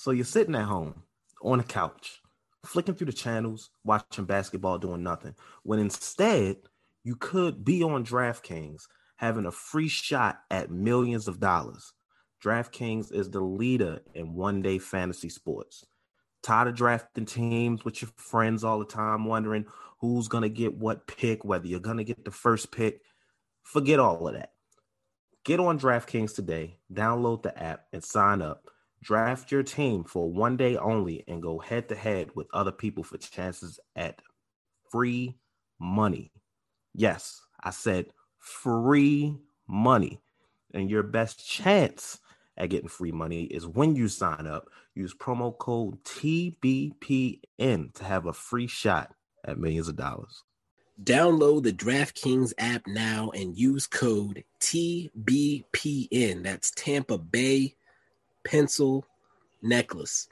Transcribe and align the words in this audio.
So 0.00 0.12
you're 0.12 0.24
sitting 0.24 0.54
at 0.54 0.64
home 0.64 1.02
on 1.42 1.60
a 1.60 1.62
couch, 1.62 2.22
flicking 2.64 2.94
through 2.94 3.08
the 3.08 3.12
channels, 3.12 3.68
watching 3.84 4.24
basketball, 4.24 4.78
doing 4.78 5.02
nothing. 5.02 5.34
When 5.62 5.78
instead, 5.78 6.56
you 7.04 7.16
could 7.16 7.66
be 7.66 7.82
on 7.82 8.06
DraftKings 8.06 8.84
having 9.16 9.44
a 9.44 9.50
free 9.50 9.88
shot 9.88 10.40
at 10.50 10.70
millions 10.70 11.28
of 11.28 11.38
dollars. 11.38 11.92
DraftKings 12.42 13.12
is 13.12 13.28
the 13.28 13.42
leader 13.42 14.00
in 14.14 14.32
one 14.32 14.62
day 14.62 14.78
fantasy 14.78 15.28
sports. 15.28 15.84
Tired 16.42 16.68
of 16.68 16.76
drafting 16.76 17.26
teams 17.26 17.84
with 17.84 18.00
your 18.00 18.10
friends 18.16 18.64
all 18.64 18.78
the 18.78 18.86
time, 18.86 19.26
wondering 19.26 19.66
who's 20.00 20.28
going 20.28 20.44
to 20.44 20.48
get 20.48 20.78
what 20.78 21.08
pick, 21.08 21.44
whether 21.44 21.66
you're 21.66 21.78
going 21.78 21.98
to 21.98 22.04
get 22.04 22.24
the 22.24 22.30
first 22.30 22.72
pick. 22.72 23.02
Forget 23.64 24.00
all 24.00 24.26
of 24.26 24.32
that. 24.32 24.52
Get 25.44 25.60
on 25.60 25.78
DraftKings 25.78 26.34
today, 26.34 26.78
download 26.90 27.42
the 27.42 27.62
app, 27.62 27.84
and 27.92 28.02
sign 28.02 28.40
up. 28.40 28.70
Draft 29.02 29.50
your 29.50 29.62
team 29.62 30.04
for 30.04 30.30
one 30.30 30.56
day 30.56 30.76
only 30.76 31.24
and 31.26 31.42
go 31.42 31.58
head 31.58 31.88
to 31.88 31.94
head 31.94 32.30
with 32.34 32.46
other 32.52 32.72
people 32.72 33.02
for 33.02 33.16
chances 33.16 33.80
at 33.96 34.20
free 34.90 35.36
money. 35.78 36.32
Yes, 36.94 37.40
I 37.62 37.70
said 37.70 38.06
free 38.38 39.36
money. 39.66 40.20
And 40.74 40.90
your 40.90 41.02
best 41.02 41.46
chance 41.46 42.18
at 42.56 42.70
getting 42.70 42.88
free 42.88 43.12
money 43.12 43.44
is 43.44 43.66
when 43.66 43.96
you 43.96 44.08
sign 44.08 44.46
up. 44.46 44.68
Use 44.94 45.14
promo 45.14 45.56
code 45.56 46.02
TBPN 46.04 47.94
to 47.94 48.04
have 48.04 48.26
a 48.26 48.32
free 48.32 48.66
shot 48.66 49.14
at 49.44 49.58
millions 49.58 49.88
of 49.88 49.96
dollars. 49.96 50.44
Download 51.02 51.62
the 51.62 51.72
DraftKings 51.72 52.52
app 52.58 52.86
now 52.86 53.30
and 53.30 53.56
use 53.56 53.86
code 53.86 54.44
TBPN. 54.60 56.42
That's 56.42 56.72
Tampa 56.72 57.16
Bay 57.16 57.76
Pencil 58.44 59.04
Necklace 59.62 60.28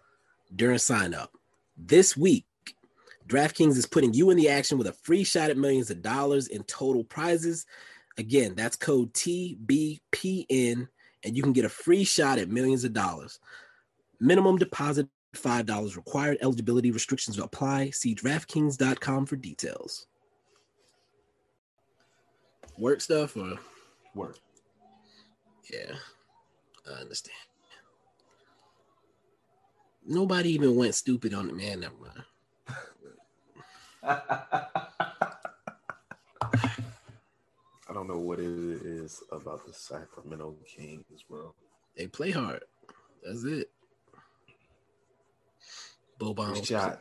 during 0.54 0.78
sign 0.78 1.14
up. 1.14 1.32
This 1.76 2.16
week, 2.16 2.46
DraftKings 3.28 3.76
is 3.76 3.86
putting 3.86 4.14
you 4.14 4.30
in 4.30 4.36
the 4.36 4.48
action 4.48 4.78
with 4.78 4.86
a 4.86 4.92
free 4.92 5.24
shot 5.24 5.50
at 5.50 5.58
millions 5.58 5.90
of 5.90 6.02
dollars 6.02 6.48
in 6.48 6.62
total 6.64 7.04
prizes. 7.04 7.66
Again, 8.16 8.54
that's 8.56 8.76
code 8.76 9.12
TBPN 9.12 10.88
and 11.24 11.36
you 11.36 11.42
can 11.42 11.52
get 11.52 11.64
a 11.64 11.70
free 11.70 12.04
shot 12.04 12.38
at 12.38 12.48
millions 12.48 12.84
of 12.84 12.92
dollars. 12.92 13.38
Minimum 14.20 14.56
deposit 14.56 15.08
$5 15.34 15.96
required. 15.96 16.38
Eligibility 16.40 16.90
restrictions 16.90 17.38
apply. 17.38 17.90
See 17.90 18.14
DraftKings.com 18.14 19.26
for 19.26 19.36
details. 19.36 20.06
Work 22.78 23.00
stuff 23.00 23.36
or 23.36 23.58
work? 24.14 24.38
Yeah, 25.72 25.96
I 26.88 27.00
understand. 27.00 27.34
Nobody 30.08 30.50
even 30.52 30.74
went 30.74 30.94
stupid 30.94 31.34
on 31.34 31.48
the 31.48 31.52
man. 31.52 31.80
Never 31.80 31.94
mind. 32.00 32.24
I 37.88 37.92
don't 37.92 38.08
know 38.08 38.18
what 38.18 38.38
it 38.38 38.46
is 38.46 39.22
about 39.30 39.66
the 39.66 39.72
Sacramento 39.74 40.56
Kings, 40.64 41.04
bro. 41.28 41.54
They 41.94 42.06
play 42.06 42.30
hard. 42.30 42.62
That's 43.22 43.44
it. 43.44 43.70
Boban 46.18 46.54
we 46.54 46.64
shot 46.64 47.00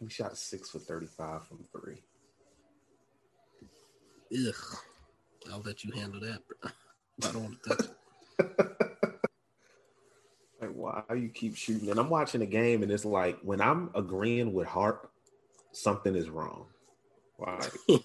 we 0.00 0.08
shot 0.08 0.36
six 0.38 0.70
for 0.70 0.78
thirty-five 0.78 1.46
from 1.46 1.64
three. 1.72 2.02
Ugh. 4.32 4.54
I'll 5.52 5.60
let 5.60 5.84
you 5.84 5.92
handle 5.92 6.20
that, 6.20 6.40
bro. 6.48 6.70
I 7.22 7.32
don't 7.32 7.42
want 7.42 7.62
to 7.62 7.68
touch 7.68 7.86
it. 8.38 8.76
like, 10.60 10.70
why 10.72 11.02
you 11.14 11.28
keep 11.28 11.56
shooting? 11.56 11.90
And 11.90 11.98
I'm 11.98 12.10
watching 12.10 12.40
the 12.40 12.46
game, 12.46 12.82
and 12.82 12.92
it's 12.92 13.04
like 13.04 13.38
when 13.42 13.60
I'm 13.60 13.90
agreeing 13.94 14.52
with 14.52 14.66
Harp, 14.66 15.10
something 15.72 16.14
is 16.14 16.28
wrong. 16.28 16.66
Why? 17.36 17.60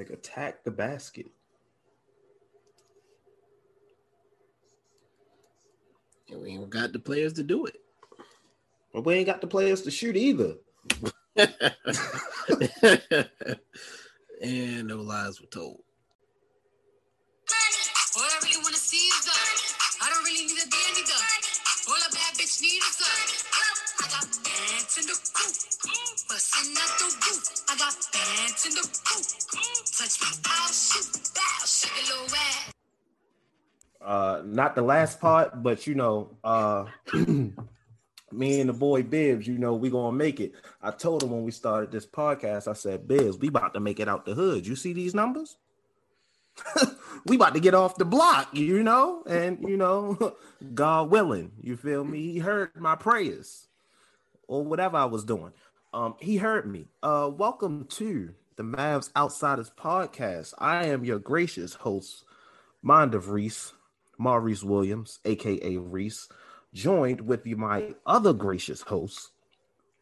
Like 0.00 0.08
attack 0.08 0.64
the 0.64 0.70
basket. 0.70 1.26
And 6.30 6.40
we 6.40 6.52
ain't 6.52 6.70
got 6.70 6.94
the 6.94 6.98
players 6.98 7.34
to 7.34 7.42
do 7.42 7.66
it. 7.66 7.76
But 8.94 9.04
we 9.04 9.12
ain't 9.16 9.26
got 9.26 9.42
the 9.42 9.46
players 9.46 9.82
to 9.82 9.90
shoot 9.90 10.16
either. 10.16 10.54
and 14.42 14.86
no 14.88 14.96
lies 15.02 15.38
were 15.38 15.48
told. 15.48 15.82
All 18.16 18.22
I 18.22 18.38
really 18.42 18.56
want 18.62 18.74
to 18.74 18.80
see 18.80 18.96
is 18.96 19.59
I 20.02 20.08
don't 20.08 20.24
really 20.24 20.46
need 20.46 20.56
a 20.56 20.64
dandy 20.64 21.04
All 21.88 21.94
a 21.94 22.10
bad 22.10 22.32
bitch 22.40 22.62
need 22.62 22.80
is 22.80 22.96
got 24.08 24.24
bands 24.42 24.98
in 24.98 25.06
the 25.06 25.16
coop, 25.34 25.54
busting 26.28 26.74
out 26.80 26.92
the 26.98 27.04
roof. 27.20 27.44
I 27.68 27.76
got 27.76 27.96
bands 28.12 28.66
in 28.66 28.72
the 28.72 28.84
coop. 29.04 29.26
Touch 29.92 30.20
me, 30.20 30.28
I'll 30.46 30.72
shoot, 30.72 31.04
a 31.84 32.02
little 32.08 32.34
ass. 32.34 32.72
Uh, 34.00 34.42
not 34.44 34.74
the 34.74 34.82
last 34.82 35.20
part, 35.20 35.62
but 35.62 35.86
you 35.86 35.94
know, 35.94 36.30
uh, 36.42 36.86
me 38.32 38.60
and 38.60 38.68
the 38.70 38.72
boy 38.72 39.02
Bibbs, 39.02 39.46
you 39.46 39.58
know, 39.58 39.74
we 39.74 39.90
gonna 39.90 40.16
make 40.16 40.40
it. 40.40 40.52
I 40.80 40.92
told 40.92 41.22
him 41.22 41.30
when 41.30 41.44
we 41.44 41.50
started 41.50 41.92
this 41.92 42.06
podcast, 42.06 42.68
I 42.68 42.72
said, 42.72 43.06
Bibbs, 43.06 43.36
we 43.36 43.48
about 43.48 43.74
to 43.74 43.80
make 43.80 44.00
it 44.00 44.08
out 44.08 44.24
the 44.24 44.34
hood. 44.34 44.66
You 44.66 44.76
see 44.76 44.94
these 44.94 45.14
numbers? 45.14 45.58
we 47.26 47.36
about 47.36 47.54
to 47.54 47.60
get 47.60 47.74
off 47.74 47.96
the 47.96 48.04
block, 48.04 48.48
you 48.52 48.82
know, 48.82 49.22
and 49.26 49.58
you 49.68 49.76
know, 49.76 50.36
God 50.74 51.10
willing, 51.10 51.52
you 51.60 51.76
feel 51.76 52.04
me? 52.04 52.32
He 52.32 52.38
heard 52.38 52.70
my 52.76 52.96
prayers 52.96 53.68
or 54.48 54.64
whatever 54.64 54.96
I 54.96 55.04
was 55.06 55.24
doing. 55.24 55.52
Um, 55.92 56.14
he 56.20 56.36
heard 56.36 56.70
me. 56.70 56.86
Uh, 57.02 57.30
welcome 57.32 57.86
to 57.90 58.34
the 58.56 58.62
Mavs 58.62 59.10
Outsiders 59.16 59.70
podcast. 59.76 60.54
I 60.58 60.86
am 60.86 61.04
your 61.04 61.18
gracious 61.18 61.74
host, 61.74 62.24
Mind 62.82 63.14
of 63.14 63.30
Reese, 63.30 63.72
Maurice 64.18 64.62
Williams, 64.62 65.18
aka 65.24 65.76
Reese, 65.78 66.28
joined 66.72 67.22
with 67.22 67.46
my 67.46 67.94
other 68.06 68.32
gracious 68.32 68.82
host, 68.82 69.30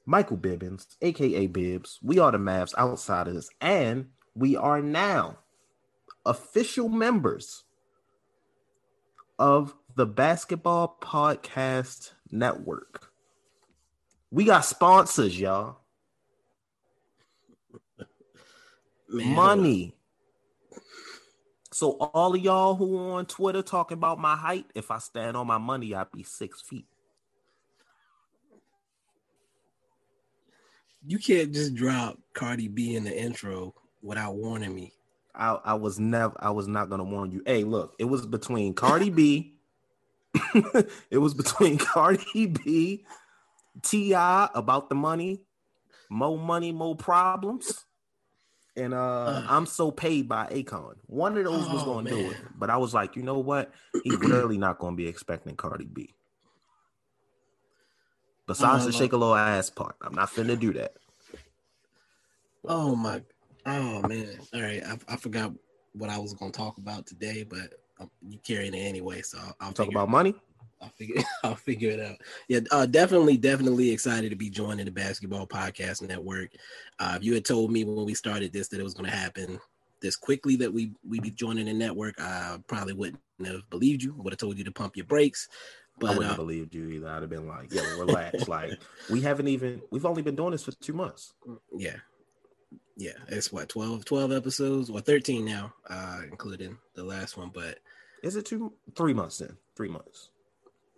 Michael 0.04 0.36
Bibbins, 0.38 0.96
aka 1.00 1.46
Bibbs. 1.46 1.98
We 2.02 2.18
are 2.18 2.32
the 2.32 2.38
Mavs 2.38 2.76
Outsiders, 2.76 3.48
and 3.60 4.08
we 4.34 4.56
are 4.56 4.82
now 4.82 5.38
official 6.24 6.88
members 6.88 7.64
of 9.38 9.74
the 9.96 10.06
Basketball 10.06 10.96
Podcast 11.00 12.12
Network. 12.30 13.10
We 14.30 14.44
got 14.44 14.64
sponsors, 14.64 15.38
y'all. 15.38 15.78
Man. 19.08 19.34
Money. 19.34 19.94
So 21.72 21.92
all 21.92 22.34
of 22.34 22.40
y'all 22.40 22.74
who 22.74 22.98
are 22.98 23.18
on 23.18 23.26
Twitter 23.26 23.62
talking 23.62 23.96
about 23.96 24.18
my 24.18 24.36
height, 24.36 24.66
if 24.74 24.90
I 24.90 24.98
stand 24.98 25.36
on 25.36 25.46
my 25.46 25.58
money, 25.58 25.94
I'd 25.94 26.10
be 26.12 26.24
six 26.24 26.60
feet. 26.60 26.86
You 31.06 31.18
can't 31.18 31.52
just 31.54 31.74
drop 31.74 32.18
Cardi 32.34 32.68
B 32.68 32.96
in 32.96 33.04
the 33.04 33.16
intro 33.16 33.74
without 34.02 34.34
warning 34.34 34.74
me. 34.74 34.92
I, 35.38 35.58
I 35.64 35.74
was 35.74 35.98
never 35.98 36.34
I 36.38 36.50
was 36.50 36.68
not 36.68 36.90
gonna 36.90 37.04
warn 37.04 37.30
you. 37.32 37.42
Hey, 37.46 37.64
look, 37.64 37.94
it 37.98 38.04
was 38.04 38.26
between 38.26 38.74
Cardi 38.74 39.10
B. 39.10 39.54
it 41.10 41.18
was 41.18 41.34
between 41.34 41.78
Cardi 41.78 42.46
B, 42.46 43.04
T.I. 43.82 44.50
about 44.54 44.88
the 44.88 44.94
money, 44.94 45.40
more 46.10 46.38
money, 46.38 46.72
more 46.72 46.96
problems 46.96 47.86
and 48.78 48.94
uh, 48.94 49.42
I'm 49.48 49.66
so 49.66 49.90
paid 49.90 50.28
by 50.28 50.46
Akon. 50.46 50.94
One 51.06 51.36
of 51.36 51.44
those 51.44 51.66
oh, 51.68 51.74
was 51.74 51.82
going 51.82 52.04
to 52.06 52.10
do 52.10 52.30
it, 52.30 52.36
but 52.56 52.70
I 52.70 52.76
was 52.76 52.94
like, 52.94 53.16
you 53.16 53.22
know 53.22 53.38
what? 53.38 53.72
He's 54.04 54.16
really 54.18 54.56
not 54.56 54.78
going 54.78 54.94
to 54.94 54.96
be 54.96 55.08
expecting 55.08 55.56
Cardi 55.56 55.86
B. 55.86 56.14
Besides 58.46 58.86
the 58.86 58.92
shake 58.92 59.12
a 59.12 59.16
little 59.16 59.34
ass 59.34 59.68
part, 59.68 59.96
I'm 60.00 60.14
not 60.14 60.30
finna 60.30 60.58
do 60.58 60.72
that. 60.74 60.94
Oh 62.64 62.94
my, 62.96 63.22
oh 63.68 64.08
man! 64.08 64.38
All 64.54 64.62
right, 64.62 64.82
I, 64.84 64.98
I 65.08 65.16
forgot 65.16 65.52
what 65.92 66.10
I 66.10 66.18
was 66.18 66.34
going 66.34 66.52
to 66.52 66.56
talk 66.56 66.78
about 66.78 67.06
today, 67.06 67.44
but 67.48 67.74
um, 68.00 68.10
you 68.28 68.38
carrying 68.44 68.74
it 68.74 68.78
anyway, 68.78 69.22
so 69.22 69.38
I'll, 69.38 69.56
I'll 69.60 69.72
talk 69.72 69.88
about 69.88 70.08
money. 70.08 70.34
I'll 70.80 70.90
figure 70.90 71.22
I'll 71.44 71.54
figure 71.54 71.90
it 71.90 72.00
out. 72.00 72.16
Yeah, 72.48 72.60
uh, 72.70 72.86
definitely, 72.86 73.36
definitely 73.36 73.90
excited 73.90 74.30
to 74.30 74.36
be 74.36 74.50
joining 74.50 74.84
the 74.84 74.90
Basketball 74.90 75.46
Podcast 75.46 76.06
Network. 76.06 76.50
Uh, 76.98 77.14
if 77.16 77.24
you 77.24 77.34
had 77.34 77.44
told 77.44 77.72
me 77.72 77.84
when 77.84 78.04
we 78.04 78.14
started 78.14 78.52
this 78.52 78.68
that 78.68 78.80
it 78.80 78.84
was 78.84 78.94
going 78.94 79.10
to 79.10 79.16
happen 79.16 79.58
this 80.00 80.16
quickly 80.16 80.54
that 80.54 80.72
we 80.72 80.92
we 81.08 81.18
be 81.20 81.30
joining 81.30 81.66
the 81.66 81.72
network, 81.72 82.20
I 82.20 82.58
probably 82.66 82.94
wouldn't 82.94 83.20
have 83.44 83.68
believed 83.70 84.02
you. 84.02 84.14
Would 84.18 84.32
have 84.32 84.38
told 84.38 84.58
you 84.58 84.64
to 84.64 84.72
pump 84.72 84.96
your 84.96 85.06
brakes. 85.06 85.48
But 86.00 86.06
I 86.06 86.10
wouldn't 86.10 86.26
uh, 86.26 86.28
have 86.28 86.36
believed 86.36 86.74
you 86.74 86.88
either. 86.90 87.08
I'd 87.08 87.22
have 87.22 87.30
been 87.30 87.48
like, 87.48 87.72
"Yo, 87.74 87.82
relax." 87.98 88.46
like 88.46 88.78
we 89.10 89.20
haven't 89.20 89.48
even 89.48 89.82
we've 89.90 90.06
only 90.06 90.22
been 90.22 90.36
doing 90.36 90.52
this 90.52 90.62
for 90.62 90.72
two 90.72 90.92
months. 90.92 91.34
Yeah, 91.76 91.96
yeah. 92.98 93.12
It's 93.28 93.52
what 93.52 93.68
12, 93.68 94.04
12 94.04 94.32
episodes 94.32 94.90
or 94.90 95.00
thirteen 95.00 95.44
now, 95.44 95.72
uh, 95.88 96.20
including 96.28 96.78
the 96.94 97.04
last 97.04 97.36
one. 97.36 97.50
But 97.54 97.78
is 98.24 98.34
it 98.34 98.44
two 98.44 98.72
three 98.96 99.14
months 99.14 99.38
then? 99.38 99.56
Three 99.76 99.88
months. 99.88 100.30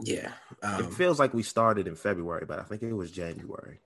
Yeah, 0.02 0.32
it 0.62 0.67
um, 0.67 0.91
feels 0.93 1.19
like 1.19 1.35
we 1.35 1.43
started 1.43 1.87
in 1.87 1.94
February, 1.94 2.47
but 2.49 2.58
I 2.58 2.62
think 2.62 2.82
it 2.82 2.94
was 2.94 3.11
January. 3.11 3.81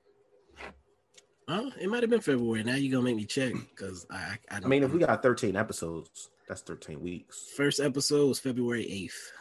oh, 1.49 1.73
it 1.81 1.91
might 1.91 2.05
have 2.05 2.11
been 2.11 2.21
February. 2.21 2.63
Now 2.63 2.77
you're 2.77 2.93
gonna 2.93 3.03
make 3.03 3.17
me 3.17 3.25
check 3.25 3.53
because 3.53 4.07
I, 4.09 4.39
I, 4.49 4.59
I 4.59 4.61
mean, 4.61 4.85
if 4.85 4.93
we 4.93 5.01
got 5.01 5.25
13 5.25 5.57
episodes, 5.57 6.31
that's 6.49 6.61
13 6.61 7.03
weeks. 7.03 7.51
first 7.57 7.81
episode 7.81 8.29
was 8.29 8.39
February 8.39 8.87
eighth. 8.89 9.33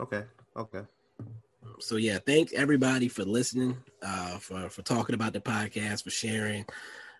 Okay, 0.00 0.24
okay. 0.56 0.86
so 1.80 1.96
yeah, 1.96 2.18
thank 2.24 2.54
everybody 2.54 3.08
for 3.08 3.24
listening, 3.26 3.76
uh, 4.00 4.38
for 4.38 4.70
for 4.70 4.80
talking 4.80 5.14
about 5.14 5.34
the 5.34 5.40
podcast, 5.40 6.04
for 6.04 6.10
sharing, 6.10 6.64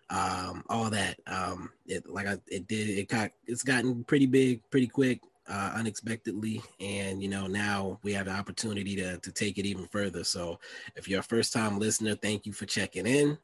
um, 0.09 0.63
all 0.69 0.89
that. 0.89 1.19
Um, 1.27 1.71
it 1.85 2.09
like 2.09 2.27
I 2.27 2.37
it 2.47 2.67
did 2.67 2.89
it 2.89 3.07
got 3.07 3.31
it's 3.47 3.63
gotten 3.63 4.03
pretty 4.03 4.25
big 4.25 4.61
pretty 4.71 4.87
quick, 4.87 5.21
uh, 5.47 5.73
unexpectedly, 5.75 6.61
and 6.79 7.21
you 7.21 7.29
know 7.29 7.47
now 7.47 7.99
we 8.03 8.13
have 8.13 8.25
the 8.25 8.33
opportunity 8.33 8.95
to 8.95 9.17
to 9.17 9.31
take 9.31 9.57
it 9.57 9.65
even 9.65 9.87
further. 9.87 10.23
So 10.23 10.59
if 10.95 11.07
you're 11.07 11.19
a 11.19 11.23
first 11.23 11.53
time 11.53 11.79
listener, 11.79 12.15
thank 12.15 12.45
you 12.45 12.53
for 12.53 12.65
checking 12.65 13.05
in. 13.05 13.37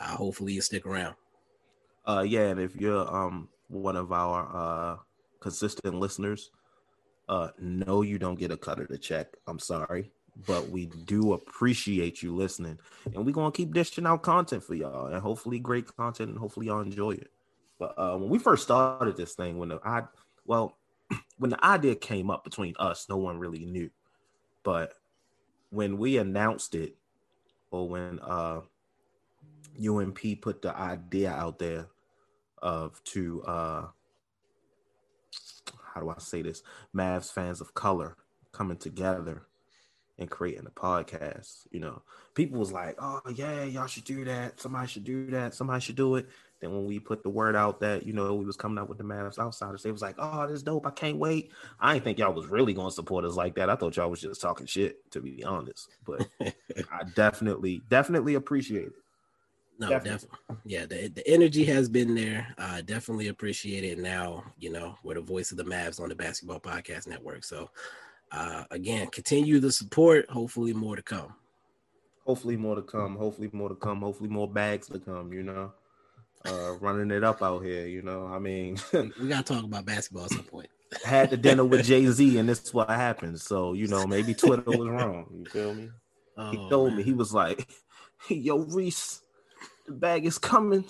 Uh, 0.00 0.16
hopefully 0.16 0.52
you 0.54 0.60
stick 0.60 0.86
around. 0.86 1.14
Uh, 2.06 2.24
yeah, 2.26 2.48
and 2.48 2.60
if 2.60 2.76
you're 2.76 3.14
um 3.14 3.48
one 3.68 3.96
of 3.96 4.12
our 4.12 4.48
uh 4.54 4.96
consistent 5.40 5.94
listeners, 5.94 6.50
uh, 7.28 7.48
no, 7.58 8.02
you 8.02 8.18
don't 8.18 8.38
get 8.38 8.50
a 8.50 8.56
cut 8.56 8.80
of 8.80 8.88
the 8.88 8.98
check. 8.98 9.28
I'm 9.46 9.58
sorry, 9.58 10.12
but 10.44 10.68
we 10.68 10.86
do 10.86 11.32
appreciate 11.32 12.22
you 12.22 12.34
listening, 12.34 12.78
and 13.06 13.24
we're 13.24 13.32
gonna 13.32 13.52
keep 13.52 13.72
dishing 13.72 14.06
out 14.06 14.22
content 14.22 14.62
for 14.62 14.74
y'all, 14.74 15.06
and 15.06 15.22
hopefully 15.22 15.58
great 15.58 15.94
content, 15.96 16.30
and 16.30 16.38
hopefully 16.38 16.66
y'all 16.66 16.80
enjoy 16.80 17.12
it. 17.12 17.30
But 17.78 17.94
uh, 17.96 18.16
when 18.16 18.28
we 18.28 18.38
first 18.38 18.62
started 18.62 19.16
this 19.16 19.34
thing, 19.34 19.58
when 19.58 19.70
the 19.70 19.80
I 19.84 20.02
well, 20.44 20.76
when 21.38 21.50
the 21.50 21.64
idea 21.64 21.94
came 21.94 22.30
up 22.30 22.44
between 22.44 22.74
us, 22.78 23.06
no 23.08 23.16
one 23.16 23.38
really 23.38 23.64
knew, 23.64 23.90
but 24.62 24.92
when 25.70 25.96
we 25.98 26.18
announced 26.18 26.74
it, 26.74 26.96
or 27.70 27.88
when 27.88 28.20
uh 28.20 28.60
UMP 29.82 30.40
put 30.40 30.62
the 30.62 30.76
idea 30.76 31.30
out 31.30 31.58
there 31.58 31.86
of 32.62 33.02
to 33.04 33.42
uh 33.42 33.86
how 35.94 36.00
do 36.02 36.10
I 36.10 36.18
say 36.18 36.42
this? 36.42 36.62
Mavs 36.94 37.32
fans 37.32 37.62
of 37.62 37.72
color 37.72 38.16
coming 38.52 38.76
together 38.76 39.46
and 40.18 40.30
creating 40.30 40.66
a 40.66 40.70
podcast. 40.70 41.66
You 41.70 41.80
know, 41.80 42.02
people 42.34 42.58
was 42.58 42.72
like, 42.72 42.96
"Oh 42.98 43.20
yeah, 43.34 43.64
y'all 43.64 43.86
should 43.86 44.04
do 44.04 44.24
that. 44.24 44.60
Somebody 44.60 44.88
should 44.88 45.04
do 45.04 45.30
that. 45.30 45.54
Somebody 45.54 45.80
should 45.80 45.96
do 45.96 46.16
it." 46.16 46.28
Then 46.60 46.72
when 46.72 46.86
we 46.86 46.98
put 46.98 47.22
the 47.22 47.28
word 47.28 47.54
out 47.54 47.80
that 47.80 48.06
you 48.06 48.12
know 48.12 48.34
we 48.34 48.44
was 48.44 48.56
coming 48.56 48.78
out 48.78 48.88
with 48.88 48.98
the 48.98 49.04
Mavs 49.04 49.38
outsiders, 49.38 49.82
they 49.82 49.92
was 49.92 50.02
like, 50.02 50.16
"Oh, 50.18 50.46
this 50.46 50.62
dope. 50.62 50.86
I 50.86 50.90
can't 50.90 51.18
wait." 51.18 51.52
I 51.80 51.94
didn't 51.94 52.04
think 52.04 52.18
y'all 52.18 52.32
was 52.32 52.46
really 52.46 52.72
going 52.72 52.88
to 52.88 52.94
support 52.94 53.24
us 53.24 53.36
like 53.36 53.54
that. 53.56 53.70
I 53.70 53.76
thought 53.76 53.96
y'all 53.96 54.10
was 54.10 54.20
just 54.20 54.40
talking 54.40 54.66
shit, 54.66 55.10
to 55.12 55.20
be 55.20 55.44
honest. 55.44 55.88
But 56.06 56.28
I 56.40 57.04
definitely, 57.14 57.82
definitely 57.88 58.34
appreciate 58.34 58.86
it. 58.88 58.92
No, 59.78 59.90
Definitely. 59.90 60.28
definitely. 60.28 60.56
Yeah, 60.64 60.86
the, 60.86 61.08
the 61.08 61.28
energy 61.28 61.64
has 61.66 61.88
been 61.88 62.14
there. 62.14 62.46
Uh, 62.56 62.80
definitely 62.80 63.28
appreciate 63.28 63.84
it. 63.84 63.98
Now, 63.98 64.44
you 64.58 64.72
know, 64.72 64.96
we're 65.02 65.14
the 65.14 65.20
voice 65.20 65.50
of 65.50 65.58
the 65.58 65.64
Mavs 65.64 66.00
on 66.00 66.08
the 66.08 66.14
Basketball 66.14 66.60
Podcast 66.60 67.06
Network. 67.06 67.44
So, 67.44 67.70
uh, 68.32 68.64
again, 68.70 69.08
continue 69.08 69.60
the 69.60 69.72
support. 69.72 70.28
Hopefully, 70.30 70.72
more 70.72 70.96
to 70.96 71.02
come. 71.02 71.34
hopefully 72.26 72.56
more 72.56 72.74
to 72.76 72.82
come. 72.82 73.16
Hopefully 73.16 73.48
more 73.52 73.68
to 73.68 73.74
come. 73.76 74.00
Hopefully 74.00 74.28
more 74.28 74.48
bags 74.50 74.88
to 74.88 74.98
come 74.98 75.32
you 75.32 75.42
know? 75.42 75.72
Uh 76.44 76.72
running 76.80 77.10
it 77.10 77.24
up 77.24 77.42
out 77.42 77.60
here 77.64 77.86
you 77.86 78.02
know? 78.02 78.26
I 78.26 78.38
mean 78.38 78.78
We, 78.92 79.12
we 79.22 79.28
got 79.28 79.46
to 79.46 79.54
talk 79.54 79.64
about 79.64 79.84
basketball 79.86 80.24
at 80.24 80.30
some 80.30 80.42
point. 80.44 80.68
had 81.04 81.30
the 81.30 81.36
dinner 81.36 81.64
with 81.64 81.84
jay-z 81.90 82.38
and 82.38 82.48
this 82.48 82.62
is 82.62 82.74
what 82.74 82.88
happened. 82.90 83.40
So 83.40 83.72
you 83.74 83.86
know 83.86 84.06
maybe 84.06 84.34
twitter 84.34 84.62
was 84.70 84.88
wrong 84.88 85.26
you 85.38 85.44
feel 85.46 85.74
me? 85.74 85.90
He 86.50 86.56
Oh, 86.58 86.68
told 86.68 86.94
me 86.94 87.02
he 87.04 87.12
was 87.14 87.32
like 87.32 87.68
yo 88.28 88.58
reese 88.58 89.22
the 89.86 89.92
bag 89.92 90.26
is 90.26 90.38
coming. 90.38 90.84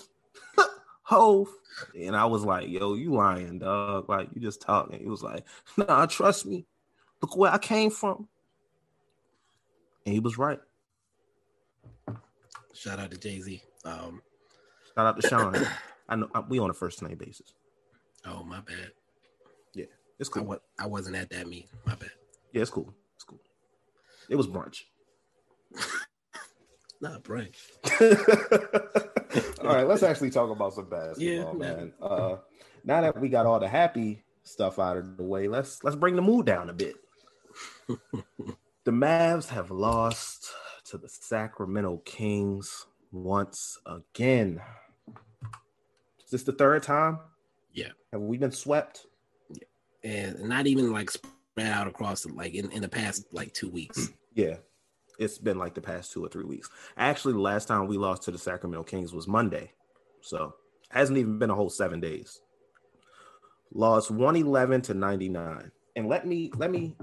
Hove. 1.02 1.48
And 1.94 2.16
i 2.16 2.24
was 2.24 2.44
like 2.44 2.68
yo 2.68 2.94
you 2.94 3.12
lying 3.12 3.58
dog. 3.58 4.08
Like 4.08 4.28
you 4.34 4.40
just 4.40 4.60
talking. 4.62 4.98
He 5.00 5.06
was 5.06 5.22
like 5.22 5.44
nah 5.76 6.06
trust 6.06 6.46
me 6.46 6.66
look 7.22 7.36
where 7.36 7.52
i 7.52 7.58
came 7.58 7.90
from 7.90 8.28
and 10.04 10.12
he 10.14 10.20
was 10.20 10.38
right 10.38 10.60
Shout 12.74 12.98
out 12.98 13.10
to 13.10 13.16
Jay 13.16 13.40
Z. 13.40 13.62
Um, 13.86 14.20
shout 14.94 15.06
out 15.06 15.20
to 15.20 15.26
sean 15.28 15.56
i 16.08 16.14
know 16.16 16.28
we 16.48 16.58
on 16.58 16.68
a 16.70 16.74
first 16.74 17.02
name 17.02 17.16
basis 17.16 17.54
oh, 18.26 18.44
my 18.44 18.60
bad. 18.60 18.90
Yeah, 19.74 19.84
it's 20.18 20.28
I, 20.30 20.32
cool 20.32 20.44
wa- 20.44 20.58
I 20.78 20.86
wasn't 20.86 21.16
at 21.16 21.30
that 21.30 21.46
meeting. 21.46 21.68
My 21.86 21.94
bad. 21.94 22.10
Yeah, 22.52 22.62
it's 22.62 22.70
cool. 22.70 22.92
It's 23.14 23.24
cool. 23.24 23.40
It 24.28 24.36
was 24.36 24.46
brunch. 24.46 24.82
Nah, 26.98 27.18
Brian. 27.18 27.50
all 28.00 29.66
right, 29.66 29.86
let's 29.86 30.02
actually 30.02 30.30
talk 30.30 30.48
about 30.50 30.72
some 30.72 30.88
basketball, 30.88 31.18
Yeah, 31.18 31.52
man. 31.52 31.58
man. 31.58 31.92
Uh, 32.00 32.36
now 32.84 33.02
that 33.02 33.20
we 33.20 33.28
got 33.28 33.44
all 33.44 33.60
the 33.60 33.68
happy 33.68 34.22
stuff 34.44 34.78
out 34.78 34.96
of 34.96 35.18
the 35.18 35.22
way, 35.22 35.46
let's 35.46 35.84
let's 35.84 35.94
bring 35.94 36.16
the 36.16 36.22
mood 36.22 36.46
down 36.46 36.70
a 36.70 36.72
bit. 36.72 36.96
The 37.88 38.90
Mavs 38.90 39.48
have 39.48 39.70
lost 39.70 40.50
to 40.86 40.98
the 40.98 41.08
Sacramento 41.08 42.02
Kings 42.04 42.86
once 43.12 43.78
again. 43.86 44.60
Is 46.24 46.30
this 46.30 46.42
the 46.42 46.52
third 46.52 46.82
time? 46.82 47.18
Yeah. 47.72 47.90
Have 48.12 48.22
we 48.22 48.38
been 48.38 48.52
swept? 48.52 49.06
Yeah. 49.50 50.10
And 50.10 50.48
not 50.48 50.66
even 50.66 50.92
like 50.92 51.10
spread 51.10 51.72
out 51.72 51.86
across 51.86 52.26
like 52.26 52.54
in, 52.54 52.70
in 52.72 52.82
the 52.82 52.88
past 52.88 53.26
like 53.32 53.52
two 53.52 53.70
weeks. 53.70 54.08
Yeah. 54.34 54.56
It's 55.18 55.38
been 55.38 55.58
like 55.58 55.72
the 55.72 55.80
past 55.80 56.12
two 56.12 56.22
or 56.22 56.28
three 56.28 56.44
weeks. 56.44 56.68
Actually, 56.98 57.32
the 57.32 57.40
last 57.40 57.68
time 57.68 57.86
we 57.86 57.96
lost 57.96 58.24
to 58.24 58.30
the 58.30 58.36
Sacramento 58.36 58.84
Kings 58.84 59.14
was 59.14 59.26
Monday. 59.26 59.72
So 60.20 60.54
hasn't 60.90 61.16
even 61.16 61.38
been 61.38 61.48
a 61.48 61.54
whole 61.54 61.70
seven 61.70 62.00
days. 62.00 62.42
Lost 63.72 64.10
111 64.10 64.82
to 64.82 64.92
99. 64.92 65.72
And 65.96 66.06
let 66.06 66.26
me 66.26 66.50
let 66.56 66.70
me 66.70 66.96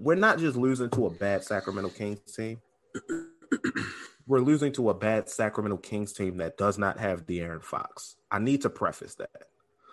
we're 0.00 0.14
not 0.14 0.38
just 0.38 0.56
losing 0.56 0.90
to 0.90 1.06
a 1.06 1.10
bad 1.10 1.44
Sacramento 1.44 1.90
Kings 1.90 2.20
team. 2.34 2.60
we're 4.26 4.40
losing 4.40 4.72
to 4.72 4.90
a 4.90 4.94
bad 4.94 5.28
Sacramento 5.28 5.76
Kings 5.78 6.12
team 6.12 6.38
that 6.38 6.56
does 6.56 6.78
not 6.78 6.98
have 6.98 7.26
De'Aaron 7.26 7.62
Fox. 7.62 8.16
I 8.30 8.38
need 8.38 8.62
to 8.62 8.70
preface 8.70 9.16
that. 9.16 9.44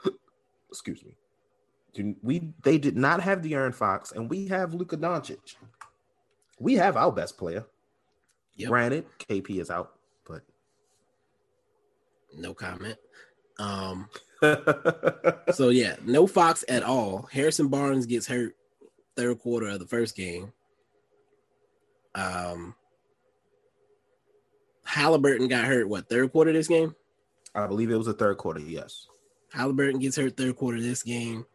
Excuse 0.69 1.03
me. 1.03 1.15
We 2.21 2.53
they 2.63 2.77
did 2.77 2.95
not 2.95 3.21
have 3.21 3.41
De'Aaron 3.41 3.73
Fox, 3.73 4.11
and 4.11 4.29
we 4.29 4.47
have 4.47 4.73
Luka 4.73 4.97
Doncic. 4.97 5.55
We 6.59 6.75
have 6.75 6.95
our 6.95 7.11
best 7.11 7.37
player. 7.37 7.65
Yep. 8.55 8.69
Granted, 8.69 9.05
KP 9.19 9.59
is 9.59 9.71
out, 9.71 9.93
but 10.27 10.41
No 12.35 12.53
comment. 12.53 12.97
Um, 13.59 14.09
so 15.53 15.69
yeah, 15.69 15.95
no 16.05 16.27
Fox 16.27 16.63
at 16.69 16.83
all. 16.83 17.27
Harrison 17.31 17.67
Barnes 17.67 18.05
gets 18.05 18.27
hurt 18.27 18.55
third 19.17 19.39
quarter 19.39 19.67
of 19.67 19.79
the 19.79 19.87
first 19.87 20.15
game. 20.15 20.53
Um, 22.15 22.75
Halliburton 24.85 25.47
got 25.47 25.65
hurt 25.65 25.89
what 25.89 26.07
third 26.07 26.31
quarter 26.31 26.51
of 26.51 26.55
this 26.55 26.67
game? 26.67 26.95
I 27.53 27.67
believe 27.67 27.91
it 27.91 27.97
was 27.97 28.07
the 28.07 28.13
third 28.13 28.37
quarter. 28.37 28.59
Yes. 28.59 29.07
Halliburton 29.51 29.99
gets 29.99 30.15
hurt 30.15 30.37
third 30.37 30.55
quarter 30.55 30.77
of 30.77 30.83
this 30.83 31.03
game. 31.03 31.45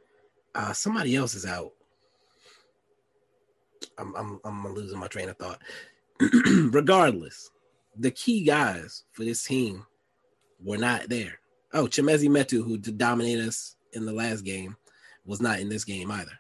Uh, 0.55 0.73
somebody 0.73 1.17
else 1.17 1.35
is 1.35 1.47
out. 1.47 1.73
I'm 3.99 4.15
I'm 4.15 4.41
I'm 4.45 4.75
losing 4.75 4.99
my 4.99 5.07
train 5.07 5.29
of 5.29 5.37
thought. 5.39 5.61
Regardless, 6.21 7.51
the 7.97 8.11
key 8.11 8.45
guys 8.45 9.05
for 9.13 9.25
this 9.25 9.45
team 9.45 9.87
were 10.61 10.79
not 10.79 11.09
there. 11.09 11.41
Oh, 11.73 11.87
Chimezie 11.87 12.29
Metu, 12.29 12.63
who 12.65 12.77
dominated 12.79 13.49
us 13.49 13.77
in 13.93 14.05
the 14.05 14.13
last 14.13 14.43
game, 14.43 14.77
was 15.25 15.41
not 15.41 15.61
in 15.61 15.69
this 15.69 15.85
game 15.85 16.11
either. 16.11 16.39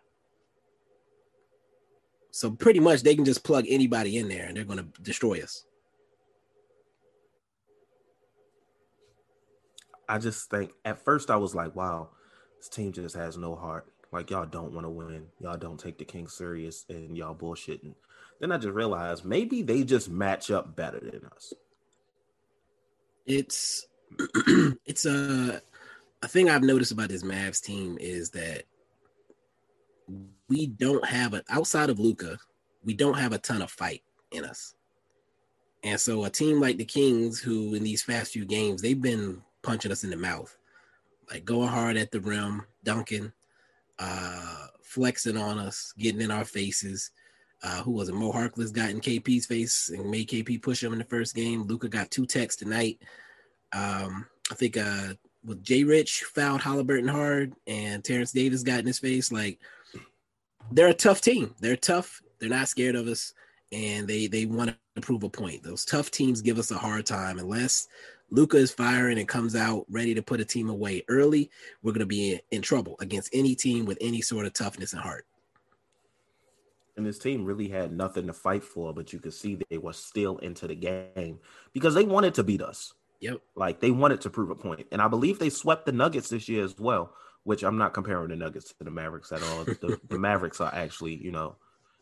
So 2.32 2.50
pretty 2.50 2.80
much 2.80 3.02
they 3.02 3.14
can 3.14 3.26
just 3.26 3.44
plug 3.44 3.66
anybody 3.68 4.16
in 4.16 4.28
there 4.28 4.46
and 4.46 4.56
they're 4.56 4.64
going 4.64 4.78
to 4.78 5.02
destroy 5.02 5.42
us. 5.42 5.64
I 10.08 10.18
just 10.18 10.50
think 10.50 10.72
at 10.84 11.04
first 11.04 11.30
I 11.30 11.36
was 11.36 11.54
like, 11.54 11.76
wow, 11.76 12.08
this 12.58 12.68
team 12.68 12.90
just 12.92 13.14
has 13.16 13.36
no 13.36 13.54
heart. 13.54 13.86
Like 14.12 14.30
y'all 14.30 14.46
don't 14.46 14.72
want 14.72 14.86
to 14.86 14.90
win. 14.90 15.26
Y'all 15.40 15.58
don't 15.58 15.78
take 15.78 15.98
the 15.98 16.04
king 16.04 16.26
serious 16.26 16.86
and 16.88 17.16
y'all 17.16 17.34
bullshitting. 17.34 17.94
Then 18.40 18.50
I 18.50 18.56
just 18.56 18.74
realized 18.74 19.24
maybe 19.24 19.62
they 19.62 19.84
just 19.84 20.10
match 20.10 20.50
up 20.50 20.74
better 20.74 21.00
than 21.00 21.24
us. 21.34 21.52
it's 23.26 23.86
it's 24.86 25.06
a 25.06 25.62
a 26.22 26.28
thing 26.28 26.48
I've 26.48 26.62
noticed 26.62 26.92
about 26.92 27.08
this 27.08 27.22
Mavs 27.22 27.62
team 27.62 27.98
is 28.00 28.30
that 28.30 28.64
we 30.52 30.66
don't 30.66 31.04
have 31.06 31.32
a 31.32 31.42
outside 31.48 31.88
of 31.88 31.98
Luka, 31.98 32.38
we 32.84 32.92
don't 32.92 33.18
have 33.18 33.32
a 33.32 33.38
ton 33.38 33.62
of 33.62 33.70
fight 33.70 34.02
in 34.32 34.44
us. 34.44 34.74
And 35.82 35.98
so 35.98 36.24
a 36.24 36.30
team 36.30 36.60
like 36.60 36.76
the 36.76 36.84
Kings, 36.84 37.40
who 37.40 37.74
in 37.74 37.82
these 37.82 38.02
fast 38.02 38.32
few 38.32 38.44
games, 38.44 38.82
they've 38.82 39.00
been 39.00 39.42
punching 39.62 39.90
us 39.90 40.04
in 40.04 40.10
the 40.10 40.16
mouth, 40.16 40.56
like 41.30 41.44
going 41.44 41.68
hard 41.68 41.96
at 41.96 42.10
the 42.10 42.20
rim, 42.20 42.66
dunking, 42.84 43.32
uh, 43.98 44.66
flexing 44.82 45.38
on 45.38 45.58
us, 45.58 45.94
getting 45.98 46.20
in 46.20 46.30
our 46.30 46.44
faces. 46.44 47.10
Uh, 47.62 47.82
who 47.82 47.92
was 47.92 48.08
it? 48.08 48.14
Mo 48.14 48.30
Harkless 48.30 48.72
got 48.72 48.90
in 48.90 49.00
KP's 49.00 49.46
face 49.46 49.88
and 49.88 50.10
made 50.10 50.28
KP 50.28 50.60
push 50.60 50.82
him 50.82 50.92
in 50.92 50.98
the 50.98 51.04
first 51.04 51.34
game. 51.34 51.62
Luka 51.62 51.88
got 51.88 52.10
two 52.10 52.26
techs 52.26 52.56
tonight. 52.56 53.00
Um, 53.72 54.26
I 54.50 54.54
think 54.54 54.76
uh, 54.76 55.14
with 55.44 55.62
Jay 55.62 55.84
Rich 55.84 56.24
fouled 56.24 56.60
Halliburton 56.60 57.08
hard 57.08 57.54
and 57.66 58.04
Terrence 58.04 58.32
Davis 58.32 58.62
got 58.62 58.80
in 58.80 58.86
his 58.86 58.98
face. 58.98 59.32
Like 59.32 59.58
they're 60.70 60.88
a 60.88 60.94
tough 60.94 61.20
team. 61.20 61.54
They're 61.60 61.76
tough. 61.76 62.22
They're 62.38 62.48
not 62.48 62.68
scared 62.68 62.94
of 62.94 63.06
us, 63.08 63.34
and 63.72 64.06
they 64.06 64.26
they 64.26 64.46
want 64.46 64.70
to 64.96 65.00
prove 65.00 65.22
a 65.22 65.28
point. 65.28 65.62
Those 65.62 65.84
tough 65.84 66.10
teams 66.10 66.42
give 66.42 66.58
us 66.58 66.70
a 66.70 66.78
hard 66.78 67.06
time 67.06 67.38
unless 67.38 67.88
Luka 68.30 68.56
is 68.56 68.72
firing 68.72 69.18
and 69.18 69.28
comes 69.28 69.54
out 69.54 69.84
ready 69.90 70.14
to 70.14 70.22
put 70.22 70.40
a 70.40 70.44
team 70.44 70.70
away 70.70 71.04
early. 71.08 71.50
We're 71.82 71.92
going 71.92 72.00
to 72.00 72.06
be 72.06 72.32
in, 72.32 72.40
in 72.50 72.62
trouble 72.62 72.96
against 73.00 73.30
any 73.32 73.54
team 73.54 73.84
with 73.84 73.98
any 74.00 74.20
sort 74.20 74.46
of 74.46 74.54
toughness 74.54 74.92
and 74.92 75.02
heart. 75.02 75.26
And 76.96 77.06
this 77.06 77.18
team 77.18 77.44
really 77.44 77.68
had 77.68 77.92
nothing 77.92 78.26
to 78.26 78.32
fight 78.32 78.64
for, 78.64 78.92
but 78.92 79.12
you 79.12 79.18
could 79.18 79.32
see 79.32 79.58
they 79.70 79.78
were 79.78 79.92
still 79.92 80.38
into 80.38 80.66
the 80.66 80.74
game 80.74 81.38
because 81.72 81.94
they 81.94 82.04
wanted 82.04 82.34
to 82.34 82.42
beat 82.42 82.62
us. 82.62 82.94
Yep. 83.20 83.40
Like 83.54 83.80
they 83.80 83.90
wanted 83.90 84.20
to 84.22 84.30
prove 84.30 84.50
a 84.50 84.54
point. 84.54 84.86
And 84.92 85.00
I 85.00 85.08
believe 85.08 85.38
they 85.38 85.48
swept 85.48 85.86
the 85.86 85.92
Nuggets 85.92 86.28
this 86.28 86.48
year 86.48 86.64
as 86.64 86.78
well, 86.78 87.14
which 87.44 87.62
I'm 87.62 87.76
not 87.78 87.92
comparing 87.94 88.28
the 88.28 88.36
Nuggets 88.36 88.72
to 88.74 88.84
the 88.84 88.90
Mavericks 88.90 89.32
at 89.32 89.42
all. 89.42 89.64
The, 89.64 89.98
the 90.08 90.18
Mavericks 90.18 90.60
are 90.60 90.72
actually, 90.74 91.16
you 91.16 91.32
know, 91.32 91.56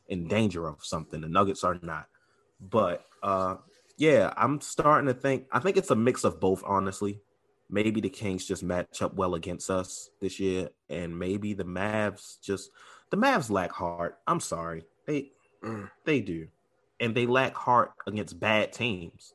in 0.08 0.28
danger 0.28 0.66
of 0.66 0.84
something. 0.84 1.20
The 1.20 1.28
Nuggets 1.28 1.64
are 1.64 1.78
not. 1.82 2.06
But 2.60 3.04
uh 3.22 3.56
yeah, 3.96 4.32
I'm 4.36 4.60
starting 4.60 5.06
to 5.08 5.14
think 5.14 5.46
I 5.52 5.58
think 5.58 5.76
it's 5.76 5.90
a 5.90 5.96
mix 5.96 6.24
of 6.24 6.40
both, 6.40 6.62
honestly. 6.66 7.20
Maybe 7.68 8.00
the 8.00 8.08
Kings 8.10 8.44
just 8.46 8.62
match 8.64 9.00
up 9.00 9.14
well 9.14 9.34
against 9.36 9.70
us 9.70 10.10
this 10.20 10.40
year, 10.40 10.70
and 10.88 11.16
maybe 11.16 11.54
the 11.54 11.64
Mavs 11.64 12.40
just 12.40 12.70
the 13.10 13.16
Mavs 13.16 13.50
lack 13.50 13.70
heart. 13.72 14.18
I'm 14.26 14.40
sorry. 14.40 14.84
They 15.06 15.32
Mm. 15.62 15.90
they 16.06 16.20
do. 16.22 16.48
And 17.00 17.14
they 17.14 17.26
lack 17.26 17.54
heart 17.54 17.92
against 18.06 18.40
bad 18.40 18.72
teams. 18.72 19.34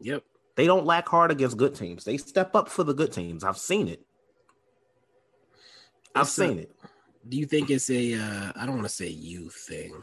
Yep. 0.00 0.22
They 0.54 0.66
don't 0.66 0.86
lack 0.86 1.08
heart 1.08 1.32
against 1.32 1.56
good 1.56 1.74
teams. 1.74 2.04
They 2.04 2.16
step 2.16 2.54
up 2.54 2.68
for 2.68 2.84
the 2.84 2.94
good 2.94 3.12
teams. 3.12 3.42
I've 3.44 3.58
seen 3.58 3.88
it. 3.88 4.05
I've 6.16 6.22
It's 6.26 6.38
a- 6.38 6.48
seen 6.48 6.58
it. 6.60 6.72
Do 7.28 7.36
you 7.36 7.46
think 7.46 7.70
it's 7.70 7.90
a? 7.90 8.14
Uh, 8.14 8.52
I 8.56 8.66
don't 8.66 8.76
want 8.76 8.88
to 8.88 8.94
say 8.94 9.08
youth 9.08 9.54
thing. 9.68 10.02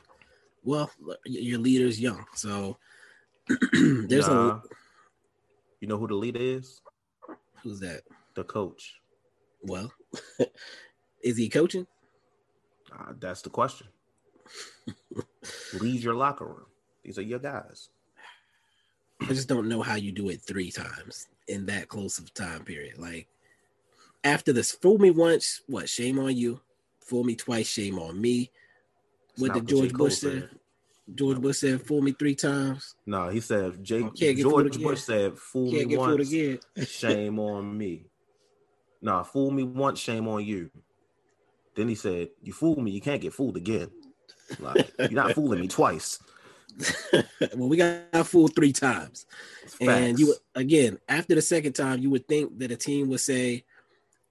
Well, 0.63 0.89
your 1.25 1.59
leader's 1.59 1.99
young, 1.99 2.25
so 2.35 2.77
there's 3.73 4.27
Nah. 4.27 4.55
a 4.57 4.63
You 5.81 5.87
know 5.87 5.97
who 5.97 6.07
the 6.07 6.15
leader 6.15 6.39
is? 6.41 6.81
who's 7.61 7.79
that? 7.79 8.01
The 8.35 8.43
coach. 8.43 8.95
Well, 9.61 9.91
is 11.23 11.37
he 11.37 11.47
coaching? 11.49 11.87
Uh, 12.91 13.13
that's 13.19 13.41
the 13.41 13.49
question. 13.49 13.87
Lead 15.79 16.01
your 16.03 16.13
locker 16.15 16.45
room. 16.45 16.65
These 17.03 17.17
are 17.17 17.21
your 17.23 17.39
guys. 17.39 17.89
I 19.21 19.27
just 19.27 19.47
don't 19.47 19.69
know 19.69 19.81
how 19.81 19.95
you 19.95 20.11
do 20.11 20.29
it 20.29 20.41
three 20.41 20.71
times 20.71 21.27
in 21.47 21.65
that 21.67 21.87
close 21.87 22.17
of 22.19 22.33
time 22.33 22.63
period. 22.65 22.97
Like 22.97 23.27
after 24.23 24.53
this, 24.53 24.71
fool 24.71 24.97
me 24.97 25.11
once, 25.11 25.61
what? 25.67 25.89
Shame 25.89 26.19
on 26.19 26.35
you. 26.35 26.61
Fool 27.01 27.23
me 27.23 27.35
twice, 27.35 27.67
shame 27.67 27.99
on 27.99 28.19
me. 28.19 28.49
What 29.37 29.53
did 29.53 29.67
George 29.67 29.93
Bush 29.93 30.15
say? 30.15 30.43
George 31.13 31.41
Bush 31.41 31.57
said, 31.57 31.81
"Fool 31.81 32.01
me 32.01 32.13
three 32.13 32.35
times, 32.35 32.95
No, 33.05 33.27
he 33.29 33.41
said 33.41 33.83
Jake 33.83 34.05
Oh, 34.05 34.11
can't 34.11 34.37
get 34.37 34.43
fooled 34.43 34.71
George. 34.71 34.83
Bush 34.83 35.01
said, 35.01 35.37
"Fool 35.37 35.71
can't 35.71 35.83
me 35.83 35.89
get 35.89 35.95
fooled 35.97 36.19
once, 36.19 36.31
again." 36.31 36.59
shame 36.87 37.39
on 37.39 37.77
me." 37.77 38.05
Nah, 39.01 39.23
fool 39.23 39.51
me 39.51 39.63
once, 39.63 39.99
shame 39.99 40.27
on 40.27 40.45
you. 40.45 40.69
Then 41.75 41.89
he 41.89 41.95
said, 41.95 42.29
"You 42.41 42.53
fool 42.53 42.79
me, 42.79 42.91
you 42.91 43.01
can't 43.01 43.21
get 43.21 43.33
fooled 43.33 43.57
again. 43.57 43.89
Like 44.59 44.93
you're 44.97 45.11
not 45.11 45.33
fooling 45.33 45.59
me 45.59 45.67
twice." 45.67 46.19
well, 47.55 47.69
we 47.69 47.77
got 47.77 48.25
fooled 48.25 48.55
three 48.55 48.73
times. 48.73 49.25
And 49.81 50.17
you 50.17 50.35
again, 50.55 50.99
after 51.09 51.35
the 51.35 51.41
second 51.41 51.73
time, 51.73 51.99
you 51.99 52.09
would 52.11 52.27
think 52.27 52.57
that 52.59 52.71
a 52.71 52.77
team 52.77 53.09
would 53.09 53.19
say, 53.19 53.65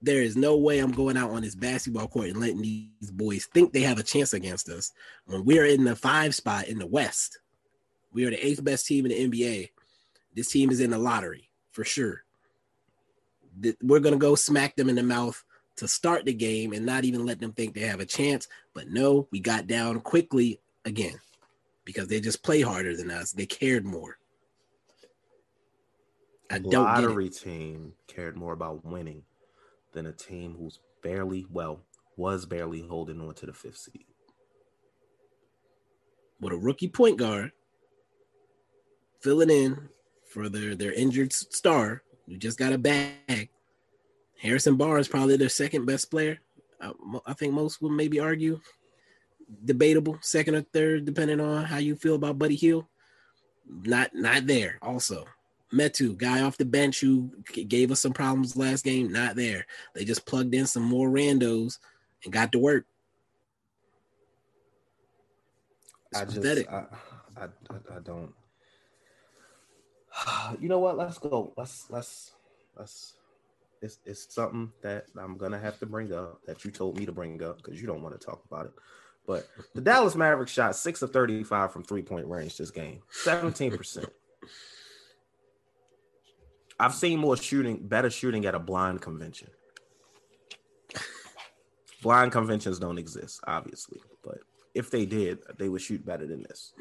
There 0.03 0.21
is 0.21 0.35
no 0.35 0.57
way 0.57 0.79
I'm 0.79 0.91
going 0.91 1.15
out 1.15 1.31
on 1.31 1.43
this 1.43 1.55
basketball 1.55 2.09
court 2.09 2.27
and 2.27 2.39
letting 2.39 2.61
these 2.61 3.09
boys 3.09 3.45
think 3.45 3.71
they 3.71 3.81
have 3.81 3.99
a 3.99 4.03
chance 4.03 4.33
against 4.33 4.67
us. 4.67 4.91
When 5.25 5.45
we're 5.45 5.65
in 5.65 5.85
the 5.85 5.95
five 5.95 6.35
spot 6.35 6.67
in 6.67 6.77
the 6.77 6.85
West, 6.85 7.39
we 8.11 8.25
are 8.25 8.29
the 8.29 8.45
eighth 8.45 8.61
best 8.61 8.85
team 8.85 9.05
in 9.05 9.11
the 9.11 9.29
NBA. 9.29 9.69
This 10.35 10.51
team 10.51 10.71
is 10.71 10.81
in 10.81 10.91
the 10.91 10.97
lottery 10.97 11.49
for 11.71 11.85
sure. 11.85 12.25
We're 13.81 14.01
gonna 14.01 14.17
go 14.17 14.35
smack 14.35 14.75
them 14.75 14.89
in 14.89 14.95
the 14.95 15.03
mouth 15.03 15.41
to 15.77 15.87
start 15.87 16.25
the 16.25 16.33
game 16.33 16.73
and 16.73 16.85
not 16.85 17.05
even 17.05 17.25
let 17.25 17.39
them 17.39 17.53
think 17.53 17.73
they 17.73 17.81
have 17.81 18.01
a 18.01 18.05
chance. 18.05 18.49
But 18.73 18.89
no, 18.89 19.29
we 19.31 19.39
got 19.39 19.67
down 19.67 20.01
quickly 20.01 20.59
again 20.83 21.17
because 21.85 22.09
they 22.09 22.19
just 22.19 22.43
play 22.43 22.59
harder 22.59 22.97
than 22.97 23.09
us. 23.09 23.31
They 23.31 23.45
cared 23.45 23.85
more. 23.85 24.17
I 26.51 26.59
don't 26.59 26.83
lottery 26.83 27.29
team 27.29 27.93
cared 28.07 28.35
more 28.35 28.51
about 28.51 28.83
winning 28.83 29.23
than 29.93 30.05
a 30.07 30.11
team 30.11 30.55
who's 30.57 30.79
barely, 31.01 31.45
well, 31.51 31.81
was 32.17 32.45
barely 32.45 32.81
holding 32.81 33.21
on 33.21 33.33
to 33.35 33.45
the 33.45 33.53
fifth 33.53 33.77
seed. 33.77 34.05
with 36.39 36.53
a 36.53 36.57
rookie 36.57 36.89
point 36.89 37.17
guard 37.17 37.51
filling 39.21 39.49
in 39.49 39.89
for 40.27 40.49
their 40.49 40.75
their 40.75 40.91
injured 40.91 41.31
star 41.31 42.03
who 42.27 42.37
just 42.37 42.57
got 42.57 42.73
a 42.73 42.77
bag. 42.77 43.49
Harrison 44.41 44.75
Barr 44.75 44.99
is 44.99 45.07
probably 45.07 45.37
their 45.37 45.47
second 45.49 45.85
best 45.85 46.11
player. 46.11 46.39
Uh, 46.81 46.91
mo- 47.01 47.21
I 47.25 47.33
think 47.33 47.53
most 47.53 47.81
would 47.81 47.93
maybe 47.93 48.19
argue 48.19 48.59
debatable 49.63 50.17
second 50.21 50.55
or 50.55 50.61
third 50.61 51.05
depending 51.05 51.39
on 51.39 51.63
how 51.63 51.77
you 51.77 51.95
feel 51.95 52.15
about 52.15 52.39
Buddy 52.39 52.55
Hield. 52.55 52.85
Not 53.67 54.13
not 54.13 54.45
there. 54.45 54.79
Also, 54.81 55.25
Metu 55.73 56.17
guy 56.17 56.41
off 56.41 56.57
the 56.57 56.65
bench 56.65 57.01
who 57.01 57.31
gave 57.67 57.91
us 57.91 57.99
some 57.99 58.13
problems 58.13 58.55
last 58.55 58.83
game. 58.83 59.11
Not 59.11 59.35
there. 59.35 59.65
They 59.95 60.05
just 60.05 60.25
plugged 60.25 60.53
in 60.53 60.67
some 60.67 60.83
more 60.83 61.09
randos 61.09 61.79
and 62.23 62.33
got 62.33 62.51
to 62.51 62.59
work. 62.59 62.85
It's 66.11 66.21
I 66.21 66.25
just, 66.25 66.37
pathetic. 66.37 66.71
I, 66.71 66.85
I, 67.35 67.45
I, 67.45 67.95
I 67.95 67.99
don't. 68.03 68.33
You 70.59 70.69
know 70.69 70.79
what? 70.79 70.97
Let's 70.97 71.17
go. 71.17 71.53
Let's 71.57 71.87
let's 71.89 72.33
let's. 72.77 73.13
It's 73.81 73.99
it's 74.05 74.33
something 74.33 74.71
that 74.81 75.05
I'm 75.17 75.37
gonna 75.37 75.59
have 75.59 75.79
to 75.79 75.85
bring 75.85 76.13
up 76.13 76.39
that 76.45 76.63
you 76.63 76.71
told 76.71 76.97
me 76.97 77.05
to 77.05 77.11
bring 77.11 77.41
up 77.43 77.57
because 77.57 77.81
you 77.81 77.87
don't 77.87 78.03
want 78.03 78.19
to 78.19 78.25
talk 78.25 78.43
about 78.49 78.67
it. 78.67 78.73
But 79.25 79.47
the 79.73 79.81
Dallas 79.81 80.15
Mavericks 80.15 80.51
shot 80.51 80.75
six 80.75 81.01
of 81.01 81.11
thirty-five 81.11 81.73
from 81.73 81.83
three-point 81.83 82.27
range 82.27 82.57
this 82.57 82.71
game, 82.71 83.01
seventeen 83.09 83.75
percent. 83.75 84.09
I've 86.79 86.93
seen 86.93 87.19
more 87.19 87.37
shooting, 87.37 87.87
better 87.87 88.09
shooting 88.09 88.45
at 88.45 88.55
a 88.55 88.59
blind 88.59 89.01
convention. 89.01 89.49
Blind 92.01 92.31
conventions 92.31 92.79
don't 92.79 92.97
exist, 92.97 93.39
obviously, 93.47 94.01
but 94.23 94.39
if 94.73 94.91
they 94.91 95.05
did, 95.05 95.39
they 95.57 95.69
would 95.69 95.81
shoot 95.81 96.05
better 96.05 96.27
than 96.27 96.43
this. 96.43 96.73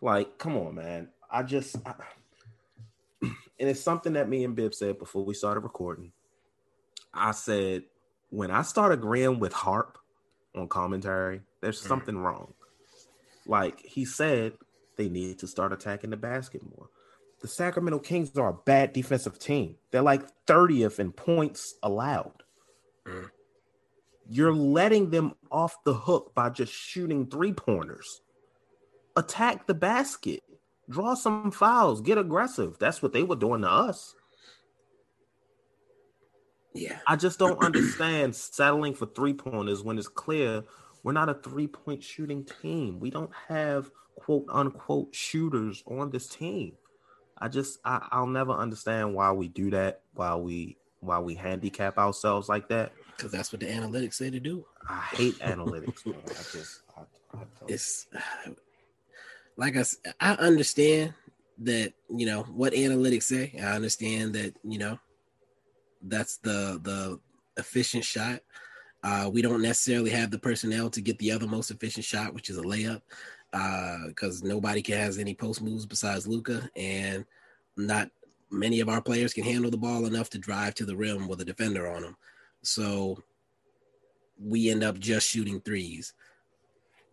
Like, 0.00 0.38
come 0.38 0.56
on, 0.56 0.76
man. 0.76 1.08
I 1.30 1.42
just, 1.42 1.76
I, 1.84 1.94
and 3.22 3.34
it's 3.68 3.80
something 3.82 4.14
that 4.14 4.28
me 4.28 4.44
and 4.44 4.56
Bib 4.56 4.72
said 4.72 4.98
before 4.98 5.24
we 5.24 5.34
started 5.34 5.60
recording. 5.60 6.12
I 7.12 7.32
said, 7.32 7.84
when 8.30 8.50
I 8.50 8.62
start 8.62 8.92
agreeing 8.92 9.38
with 9.38 9.52
Harp 9.52 9.98
on 10.54 10.68
commentary, 10.68 11.42
there's 11.60 11.82
Mhm. 11.82 11.88
something 11.88 12.18
wrong. 12.18 12.54
Like 13.46 13.80
he 13.80 14.04
said, 14.06 14.54
they 14.96 15.08
need 15.10 15.38
to 15.40 15.46
start 15.46 15.72
attacking 15.72 16.10
the 16.10 16.16
basket 16.16 16.62
more. 16.62 16.88
The 17.44 17.48
Sacramento 17.48 17.98
Kings 17.98 18.34
are 18.38 18.48
a 18.48 18.54
bad 18.54 18.94
defensive 18.94 19.38
team. 19.38 19.76
They're 19.90 20.00
like 20.00 20.22
30th 20.46 20.98
in 20.98 21.12
points 21.12 21.74
allowed. 21.82 22.42
Mhm. 23.04 23.30
You're 24.26 24.54
letting 24.54 25.10
them 25.10 25.34
off 25.52 25.76
the 25.84 25.92
hook 25.92 26.34
by 26.34 26.48
just 26.48 26.72
shooting 26.72 27.26
three 27.26 27.52
pointers. 27.52 28.22
Attack 29.14 29.66
the 29.66 29.74
basket. 29.74 30.42
Draw 30.88 31.12
some 31.16 31.50
fouls. 31.50 32.00
Get 32.00 32.16
aggressive. 32.16 32.78
That's 32.78 33.02
what 33.02 33.12
they 33.12 33.22
were 33.22 33.36
doing 33.36 33.60
to 33.60 33.68
us. 33.70 34.14
Yeah. 36.72 36.98
I 37.06 37.16
just 37.16 37.38
don't 37.38 37.58
understand 37.62 38.34
settling 38.34 38.94
for 38.94 39.04
three 39.04 39.34
pointers 39.34 39.82
when 39.82 39.98
it's 39.98 40.08
clear 40.08 40.64
we're 41.02 41.12
not 41.12 41.28
a 41.28 41.34
three 41.34 41.66
point 41.66 42.02
shooting 42.02 42.46
team. 42.46 43.00
We 43.00 43.10
don't 43.10 43.34
have 43.48 43.90
quote 44.16 44.46
unquote 44.48 45.14
shooters 45.14 45.82
on 45.86 46.08
this 46.08 46.26
team. 46.26 46.78
I 47.44 47.48
just 47.48 47.78
I, 47.84 48.08
I'll 48.10 48.26
never 48.26 48.52
understand 48.52 49.12
why 49.12 49.30
we 49.30 49.48
do 49.48 49.70
that, 49.72 50.00
why 50.14 50.34
we 50.34 50.78
why 51.00 51.18
we 51.18 51.34
handicap 51.34 51.98
ourselves 51.98 52.48
like 52.48 52.70
that. 52.70 52.92
Because 53.14 53.32
that's 53.32 53.52
what 53.52 53.60
the 53.60 53.66
analytics 53.66 54.14
say 54.14 54.30
to 54.30 54.40
do. 54.40 54.64
I 54.88 55.00
hate 55.12 55.38
analytics. 55.40 56.00
I 56.06 56.56
just 56.56 56.80
I, 56.96 57.02
I. 57.36 57.42
It's 57.68 58.06
like 59.58 59.76
I, 59.76 59.84
I 60.20 60.32
understand 60.36 61.12
that 61.58 61.92
you 62.08 62.24
know 62.24 62.44
what 62.44 62.72
analytics 62.72 63.24
say. 63.24 63.52
I 63.62 63.74
understand 63.74 64.32
that 64.36 64.54
you 64.64 64.78
know 64.78 64.98
that's 66.00 66.38
the 66.38 66.80
the 66.82 67.20
efficient 67.58 68.04
shot. 68.04 68.40
Uh, 69.02 69.28
we 69.30 69.42
don't 69.42 69.60
necessarily 69.60 70.08
have 70.08 70.30
the 70.30 70.38
personnel 70.38 70.88
to 70.88 71.02
get 71.02 71.18
the 71.18 71.30
other 71.30 71.46
most 71.46 71.70
efficient 71.70 72.06
shot, 72.06 72.32
which 72.32 72.48
is 72.48 72.56
a 72.56 72.62
layup, 72.62 73.02
because 74.08 74.42
uh, 74.42 74.46
nobody 74.46 74.82
can 74.82 74.98
has 74.98 75.18
any 75.18 75.34
post 75.34 75.62
moves 75.62 75.86
besides 75.86 76.26
Luka, 76.26 76.68
and 76.76 77.24
not 77.76 78.10
many 78.50 78.80
of 78.80 78.88
our 78.88 79.00
players 79.00 79.32
can 79.32 79.44
handle 79.44 79.70
the 79.70 79.76
ball 79.76 80.06
enough 80.06 80.30
to 80.30 80.38
drive 80.38 80.74
to 80.74 80.84
the 80.84 80.96
rim 80.96 81.28
with 81.28 81.40
a 81.40 81.44
defender 81.44 81.88
on 81.88 82.02
them. 82.02 82.16
So 82.62 83.22
we 84.42 84.70
end 84.70 84.82
up 84.82 84.98
just 84.98 85.28
shooting 85.28 85.60
threes. 85.60 86.14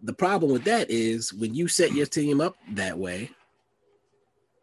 The 0.03 0.13
problem 0.13 0.51
with 0.51 0.63
that 0.63 0.89
is 0.89 1.31
when 1.31 1.53
you 1.53 1.67
set 1.67 1.93
your 1.93 2.07
team 2.07 2.41
up 2.41 2.55
that 2.71 2.97
way, 2.97 3.29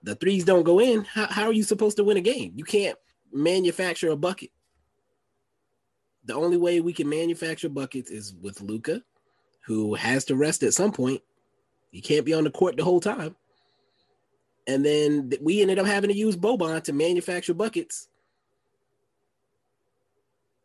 the 0.02 0.16
threes 0.16 0.44
don't 0.44 0.64
go 0.64 0.80
in. 0.80 1.04
How, 1.04 1.26
how 1.26 1.44
are 1.44 1.52
you 1.52 1.62
supposed 1.62 1.96
to 1.98 2.04
win 2.04 2.16
a 2.16 2.20
game? 2.20 2.52
You 2.56 2.64
can't 2.64 2.98
manufacture 3.32 4.10
a 4.10 4.16
bucket. 4.16 4.50
The 6.24 6.34
only 6.34 6.56
way 6.56 6.80
we 6.80 6.92
can 6.92 7.08
manufacture 7.08 7.68
buckets 7.68 8.10
is 8.10 8.34
with 8.34 8.60
Luka, 8.60 9.02
who 9.64 9.94
has 9.94 10.24
to 10.26 10.36
rest 10.36 10.62
at 10.62 10.74
some 10.74 10.92
point. 10.92 11.22
He 11.90 12.00
can't 12.00 12.24
be 12.24 12.34
on 12.34 12.44
the 12.44 12.50
court 12.50 12.76
the 12.76 12.84
whole 12.84 13.00
time. 13.00 13.36
And 14.66 14.84
then 14.84 15.32
we 15.40 15.62
ended 15.62 15.78
up 15.78 15.86
having 15.86 16.10
to 16.10 16.16
use 16.16 16.36
Boban 16.36 16.82
to 16.84 16.92
manufacture 16.92 17.54
buckets, 17.54 18.08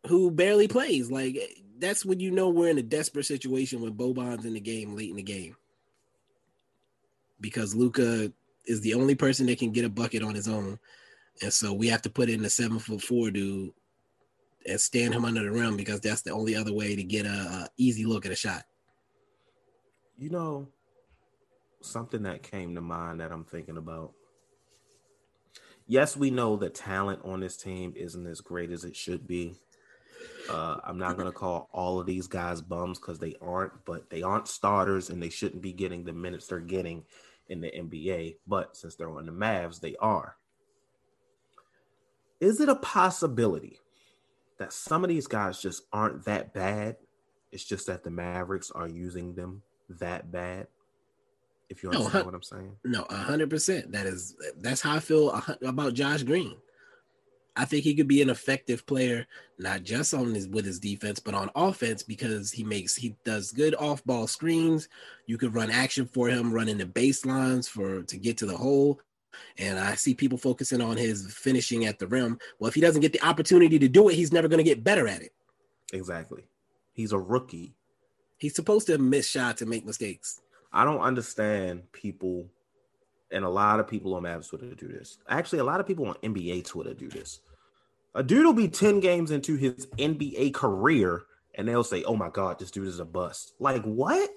who 0.07 0.29
barely 0.29 0.67
plays. 0.67 1.09
Like 1.09 1.37
eh, 1.37 1.61
that's 1.79 2.05
when 2.05 2.19
you 2.19 2.31
know 2.31 2.49
we're 2.49 2.69
in 2.69 2.77
a 2.77 2.83
desperate 2.83 3.25
situation 3.25 3.81
when 3.81 3.93
Boban's 3.93 4.45
in 4.45 4.53
the 4.53 4.59
game 4.59 4.95
late 4.95 5.09
in 5.09 5.15
the 5.15 5.23
game. 5.23 5.55
Because 7.39 7.73
Luka 7.73 8.31
is 8.65 8.81
the 8.81 8.93
only 8.93 9.15
person 9.15 9.45
that 9.47 9.59
can 9.59 9.71
get 9.71 9.85
a 9.85 9.89
bucket 9.89 10.21
on 10.21 10.35
his 10.35 10.47
own. 10.47 10.79
And 11.41 11.51
so 11.51 11.73
we 11.73 11.87
have 11.87 12.01
to 12.03 12.09
put 12.09 12.29
in 12.29 12.43
a 12.45 12.49
seven 12.49 12.79
foot 12.79 13.01
four 13.01 13.31
dude 13.31 13.71
and 14.65 14.79
stand 14.79 15.13
him 15.13 15.25
under 15.25 15.43
the 15.43 15.51
rim 15.51 15.75
because 15.77 15.99
that's 15.99 16.21
the 16.21 16.31
only 16.31 16.55
other 16.55 16.73
way 16.73 16.95
to 16.95 17.03
get 17.03 17.25
a, 17.25 17.29
a 17.29 17.69
easy 17.77 18.05
look 18.05 18.25
at 18.25 18.31
a 18.31 18.35
shot. 18.35 18.63
You 20.17 20.29
know, 20.29 20.67
something 21.83 22.23
that 22.23 22.43
came 22.43 22.75
to 22.75 22.81
mind 22.81 23.19
that 23.19 23.31
I'm 23.31 23.43
thinking 23.43 23.77
about. 23.77 24.13
Yes, 25.85 26.15
we 26.15 26.31
know 26.31 26.55
that 26.57 26.75
talent 26.75 27.21
on 27.23 27.41
this 27.41 27.57
team 27.57 27.93
isn't 27.95 28.25
as 28.25 28.41
great 28.41 28.71
as 28.71 28.83
it 28.83 28.95
should 28.95 29.27
be. 29.27 29.55
Uh, 30.49 30.77
I'm 30.83 30.97
not 30.97 31.17
going 31.17 31.27
to 31.27 31.37
call 31.37 31.69
all 31.73 31.99
of 31.99 32.05
these 32.05 32.27
guys 32.27 32.61
bums 32.61 32.99
because 32.99 33.19
they 33.19 33.35
aren't, 33.41 33.85
but 33.85 34.09
they 34.09 34.21
aren't 34.21 34.47
starters 34.47 35.09
and 35.09 35.21
they 35.21 35.29
shouldn't 35.29 35.61
be 35.61 35.73
getting 35.73 36.03
the 36.03 36.13
minutes 36.13 36.47
they're 36.47 36.59
getting 36.59 37.03
in 37.49 37.59
the 37.59 37.67
NBA. 37.67 38.37
But 38.47 38.77
since 38.77 38.95
they're 38.95 39.11
on 39.11 39.25
the 39.25 39.31
Mavs, 39.31 39.81
they 39.81 39.95
are. 39.97 40.37
Is 42.39 42.61
it 42.61 42.69
a 42.69 42.75
possibility 42.75 43.79
that 44.57 44.73
some 44.73 45.03
of 45.03 45.09
these 45.09 45.27
guys 45.27 45.61
just 45.61 45.83
aren't 45.91 46.25
that 46.25 46.53
bad. 46.53 46.97
It's 47.51 47.63
just 47.63 47.87
that 47.87 48.03
the 48.03 48.09
Mavericks 48.09 48.71
are 48.71 48.87
using 48.87 49.35
them 49.35 49.61
that 49.89 50.31
bad. 50.31 50.67
If 51.73 51.81
you 51.81 51.89
understand 51.89 52.13
no, 52.13 52.25
what 52.25 52.35
I'm 52.35 52.43
saying. 52.43 52.75
No, 52.85 53.05
hundred 53.09 53.49
percent. 53.49 53.91
That 53.91 54.05
is 54.05 54.35
that's 54.59 54.79
how 54.79 54.95
I 54.95 54.99
feel 54.99 55.41
about 55.65 55.95
Josh 55.95 56.21
Green. 56.21 56.55
I 57.55 57.65
think 57.65 57.83
he 57.83 57.95
could 57.95 58.07
be 58.07 58.21
an 58.21 58.29
effective 58.29 58.85
player, 58.85 59.25
not 59.57 59.83
just 59.83 60.13
on 60.13 60.35
his 60.35 60.47
with 60.47 60.65
his 60.65 60.79
defense, 60.79 61.19
but 61.19 61.33
on 61.33 61.49
offense 61.55 62.03
because 62.03 62.51
he 62.51 62.63
makes 62.63 62.95
he 62.95 63.15
does 63.25 63.51
good 63.51 63.73
off 63.75 64.03
ball 64.05 64.27
screens. 64.27 64.87
You 65.25 65.39
could 65.39 65.55
run 65.55 65.71
action 65.71 66.05
for 66.05 66.29
him, 66.29 66.53
running 66.53 66.77
the 66.77 66.85
baselines 66.85 67.67
for 67.67 68.03
to 68.03 68.17
get 68.17 68.37
to 68.37 68.45
the 68.45 68.57
hole. 68.57 68.99
And 69.57 69.79
I 69.79 69.95
see 69.95 70.13
people 70.13 70.37
focusing 70.37 70.79
on 70.79 70.95
his 70.95 71.33
finishing 71.33 71.85
at 71.85 71.97
the 71.97 72.05
rim. 72.05 72.37
Well, 72.59 72.67
if 72.67 72.75
he 72.75 72.81
doesn't 72.81 73.01
get 73.01 73.13
the 73.13 73.25
opportunity 73.25 73.79
to 73.79 73.87
do 73.87 74.09
it, 74.09 74.15
he's 74.15 74.31
never 74.31 74.47
going 74.47 74.59
to 74.59 74.63
get 74.63 74.83
better 74.83 75.07
at 75.07 75.23
it. 75.23 75.33
Exactly. 75.91 76.43
He's 76.93 77.13
a 77.13 77.19
rookie. 77.19 77.73
He's 78.37 78.53
supposed 78.55 78.85
to 78.87 78.99
miss 78.99 79.27
shots 79.27 79.61
and 79.61 79.69
make 79.71 79.87
mistakes. 79.87 80.39
I 80.73 80.83
don't 80.83 81.01
understand 81.01 81.91
people, 81.91 82.47
and 83.31 83.45
a 83.45 83.49
lot 83.49 83.79
of 83.79 83.87
people 83.87 84.15
on 84.15 84.23
Mavs 84.23 84.49
Twitter 84.49 84.73
do 84.73 84.87
this. 84.87 85.19
Actually, 85.29 85.59
a 85.59 85.63
lot 85.63 85.79
of 85.79 85.87
people 85.87 86.07
on 86.07 86.15
NBA 86.15 86.65
Twitter 86.65 86.93
do 86.93 87.09
this. 87.09 87.39
A 88.15 88.23
dude 88.23 88.45
will 88.45 88.53
be 88.53 88.67
10 88.67 88.99
games 88.99 89.31
into 89.31 89.55
his 89.55 89.87
NBA 89.97 90.53
career 90.53 91.23
and 91.55 91.67
they'll 91.67 91.83
say, 91.83 92.03
Oh 92.03 92.15
my 92.15 92.29
God, 92.29 92.59
this 92.59 92.71
dude 92.71 92.87
is 92.87 92.99
a 92.99 93.05
bust. 93.05 93.53
Like, 93.59 93.83
what? 93.83 94.29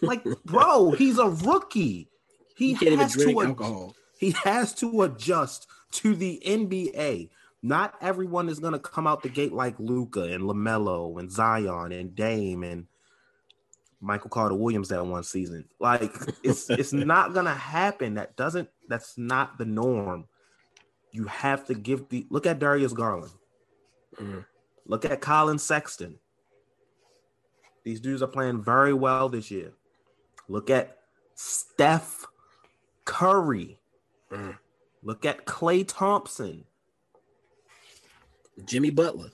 Like, 0.00 0.24
bro, 0.44 0.92
he's 0.92 1.18
a 1.18 1.28
rookie. 1.28 2.08
He, 2.56 2.74
he 2.74 2.96
has 2.96 3.14
to 3.14 3.40
alcohol. 3.40 3.94
He 4.18 4.32
has 4.44 4.74
to 4.76 5.02
adjust 5.02 5.66
to 5.92 6.14
the 6.14 6.42
NBA. 6.44 7.30
Not 7.62 7.94
everyone 8.00 8.48
is 8.48 8.58
going 8.58 8.72
to 8.72 8.78
come 8.78 9.06
out 9.06 9.22
the 9.22 9.28
gate 9.28 9.52
like 9.52 9.78
Luka 9.78 10.24
and 10.24 10.44
LaMelo 10.44 11.18
and 11.18 11.30
Zion 11.30 11.92
and 11.92 12.14
Dame 12.14 12.62
and 12.62 12.86
Michael 14.00 14.30
Carter 14.30 14.54
Williams 14.54 14.88
that 14.88 15.04
one 15.04 15.22
season. 15.22 15.66
Like 15.78 16.12
it's 16.42 16.70
it's 16.70 16.92
not 16.94 17.34
going 17.34 17.46
to 17.46 17.54
happen. 17.54 18.14
That 18.14 18.36
doesn't 18.36 18.68
that's 18.88 19.18
not 19.18 19.58
the 19.58 19.64
norm. 19.66 20.26
You 21.12 21.24
have 21.24 21.66
to 21.66 21.74
give 21.74 22.08
the 22.08 22.26
look 22.30 22.46
at 22.46 22.58
Darius 22.58 22.92
Garland. 22.92 23.32
Mm. 24.16 24.44
Look 24.86 25.04
at 25.04 25.20
Collin 25.20 25.58
Sexton. 25.58 26.18
These 27.84 28.00
dudes 28.00 28.22
are 28.22 28.28
playing 28.28 28.62
very 28.62 28.92
well 28.92 29.28
this 29.28 29.50
year. 29.50 29.72
Look 30.48 30.70
at 30.70 30.98
Steph 31.34 32.26
Curry. 33.04 33.78
Mm. 34.30 34.58
Look 35.02 35.24
at 35.24 35.46
Klay 35.46 35.84
Thompson. 35.86 36.64
Jimmy 38.64 38.90
Butler. 38.90 39.30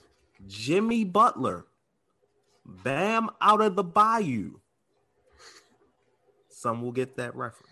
Jimmy 0.47 1.03
Butler. 1.03 1.65
Bam 2.67 3.29
out 3.41 3.61
of 3.61 3.75
the 3.75 3.83
bayou. 3.83 4.59
Some 6.49 6.81
will 6.81 6.91
get 6.91 7.15
that 7.17 7.35
reference. 7.35 7.71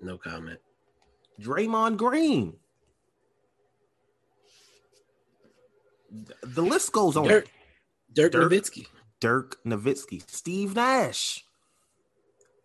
No 0.00 0.16
comment. 0.16 0.60
Draymond 1.40 1.96
Green. 1.96 2.54
The 6.42 6.62
list 6.62 6.92
goes 6.92 7.16
on. 7.16 7.26
Dirk, 7.26 7.48
Dirk, 8.12 8.32
Dirk 8.32 8.50
Nowitzki. 8.52 8.86
Dirk 9.20 9.58
Nowitzki. 9.64 10.22
Steve 10.30 10.74
Nash. 10.74 11.44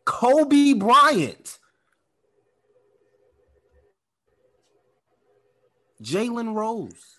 Kobe 0.06 0.73
Bryant. 0.73 1.60
Jalen 6.01 6.53
Rose. 6.53 7.16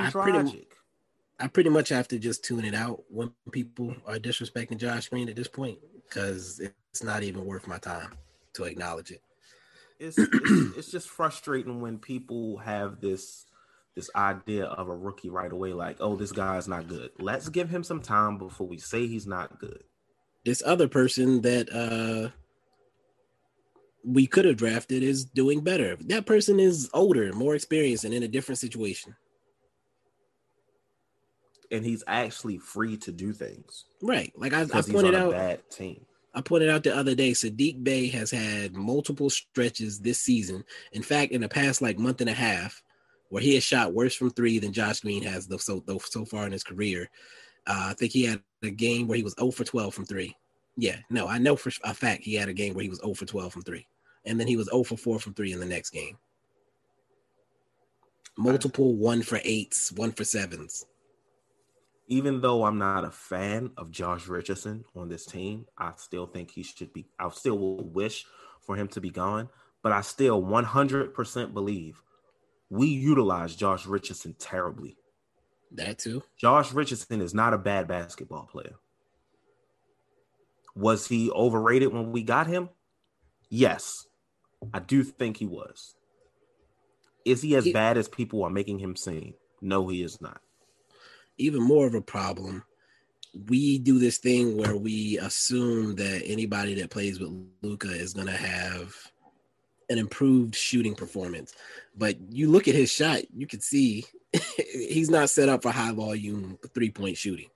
I 0.00 0.10
Dragic. 0.10 0.32
Pretty, 0.32 0.66
I 1.40 1.46
pretty 1.48 1.70
much 1.70 1.88
have 1.88 2.08
to 2.08 2.18
just 2.18 2.44
tune 2.44 2.64
it 2.64 2.74
out 2.74 3.04
when 3.08 3.32
people 3.50 3.94
are 4.06 4.16
disrespecting 4.16 4.78
Josh 4.78 5.08
Green 5.08 5.28
at 5.28 5.36
this 5.36 5.48
point 5.48 5.78
because 6.08 6.60
it's 6.60 7.02
not 7.02 7.22
even 7.22 7.44
worth 7.44 7.66
my 7.66 7.78
time 7.78 8.12
to 8.54 8.64
acknowledge 8.64 9.10
it. 9.10 9.22
It's, 9.98 10.18
it's, 10.18 10.30
it's 10.78 10.90
just 10.90 11.08
frustrating 11.08 11.80
when 11.80 11.98
people 11.98 12.58
have 12.58 13.00
this 13.00 13.46
this 13.94 14.10
idea 14.16 14.64
of 14.64 14.88
a 14.88 14.96
rookie 14.96 15.30
right 15.30 15.52
away, 15.52 15.72
like, 15.72 15.98
oh, 16.00 16.16
this 16.16 16.32
guy's 16.32 16.66
not 16.66 16.88
good. 16.88 17.10
Let's 17.20 17.48
give 17.48 17.68
him 17.68 17.84
some 17.84 18.02
time 18.02 18.38
before 18.38 18.66
we 18.66 18.78
say 18.78 19.06
he's 19.06 19.26
not 19.26 19.60
good. 19.60 19.84
This 20.44 20.64
other 20.66 20.88
person 20.88 21.42
that 21.42 21.72
uh 21.72 22.30
we 24.04 24.26
could 24.26 24.44
have 24.44 24.56
drafted 24.56 25.02
is 25.02 25.24
doing 25.24 25.60
better. 25.60 25.96
That 25.96 26.26
person 26.26 26.60
is 26.60 26.90
older, 26.92 27.32
more 27.32 27.54
experienced, 27.54 28.04
and 28.04 28.12
in 28.12 28.22
a 28.22 28.28
different 28.28 28.58
situation. 28.58 29.16
And 31.74 31.84
he's 31.84 32.04
actually 32.06 32.58
free 32.58 32.96
to 32.98 33.12
do 33.12 33.32
things. 33.32 33.84
Right. 34.02 34.32
Like 34.36 34.52
I, 34.52 34.62
I 34.62 34.82
pointed 34.82 35.14
out 35.14 35.32
bad 35.32 35.68
team. 35.70 36.06
I 36.34 36.40
pointed 36.40 36.68
out 36.68 36.82
the 36.82 36.96
other 36.96 37.14
day, 37.14 37.30
Saddiq 37.30 37.84
Bey 37.84 38.08
has 38.08 38.30
had 38.30 38.74
multiple 38.74 39.30
stretches 39.30 40.00
this 40.00 40.20
season. 40.20 40.64
In 40.92 41.02
fact, 41.02 41.32
in 41.32 41.42
the 41.42 41.48
past 41.48 41.80
like 41.80 41.98
month 41.98 42.20
and 42.20 42.30
a 42.30 42.34
half, 42.34 42.82
where 43.28 43.42
he 43.42 43.54
has 43.54 43.62
shot 43.62 43.94
worse 43.94 44.14
from 44.14 44.30
three 44.30 44.58
than 44.58 44.72
Josh 44.72 45.00
Green 45.00 45.22
has 45.22 45.46
though 45.46 45.58
so 45.58 45.82
though, 45.86 45.98
so 45.98 46.24
far 46.24 46.46
in 46.46 46.52
his 46.52 46.64
career. 46.64 47.08
Uh, 47.66 47.88
I 47.90 47.94
think 47.94 48.12
he 48.12 48.24
had 48.24 48.42
a 48.62 48.70
game 48.70 49.08
where 49.08 49.16
he 49.16 49.22
was 49.22 49.34
0 49.38 49.50
for 49.50 49.64
12 49.64 49.94
from 49.94 50.04
three. 50.04 50.36
Yeah, 50.76 50.96
no, 51.08 51.26
I 51.26 51.38
know 51.38 51.56
for 51.56 51.72
a 51.82 51.94
fact 51.94 52.24
he 52.24 52.34
had 52.34 52.48
a 52.48 52.52
game 52.52 52.74
where 52.74 52.82
he 52.82 52.90
was 52.90 53.00
0 53.00 53.14
for 53.14 53.24
12 53.24 53.52
from 53.52 53.62
three 53.62 53.86
and 54.24 54.38
then 54.38 54.46
he 54.46 54.56
was 54.56 54.66
0 54.66 54.84
for 54.84 54.96
4 54.96 55.18
from 55.18 55.34
three 55.34 55.52
in 55.52 55.60
the 55.60 55.66
next 55.66 55.90
game. 55.90 56.16
Multiple 58.36 58.94
one 58.94 59.22
for 59.22 59.40
eights, 59.44 59.92
one 59.92 60.10
for 60.10 60.24
sevens. 60.24 60.86
Even 62.06 62.40
though 62.42 62.64
I'm 62.64 62.78
not 62.78 63.04
a 63.04 63.10
fan 63.10 63.70
of 63.78 63.90
Josh 63.90 64.28
Richardson 64.28 64.84
on 64.94 65.08
this 65.08 65.24
team, 65.24 65.66
I 65.78 65.92
still 65.96 66.26
think 66.26 66.50
he 66.50 66.62
should 66.62 66.92
be. 66.92 67.06
I 67.18 67.30
still 67.30 67.58
will 67.58 67.82
wish 67.84 68.26
for 68.60 68.76
him 68.76 68.88
to 68.88 69.00
be 69.00 69.10
gone, 69.10 69.48
but 69.82 69.92
I 69.92 70.02
still 70.02 70.42
100% 70.42 71.54
believe 71.54 72.02
we 72.68 72.88
utilize 72.88 73.56
Josh 73.56 73.86
Richardson 73.86 74.34
terribly. 74.38 74.96
That 75.72 75.98
too. 75.98 76.22
Josh 76.36 76.72
Richardson 76.72 77.20
is 77.20 77.32
not 77.34 77.54
a 77.54 77.58
bad 77.58 77.88
basketball 77.88 78.46
player. 78.46 78.76
Was 80.76 81.06
he 81.06 81.30
overrated 81.30 81.92
when 81.92 82.12
we 82.12 82.22
got 82.22 82.46
him? 82.46 82.68
Yes. 83.48 84.06
I 84.72 84.80
do 84.80 85.02
think 85.04 85.36
he 85.36 85.46
was. 85.46 85.94
Is 87.24 87.42
he 87.42 87.54
as 87.56 87.64
He- 87.64 87.72
bad 87.72 87.96
as 87.96 88.08
people 88.08 88.42
are 88.42 88.50
making 88.50 88.78
him 88.80 88.96
seem? 88.96 89.34
No, 89.60 89.88
he 89.88 90.02
is 90.02 90.20
not. 90.20 90.40
Even 91.38 91.62
more 91.62 91.86
of 91.86 91.94
a 91.94 92.00
problem 92.00 92.64
we 93.48 93.78
do 93.78 93.98
this 93.98 94.18
thing 94.18 94.56
where 94.56 94.76
we 94.76 95.18
assume 95.18 95.96
that 95.96 96.22
anybody 96.24 96.74
that 96.74 96.90
plays 96.90 97.18
with 97.18 97.32
Luka 97.62 97.90
is 97.90 98.14
going 98.14 98.28
to 98.28 98.36
have 98.36 98.94
an 99.90 99.98
improved 99.98 100.54
shooting 100.54 100.94
performance. 100.94 101.54
But 101.96 102.16
you 102.30 102.48
look 102.48 102.68
at 102.68 102.74
his 102.74 102.90
shot 102.90 103.20
you 103.34 103.46
can 103.46 103.60
see 103.60 104.04
he's 104.56 105.10
not 105.10 105.30
set 105.30 105.48
up 105.48 105.62
for 105.62 105.70
high 105.70 105.92
volume 105.92 106.58
three 106.74 106.90
point 106.90 107.16
shooting. 107.16 107.48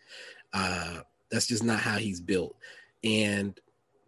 Uh 0.53 1.01
that's 1.31 1.47
just 1.47 1.63
not 1.63 1.81
how 1.81 1.97
he's 1.97 2.21
built. 2.21 2.57
And 3.05 3.59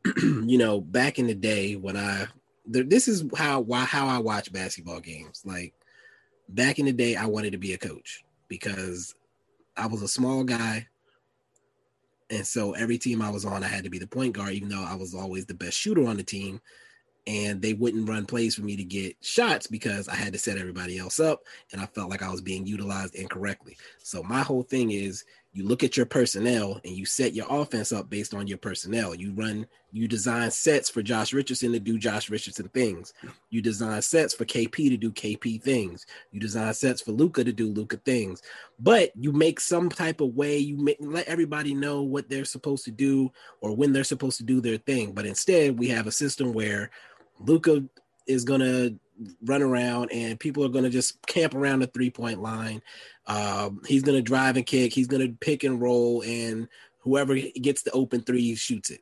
you 0.17 0.59
know 0.59 0.81
back 0.81 1.19
in 1.19 1.27
the 1.27 1.35
day 1.35 1.77
when 1.77 1.97
i 1.97 2.27
this 2.67 3.09
is 3.09 3.25
how 3.37 3.61
why 3.61 3.85
how 3.85 4.07
i 4.07 4.19
watch 4.19 4.53
basketball 4.53 5.01
games. 5.01 5.43
Like 5.45 5.73
back 6.49 6.79
in 6.79 6.87
the 6.87 6.93
day 6.93 7.17
i 7.17 7.27
wanted 7.27 7.53
to 7.53 7.59
be 7.59 7.73
a 7.73 7.79
coach 7.79 8.25
because 8.49 9.15
I 9.81 9.87
was 9.87 10.03
a 10.03 10.09
small 10.09 10.45
guy. 10.45 10.87
And 12.31 12.47
so 12.47 12.73
every 12.73 12.99
team 12.99 13.23
I 13.23 13.31
was 13.31 13.45
on, 13.45 13.65
I 13.65 13.69
had 13.69 13.85
to 13.85 13.91
be 13.91 13.99
the 13.99 14.07
point 14.07 14.35
guard, 14.35 14.53
even 14.53 14.69
though 14.69 14.85
I 14.85 14.95
was 14.95 15.15
always 15.15 15.47
the 15.47 15.55
best 15.55 15.77
shooter 15.77 16.07
on 16.07 16.17
the 16.17 16.23
team. 16.23 16.61
And 17.27 17.61
they 17.61 17.75
wouldn't 17.75 18.09
run 18.09 18.25
plays 18.25 18.55
for 18.55 18.63
me 18.63 18.77
to 18.77 18.85
get 18.85 19.17
shots 19.21 19.67
because 19.67 20.09
I 20.09 20.15
had 20.15 20.33
to 20.33 20.39
set 20.39 20.59
everybody 20.59 20.99
else 20.99 21.21
up. 21.21 21.43
And 21.73 21.81
I 21.81 21.87
felt 21.87 22.11
like 22.11 22.23
I 22.23 22.31
was 22.31 22.41
being 22.41 22.67
utilized 22.67 23.15
incorrectly. 23.15 23.77
So 23.99 24.23
my 24.23 24.41
whole 24.41 24.63
thing 24.63 24.91
is 24.91 25.25
you 25.53 25.67
look 25.67 25.83
at 25.83 25.97
your 25.97 26.07
personnel 26.07 26.81
and 26.85 26.95
you 26.95 27.05
set 27.05 27.35
your 27.35 27.47
offense 27.51 27.93
up 27.93 28.09
based 28.09 28.35
on 28.35 28.47
your 28.47 28.59
personnel. 28.59 29.15
You 29.15 29.33
run, 29.33 29.67
you 29.91 30.07
design 30.07 30.51
sets 30.51 30.89
for 30.89 31.03
Josh 31.03 31.33
Richardson 31.33 31.73
to 31.73 31.81
do 31.81 31.99
Josh 31.99 32.31
Richardson 32.31 32.69
things. 32.69 33.13
You 33.51 33.61
design 33.61 34.01
sets 34.03 34.33
for 34.33 34.45
KP 34.45 34.91
to 34.91 34.97
do 34.97 35.11
KP 35.11 35.61
things. 35.61 36.07
You 36.31 36.41
design 36.41 36.73
sets 36.75 37.03
for 37.03 37.13
Luka 37.13 37.43
to 37.43 37.53
do 37.53 37.69
Luka 37.69 37.97
things 37.97 38.43
but 38.81 39.13
you 39.15 39.31
make 39.33 39.61
some 39.61 39.89
type 39.89 40.21
of 40.21 40.35
way 40.35 40.57
you 40.59 40.77
make, 40.77 40.97
let 41.01 41.29
everybody 41.29 41.75
know 41.75 42.03
what 42.03 42.29
they're 42.29 42.45
supposed 42.45 42.85
to 42.85 42.91
do 42.91 43.31
or 43.61 43.77
when 43.77 43.93
they're 43.93 44.05
supposed 44.05 44.39
to 44.39 44.45
do 44.45 44.61
their 44.61 44.79
thing 44.79 45.13
but 45.13 45.27
instead 45.27 45.79
we 45.79 45.89
have 45.89 46.07
a 46.07 46.13
system 46.13 46.53
where 46.53 46.91
luka 47.39 47.85
is 48.31 48.45
going 48.45 48.61
to 48.61 48.99
run 49.45 49.63
around 49.63 50.11
and 50.13 50.41
people 50.41 50.65
are 50.65 50.71
going 50.71 50.85
to 50.85 50.91
just 50.91 51.21
camp 51.27 51.55
around 51.55 51.81
the 51.81 51.87
three 51.89 52.11
point 52.11 52.41
line. 52.41 52.83
Um, 53.27 53.83
he's 53.87 54.03
going 54.03 54.17
to 54.17 54.23
drive 54.23 54.57
and 54.57 54.67
kick. 54.67 54.93
He's 54.93 55.07
going 55.07 55.27
to 55.27 55.37
pick 55.41 55.65
and 55.65 55.81
roll 55.81 56.23
and 56.23 56.69
whoever 57.01 57.37
gets 57.61 57.83
the 57.83 57.91
open 57.93 58.23
three 58.23 58.55
shoots 58.55 58.91
it. 58.91 59.01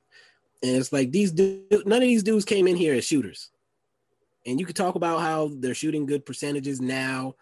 And 0.62 0.76
it's 0.76 0.92
like 0.92 1.12
these 1.12 1.30
du- 1.30 1.62
none 1.86 2.02
of 2.02 2.08
these 2.08 2.24
dudes 2.24 2.44
came 2.44 2.66
in 2.66 2.76
here 2.76 2.94
as 2.94 3.04
shooters. 3.04 3.50
And 4.46 4.58
you 4.58 4.66
could 4.66 4.76
talk 4.76 4.96
about 4.96 5.20
how 5.20 5.50
they're 5.52 5.74
shooting 5.74 6.06
good 6.06 6.26
percentages 6.26 6.80
now 6.80 7.34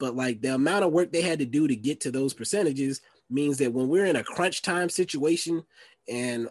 but 0.00 0.16
like 0.16 0.40
the 0.40 0.54
amount 0.54 0.82
of 0.82 0.90
work 0.90 1.12
they 1.12 1.20
had 1.20 1.38
to 1.38 1.46
do 1.46 1.68
to 1.68 1.76
get 1.76 2.00
to 2.00 2.10
those 2.10 2.34
percentages 2.34 3.02
means 3.28 3.58
that 3.58 3.72
when 3.72 3.86
we're 3.86 4.06
in 4.06 4.16
a 4.16 4.24
crunch 4.24 4.62
time 4.62 4.88
situation 4.88 5.62
and 6.08 6.48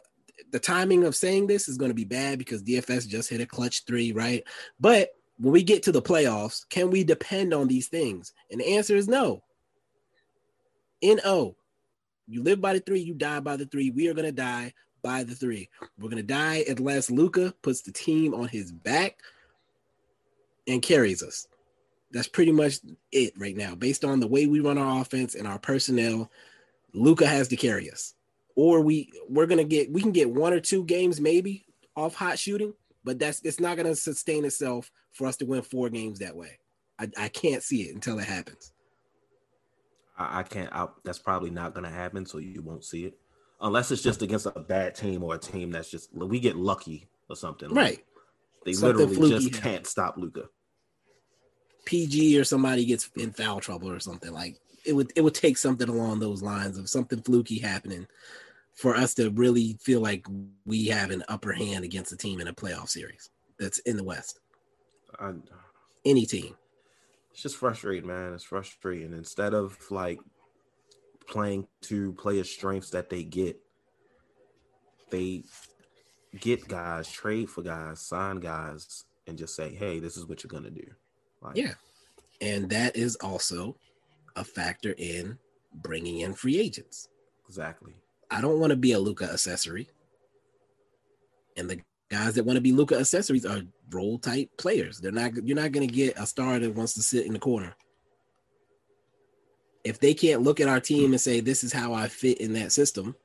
the 0.52 0.60
timing 0.60 1.04
of 1.04 1.16
saying 1.16 1.48
this 1.48 1.68
is 1.68 1.78
going 1.78 1.90
to 1.90 1.96
be 1.96 2.06
bad 2.06 2.40
because 2.40 2.64
DFS 2.64 3.08
just 3.08 3.30
hit 3.30 3.42
a 3.42 3.46
clutch 3.46 3.86
three, 3.86 4.12
right? 4.12 4.44
But 4.80 5.10
when 5.38 5.54
we 5.54 5.64
get 5.64 5.84
to 5.84 5.92
the 5.92 6.02
playoffs, 6.02 6.68
can 6.70 6.90
we 6.90 7.04
depend 7.04 7.54
on 7.54 7.68
these 7.68 7.88
things? 7.88 8.34
And 8.52 8.60
the 8.60 8.76
answer 8.76 8.96
is 8.96 9.08
no. 9.08 9.44
N-O. 11.02 11.56
You 12.28 12.44
live 12.44 12.62
by 12.62 12.74
the 12.74 12.80
three, 12.80 13.00
you 13.00 13.14
die 13.14 13.40
by 13.40 13.56
the 13.56 13.66
three. 13.66 13.90
We 13.90 14.08
are 14.08 14.14
going 14.14 14.26
to 14.26 14.32
die 14.32 14.74
by 15.02 15.24
the 15.24 15.34
three. 15.34 15.70
We're 15.98 16.10
going 16.10 16.18
to 16.18 16.24
die 16.24 16.66
unless 16.68 17.10
Luka 17.10 17.54
puts 17.62 17.82
the 17.82 17.92
team 17.92 18.34
on 18.34 18.48
his 18.48 18.72
back 18.72 19.18
and 20.68 20.82
carries 20.82 21.24
us. 21.24 21.48
That's 22.12 22.28
pretty 22.28 22.52
much 22.52 22.80
it 23.12 23.34
right 23.38 23.56
now. 23.56 23.76
Based 23.76 24.04
on 24.04 24.20
the 24.20 24.28
way 24.28 24.46
we 24.48 24.60
run 24.60 24.78
our 24.78 25.02
offense 25.02 25.36
and 25.36 25.48
our 25.48 25.60
personnel, 25.60 26.30
Luka 26.94 27.26
has 27.26 27.48
to 27.50 27.56
carry 27.56 27.90
us. 27.92 28.14
Or 28.60 28.82
we 28.82 29.10
we're 29.30 29.46
gonna 29.46 29.64
get 29.64 29.90
we 29.90 30.02
can 30.02 30.12
get 30.12 30.30
one 30.30 30.52
or 30.52 30.60
two 30.60 30.84
games 30.84 31.22
maybe 31.22 31.66
off 31.96 32.14
hot 32.14 32.38
shooting, 32.38 32.74
but 33.06 33.18
that's 33.18 33.42
it's 33.46 33.62
not 33.62 33.78
gonna 33.78 33.96
sustain 33.96 34.44
itself 34.44 34.92
for 35.14 35.28
us 35.28 35.38
to 35.38 35.46
win 35.46 35.62
four 35.62 35.90
games 35.90 36.20
that 36.20 36.36
way. 36.36 36.60
I, 37.00 37.08
I 37.18 37.30
can't 37.30 37.64
see 37.64 37.84
it 37.84 37.96
until 37.96 38.20
it 38.20 38.26
happens. 38.26 38.74
I, 40.18 40.40
I 40.40 40.44
can't. 40.44 40.70
I, 40.74 40.88
that's 41.06 41.20
probably 41.20 41.52
not 41.52 41.74
going 41.74 41.86
to 41.86 41.90
happen, 41.90 42.26
so 42.26 42.40
you 42.40 42.62
won't 42.62 42.84
see 42.84 43.06
it 43.06 43.18
unless 43.62 43.92
it's 43.92 44.02
just 44.02 44.22
against 44.22 44.46
a 44.46 44.60
bad 44.60 44.94
team 44.94 45.24
or 45.24 45.36
a 45.36 45.40
team 45.40 45.72
that's 45.72 45.90
just 45.90 46.14
we 46.14 46.42
get 46.42 46.58
lucky 46.58 47.08
or 47.30 47.38
something. 47.38 47.70
Like, 47.70 47.78
Right. 47.78 48.06
They 48.66 48.74
Something 48.74 49.08
literally 49.08 49.30
fluky 49.30 49.50
just 49.50 49.64
can't 49.64 49.88
stop 49.88 50.18
Luka. 50.18 50.50
PG 51.86 52.38
or 52.38 52.44
somebody 52.44 52.84
gets 52.84 53.10
in 53.16 53.32
foul 53.32 53.62
trouble 53.62 53.90
or 53.90 54.02
something 54.02 54.34
like 54.34 54.58
it 54.86 54.94
would 54.94 55.12
it 55.16 55.22
would 55.22 55.34
take 55.34 55.58
something 55.58 55.90
along 55.90 56.20
those 56.20 56.42
lines 56.42 56.78
of 56.78 56.90
something 56.90 57.22
fluky 57.22 57.58
happening 57.58 58.06
for 58.80 58.96
us 58.96 59.14
to 59.14 59.30
really 59.32 59.78
feel 59.82 60.00
like 60.00 60.26
we 60.66 60.86
have 60.86 61.12
an 61.12 61.22
upper 61.28 61.52
hand 61.52 61.84
against 61.84 62.14
a 62.14 62.18
team 62.18 62.40
in 62.40 62.48
a 62.48 62.54
playoff 62.54 62.88
series 62.88 63.30
that's 63.60 63.80
in 63.80 63.98
the 63.98 64.04
West. 64.04 64.40
I, 65.20 65.34
Any 66.06 66.26
team. 66.26 66.56
it's 67.32 67.42
just 67.42 67.58
frustrating, 67.58 68.08
man. 68.08 68.34
It's 68.34 68.46
frustrating. 68.46 69.12
Instead 69.12 69.54
of 69.54 69.78
like 69.92 70.18
playing 71.28 71.68
to 71.82 72.14
players' 72.14 72.50
strengths 72.50 72.90
that 72.92 73.10
they 73.10 73.24
get, 73.24 73.60
they 75.10 75.44
get 76.40 76.66
guys, 76.70 77.12
trade 77.12 77.50
for 77.50 77.62
guys, 77.62 78.00
sign 78.00 78.38
guys, 78.40 79.04
and 79.28 79.38
just 79.38 79.56
say, 79.58 79.76
"Hey, 79.76 80.00
this 80.00 80.16
is 80.16 80.26
what 80.26 80.42
you're 80.42 80.48
gonna 80.48 80.70
do." 80.72 80.88
Like, 81.42 81.58
Yeah. 81.58 81.74
And 82.40 82.70
that 82.70 82.96
is 82.96 83.18
also 83.18 83.76
a 84.38 84.46
factor 84.46 84.96
in 84.98 85.38
bringing 85.74 86.20
in 86.22 86.34
free 86.34 86.58
agents. 86.60 87.10
exactly. 87.46 87.94
I 88.32 88.42
don't 88.42 88.60
want 88.60 88.72
to 88.72 88.78
be 88.78 88.92
a 88.92 89.00
Luka 89.00 89.26
accessory. 89.26 89.90
And 91.58 91.70
the 91.70 91.82
guys 92.10 92.36
that 92.36 92.46
want 92.46 92.58
to 92.58 92.62
be 92.62 92.72
Luka 92.72 92.98
accessories 92.98 93.46
are 93.46 93.62
role 93.92 94.18
type 94.20 94.50
players. 94.58 95.00
They're 95.00 95.12
not 95.12 95.36
you're 95.46 95.56
not 95.56 95.72
going 95.72 95.88
to 95.88 95.94
get 95.94 96.18
a 96.18 96.26
star 96.26 96.60
that 96.60 96.76
wants 96.76 96.94
to 96.96 97.02
sit 97.02 97.26
in 97.26 97.34
the 97.34 97.40
corner. 97.40 97.76
If 99.84 100.00
they 100.00 100.14
can't 100.14 100.42
look 100.42 100.60
at 100.60 100.68
our 100.68 100.80
team 100.80 101.12
and 101.12 101.22
say 101.22 101.40
this 101.40 101.64
is 101.64 101.74
how 101.74 101.94
I 101.94 102.08
fit 102.08 102.40
in 102.40 102.54
that 102.54 102.72
system 102.72 103.16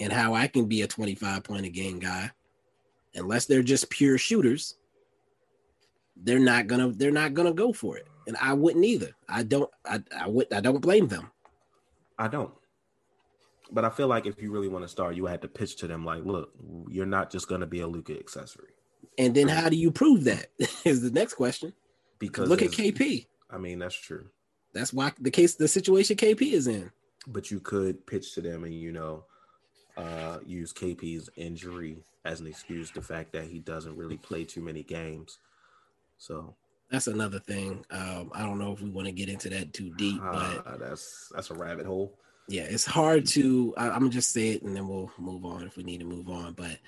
and 0.00 0.12
how 0.12 0.34
I 0.34 0.46
can 0.48 0.66
be 0.66 0.82
a 0.82 0.86
25 0.86 1.44
point 1.44 1.66
a 1.66 1.70
game 1.70 1.98
guy, 1.98 2.30
unless 3.14 3.46
they're 3.46 3.62
just 3.62 3.90
pure 3.90 4.18
shooters, 4.18 4.76
they're 6.16 6.38
not 6.38 6.66
going 6.66 6.80
to 6.80 6.96
they're 6.96 7.10
not 7.10 7.34
going 7.34 7.48
to 7.48 7.54
go 7.54 7.72
for 7.72 7.96
it. 7.96 8.06
And 8.26 8.36
I 8.40 8.52
wouldn't 8.52 8.84
either. 8.84 9.10
I 9.28 9.42
don't 9.42 9.70
I 9.84 10.02
I 10.16 10.28
would 10.28 10.52
I 10.52 10.60
don't 10.60 10.80
blame 10.80 11.08
them. 11.08 11.30
I 12.18 12.28
don't. 12.28 12.52
But 13.72 13.84
I 13.84 13.90
feel 13.90 14.08
like 14.08 14.26
if 14.26 14.42
you 14.42 14.50
really 14.50 14.68
want 14.68 14.84
to 14.84 14.88
start, 14.88 15.14
you 15.14 15.26
had 15.26 15.42
to 15.42 15.48
pitch 15.48 15.76
to 15.76 15.86
them 15.86 16.04
like, 16.04 16.24
"Look, 16.24 16.50
you're 16.88 17.06
not 17.06 17.30
just 17.30 17.48
gonna 17.48 17.66
be 17.66 17.80
a 17.80 17.86
Luka 17.86 18.18
accessory." 18.18 18.70
And 19.18 19.34
then 19.34 19.48
how 19.48 19.68
do 19.68 19.76
you 19.76 19.90
prove 19.90 20.24
that? 20.24 20.46
Is 20.84 21.02
the 21.02 21.10
next 21.10 21.34
question. 21.34 21.72
Because 22.18 22.48
Look 22.48 22.62
at 22.62 22.70
KP. 22.70 23.26
I 23.50 23.58
mean, 23.58 23.78
that's 23.78 23.94
true. 23.94 24.26
That's 24.72 24.92
why 24.92 25.12
the 25.20 25.30
case, 25.30 25.54
the 25.56 25.66
situation 25.68 26.16
KP 26.16 26.52
is 26.52 26.66
in. 26.66 26.90
but 27.26 27.50
you 27.50 27.60
could 27.60 28.06
pitch 28.06 28.34
to 28.34 28.40
them 28.40 28.64
and 28.64 28.74
you 28.74 28.92
know 28.92 29.24
uh 29.96 30.38
use 30.46 30.72
KP's 30.72 31.28
injury 31.36 32.02
as 32.24 32.40
an 32.40 32.46
excuse 32.46 32.90
the 32.90 33.02
fact 33.02 33.32
that 33.32 33.44
he 33.44 33.58
doesn't 33.58 33.96
really 33.96 34.16
play 34.16 34.44
too 34.44 34.60
many 34.62 34.82
games 34.82 35.38
so 36.18 36.54
That's 36.90 37.06
another 37.08 37.38
thing. 37.38 37.84
Um, 37.90 38.30
I 38.34 38.42
don't 38.42 38.58
know 38.58 38.72
if 38.72 38.80
we 38.82 38.90
want 38.90 39.06
to 39.06 39.12
get 39.12 39.28
into 39.28 39.48
that 39.50 39.72
too 39.72 39.90
deep, 39.96 40.20
but 40.20 40.66
uh, 40.66 40.76
that's 40.76 41.30
that's 41.34 41.50
a 41.50 41.54
rabbit 41.54 41.86
hole 41.86 42.18
yeah, 42.50 42.64
it's 42.68 42.84
hard 42.84 43.26
to. 43.28 43.72
I, 43.76 43.90
I'm 43.90 44.00
gonna 44.00 44.10
just 44.10 44.32
say 44.32 44.50
it, 44.50 44.62
and 44.62 44.74
then 44.74 44.88
we'll 44.88 45.12
move 45.18 45.44
on 45.44 45.62
if 45.62 45.76
we 45.76 45.84
need 45.84 46.00
to 46.00 46.04
move 46.04 46.28
on. 46.28 46.52
But 46.54 46.78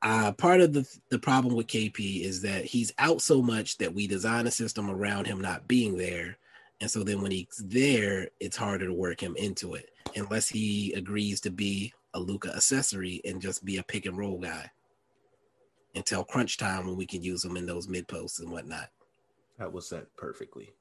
uh, 0.00 0.32
part 0.32 0.62
of 0.62 0.72
the 0.72 0.88
the 1.10 1.18
problem 1.18 1.54
with 1.54 1.66
KP 1.66 2.22
is 2.22 2.40
that 2.40 2.64
he's 2.64 2.90
out 2.98 3.20
so 3.20 3.42
much 3.42 3.76
that 3.78 3.92
we 3.92 4.06
design 4.06 4.46
a 4.46 4.50
system 4.50 4.90
around 4.90 5.26
him 5.26 5.42
not 5.42 5.68
being 5.68 5.98
there, 5.98 6.38
and 6.80 6.90
so 6.90 7.04
then 7.04 7.20
when 7.20 7.30
he's 7.30 7.62
there, 7.62 8.28
it's 8.40 8.56
harder 8.56 8.86
to 8.86 8.94
work 8.94 9.22
him 9.22 9.36
into 9.36 9.74
it 9.74 9.90
unless 10.16 10.48
he 10.48 10.94
agrees 10.94 11.38
to 11.42 11.50
be 11.50 11.92
a 12.14 12.20
Luka 12.20 12.54
accessory 12.54 13.20
and 13.26 13.42
just 13.42 13.64
be 13.66 13.76
a 13.76 13.82
pick 13.82 14.06
and 14.06 14.16
roll 14.16 14.38
guy 14.38 14.70
until 15.94 16.24
crunch 16.24 16.56
time 16.56 16.86
when 16.86 16.96
we 16.96 17.06
can 17.06 17.22
use 17.22 17.44
him 17.44 17.58
in 17.58 17.66
those 17.66 17.88
mid 17.88 18.08
posts 18.08 18.40
and 18.40 18.50
whatnot. 18.50 18.88
that 19.58 19.70
was 19.70 19.86
set 19.86 20.06
perfectly 20.16 20.72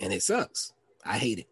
And 0.00 0.12
it 0.12 0.22
sucks. 0.22 0.72
I 1.04 1.18
hate 1.18 1.40
it. 1.40 1.48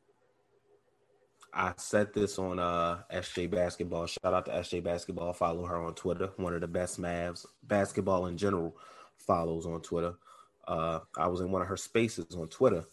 I 1.53 1.73
said 1.77 2.15
this 2.15 2.39
on 2.39 2.59
uh 2.59 3.03
SJ 3.13 3.51
Basketball. 3.51 4.07
Shout 4.07 4.35
out 4.35 4.47
to 4.47 4.53
SJ 4.53 4.85
Basketball. 4.85 5.33
Follow 5.33 5.65
her 5.65 5.77
on 5.77 5.95
Twitter. 5.95 6.31
One 6.37 6.55
of 6.55 6.61
the 6.61 6.69
best 6.69 7.01
Mavs 7.01 7.45
basketball 7.65 8.27
in 8.27 8.37
general 8.37 8.77
follows 9.19 9.67
on 9.67 9.83
Twitter. 9.83 10.15
Uh 10.67 11.01
I 11.17 11.27
was 11.27 11.41
in 11.41 11.51
one 11.51 11.63
of 11.63 11.69
her 11.69 11.77
spaces 11.77 12.37
on 12.37 12.49
Twitter 12.49 12.85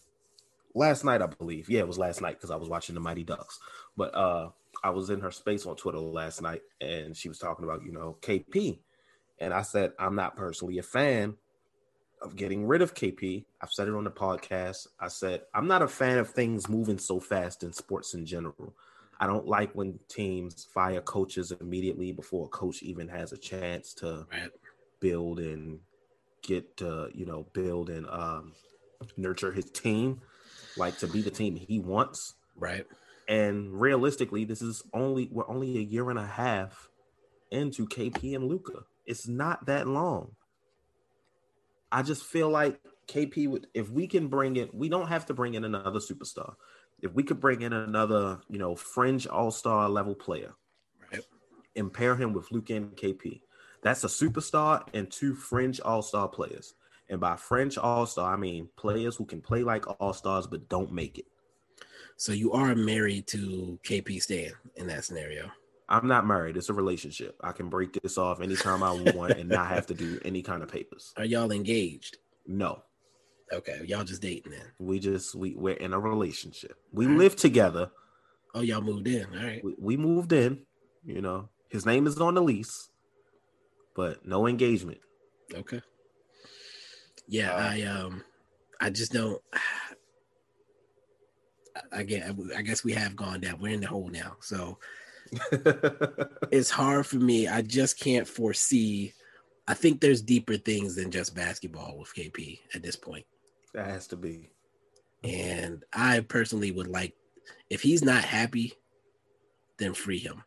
last 0.74 1.04
night, 1.04 1.22
I 1.22 1.26
believe. 1.26 1.70
Yeah, 1.70 1.80
it 1.80 1.88
was 1.88 1.98
last 1.98 2.20
night 2.20 2.36
because 2.36 2.50
I 2.50 2.56
was 2.56 2.68
watching 2.68 2.94
the 2.94 3.00
Mighty 3.00 3.22
Ducks. 3.22 3.60
But 3.96 4.14
uh 4.14 4.50
I 4.82 4.90
was 4.90 5.10
in 5.10 5.20
her 5.20 5.30
space 5.30 5.64
on 5.66 5.76
Twitter 5.76 5.98
last 5.98 6.42
night 6.42 6.62
and 6.80 7.16
she 7.16 7.28
was 7.28 7.38
talking 7.38 7.64
about, 7.64 7.84
you 7.84 7.92
know, 7.92 8.16
KP. 8.22 8.80
And 9.40 9.54
I 9.54 9.62
said, 9.62 9.92
I'm 9.98 10.16
not 10.16 10.36
personally 10.36 10.78
a 10.78 10.82
fan 10.82 11.36
of 12.22 12.36
getting 12.36 12.66
rid 12.66 12.82
of 12.82 12.94
KP. 12.94 13.44
I've 13.60 13.70
said 13.72 13.88
it 13.88 13.94
on 13.94 14.04
the 14.04 14.10
podcast. 14.10 14.86
I 15.00 15.08
said 15.08 15.42
I'm 15.54 15.66
not 15.66 15.82
a 15.82 15.88
fan 15.88 16.18
of 16.18 16.30
things 16.30 16.68
moving 16.68 16.98
so 16.98 17.20
fast 17.20 17.62
in 17.62 17.72
sports 17.72 18.14
in 18.14 18.26
general. 18.26 18.74
I 19.20 19.26
don't 19.26 19.46
like 19.48 19.72
when 19.74 19.98
teams 20.08 20.64
fire 20.72 21.00
coaches 21.00 21.52
immediately 21.60 22.12
before 22.12 22.46
a 22.46 22.48
coach 22.48 22.82
even 22.82 23.08
has 23.08 23.32
a 23.32 23.36
chance 23.36 23.92
to 23.94 24.26
Right. 24.30 24.50
build 25.00 25.40
and 25.40 25.80
get 26.42 26.76
to, 26.78 27.10
you 27.12 27.26
know, 27.26 27.46
build 27.52 27.90
and 27.90 28.06
um, 28.08 28.52
nurture 29.16 29.50
his 29.52 29.70
team, 29.70 30.20
like 30.76 30.98
to 30.98 31.08
be 31.08 31.20
the 31.20 31.30
team 31.30 31.56
he 31.56 31.80
wants. 31.80 32.34
Right. 32.56 32.86
And 33.26 33.78
realistically, 33.80 34.44
this 34.44 34.62
is 34.62 34.82
only 34.94 35.28
we're 35.32 35.48
only 35.48 35.76
a 35.78 35.82
year 35.82 36.10
and 36.10 36.18
a 36.18 36.26
half 36.26 36.88
into 37.50 37.86
KP 37.86 38.34
and 38.34 38.44
Luka. 38.48 38.84
It's 39.04 39.26
not 39.28 39.66
that 39.66 39.86
long. 39.88 40.32
I 41.90 42.02
just 42.02 42.24
feel 42.24 42.48
like 42.50 42.80
KP 43.08 43.48
would 43.48 43.66
if 43.74 43.90
we 43.90 44.06
can 44.06 44.28
bring 44.28 44.56
in, 44.56 44.68
we 44.72 44.88
don't 44.88 45.08
have 45.08 45.26
to 45.26 45.34
bring 45.34 45.54
in 45.54 45.64
another 45.64 45.98
superstar. 45.98 46.54
If 47.00 47.12
we 47.12 47.22
could 47.22 47.40
bring 47.40 47.62
in 47.62 47.72
another, 47.72 48.40
you 48.48 48.58
know, 48.58 48.74
fringe 48.74 49.26
all-star 49.26 49.88
level 49.88 50.14
player 50.14 50.54
Right. 51.12 51.24
and 51.76 51.92
pair 51.92 52.16
him 52.16 52.32
with 52.32 52.50
Luka 52.50 52.74
and 52.74 52.96
KP, 52.96 53.42
that's 53.82 54.04
a 54.04 54.08
superstar 54.08 54.82
and 54.92 55.10
two 55.10 55.34
fringe 55.34 55.80
all-star 55.80 56.28
players. 56.28 56.74
And 57.08 57.20
by 57.20 57.36
fringe 57.36 57.78
all-star, 57.78 58.34
I 58.34 58.36
mean 58.36 58.68
players 58.76 59.16
who 59.16 59.24
can 59.24 59.40
play 59.40 59.62
like 59.62 59.84
all-stars 60.00 60.46
but 60.46 60.68
don't 60.68 60.92
make 60.92 61.18
it. 61.18 61.26
So 62.16 62.32
you 62.32 62.52
are 62.52 62.74
married 62.74 63.28
to 63.28 63.78
KP 63.84 64.20
Stan 64.20 64.52
in 64.76 64.88
that 64.88 65.04
scenario. 65.04 65.50
I'm 65.88 66.06
not 66.06 66.26
married. 66.26 66.56
It's 66.56 66.68
a 66.68 66.74
relationship. 66.74 67.36
I 67.42 67.52
can 67.52 67.68
break 67.70 67.94
this 68.02 68.18
off 68.18 68.40
anytime 68.42 68.82
I 68.82 68.92
want 69.14 69.32
and 69.38 69.48
not 69.48 69.68
have 69.68 69.86
to 69.86 69.94
do 69.94 70.20
any 70.24 70.42
kind 70.42 70.62
of 70.62 70.68
papers. 70.70 71.12
Are 71.16 71.24
y'all 71.24 71.50
engaged? 71.50 72.18
No, 72.46 72.82
Okay, 73.50 73.80
y'all 73.86 74.04
just 74.04 74.20
dating 74.20 74.52
then. 74.52 74.66
we 74.78 74.98
just 74.98 75.34
we 75.34 75.54
we're 75.56 75.74
in 75.76 75.94
a 75.94 75.98
relationship. 75.98 76.76
We 76.92 77.06
Alright. 77.06 77.18
live 77.18 77.36
together. 77.36 77.90
Oh, 78.54 78.60
y'all 78.60 78.82
moved 78.82 79.08
in. 79.08 79.24
All 79.34 79.42
right. 79.46 79.64
We, 79.64 79.74
we 79.78 79.96
moved 79.96 80.32
in. 80.32 80.66
You 81.04 81.22
know, 81.22 81.48
his 81.70 81.86
name 81.86 82.06
is 82.06 82.18
on 82.20 82.34
the 82.34 82.42
lease, 82.42 82.90
but 83.96 84.26
no 84.26 84.46
engagement. 84.46 84.98
Okay. 85.54 85.80
Yeah, 87.26 87.52
Uh, 87.54 87.70
I 87.72 87.82
um, 87.82 88.24
I 88.80 88.90
just 88.90 89.12
don't. 89.12 89.40
Get. 92.06 92.28
I 92.56 92.62
guess 92.62 92.84
we 92.84 92.92
have 92.92 93.16
gone 93.16 93.40
down. 93.40 93.60
We're 93.60 93.72
in 93.72 93.80
the 93.80 93.86
hole 93.86 94.08
now, 94.08 94.36
so 94.40 94.78
it's 96.50 96.70
hard 96.70 97.06
for 97.06 97.16
me. 97.16 97.48
I 97.48 97.62
just 97.62 97.98
can't 97.98 98.26
foresee. 98.26 99.12
I 99.66 99.74
think 99.74 100.00
there's 100.00 100.22
deeper 100.22 100.56
things 100.56 100.96
than 100.96 101.10
just 101.10 101.34
basketball 101.34 101.98
with 101.98 102.14
KP 102.14 102.60
at 102.74 102.82
this 102.82 102.96
point. 102.96 103.26
that 103.74 103.86
has 103.86 104.06
to 104.08 104.16
be. 104.16 104.50
And 105.24 105.84
I 105.92 106.20
personally 106.20 106.70
would 106.70 106.88
like, 106.88 107.14
if 107.70 107.82
he's 107.82 108.04
not 108.04 108.24
happy, 108.24 108.72
then 109.78 109.94
free 109.94 110.18
him. 110.18 110.42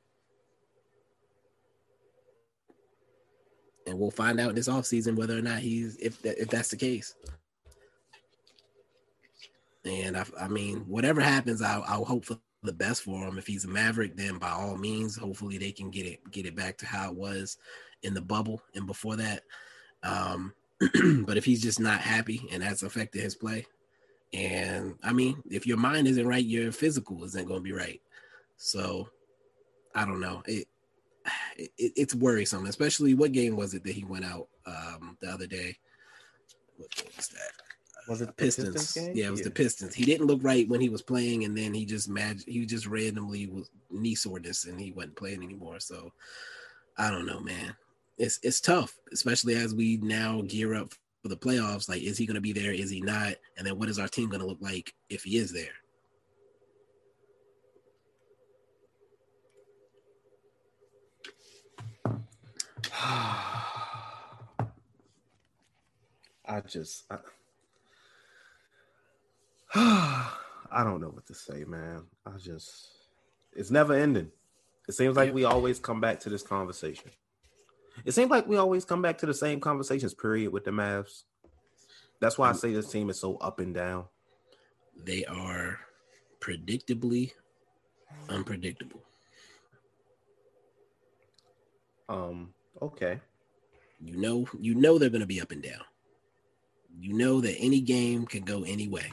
And 3.87 3.99
we'll 3.99 4.11
find 4.11 4.39
out 4.39 4.55
this 4.55 4.69
offseason 4.69 5.15
whether 5.15 5.37
or 5.37 5.41
not 5.41 5.59
he's 5.59 5.97
if 5.97 6.21
that, 6.21 6.39
if 6.39 6.49
that's 6.49 6.69
the 6.69 6.77
case. 6.77 7.15
And 9.83 10.15
I, 10.15 10.25
I 10.39 10.47
mean, 10.47 10.81
whatever 10.87 11.19
happens, 11.21 11.61
I'll, 11.61 11.83
I'll 11.87 12.05
hope 12.05 12.25
for 12.25 12.37
the 12.63 12.73
best 12.73 13.03
for 13.03 13.27
him. 13.27 13.37
If 13.37 13.47
he's 13.47 13.65
a 13.65 13.69
Maverick, 13.69 14.15
then 14.15 14.37
by 14.37 14.49
all 14.49 14.77
means, 14.77 15.15
hopefully 15.15 15.57
they 15.57 15.71
can 15.71 15.89
get 15.89 16.05
it 16.05 16.19
get 16.31 16.45
it 16.45 16.55
back 16.55 16.77
to 16.79 16.85
how 16.85 17.09
it 17.09 17.15
was 17.15 17.57
in 18.03 18.13
the 18.13 18.21
bubble 18.21 18.61
and 18.75 18.85
before 18.85 19.15
that. 19.17 19.43
Um, 20.03 20.53
but 21.25 21.37
if 21.37 21.45
he's 21.45 21.61
just 21.61 21.79
not 21.79 22.01
happy 22.01 22.47
and 22.51 22.63
that's 22.63 22.83
affected 22.83 23.21
his 23.21 23.35
play, 23.35 23.65
and 24.33 24.95
I 25.03 25.13
mean, 25.13 25.41
if 25.49 25.67
your 25.67 25.77
mind 25.77 26.07
isn't 26.07 26.27
right, 26.27 26.43
your 26.43 26.71
physical 26.71 27.23
isn't 27.23 27.47
going 27.47 27.59
to 27.59 27.63
be 27.63 27.73
right. 27.73 28.01
So 28.57 29.09
I 29.93 30.05
don't 30.05 30.21
know. 30.21 30.41
It, 30.45 30.67
it 31.57 31.71
it's 31.77 32.15
worrisome, 32.15 32.65
especially 32.65 33.13
what 33.13 33.31
game 33.31 33.55
was 33.55 33.73
it 33.73 33.83
that 33.83 33.93
he 33.93 34.03
went 34.03 34.25
out 34.25 34.47
um, 34.65 35.17
the 35.21 35.27
other 35.27 35.47
day? 35.47 35.75
What 36.77 36.95
game 36.95 37.11
was 37.15 37.27
that? 37.29 37.60
Was 38.07 38.21
it 38.21 38.27
the 38.27 38.33
Pistons? 38.33 38.73
Pistons 38.73 39.07
game? 39.07 39.15
Yeah, 39.15 39.27
it 39.27 39.31
was 39.31 39.41
the 39.41 39.51
Pistons. 39.51 39.93
He 39.93 40.05
didn't 40.05 40.27
look 40.27 40.39
right 40.43 40.67
when 40.67 40.81
he 40.81 40.89
was 40.89 41.01
playing, 41.01 41.43
and 41.43 41.57
then 41.57 41.73
he 41.73 41.85
just 41.85 42.09
mag- 42.09 42.43
he 42.47 42.65
just 42.65 42.87
randomly 42.87 43.47
was 43.47 43.69
knee 43.89 44.15
soreness, 44.15 44.65
and 44.65 44.79
he 44.79 44.91
wasn't 44.91 45.15
playing 45.15 45.43
anymore. 45.43 45.79
So 45.79 46.11
I 46.97 47.09
don't 47.11 47.25
know, 47.25 47.39
man. 47.39 47.75
It's 48.17 48.39
it's 48.43 48.59
tough, 48.61 48.97
especially 49.11 49.55
as 49.55 49.73
we 49.75 49.97
now 49.97 50.41
gear 50.47 50.75
up 50.75 50.93
for 51.21 51.29
the 51.29 51.37
playoffs. 51.37 51.87
Like, 51.87 52.01
is 52.01 52.17
he 52.17 52.25
going 52.25 52.35
to 52.35 52.41
be 52.41 52.53
there? 52.53 52.71
Is 52.71 52.89
he 52.89 53.01
not? 53.01 53.35
And 53.57 53.65
then 53.65 53.77
what 53.77 53.89
is 53.89 53.99
our 53.99 54.07
team 54.07 54.29
going 54.29 54.41
to 54.41 54.47
look 54.47 54.61
like 54.61 54.93
if 55.09 55.23
he 55.23 55.37
is 55.37 55.51
there? 55.53 55.73
I 66.45 66.59
just 66.67 67.05
I, 67.09 67.17
I 69.75 70.83
don't 70.83 70.99
know 70.99 71.09
what 71.09 71.25
to 71.27 71.33
say, 71.33 71.63
man. 71.63 72.03
I 72.25 72.31
just 72.37 72.89
it's 73.53 73.71
never 73.71 73.93
ending. 73.93 74.31
It 74.89 74.93
seems 74.93 75.15
like 75.15 75.33
we 75.33 75.45
always 75.45 75.79
come 75.79 76.01
back 76.01 76.19
to 76.21 76.29
this 76.29 76.43
conversation. 76.43 77.09
It 78.03 78.13
seems 78.13 78.29
like 78.29 78.47
we 78.47 78.57
always 78.57 78.83
come 78.83 79.01
back 79.01 79.17
to 79.19 79.25
the 79.25 79.33
same 79.33 79.59
conversations, 79.61 80.13
period, 80.13 80.51
with 80.51 80.65
the 80.65 80.71
Mavs. 80.71 81.23
That's 82.19 82.37
why 82.37 82.49
I 82.49 82.53
say 82.53 82.73
this 82.73 82.91
team 82.91 83.09
is 83.09 83.19
so 83.19 83.37
up 83.37 83.59
and 83.59 83.73
down. 83.73 84.05
They 85.05 85.25
are 85.25 85.79
predictably 86.39 87.31
unpredictable. 88.29 89.01
Um, 92.09 92.53
okay. 92.81 93.21
You 94.03 94.17
know, 94.17 94.47
you 94.59 94.75
know 94.75 94.97
they're 94.97 95.09
going 95.09 95.21
to 95.21 95.27
be 95.27 95.41
up 95.41 95.51
and 95.51 95.63
down. 95.63 95.83
You 96.99 97.13
know 97.13 97.39
that 97.39 97.55
any 97.57 97.79
game 97.79 98.25
can 98.25 98.43
go 98.43 98.63
any 98.63 98.87
way. 98.87 99.11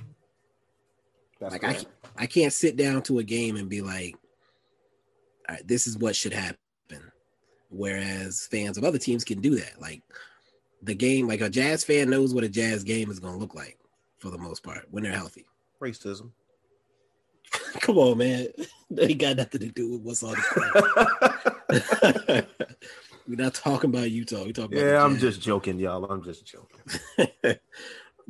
That's 1.40 1.53
like 1.53 1.64
I, 1.64 1.72
correct. 1.72 1.87
I 2.16 2.27
can't 2.27 2.53
sit 2.53 2.77
down 2.77 3.03
to 3.03 3.18
a 3.18 3.24
game 3.24 3.57
and 3.57 3.68
be 3.68 3.81
like, 3.81 4.16
All 5.48 5.55
right, 5.55 5.66
this 5.66 5.87
is 5.87 5.96
what 5.98 6.16
should 6.16 6.33
happen. 6.33 6.59
Whereas 7.70 8.48
fans 8.51 8.79
of 8.79 8.85
other 8.85 8.98
teams 8.98 9.24
can 9.24 9.40
do 9.40 9.57
that. 9.57 9.81
Like 9.81 10.03
the 10.83 10.94
game, 10.94 11.29
like 11.29 11.40
a 11.40 11.51
Jazz 11.51 11.85
fan 11.85 12.11
knows 12.11 12.35
what 12.35 12.44
a 12.44 12.48
Jazz 12.48 12.83
game 12.83 13.11
is 13.11 13.18
going 13.20 13.35
to 13.35 13.40
look 13.40 13.55
like 13.55 13.79
for 14.18 14.31
the 14.31 14.38
most 14.38 14.62
part 14.62 14.87
when 14.90 15.03
they're 15.03 15.12
healthy. 15.12 15.44
racism. 15.81 16.31
Come 17.81 17.98
on, 17.98 18.18
man. 18.18 18.48
They 18.90 19.12
got 19.12 19.37
nothing 19.37 19.61
to 19.61 19.66
do 19.66 19.90
with 19.92 20.01
what's 20.01 20.22
on 20.22 20.31
the 20.31 20.40
court. 22.33 22.46
We're 23.29 23.37
not 23.37 23.53
talking 23.53 23.90
about 23.90 24.11
Utah. 24.11 24.44
We're 24.44 24.53
talking 24.53 24.79
about 24.79 24.87
yeah, 24.87 25.05
I'm 25.05 25.18
just 25.18 25.42
joking, 25.42 25.79
y'all. 25.79 26.07
I'm 26.07 26.24
just 26.24 26.46
joking. 26.46 26.81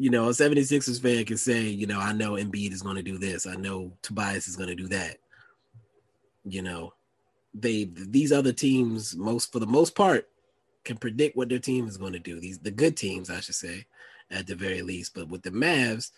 You 0.01 0.11
know, 0.11 0.27
a 0.27 0.31
76ers 0.31 1.03
fan 1.03 1.25
can 1.25 1.37
say, 1.37 1.63
you 1.63 1.87
know, 1.87 1.99
I 1.99 2.13
know 2.13 2.33
Embiid 2.33 2.73
is 2.73 2.83
going 2.83 2.97
to 2.97 3.03
do 3.03 3.19
this. 3.19 3.47
I 3.47 3.57
know 3.57 3.93
Tobias 4.01 4.47
is 4.47 4.57
going 4.57 4.69
to 4.69 4.77
do 4.77 4.87
that. 4.89 5.17
You 6.45 6.63
know, 6.63 6.95
they 7.53 7.85
these 7.85 8.33
other 8.33 8.53
teams, 8.53 9.17
most 9.17 9.53
for 9.53 9.59
the 9.59 9.67
most 9.67 9.95
part, 9.95 10.29
can 10.85 10.97
predict 10.97 11.37
what 11.37 11.49
their 11.49 11.59
team 11.59 11.89
is 11.89 11.97
going 11.97 12.13
to 12.13 12.19
do. 12.19 12.39
These 12.39 12.61
the 12.61 12.71
good 12.71 12.97
teams, 12.97 13.29
I 13.29 13.41
should 13.41 13.57
say, 13.57 13.87
at 14.31 14.47
the 14.47 14.55
very 14.55 14.83
least. 14.83 15.15
But 15.15 15.29
with 15.29 15.43
the 15.43 15.51
Mavs, 15.51 16.13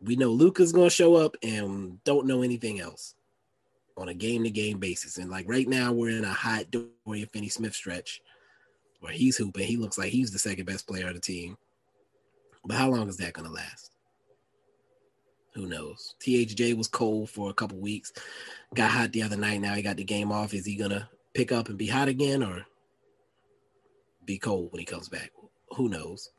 we 0.00 0.16
know 0.16 0.30
Luka's 0.30 0.72
going 0.72 0.88
to 0.88 0.94
show 0.94 1.14
up 1.14 1.36
and 1.42 2.02
don't 2.04 2.26
know 2.26 2.42
anything 2.42 2.80
else 2.80 3.14
on 3.96 4.08
a 4.08 4.14
game 4.14 4.44
to 4.44 4.50
game 4.50 4.78
basis. 4.78 5.18
And 5.18 5.30
like 5.30 5.48
right 5.48 5.68
now, 5.68 5.92
we're 5.92 6.16
in 6.16 6.24
a 6.24 6.32
hot 6.32 6.66
Dorian 6.70 7.28
Finney 7.32 7.48
Smith 7.48 7.74
stretch 7.74 8.20
where 9.00 9.12
he's 9.12 9.36
hooping. 9.36 9.66
He 9.66 9.76
looks 9.76 9.98
like 9.98 10.10
he's 10.10 10.30
the 10.30 10.38
second 10.38 10.66
best 10.66 10.86
player 10.86 11.06
on 11.06 11.14
the 11.14 11.20
team. 11.20 11.56
But 12.64 12.76
how 12.76 12.90
long 12.90 13.08
is 13.08 13.16
that 13.18 13.32
going 13.32 13.48
to 13.48 13.54
last? 13.54 13.90
Who 15.54 15.66
knows? 15.66 16.14
THJ 16.20 16.76
was 16.76 16.88
cold 16.88 17.30
for 17.30 17.50
a 17.50 17.54
couple 17.54 17.78
weeks, 17.78 18.12
got 18.74 18.90
hot 18.90 19.12
the 19.12 19.22
other 19.22 19.36
night. 19.36 19.60
Now 19.60 19.74
he 19.74 19.82
got 19.82 19.96
the 19.96 20.04
game 20.04 20.30
off. 20.30 20.54
Is 20.54 20.64
he 20.64 20.76
going 20.76 20.90
to 20.90 21.08
pick 21.34 21.52
up 21.52 21.68
and 21.68 21.78
be 21.78 21.86
hot 21.86 22.08
again 22.08 22.42
or 22.42 22.64
be 24.24 24.38
cold 24.38 24.72
when 24.72 24.80
he 24.80 24.86
comes 24.86 25.08
back? 25.08 25.32
Who 25.76 25.88
knows? 25.88 26.30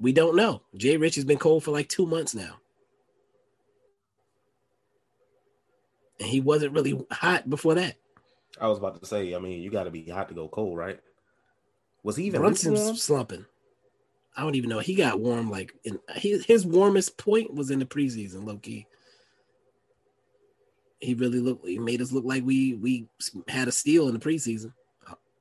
We 0.00 0.12
don't 0.12 0.36
know. 0.36 0.62
Jay 0.76 0.96
Rich 0.96 1.14
has 1.14 1.24
been 1.24 1.38
cold 1.38 1.64
for 1.64 1.70
like 1.70 1.88
two 1.88 2.06
months 2.06 2.34
now. 2.34 2.56
And 6.20 6.28
he 6.28 6.40
wasn't 6.40 6.74
really 6.74 7.04
hot 7.10 7.48
before 7.48 7.74
that. 7.74 7.96
I 8.60 8.68
was 8.68 8.78
about 8.78 9.00
to 9.00 9.06
say, 9.06 9.34
I 9.34 9.38
mean, 9.38 9.62
you 9.62 9.70
got 9.70 9.84
to 9.84 9.90
be 9.90 10.08
hot 10.08 10.28
to 10.28 10.34
go 10.34 10.48
cold, 10.48 10.76
right? 10.76 11.00
Was 12.02 12.16
he 12.16 12.24
even 12.24 12.40
Brunson's 12.40 13.02
slumping. 13.02 13.46
I 14.36 14.42
don't 14.42 14.56
even 14.56 14.70
know. 14.70 14.80
He 14.80 14.94
got 14.94 15.20
warm 15.20 15.50
like 15.50 15.74
in 15.84 15.98
his, 16.14 16.44
his 16.44 16.66
warmest 16.66 17.16
point 17.16 17.54
was 17.54 17.70
in 17.70 17.78
the 17.78 17.86
preseason, 17.86 18.44
low 18.44 18.56
key. 18.56 18.86
He 21.00 21.14
really 21.14 21.38
looked. 21.38 21.66
He 21.66 21.78
made 21.78 22.00
us 22.00 22.12
look 22.12 22.24
like 22.24 22.44
we 22.44 22.74
we 22.74 23.08
had 23.48 23.68
a 23.68 23.72
steal 23.72 24.08
in 24.08 24.14
the 24.14 24.20
preseason. 24.20 24.72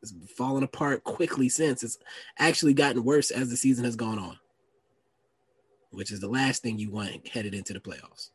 It's 0.02 0.14
fallen 0.36 0.64
apart 0.64 1.04
quickly 1.06 1.48
since. 1.48 1.82
It's 1.82 1.98
actually 2.38 2.74
gotten 2.74 3.04
worse 3.04 3.32
as 3.32 3.50
the 3.50 3.56
season 3.56 3.86
has 3.86 3.96
gone 3.96 4.20
on, 4.20 4.38
which 5.92 6.12
is 6.12 6.20
the 6.20 6.28
last 6.28 6.62
thing 6.62 6.78
you 6.78 6.92
want 6.92 7.28
headed 7.28 7.54
into 7.56 7.74
the 7.74 7.80
playoffs. 7.80 8.32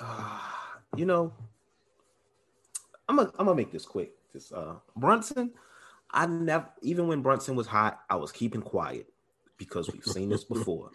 Uh, 0.00 0.38
you 0.96 1.04
know, 1.04 1.32
I'm 3.08 3.16
gonna 3.16 3.30
I'm 3.38 3.46
gonna 3.46 3.56
make 3.56 3.70
this 3.70 3.86
quick. 3.86 4.12
This 4.32 4.50
uh 4.50 4.76
Brunson, 4.96 5.52
I 6.14 6.26
never 6.26 6.70
even 6.80 7.08
when 7.08 7.22
Brunson 7.22 7.56
was 7.56 7.66
hot, 7.66 8.00
I 8.08 8.14
was 8.14 8.30
keeping 8.30 8.62
quiet 8.62 9.08
because 9.58 9.92
we've 9.92 10.04
seen 10.04 10.28
this 10.28 10.44
before. 10.48 10.90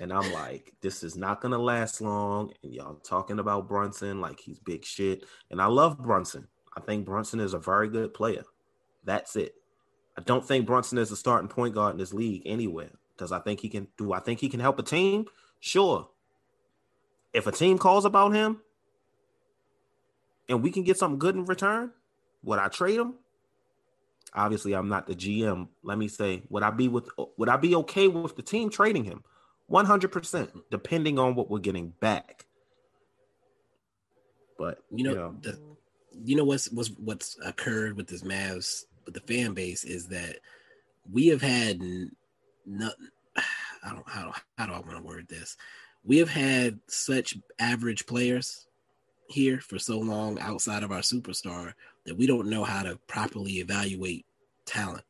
And 0.00 0.12
I'm 0.12 0.30
like, 0.32 0.74
this 0.82 1.02
is 1.02 1.16
not 1.16 1.40
gonna 1.40 1.56
last 1.56 2.00
long. 2.00 2.52
And 2.62 2.74
y'all 2.74 2.96
talking 2.96 3.38
about 3.38 3.68
Brunson 3.68 4.20
like 4.20 4.40
he's 4.40 4.58
big 4.58 4.84
shit. 4.84 5.24
And 5.50 5.62
I 5.62 5.66
love 5.66 5.98
Brunson. 5.98 6.48
I 6.76 6.80
think 6.80 7.06
Brunson 7.06 7.40
is 7.40 7.54
a 7.54 7.58
very 7.58 7.88
good 7.88 8.12
player. 8.12 8.42
That's 9.04 9.36
it. 9.36 9.54
I 10.18 10.22
don't 10.22 10.46
think 10.46 10.66
Brunson 10.66 10.98
is 10.98 11.12
a 11.12 11.16
starting 11.16 11.48
point 11.48 11.74
guard 11.74 11.92
in 11.92 11.98
this 11.98 12.12
league 12.12 12.42
anywhere. 12.44 12.90
Does 13.16 13.32
I 13.32 13.38
think 13.38 13.60
he 13.60 13.68
can 13.68 13.86
do 13.96 14.12
I 14.12 14.18
think 14.18 14.40
he 14.40 14.48
can 14.48 14.60
help 14.60 14.80
a 14.80 14.82
team? 14.82 15.26
Sure. 15.60 16.08
If 17.32 17.46
a 17.46 17.52
team 17.52 17.78
calls 17.78 18.04
about 18.04 18.34
him 18.34 18.62
and 20.48 20.60
we 20.60 20.72
can 20.72 20.82
get 20.82 20.98
something 20.98 21.20
good 21.20 21.36
in 21.36 21.44
return, 21.44 21.92
would 22.42 22.58
I 22.58 22.68
trade 22.68 22.98
him? 22.98 23.14
Obviously, 24.36 24.74
I'm 24.74 24.88
not 24.88 25.06
the 25.06 25.14
GM. 25.14 25.68
Let 25.82 25.98
me 25.98 26.08
say, 26.08 26.42
would 26.50 26.62
I 26.62 26.70
be 26.70 26.88
with 26.88 27.08
would 27.38 27.48
I 27.48 27.56
be 27.56 27.74
okay 27.76 28.06
with 28.06 28.36
the 28.36 28.42
team 28.42 28.70
trading 28.70 29.04
him? 29.04 29.24
100%, 29.70 30.62
depending 30.70 31.18
on 31.18 31.34
what 31.34 31.50
we're 31.50 31.58
getting 31.58 31.88
back. 32.00 32.46
But 34.58 34.78
You 34.90 35.04
know, 35.04 35.10
you 35.10 35.16
know 35.16 35.36
the, 35.40 35.58
you 36.24 36.36
know 36.36 36.44
what's 36.44 36.70
what's 36.70 36.90
what's 36.98 37.36
occurred 37.44 37.96
with 37.96 38.06
this 38.06 38.22
Mavs 38.22 38.84
with 39.04 39.14
the 39.14 39.20
fan 39.20 39.54
base 39.54 39.84
is 39.84 40.06
that 40.08 40.38
we 41.10 41.28
have 41.28 41.42
had 41.42 41.80
no, 41.80 42.90
I 43.36 43.90
don't 43.92 44.08
how 44.08 44.32
how 44.56 44.66
do 44.66 44.72
I 44.72 44.80
want 44.80 44.96
to 44.96 45.02
word 45.02 45.28
this? 45.28 45.56
We 46.04 46.18
have 46.18 46.28
had 46.28 46.78
such 46.88 47.36
average 47.58 48.06
players 48.06 48.65
here 49.28 49.58
for 49.60 49.78
so 49.78 49.98
long 49.98 50.38
outside 50.40 50.82
of 50.82 50.92
our 50.92 51.00
superstar 51.00 51.72
that 52.04 52.16
we 52.16 52.26
don't 52.26 52.48
know 52.48 52.64
how 52.64 52.82
to 52.82 52.98
properly 53.06 53.58
evaluate 53.58 54.24
talent. 54.64 55.04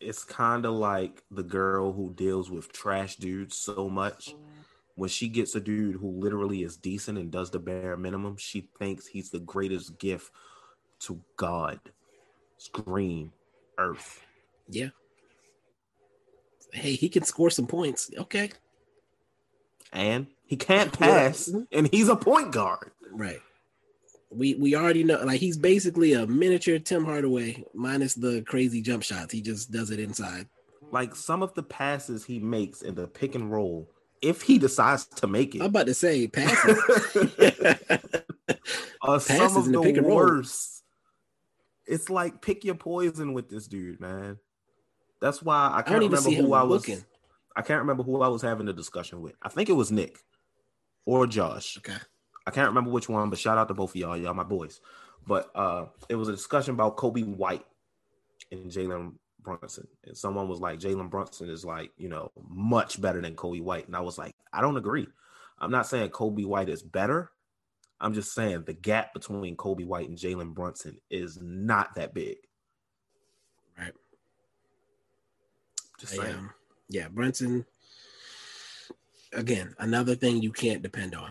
it's 0.00 0.24
kind 0.24 0.64
of 0.64 0.74
like 0.74 1.22
the 1.30 1.42
girl 1.42 1.92
who 1.92 2.12
deals 2.14 2.50
with 2.50 2.72
trash 2.72 3.16
dudes 3.16 3.56
so 3.56 3.88
much. 3.88 4.34
When 4.94 5.08
she 5.08 5.28
gets 5.28 5.54
a 5.54 5.60
dude 5.60 5.96
who 5.96 6.10
literally 6.10 6.62
is 6.62 6.76
decent 6.76 7.18
and 7.18 7.30
does 7.30 7.50
the 7.50 7.58
bare 7.58 7.96
minimum, 7.96 8.36
she 8.36 8.68
thinks 8.78 9.06
he's 9.06 9.30
the 9.30 9.38
greatest 9.38 9.98
gift 9.98 10.32
to 11.00 11.20
God, 11.36 11.78
screen, 12.56 13.32
earth. 13.78 14.20
Yeah. 14.68 14.88
Hey, 16.72 16.94
he 16.94 17.08
can 17.08 17.22
score 17.22 17.50
some 17.50 17.66
points. 17.66 18.10
Okay. 18.18 18.50
And 19.92 20.26
he 20.44 20.56
can't 20.56 20.92
pass, 20.92 21.48
and 21.72 21.88
he's 21.88 22.08
a 22.08 22.16
point 22.16 22.52
guard. 22.52 22.90
Right. 23.12 23.40
We 24.30 24.54
we 24.56 24.74
already 24.74 25.04
know 25.04 25.22
like 25.24 25.40
he's 25.40 25.56
basically 25.56 26.12
a 26.12 26.26
miniature 26.26 26.78
Tim 26.78 27.04
Hardaway 27.04 27.64
minus 27.74 28.14
the 28.14 28.42
crazy 28.42 28.82
jump 28.82 29.02
shots. 29.02 29.32
He 29.32 29.40
just 29.40 29.70
does 29.70 29.90
it 29.90 30.00
inside. 30.00 30.48
Like 30.90 31.14
some 31.14 31.42
of 31.42 31.54
the 31.54 31.62
passes 31.62 32.24
he 32.24 32.38
makes 32.38 32.82
in 32.82 32.94
the 32.94 33.06
pick 33.06 33.34
and 33.34 33.50
roll, 33.50 33.88
if 34.22 34.42
he 34.42 34.58
decides 34.58 35.06
to 35.06 35.26
make 35.26 35.54
it. 35.54 35.60
I'm 35.60 35.66
about 35.66 35.86
to 35.86 35.94
say 35.94 36.26
passes. 36.28 36.78
some 39.04 39.20
passes 39.20 39.56
of 39.56 39.66
in 39.66 39.72
the 39.72 39.78
the 39.78 39.82
pick 39.82 39.96
and 39.96 40.06
roll. 40.06 40.16
worst. 40.16 40.82
It's 41.86 42.10
like 42.10 42.42
pick 42.42 42.64
your 42.64 42.74
poison 42.74 43.32
with 43.32 43.48
this 43.48 43.66
dude, 43.66 44.00
man. 44.00 44.38
That's 45.20 45.42
why 45.42 45.68
I 45.68 45.78
I 45.78 45.82
can't 45.82 46.02
even 46.02 46.16
remember 46.16 46.42
who 46.42 46.52
I 46.52 46.62
was. 46.62 46.86
looking. 46.86 47.04
I 47.56 47.62
can't 47.62 47.80
remember 47.80 48.02
who 48.02 48.20
I 48.20 48.28
was 48.28 48.42
having 48.42 48.68
a 48.68 48.72
discussion 48.72 49.20
with. 49.20 49.34
I 49.42 49.48
think 49.48 49.68
it 49.68 49.72
was 49.72 49.90
Nick 49.90 50.18
or 51.06 51.26
Josh. 51.26 51.76
Okay. 51.78 51.96
I 52.48 52.50
can't 52.50 52.68
remember 52.68 52.90
which 52.90 53.10
one, 53.10 53.28
but 53.28 53.38
shout 53.38 53.58
out 53.58 53.68
to 53.68 53.74
both 53.74 53.90
of 53.90 53.96
y'all. 53.96 54.16
Y'all 54.16 54.32
my 54.32 54.42
boys. 54.42 54.80
But 55.26 55.50
uh 55.54 55.86
it 56.08 56.14
was 56.14 56.28
a 56.28 56.32
discussion 56.32 56.72
about 56.72 56.96
Coby 56.96 57.26
White 57.26 57.66
and 58.50 58.70
Jalen 58.70 59.12
Brunson. 59.42 59.86
And 60.04 60.16
someone 60.16 60.48
was 60.48 60.58
like, 60.58 60.80
Jalen 60.80 61.10
Brunson 61.10 61.50
is 61.50 61.62
like, 61.62 61.90
you 61.98 62.08
know, 62.08 62.32
much 62.48 63.02
better 63.02 63.20
than 63.20 63.36
Coby 63.36 63.62
White. 63.62 63.86
And 63.86 63.94
I 63.94 64.00
was 64.00 64.16
like, 64.16 64.34
I 64.50 64.62
don't 64.62 64.78
agree. 64.78 65.06
I'm 65.58 65.70
not 65.70 65.86
saying 65.86 66.08
Coby 66.08 66.46
White 66.46 66.70
is 66.70 66.82
better. 66.82 67.32
I'm 68.00 68.14
just 68.14 68.32
saying 68.32 68.62
the 68.64 68.72
gap 68.72 69.12
between 69.12 69.54
Coby 69.56 69.84
White 69.84 70.08
and 70.08 70.16
Jalen 70.16 70.54
Brunson 70.54 70.96
is 71.10 71.38
not 71.42 71.96
that 71.96 72.14
big. 72.14 72.38
Right. 73.78 73.92
Just 75.98 76.14
saying. 76.14 76.34
um, 76.34 76.50
yeah, 76.88 77.08
Brunson. 77.08 77.66
Again, 79.34 79.74
another 79.78 80.14
thing 80.14 80.40
you 80.40 80.52
can't 80.52 80.80
depend 80.80 81.14
on. 81.14 81.30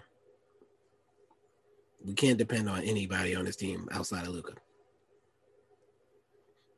We 2.08 2.13
can't 2.13 2.38
depend 2.38 2.70
on 2.70 2.84
anybody 2.84 3.36
on 3.36 3.43
this 3.43 3.58
team 3.58 3.89
outside 3.91 4.26
of 4.26 4.30
Luka. 4.34 4.54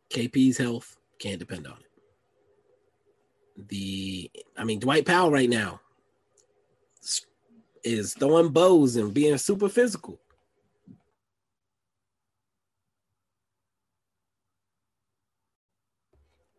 KP's 0.10 0.58
health 0.58 0.98
can't 1.20 1.38
depend 1.38 1.68
on 1.68 1.74
it. 1.74 3.68
The, 3.70 4.32
I 4.58 4.64
mean, 4.64 4.80
Dwight 4.80 5.06
Powell 5.06 5.30
right 5.30 5.50
now 5.50 5.82
is 7.84 8.16
throwing 8.16 8.50
bows 8.50 8.96
and 8.96 9.14
being 9.14 9.38
super 9.38 9.70
physical. 9.70 10.20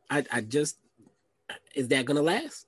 I, 0.09 0.25
I 0.31 0.41
just 0.43 0.79
is 1.75 1.89
that 1.89 2.05
gonna 2.05 2.23
last? 2.23 2.67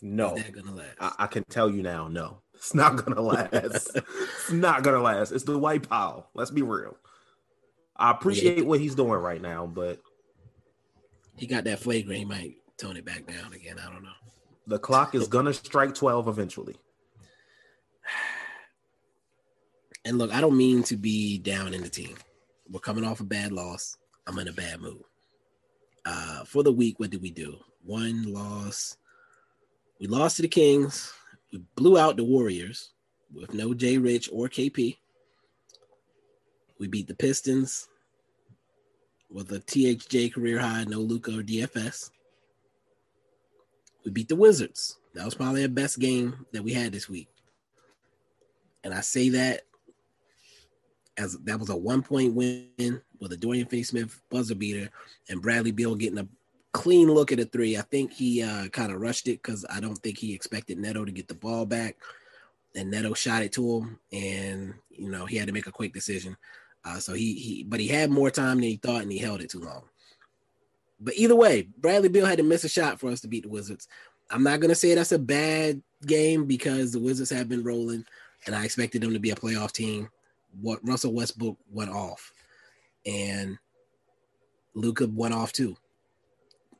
no. 0.00 0.36
Is 0.36 0.44
that 0.44 0.52
gonna 0.52 0.74
last? 0.74 0.96
I, 1.00 1.12
I 1.24 1.26
can 1.26 1.44
tell 1.44 1.70
you 1.70 1.82
now, 1.82 2.08
no. 2.08 2.43
It's 2.64 2.74
not 2.74 2.96
gonna 2.96 3.20
last. 3.20 3.90
it's 3.94 4.50
not 4.50 4.82
gonna 4.82 5.02
last. 5.02 5.32
It's 5.32 5.44
the 5.44 5.52
Dwight 5.52 5.86
Powell. 5.86 6.30
Let's 6.32 6.50
be 6.50 6.62
real. 6.62 6.96
I 7.94 8.10
appreciate 8.10 8.64
what 8.64 8.80
he's 8.80 8.94
doing 8.94 9.20
right 9.20 9.40
now, 9.40 9.66
but 9.66 10.00
he 11.36 11.46
got 11.46 11.64
that 11.64 11.80
flagrant. 11.80 12.18
He 12.18 12.24
might 12.24 12.54
tone 12.78 12.96
it 12.96 13.04
back 13.04 13.26
down 13.26 13.52
again. 13.52 13.76
I 13.78 13.92
don't 13.92 14.02
know. 14.02 14.08
the 14.66 14.78
clock 14.78 15.14
is 15.14 15.28
gonna 15.28 15.52
strike 15.52 15.94
12 15.94 16.26
eventually. 16.26 16.76
And 20.06 20.18
look, 20.18 20.34
I 20.34 20.42
don't 20.42 20.58
mean 20.58 20.82
to 20.82 20.98
be 20.98 21.38
down 21.38 21.72
in 21.72 21.80
the 21.80 21.88
team. 21.88 22.14
We're 22.70 22.78
coming 22.78 23.06
off 23.06 23.20
a 23.20 23.24
bad 23.24 23.52
loss. 23.52 23.96
I'm 24.26 24.38
in 24.38 24.48
a 24.48 24.52
bad 24.52 24.82
mood. 24.82 25.02
Uh, 26.04 26.44
for 26.44 26.62
the 26.62 26.70
week, 26.72 27.00
what 27.00 27.08
did 27.08 27.22
we 27.22 27.30
do? 27.30 27.56
One 27.82 28.30
loss. 28.30 28.98
We 29.98 30.06
lost 30.06 30.36
to 30.36 30.42
the 30.42 30.48
Kings. 30.48 31.10
We 31.54 31.62
blew 31.76 31.96
out 31.96 32.16
the 32.16 32.24
Warriors 32.24 32.90
with 33.32 33.54
no 33.54 33.74
Jay 33.74 33.96
Rich 33.96 34.28
or 34.32 34.48
KP. 34.48 34.96
We 36.80 36.88
beat 36.88 37.06
the 37.06 37.14
Pistons 37.14 37.86
with 39.30 39.52
a 39.52 39.60
THJ 39.60 40.34
career 40.34 40.58
high, 40.58 40.82
no 40.82 40.98
Luka 40.98 41.30
or 41.30 41.42
DFS. 41.42 42.10
We 44.04 44.10
beat 44.10 44.28
the 44.28 44.34
Wizards. 44.34 44.98
That 45.14 45.24
was 45.24 45.36
probably 45.36 45.62
our 45.62 45.68
best 45.68 46.00
game 46.00 46.44
that 46.52 46.64
we 46.64 46.72
had 46.72 46.90
this 46.90 47.08
week. 47.08 47.28
And 48.82 48.92
I 48.92 49.00
say 49.00 49.28
that 49.28 49.62
as 51.16 51.38
that 51.44 51.60
was 51.60 51.70
a 51.70 51.76
one 51.76 52.02
point 52.02 52.34
win 52.34 53.00
with 53.20 53.32
a 53.32 53.36
Dorian 53.36 53.68
Finney 53.68 53.84
Smith 53.84 54.20
buzzer 54.28 54.56
beater 54.56 54.90
and 55.28 55.40
Bradley 55.40 55.70
Beal 55.70 55.94
getting 55.94 56.18
a 56.18 56.26
clean 56.74 57.08
look 57.08 57.32
at 57.32 57.40
a 57.40 57.44
three. 57.46 57.78
I 57.78 57.82
think 57.82 58.12
he 58.12 58.42
uh, 58.42 58.68
kind 58.68 58.92
of 58.92 59.00
rushed 59.00 59.28
it 59.28 59.40
because 59.42 59.64
I 59.70 59.80
don't 59.80 59.96
think 59.96 60.18
he 60.18 60.34
expected 60.34 60.76
Neto 60.76 61.04
to 61.04 61.12
get 61.12 61.28
the 61.28 61.34
ball 61.34 61.64
back. 61.64 61.96
And 62.74 62.90
Neto 62.90 63.14
shot 63.14 63.44
it 63.44 63.52
to 63.52 63.78
him, 63.78 64.00
and 64.12 64.74
you 64.90 65.08
know 65.08 65.24
he 65.24 65.36
had 65.36 65.46
to 65.46 65.52
make 65.52 65.68
a 65.68 65.72
quick 65.72 65.94
decision. 65.94 66.36
Uh, 66.84 66.98
so 66.98 67.14
he 67.14 67.34
he, 67.34 67.62
but 67.62 67.78
he 67.78 67.86
had 67.86 68.10
more 68.10 68.30
time 68.30 68.56
than 68.56 68.64
he 68.64 68.76
thought, 68.76 69.02
and 69.02 69.12
he 69.12 69.18
held 69.18 69.40
it 69.40 69.48
too 69.48 69.60
long. 69.60 69.84
But 71.00 71.14
either 71.14 71.36
way, 71.36 71.68
Bradley 71.78 72.08
Beal 72.08 72.26
had 72.26 72.38
to 72.38 72.44
miss 72.44 72.64
a 72.64 72.68
shot 72.68 72.98
for 72.98 73.10
us 73.10 73.20
to 73.20 73.28
beat 73.28 73.44
the 73.44 73.48
Wizards. 73.48 73.86
I'm 74.28 74.42
not 74.42 74.58
gonna 74.58 74.74
say 74.74 74.92
that's 74.92 75.12
a 75.12 75.18
bad 75.18 75.80
game 76.04 76.46
because 76.46 76.90
the 76.90 76.98
Wizards 76.98 77.30
have 77.30 77.48
been 77.48 77.62
rolling, 77.62 78.04
and 78.46 78.56
I 78.56 78.64
expected 78.64 79.02
them 79.02 79.12
to 79.12 79.20
be 79.20 79.30
a 79.30 79.36
playoff 79.36 79.70
team. 79.70 80.10
What 80.60 80.80
Russell 80.82 81.14
Westbrook 81.14 81.56
went 81.70 81.90
off, 81.90 82.32
and 83.06 83.56
Luka 84.74 85.06
went 85.06 85.34
off 85.34 85.52
too. 85.52 85.76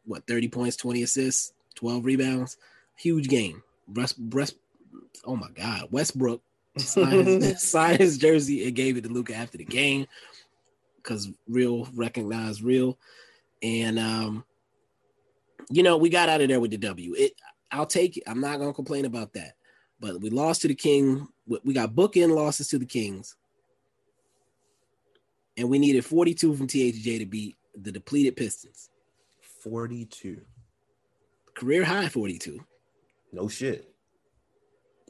What 0.06 0.26
30 0.26 0.48
points, 0.48 0.76
20 0.76 1.02
assists, 1.02 1.52
12 1.76 2.04
rebounds, 2.04 2.56
huge 2.96 3.28
game. 3.28 3.62
Breast, 3.88 4.18
breast, 4.18 4.56
oh 5.24 5.36
my 5.36 5.48
God, 5.54 5.88
Westbrook 5.90 6.42
signed 6.78 7.26
his, 7.26 7.62
signed 7.70 8.00
his 8.00 8.18
jersey 8.18 8.66
and 8.66 8.74
gave 8.74 8.96
it 8.96 9.02
to 9.02 9.08
Luka 9.10 9.34
after 9.34 9.58
the 9.58 9.64
game 9.64 10.06
because 10.96 11.28
real 11.48 11.86
recognized 11.94 12.62
real, 12.62 12.98
and 13.62 13.98
um, 13.98 14.44
you 15.70 15.82
know 15.82 15.96
we 15.98 16.08
got 16.08 16.28
out 16.28 16.40
of 16.40 16.48
there 16.48 16.60
with 16.60 16.70
the 16.70 16.78
W. 16.78 17.14
It, 17.16 17.32
I'll 17.70 17.86
take 17.86 18.16
it. 18.16 18.24
I'm 18.26 18.40
not 18.40 18.58
gonna 18.58 18.72
complain 18.72 19.04
about 19.04 19.32
that. 19.34 19.54
but 20.00 20.20
we 20.20 20.30
lost 20.30 20.62
to 20.62 20.68
the 20.68 20.74
King. 20.74 21.28
We 21.46 21.74
got 21.74 21.94
bookend 21.94 22.34
losses 22.34 22.68
to 22.68 22.78
the 22.78 22.86
Kings, 22.86 23.36
and 25.56 25.68
we 25.68 25.78
needed 25.78 26.04
42 26.04 26.54
from 26.56 26.66
THJ 26.66 27.18
to 27.18 27.26
beat 27.26 27.56
the 27.74 27.92
depleted 27.92 28.36
Pistons. 28.36 28.88
42. 29.64 30.42
Career 31.56 31.84
high 31.84 32.08
42. 32.08 32.60
No 33.32 33.48
shit. 33.48 33.90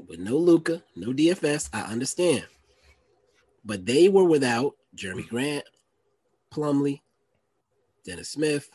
With 0.09 0.20
no 0.20 0.36
Luka, 0.36 0.82
no 0.94 1.09
DFS, 1.09 1.68
I 1.72 1.82
understand. 1.82 2.46
But 3.64 3.84
they 3.84 4.09
were 4.09 4.24
without 4.24 4.74
Jerami 4.96 5.24
mm. 5.24 5.28
Grant, 5.28 5.64
Plumlee, 6.52 7.00
Dennis 8.07 8.30
Smith. 8.30 8.70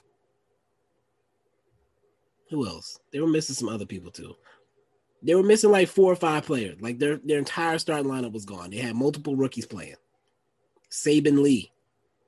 Who 2.50 2.68
else? 2.68 3.00
They 3.14 3.20
were 3.22 3.28
missing 3.28 3.56
some 3.56 3.70
other 3.70 3.86
people 3.86 4.12
too. 4.12 4.36
They 5.22 5.36
were 5.36 5.44
missing 5.44 5.72
like 5.72 5.88
four 5.88 6.12
or 6.12 6.16
five 6.16 6.46
players. 6.46 6.82
Like 6.82 7.00
their 7.00 7.18
their 7.24 7.38
entire 7.38 7.78
starting 7.78 8.10
lineup 8.10 8.34
was 8.34 8.46
gone. 8.46 8.72
They 8.72 8.78
had 8.78 8.96
multiple 8.96 9.36
rookies 9.36 9.68
playing. 9.68 9.96
Saben 10.90 11.44
Lee, 11.44 11.72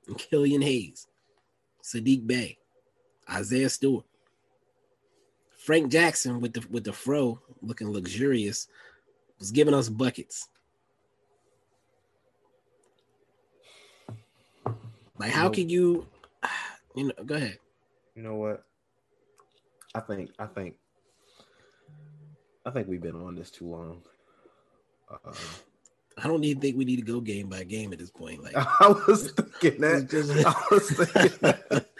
and 0.06 0.16
Killian 0.16 0.62
Hayes, 0.62 1.08
Saddiq 1.82 2.26
Bey, 2.26 2.58
Isaiah 3.32 3.70
Stewart, 3.70 4.04
Frank 5.56 5.90
Jackson 5.90 6.40
with 6.40 6.52
the 6.54 6.66
with 6.70 6.84
the 6.84 6.92
fro 6.92 7.40
looking 7.62 7.90
luxurious 7.90 8.68
was 9.38 9.50
giving 9.50 9.74
us 9.74 9.88
buckets. 9.88 10.48
Like, 15.18 15.30
how 15.30 15.48
can 15.50 15.68
you, 15.68 16.06
you 16.96 17.04
know? 17.04 17.12
Go 17.24 17.36
ahead. 17.36 17.58
You 18.16 18.22
know 18.22 18.34
what? 18.34 18.64
I 19.94 20.00
think 20.00 20.30
I 20.38 20.46
think 20.46 20.74
I 22.66 22.70
think 22.70 22.88
we've 22.88 23.02
been 23.02 23.16
on 23.16 23.34
this 23.34 23.50
too 23.50 23.66
long. 23.66 24.02
Uh, 25.10 25.32
I 26.18 26.26
don't 26.26 26.44
even 26.44 26.60
think 26.60 26.76
we 26.76 26.84
need 26.84 26.96
to 26.96 27.02
go 27.02 27.20
game 27.20 27.48
by 27.48 27.64
game 27.64 27.92
at 27.92 27.98
this 27.98 28.10
point. 28.10 28.42
Like, 28.42 28.54
I 28.56 28.94
was 29.06 29.30
thinking 29.32 29.80
that. 29.80 30.10
Just- 30.10 30.46
I 30.46 30.54
was 30.70 30.90
thinking 30.90 31.38
that. 31.40 31.86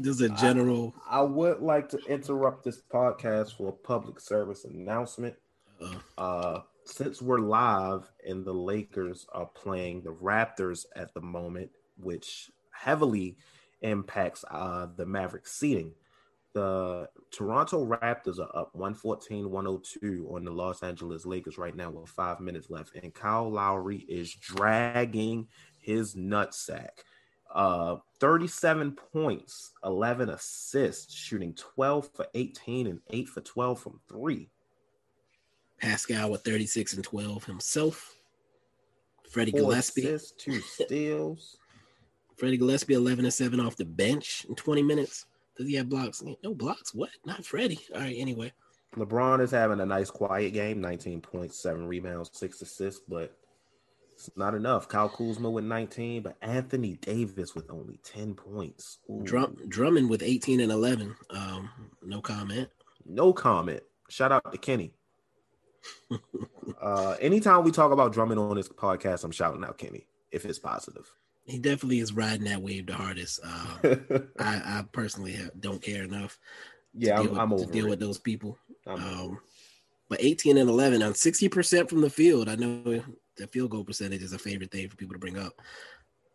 just 0.00 0.20
a 0.20 0.28
general. 0.30 0.94
I 1.08 1.22
would 1.22 1.60
like 1.60 1.88
to 1.90 1.98
interrupt 2.08 2.64
this 2.64 2.82
podcast 2.92 3.56
for 3.56 3.68
a 3.68 3.72
public 3.72 4.20
service 4.20 4.64
announcement. 4.64 5.34
Uh, 5.80 5.94
Uh, 6.18 6.60
since 6.86 7.22
we're 7.22 7.38
live 7.38 8.10
and 8.26 8.44
the 8.44 8.52
Lakers 8.52 9.26
are 9.32 9.46
playing 9.46 10.02
the 10.02 10.12
Raptors 10.12 10.84
at 10.96 11.12
the 11.14 11.20
moment, 11.20 11.70
which 11.96 12.50
heavily 12.72 13.36
impacts 13.80 14.44
uh, 14.50 14.86
the 14.96 15.06
Mavericks 15.06 15.52
seating. 15.52 15.92
The 16.52 17.08
Toronto 17.32 17.84
Raptors 17.84 18.38
are 18.38 18.54
up 18.56 18.74
114 18.74 19.50
102 19.50 20.28
on 20.30 20.44
the 20.44 20.52
Los 20.52 20.82
Angeles 20.82 21.26
Lakers 21.26 21.58
right 21.58 21.74
now 21.74 21.90
with 21.90 22.08
five 22.08 22.38
minutes 22.38 22.70
left. 22.70 22.94
And 22.94 23.12
Kyle 23.12 23.50
Lowry 23.50 24.04
is 24.08 24.32
dragging 24.32 25.48
his 25.80 26.14
nutsack. 26.14 26.90
Uh, 27.54 27.96
37 28.18 28.96
points, 29.12 29.72
11 29.84 30.30
assists, 30.30 31.14
shooting 31.14 31.54
12 31.54 32.10
for 32.12 32.26
18 32.34 32.88
and 32.88 33.00
8 33.10 33.28
for 33.28 33.40
12 33.42 33.80
from 33.80 34.00
three. 34.08 34.50
Pascal 35.80 36.30
with 36.30 36.42
36 36.42 36.94
and 36.94 37.04
12 37.04 37.44
himself. 37.44 38.16
Freddie 39.30 39.52
Four 39.52 39.60
Gillespie. 39.60 40.06
assists, 40.06 40.32
two 40.32 40.60
steals. 40.60 41.58
Freddie 42.36 42.56
Gillespie 42.56 42.94
11 42.94 43.24
and 43.24 43.32
7 43.34 43.60
off 43.60 43.76
the 43.76 43.84
bench 43.84 44.44
in 44.48 44.56
20 44.56 44.82
minutes. 44.82 45.26
Does 45.56 45.68
he 45.68 45.74
have 45.74 45.88
blocks? 45.88 46.22
No 46.42 46.54
blocks. 46.54 46.92
What? 46.94 47.10
Not 47.24 47.44
Freddie. 47.44 47.78
All 47.94 48.00
right. 48.00 48.16
Anyway, 48.18 48.52
LeBron 48.96 49.40
is 49.40 49.52
having 49.52 49.80
a 49.80 49.86
nice 49.86 50.10
quiet 50.10 50.52
game, 50.52 50.80
19 50.80 51.20
points, 51.20 51.60
seven 51.60 51.86
rebounds, 51.86 52.30
six 52.32 52.60
assists, 52.62 53.02
but 53.08 53.36
it's 54.14 54.30
not 54.36 54.54
enough. 54.54 54.88
Kyle 54.88 55.08
Kuzma 55.08 55.50
with 55.50 55.64
19, 55.64 56.22
but 56.22 56.36
Anthony 56.40 56.96
Davis 56.96 57.54
with 57.54 57.70
only 57.70 57.98
10 58.04 58.34
points. 58.34 58.98
Ooh. 59.10 59.22
Drum, 59.24 59.56
Drummond 59.68 60.08
with 60.08 60.22
18 60.22 60.60
and 60.60 60.72
11. 60.72 61.14
Um, 61.30 61.70
no 62.02 62.20
comment. 62.20 62.68
No 63.04 63.32
comment. 63.32 63.82
Shout 64.08 64.32
out 64.32 64.52
to 64.52 64.58
Kenny. 64.58 64.92
uh, 66.80 67.16
anytime 67.20 67.64
we 67.64 67.70
talk 67.70 67.92
about 67.92 68.12
Drummond 68.12 68.40
on 68.40 68.56
this 68.56 68.68
podcast, 68.68 69.24
I'm 69.24 69.32
shouting 69.32 69.64
out 69.64 69.78
Kenny 69.78 70.06
if 70.30 70.44
it's 70.44 70.58
positive. 70.58 71.10
He 71.44 71.58
definitely 71.58 71.98
is 71.98 72.14
riding 72.14 72.44
that 72.44 72.62
wave 72.62 72.86
the 72.86 72.94
hardest. 72.94 73.40
Um, 73.44 74.30
I, 74.38 74.78
I 74.78 74.84
personally 74.92 75.32
have, 75.32 75.50
don't 75.60 75.82
care 75.82 76.04
enough 76.04 76.38
yeah, 76.94 77.16
to 77.16 77.16
I'm, 77.16 77.22
deal, 77.22 77.32
with, 77.32 77.40
I'm 77.40 77.48
to 77.50 77.54
over 77.56 77.72
deal 77.72 77.86
it. 77.86 77.90
with 77.90 78.00
those 78.00 78.18
people. 78.18 78.58
Um, 78.86 79.40
but 80.08 80.22
18 80.22 80.56
and 80.56 80.70
11 80.70 81.02
on 81.02 81.12
60% 81.12 81.88
from 81.88 82.00
the 82.00 82.10
field. 82.10 82.48
I 82.48 82.54
know 82.54 83.02
the 83.36 83.46
field 83.46 83.70
goal 83.70 83.84
percentage 83.84 84.22
is 84.22 84.32
a 84.32 84.38
favorite 84.38 84.70
thing 84.70 84.88
for 84.88 84.96
people 84.96 85.14
to 85.14 85.18
bring 85.18 85.38
up. 85.38 85.52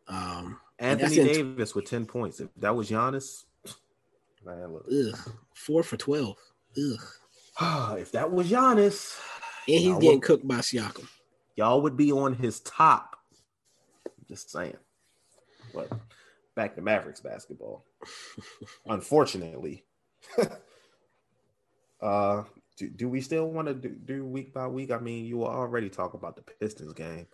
Um, 0.08 0.60
Anthony 0.80 1.16
Davis 1.16 1.76
with 1.76 1.86
10 1.86 2.06
points. 2.06 2.40
If 2.40 2.50
that 2.58 2.76
was 2.76 2.90
Giannis, 2.90 3.44
man, 4.46 4.74
look. 4.74 4.86
ugh, 4.92 5.34
four 5.54 5.84
for 5.84 5.98
12. 5.98 6.36
Ugh. 6.78 7.00
if 8.00 8.12
that 8.14 8.32
was 8.32 8.50
Giannis, 8.52 9.20
And 9.68 9.78
he's 9.80 9.94
getting 9.96 10.12
would- 10.14 10.22
cooked 10.24 10.48
by 10.48 10.56
Siakam. 10.58 11.08
y'all 11.56 11.82
would 11.82 11.96
be 11.98 12.12
on 12.12 12.34
his 12.36 12.60
top. 12.62 13.16
Just 14.28 14.52
saying. 14.52 14.78
But 15.74 15.92
back 16.56 16.76
to 16.76 16.82
Mavericks 16.82 17.20
basketball. 17.20 17.86
Unfortunately. 18.88 19.84
uh 22.02 22.44
do, 22.80 22.90
do 22.90 23.10
we 23.10 23.20
still 23.20 23.52
want 23.52 23.68
to 23.68 23.74
do, 23.74 23.90
do 23.90 24.26
week 24.26 24.54
by 24.54 24.66
week? 24.66 24.90
I 24.90 25.00
mean, 25.00 25.26
you 25.26 25.46
already 25.46 25.90
talk 25.90 26.14
about 26.14 26.38
the 26.38 26.42
Pistons 26.42 26.94
game. 26.94 27.28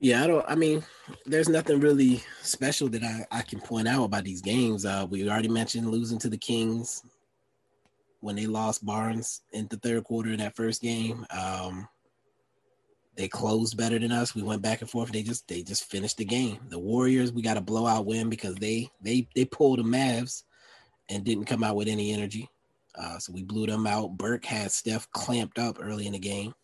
Yeah, 0.00 0.24
I 0.24 0.26
don't. 0.26 0.44
I 0.48 0.56
mean, 0.56 0.84
there's 1.24 1.48
nothing 1.48 1.80
really 1.80 2.22
special 2.42 2.88
that 2.88 3.02
I, 3.02 3.26
I 3.30 3.42
can 3.42 3.60
point 3.60 3.88
out 3.88 4.04
about 4.04 4.24
these 4.24 4.42
games. 4.42 4.84
Uh, 4.84 5.06
we 5.08 5.28
already 5.28 5.48
mentioned 5.48 5.90
losing 5.90 6.18
to 6.18 6.28
the 6.28 6.36
Kings 6.36 7.02
when 8.20 8.34
they 8.34 8.46
lost 8.46 8.84
Barnes 8.84 9.42
in 9.52 9.68
the 9.68 9.76
third 9.76 10.04
quarter 10.04 10.30
in 10.30 10.38
that 10.38 10.56
first 10.56 10.82
game. 10.82 11.24
Um, 11.30 11.88
they 13.16 13.28
closed 13.28 13.76
better 13.76 13.98
than 13.98 14.12
us. 14.12 14.34
We 14.34 14.42
went 14.42 14.62
back 14.62 14.80
and 14.80 14.90
forth. 14.90 15.10
They 15.10 15.22
just 15.22 15.46
they 15.46 15.62
just 15.62 15.84
finished 15.84 16.16
the 16.16 16.24
game. 16.24 16.58
The 16.68 16.78
Warriors, 16.78 17.32
we 17.32 17.42
got 17.42 17.56
a 17.56 17.60
blowout 17.60 18.06
win 18.06 18.28
because 18.28 18.56
they 18.56 18.90
they 19.00 19.28
they 19.34 19.44
pulled 19.44 19.78
the 19.78 19.84
Mavs 19.84 20.42
and 21.08 21.24
didn't 21.24 21.46
come 21.46 21.64
out 21.64 21.76
with 21.76 21.88
any 21.88 22.12
energy. 22.12 22.48
Uh, 23.00 23.18
so 23.18 23.32
we 23.32 23.42
blew 23.44 23.66
them 23.66 23.86
out. 23.86 24.16
Burke 24.16 24.44
had 24.44 24.70
Steph 24.72 25.08
clamped 25.12 25.58
up 25.58 25.78
early 25.80 26.06
in 26.06 26.12
the 26.12 26.18
game 26.18 26.54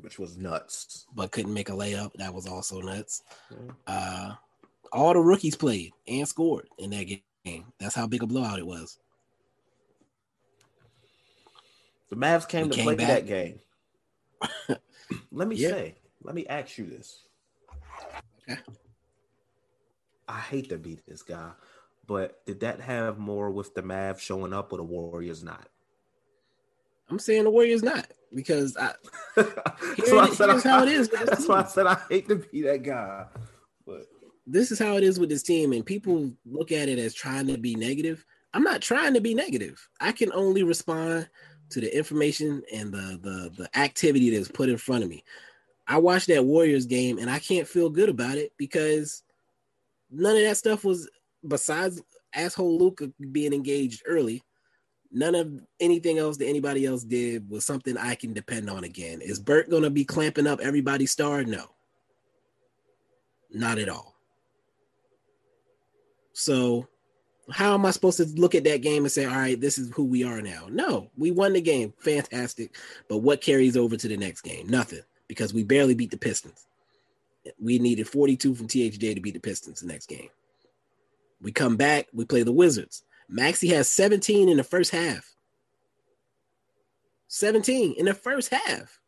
which 0.00 0.16
was 0.18 0.36
nuts. 0.36 1.06
but 1.16 1.32
couldn't 1.32 1.52
make 1.52 1.70
a 1.70 1.72
layup. 1.72 2.12
That 2.14 2.32
was 2.32 2.46
also 2.46 2.80
nuts. 2.80 3.22
Yeah. 3.50 3.72
Uh, 3.86 4.34
all 4.92 5.12
the 5.12 5.18
rookies 5.20 5.56
played 5.56 5.90
and 6.06 6.26
scored 6.28 6.68
in 6.78 6.90
that 6.90 7.04
game. 7.44 7.64
That's 7.80 7.96
how 7.96 8.06
big 8.06 8.22
a 8.22 8.26
blowout 8.26 8.60
it 8.60 8.66
was. 8.66 8.98
The 12.10 12.16
Mavs 12.16 12.48
came 12.48 12.64
We 12.64 12.70
to 12.70 12.76
came 12.76 12.84
play 12.84 12.94
back. 12.94 13.06
that 13.08 13.26
game. 13.26 13.58
let 15.32 15.48
me 15.48 15.56
Yeah. 15.56 15.70
say, 15.70 15.94
let 16.22 16.34
me 16.34 16.46
ask 16.46 16.78
you 16.78 16.86
this. 16.86 17.24
Okay. 18.48 18.60
I 20.28 20.38
hate 20.40 20.68
to 20.68 20.78
beat 20.78 21.04
this 21.06 21.22
guy, 21.22 21.50
but 22.08 22.44
did 22.46 22.60
that 22.60 22.80
have 22.80 23.18
more 23.18 23.50
with 23.50 23.74
the 23.74 23.82
Mavs 23.82 24.20
showing 24.20 24.54
up 24.54 24.72
or 24.72 24.78
the 24.78 24.82
Warriors 24.82 25.44
not? 25.44 25.68
I'm 27.10 27.18
saying 27.18 27.44
the 27.44 27.50
Warriors 27.50 27.82
not 27.82 28.06
because 28.34 28.76
I, 28.76 28.94
that's 29.36 30.10
why 30.10 30.20
I 30.20 30.30
said 30.30 30.48
here's 30.48 30.64
how 30.64 30.82
it 30.82 30.88
is 30.88 31.08
That's 31.24 31.46
why 31.46 31.60
I 31.60 31.64
said 31.64 31.86
I 31.86 31.98
hate 32.08 32.28
to 32.28 32.36
be 32.36 32.62
that 32.62 32.82
guy. 32.82 33.26
But 33.86 34.06
this 34.46 34.72
is 34.72 34.78
how 34.78 34.96
it 34.96 35.04
is 35.04 35.20
with 35.20 35.28
this 35.28 35.42
team, 35.42 35.72
and 35.72 35.84
people 35.84 36.32
look 36.46 36.72
at 36.72 36.88
it 36.88 36.98
as 36.98 37.14
trying 37.14 37.46
to 37.48 37.58
be 37.58 37.74
negative. 37.74 38.24
I'm 38.54 38.62
not 38.62 38.80
trying 38.80 39.14
to 39.14 39.20
be 39.20 39.34
negative. 39.34 39.86
I 40.00 40.12
can 40.12 40.32
only 40.32 40.62
respond 40.62 41.28
to 41.70 41.80
the 41.80 41.94
information 41.94 42.62
and 42.72 42.92
the 42.92 43.20
the 43.22 43.52
the 43.56 43.78
activity 43.78 44.30
that's 44.30 44.50
put 44.50 44.70
in 44.70 44.78
front 44.78 45.04
of 45.04 45.10
me. 45.10 45.22
I 45.86 45.98
watched 45.98 46.28
that 46.28 46.44
Warriors 46.44 46.86
game 46.86 47.18
and 47.18 47.30
I 47.30 47.38
can't 47.38 47.68
feel 47.68 47.90
good 47.90 48.08
about 48.08 48.36
it 48.36 48.52
because 48.58 49.22
none 50.10 50.36
of 50.36 50.42
that 50.42 50.56
stuff 50.56 50.84
was 50.84 51.08
besides 51.46 52.02
asshole 52.34 52.78
Luka 52.78 53.10
being 53.32 53.52
engaged 53.52 54.02
early. 54.06 54.42
None 55.10 55.34
of 55.34 55.60
anything 55.80 56.18
else 56.18 56.36
that 56.36 56.46
anybody 56.46 56.84
else 56.84 57.02
did 57.02 57.48
was 57.48 57.64
something 57.64 57.96
I 57.96 58.14
can 58.14 58.34
depend 58.34 58.68
on 58.68 58.84
again. 58.84 59.22
Is 59.22 59.38
Burke 59.38 59.70
gonna 59.70 59.90
be 59.90 60.04
clamping 60.04 60.46
up 60.46 60.60
everybody's 60.60 61.10
star? 61.10 61.44
No. 61.44 61.64
Not 63.50 63.78
at 63.78 63.88
all. 63.88 64.14
So 66.34 66.86
how 67.50 67.74
am 67.74 67.86
I 67.86 67.90
supposed 67.90 68.18
to 68.18 68.26
look 68.40 68.54
at 68.54 68.64
that 68.64 68.82
game 68.82 69.04
and 69.04 69.12
say, 69.12 69.24
all 69.24 69.34
right, 69.34 69.60
this 69.60 69.78
is 69.78 69.90
who 69.94 70.04
we 70.04 70.24
are 70.24 70.42
now? 70.42 70.66
No, 70.70 71.10
we 71.16 71.30
won 71.30 71.54
the 71.54 71.60
game. 71.60 71.94
Fantastic. 71.98 72.76
But 73.08 73.18
what 73.18 73.40
carries 73.40 73.76
over 73.76 73.96
to 73.96 74.08
the 74.08 74.16
next 74.16 74.42
game? 74.42 74.68
Nothing. 74.68 75.02
Because 75.28 75.54
we 75.54 75.64
barely 75.64 75.94
beat 75.94 76.10
the 76.10 76.18
Pistons. 76.18 76.66
We 77.58 77.78
needed 77.78 78.08
42 78.08 78.54
from 78.54 78.68
THJ 78.68 79.14
to 79.14 79.20
beat 79.20 79.34
the 79.34 79.40
Pistons 79.40 79.80
the 79.80 79.86
next 79.86 80.06
game. 80.06 80.28
We 81.40 81.52
come 81.52 81.76
back, 81.76 82.08
we 82.12 82.24
play 82.24 82.42
the 82.42 82.52
Wizards. 82.52 83.02
Maxi 83.30 83.70
has 83.70 83.88
17 83.88 84.48
in 84.48 84.56
the 84.56 84.64
first 84.64 84.90
half. 84.90 85.34
17 87.28 87.94
in 87.98 88.06
the 88.06 88.14
first 88.14 88.52
half. 88.52 89.00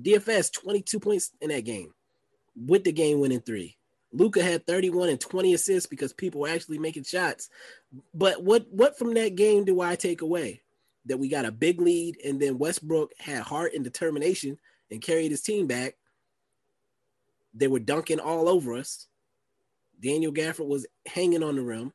DFS 0.00 0.52
22 0.52 1.00
points 1.00 1.30
in 1.40 1.50
that 1.50 1.64
game 1.64 1.92
with 2.56 2.84
the 2.84 2.92
game 2.92 3.20
winning 3.20 3.40
three. 3.40 3.76
Luka 4.12 4.42
had 4.42 4.66
31 4.66 5.10
and 5.10 5.20
20 5.20 5.54
assists 5.54 5.86
because 5.86 6.12
people 6.12 6.40
were 6.40 6.48
actually 6.48 6.78
making 6.78 7.04
shots. 7.04 7.50
But 8.14 8.42
what 8.42 8.66
what 8.70 8.98
from 8.98 9.14
that 9.14 9.34
game 9.34 9.64
do 9.64 9.80
I 9.80 9.96
take 9.96 10.22
away? 10.22 10.62
That 11.06 11.18
we 11.18 11.28
got 11.28 11.44
a 11.44 11.52
big 11.52 11.80
lead 11.80 12.16
and 12.24 12.40
then 12.40 12.58
Westbrook 12.58 13.12
had 13.18 13.42
heart 13.42 13.72
and 13.74 13.84
determination 13.84 14.58
and 14.90 15.02
carried 15.02 15.30
his 15.30 15.42
team 15.42 15.66
back. 15.66 15.94
They 17.54 17.68
were 17.68 17.80
dunking 17.80 18.20
all 18.20 18.48
over 18.48 18.74
us. 18.74 19.06
Daniel 20.00 20.32
Gafford 20.32 20.68
was 20.68 20.86
hanging 21.06 21.42
on 21.42 21.56
the 21.56 21.62
rim. 21.62 21.92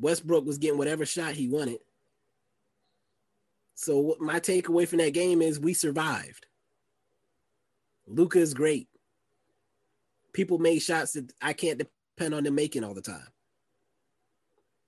Westbrook 0.00 0.44
was 0.44 0.58
getting 0.58 0.78
whatever 0.78 1.06
shot 1.06 1.34
he 1.34 1.48
wanted. 1.48 1.78
So 3.74 4.16
my 4.20 4.40
takeaway 4.40 4.86
from 4.86 4.98
that 4.98 5.14
game 5.14 5.42
is 5.42 5.58
we 5.58 5.74
survived. 5.74 6.46
Luka 8.06 8.38
is 8.38 8.54
great. 8.54 8.88
People 10.32 10.58
made 10.58 10.80
shots 10.80 11.12
that 11.12 11.32
I 11.40 11.52
can't 11.52 11.78
depend 11.78 12.34
on 12.34 12.44
them 12.44 12.54
making 12.54 12.84
all 12.84 12.94
the 12.94 13.00
time. 13.00 13.28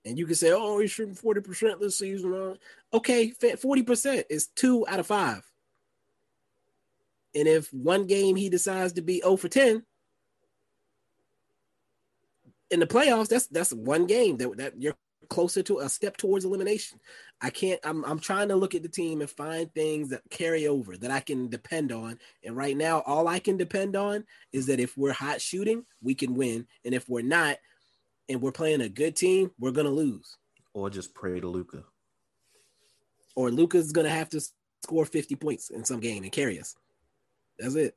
And 0.05 0.17
you 0.17 0.25
can 0.25 0.35
say, 0.35 0.51
"Oh, 0.51 0.79
he's 0.79 0.91
shooting 0.91 1.15
forty 1.15 1.41
percent 1.41 1.81
this 1.81 1.97
season." 1.97 2.33
Uh, 2.33 2.55
okay, 2.93 3.31
forty 3.59 3.83
percent 3.83 4.25
is 4.29 4.47
two 4.47 4.87
out 4.87 4.99
of 4.99 5.07
five. 5.07 5.41
And 7.35 7.47
if 7.47 7.71
one 7.73 8.07
game 8.07 8.35
he 8.35 8.49
decides 8.49 8.93
to 8.93 9.01
be 9.01 9.21
0 9.21 9.37
for 9.37 9.49
10 9.49 9.83
in 12.71 12.79
the 12.79 12.87
playoffs, 12.87 13.29
that's 13.29 13.47
that's 13.47 13.73
one 13.73 14.05
game 14.05 14.37
that, 14.37 14.57
that 14.57 14.81
you're 14.81 14.95
closer 15.29 15.61
to 15.63 15.79
a 15.79 15.89
step 15.89 16.17
towards 16.17 16.45
elimination. 16.45 16.99
I 17.41 17.49
can't. 17.49 17.79
I'm 17.83 18.03
I'm 18.05 18.19
trying 18.19 18.49
to 18.49 18.55
look 18.55 18.75
at 18.75 18.83
the 18.83 18.89
team 18.89 19.21
and 19.21 19.29
find 19.29 19.73
things 19.73 20.09
that 20.09 20.21
carry 20.29 20.67
over 20.67 20.97
that 20.97 21.11
I 21.11 21.19
can 21.19 21.49
depend 21.49 21.91
on. 21.91 22.19
And 22.43 22.55
right 22.55 22.75
now, 22.75 23.03
all 23.05 23.27
I 23.27 23.39
can 23.39 23.57
depend 23.57 23.95
on 23.95 24.25
is 24.53 24.65
that 24.67 24.79
if 24.79 24.97
we're 24.97 25.13
hot 25.13 25.41
shooting, 25.41 25.83
we 26.01 26.15
can 26.15 26.35
win, 26.35 26.67
and 26.85 26.93
if 26.93 27.07
we're 27.09 27.21
not, 27.21 27.57
and 28.29 28.41
we're 28.41 28.51
playing 28.51 28.81
a 28.81 28.89
good 28.89 29.15
team, 29.15 29.51
we're 29.59 29.71
gonna 29.71 29.89
lose. 29.89 30.37
Or 30.73 30.89
just 30.89 31.13
pray 31.13 31.39
to 31.39 31.47
Luka. 31.47 31.83
Or 33.35 33.51
Luka's 33.51 33.91
gonna 33.91 34.09
have 34.09 34.29
to 34.29 34.41
score 34.83 35.05
50 35.05 35.35
points 35.35 35.69
in 35.69 35.83
some 35.85 35.99
game 35.99 36.23
and 36.23 36.31
carry 36.31 36.59
us. 36.59 36.75
That's 37.59 37.75
it. 37.75 37.95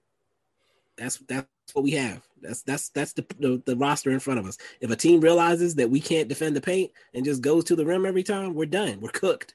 That's 1.01 1.17
that's 1.29 1.47
what 1.73 1.83
we 1.83 1.93
have. 1.93 2.21
That's 2.43 2.61
that's 2.61 2.91
that's 2.91 3.15
the, 3.15 3.25
the, 3.39 3.63
the 3.65 3.75
roster 3.75 4.11
in 4.11 4.21
front 4.21 4.39
of 4.39 4.45
us. 4.45 4.59
If 4.83 4.91
a 4.91 4.97
team 4.97 5.23
realizes 5.23 5.75
that 5.77 5.89
we 5.89 5.99
can't 5.99 6.29
defend 6.29 6.55
the 6.55 6.61
paint 6.61 6.91
and 7.15 7.25
just 7.25 7.41
goes 7.41 7.65
to 7.65 7.75
the 7.75 7.87
rim 7.87 8.05
every 8.05 8.23
time, 8.23 8.53
we're 8.55 8.67
done. 8.67 9.01
We're 9.01 9.09
cooked. 9.09 9.55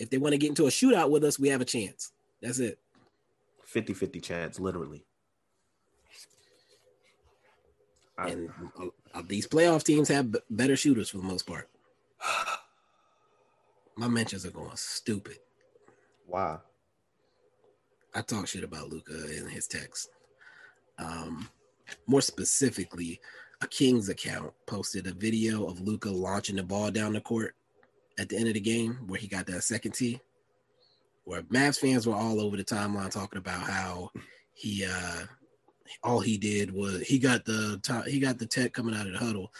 If 0.00 0.10
they 0.10 0.18
want 0.18 0.32
to 0.32 0.38
get 0.38 0.48
into 0.48 0.66
a 0.66 0.70
shootout 0.70 1.10
with 1.10 1.22
us, 1.22 1.38
we 1.38 1.48
have 1.50 1.60
a 1.60 1.64
chance. 1.64 2.10
That's 2.40 2.58
it. 2.58 2.80
50-50 3.72 4.20
chance, 4.20 4.58
literally. 4.58 5.04
And 8.18 8.50
uh, 9.14 9.22
these 9.28 9.46
playoff 9.46 9.84
teams 9.84 10.08
have 10.08 10.34
better 10.50 10.74
shooters 10.74 11.08
for 11.08 11.18
the 11.18 11.22
most 11.22 11.46
part. 11.46 11.70
My 13.96 14.08
mentions 14.08 14.44
are 14.44 14.50
going 14.50 14.74
stupid. 14.74 15.38
Wow. 16.26 16.62
I 18.14 18.20
talk 18.20 18.46
shit 18.46 18.64
about 18.64 18.90
Luka 18.90 19.36
in 19.36 19.48
his 19.48 19.66
text. 19.66 20.10
Um, 20.98 21.48
more 22.06 22.20
specifically, 22.20 23.20
a 23.62 23.66
Kings 23.66 24.08
account 24.08 24.52
posted 24.66 25.06
a 25.06 25.14
video 25.14 25.66
of 25.66 25.80
Luka 25.80 26.10
launching 26.10 26.56
the 26.56 26.62
ball 26.62 26.90
down 26.90 27.14
the 27.14 27.20
court 27.20 27.54
at 28.18 28.28
the 28.28 28.36
end 28.36 28.48
of 28.48 28.54
the 28.54 28.60
game 28.60 28.98
where 29.06 29.18
he 29.18 29.26
got 29.26 29.46
that 29.46 29.62
second 29.62 29.92
tee. 29.92 30.20
Where 31.24 31.42
Mavs 31.42 31.78
fans 31.78 32.06
were 32.06 32.14
all 32.14 32.40
over 32.40 32.56
the 32.56 32.64
timeline 32.64 33.10
talking 33.10 33.38
about 33.38 33.62
how 33.62 34.10
he 34.54 34.84
uh 34.84 35.24
all 36.02 36.20
he 36.20 36.36
did 36.36 36.72
was 36.72 37.02
he 37.02 37.18
got 37.18 37.44
the 37.44 37.78
top, 37.82 38.06
he 38.06 38.18
got 38.18 38.38
the 38.38 38.46
tech 38.46 38.72
coming 38.72 38.94
out 38.94 39.06
of 39.06 39.12
the 39.12 39.18
huddle. 39.18 39.52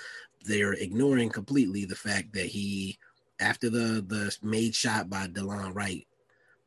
They're 0.45 0.73
ignoring 0.73 1.31
completely 1.31 1.85
the 1.85 1.95
fact 1.95 2.33
that 2.35 2.47
he 2.47 2.99
after 3.41 3.71
the 3.71 4.05
the 4.07 4.37
made 4.43 4.75
shot 4.75 5.09
by 5.09 5.29
Delon 5.29 5.75
Wright, 5.75 6.07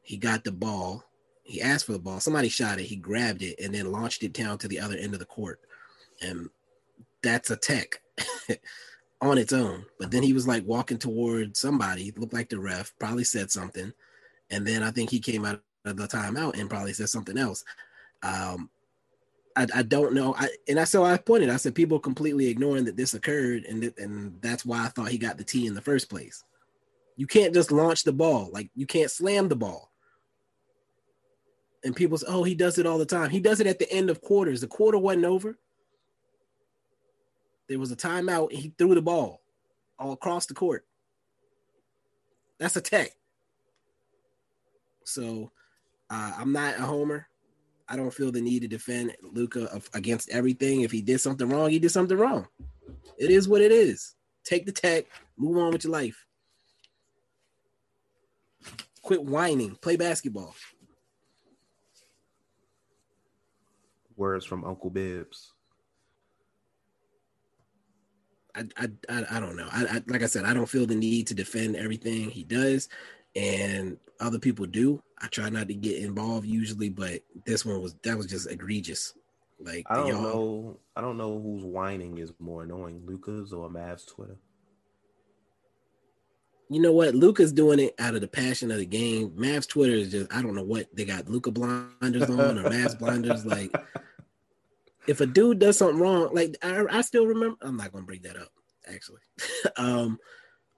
he 0.01 0.17
got 0.17 0.43
the 0.43 0.51
ball 0.51 1.03
he 1.45 1.61
asked 1.61 1.85
for 1.85 1.93
the 1.93 1.99
ball. 1.99 2.19
Somebody 2.19 2.49
shot 2.49 2.79
it. 2.79 2.85
He 2.85 2.95
grabbed 2.95 3.43
it 3.43 3.59
and 3.63 3.73
then 3.73 3.91
launched 3.91 4.23
it 4.23 4.33
down 4.33 4.57
to 4.57 4.67
the 4.67 4.79
other 4.79 4.97
end 4.97 5.13
of 5.13 5.19
the 5.19 5.25
court. 5.25 5.61
And 6.21 6.49
that's 7.21 7.51
a 7.51 7.55
tech 7.55 8.01
on 9.21 9.37
its 9.37 9.53
own. 9.53 9.85
But 9.99 10.09
then 10.09 10.23
he 10.23 10.33
was 10.33 10.47
like 10.47 10.65
walking 10.65 10.97
toward 10.97 11.55
somebody, 11.55 12.11
looked 12.17 12.33
like 12.33 12.49
the 12.49 12.59
ref, 12.59 12.93
probably 12.99 13.23
said 13.23 13.51
something. 13.51 13.93
And 14.49 14.65
then 14.65 14.81
I 14.81 14.89
think 14.89 15.11
he 15.11 15.19
came 15.19 15.45
out 15.45 15.61
of 15.85 15.97
the 15.97 16.07
timeout 16.07 16.59
and 16.59 16.69
probably 16.69 16.93
said 16.93 17.09
something 17.09 17.37
else. 17.37 17.63
Um, 18.23 18.71
I, 19.55 19.67
I 19.73 19.81
don't 19.83 20.13
know. 20.13 20.33
I 20.35 20.49
and 20.67 20.79
I 20.79 20.83
so 20.83 21.05
I 21.05 21.15
pointed. 21.17 21.49
I 21.49 21.57
said 21.57 21.75
people 21.75 21.99
completely 21.99 22.47
ignoring 22.47 22.85
that 22.85 22.97
this 22.97 23.13
occurred, 23.13 23.63
and 23.65 23.81
th- 23.81 23.93
and 23.97 24.41
that's 24.41 24.65
why 24.65 24.83
I 24.83 24.89
thought 24.89 25.09
he 25.09 25.17
got 25.17 25.37
the 25.37 25.45
T 25.45 25.65
in 25.65 25.75
the 25.75 25.81
first 25.81 26.09
place. 26.09 26.43
You 27.15 27.27
can't 27.27 27.53
just 27.53 27.71
launch 27.71 28.03
the 28.03 28.11
ball 28.11 28.49
like 28.51 28.69
you 28.75 28.85
can't 28.85 29.09
slam 29.09 29.47
the 29.47 29.55
ball 29.55 29.91
and 31.85 31.95
people 31.95 32.17
say, 32.17 32.25
"Oh, 32.27 32.43
he 32.43 32.55
does 32.55 32.77
it 32.79 32.85
all 32.85 32.97
the 32.97 33.05
time." 33.05 33.29
He 33.29 33.39
does 33.39 33.61
it 33.61 33.67
at 33.67 33.79
the 33.79 33.89
end 33.91 34.09
of 34.09 34.19
quarters. 34.19 34.59
The 34.59 34.67
quarter 34.67 34.97
wasn't 34.97 35.25
over. 35.25 35.57
There 37.69 37.79
was 37.79 37.91
a 37.91 37.95
timeout, 37.95 38.49
and 38.49 38.59
he 38.59 38.73
threw 38.77 38.95
the 38.95 39.01
ball 39.01 39.41
all 39.97 40.11
across 40.11 40.47
the 40.47 40.53
court. 40.53 40.85
That's 42.59 42.75
a 42.75 42.81
tech. 42.81 43.11
So, 45.03 45.51
uh, 46.09 46.33
I'm 46.37 46.51
not 46.51 46.79
a 46.79 46.81
homer. 46.81 47.27
I 47.87 47.95
don't 47.95 48.13
feel 48.13 48.31
the 48.31 48.41
need 48.41 48.61
to 48.63 48.67
defend 48.67 49.15
Luka 49.21 49.79
against 49.93 50.29
everything. 50.29 50.81
If 50.81 50.91
he 50.91 51.01
did 51.01 51.21
something 51.21 51.47
wrong, 51.47 51.69
he 51.69 51.77
did 51.77 51.91
something 51.91 52.17
wrong. 52.17 52.47
It 53.17 53.29
is 53.29 53.47
what 53.47 53.61
it 53.61 53.71
is. 53.71 54.15
Take 54.43 54.65
the 54.65 54.71
tech, 54.71 55.05
move 55.37 55.57
on 55.57 55.71
with 55.71 55.83
your 55.83 55.93
life. 55.93 56.25
Quit 59.03 59.23
whining, 59.23 59.75
play 59.75 59.97
basketball. 59.97 60.55
Words 64.17 64.45
from 64.45 64.63
Uncle 64.63 64.89
Bibbs. 64.89 65.53
I, 68.55 68.63
I, 68.77 68.87
I, 69.09 69.25
I 69.31 69.39
don't 69.39 69.57
know. 69.57 69.67
I, 69.71 69.85
I, 69.85 70.01
like 70.07 70.23
I 70.23 70.27
said, 70.27 70.45
I 70.45 70.53
don't 70.53 70.69
feel 70.69 70.85
the 70.85 70.95
need 70.95 71.27
to 71.27 71.33
defend 71.33 71.75
everything 71.75 72.29
he 72.29 72.43
does, 72.43 72.87
and 73.35 73.97
other 74.19 74.39
people 74.39 74.65
do. 74.65 75.01
I 75.19 75.27
try 75.27 75.49
not 75.49 75.67
to 75.67 75.73
get 75.73 76.01
involved 76.01 76.47
usually, 76.47 76.89
but 76.89 77.21
this 77.45 77.65
one 77.65 77.81
was 77.81 77.95
that 78.03 78.17
was 78.17 78.27
just 78.27 78.49
egregious. 78.49 79.13
Like 79.59 79.85
I 79.89 79.95
don't 79.95 80.07
y'all... 80.07 80.21
know. 80.21 80.79
I 80.95 81.01
don't 81.01 81.17
know 81.17 81.39
whose 81.41 81.63
whining 81.63 82.17
is 82.17 82.33
more 82.39 82.63
annoying, 82.63 83.01
Luka's 83.05 83.51
or 83.51 83.69
Mav's 83.69 84.05
Twitter. 84.05 84.37
You 86.69 86.81
know 86.81 86.91
what? 86.91 87.13
Luka's 87.13 87.53
doing 87.53 87.79
it 87.79 87.93
out 87.99 88.15
of 88.15 88.21
the 88.21 88.27
passion 88.27 88.71
of 88.71 88.77
the 88.77 88.85
game. 88.85 89.33
Mav's 89.35 89.67
Twitter 89.67 89.93
is 89.93 90.11
just 90.11 90.33
I 90.33 90.41
don't 90.41 90.55
know 90.55 90.63
what 90.63 90.87
they 90.95 91.05
got 91.05 91.29
Luka 91.29 91.51
blinders 91.51 92.29
on 92.29 92.57
or 92.57 92.69
Mav's 92.69 92.95
blinders. 92.95 93.45
Like 93.45 93.75
if 95.07 95.21
a 95.21 95.25
dude 95.25 95.59
does 95.59 95.77
something 95.77 95.99
wrong, 95.99 96.29
like 96.33 96.55
I, 96.63 96.85
I 96.89 97.01
still 97.01 97.27
remember. 97.27 97.57
I'm 97.61 97.77
not 97.77 97.91
gonna 97.91 98.05
bring 98.05 98.21
that 98.23 98.37
up 98.37 98.49
actually. 98.87 99.21
um, 99.77 100.17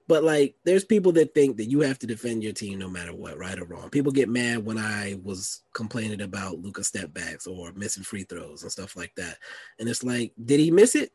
but 0.08 0.24
like 0.24 0.56
there's 0.64 0.86
people 0.86 1.12
that 1.14 1.34
think 1.34 1.58
that 1.58 1.70
you 1.70 1.82
have 1.82 2.00
to 2.00 2.08
defend 2.08 2.44
your 2.44 2.54
team 2.54 2.80
no 2.80 2.90
matter 2.90 3.14
what, 3.14 3.38
right 3.38 3.60
or 3.60 3.66
wrong. 3.66 3.90
People 3.90 4.12
get 4.12 4.30
mad 4.30 4.66
when 4.66 4.78
I 4.78 5.20
was 5.24 5.64
complaining 5.74 6.22
about 6.22 6.60
Luka 6.60 6.84
step 6.84 7.14
backs 7.14 7.46
or 7.46 7.74
missing 7.74 8.04
free 8.04 8.24
throws 8.24 8.64
and 8.64 8.72
stuff 8.72 8.96
like 8.96 9.14
that. 9.18 9.38
And 9.80 9.90
it's 9.90 10.04
like, 10.04 10.32
did 10.44 10.60
he 10.60 10.72
miss 10.72 10.96
it? 10.96 11.12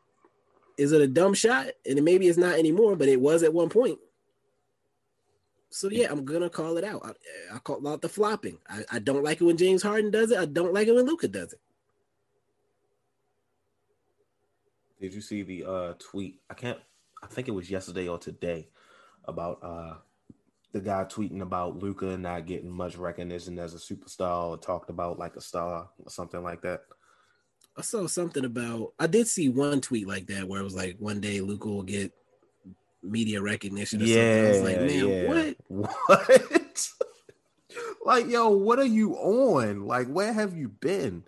Is 0.77 0.91
it 0.91 1.01
a 1.01 1.07
dumb 1.07 1.33
shot? 1.33 1.67
And 1.89 2.03
maybe 2.03 2.27
it's 2.27 2.37
not 2.37 2.59
anymore, 2.59 2.95
but 2.95 3.07
it 3.07 3.19
was 3.19 3.43
at 3.43 3.53
one 3.53 3.69
point. 3.69 3.97
So 5.73 5.89
yeah, 5.89 6.11
I'm 6.11 6.23
gonna 6.23 6.51
call 6.51 6.77
it 6.77 6.83
out. 6.83 7.01
I, 7.03 7.55
I 7.55 7.57
call 7.57 7.87
out 7.87 8.03
the 8.03 8.07
flopping. 8.07 8.59
I, 8.69 8.83
I 8.91 8.99
don't 8.99 9.23
like 9.23 9.41
it 9.41 9.43
when 9.43 9.57
James 9.57 9.81
Harden 9.81 10.11
does 10.11 10.29
it. 10.29 10.37
I 10.37 10.45
don't 10.45 10.71
like 10.71 10.87
it 10.87 10.93
when 10.93 11.07
Luka 11.07 11.27
does 11.27 11.51
it. 11.51 11.59
Did 15.01 15.15
you 15.15 15.21
see 15.21 15.41
the 15.41 15.65
uh 15.65 15.93
tweet? 15.97 16.41
I 16.47 16.53
can't. 16.53 16.77
I 17.23 17.25
think 17.25 17.47
it 17.47 17.55
was 17.55 17.71
yesterday 17.71 18.07
or 18.07 18.19
today 18.19 18.67
about 19.25 19.63
uh 19.63 19.95
the 20.73 20.79
guy 20.79 21.05
tweeting 21.05 21.41
about 21.41 21.79
Luka 21.79 22.17
not 22.17 22.45
getting 22.45 22.69
much 22.69 22.95
recognition 22.95 23.57
as 23.57 23.73
a 23.73 23.77
superstar 23.77 24.49
or 24.49 24.57
talked 24.57 24.91
about 24.91 25.17
like 25.17 25.35
a 25.35 25.41
star 25.41 25.89
or 25.97 26.09
something 26.11 26.43
like 26.43 26.61
that. 26.61 26.83
I 27.75 27.81
saw 27.81 28.05
something 28.05 28.45
about 28.45 28.93
I 28.99 29.07
did 29.07 29.27
see 29.27 29.49
one 29.49 29.81
tweet 29.81 30.07
like 30.07 30.27
that 30.27 30.47
where 30.47 30.61
it 30.61 30.65
was 30.65 30.75
like 30.75 30.97
one 30.99 31.19
day 31.19 31.41
Luka 31.41 31.67
will 31.67 31.81
get 31.81 32.13
media 33.03 33.41
recognition 33.41 34.01
or 34.01 34.05
yeah, 34.05 34.15
something. 34.15 34.45
I 34.45 34.49
was 34.49 34.61
like, 34.61 34.79
man, 34.81 35.09
yeah. 35.09 35.27
what? 35.27 35.55
What? 36.07 36.89
like, 38.05 38.27
yo, 38.27 38.49
what 38.49 38.79
are 38.79 38.85
you 38.85 39.15
on? 39.15 39.85
Like, 39.85 40.07
where 40.07 40.33
have 40.33 40.55
you 40.55 40.69
been? 40.69 41.23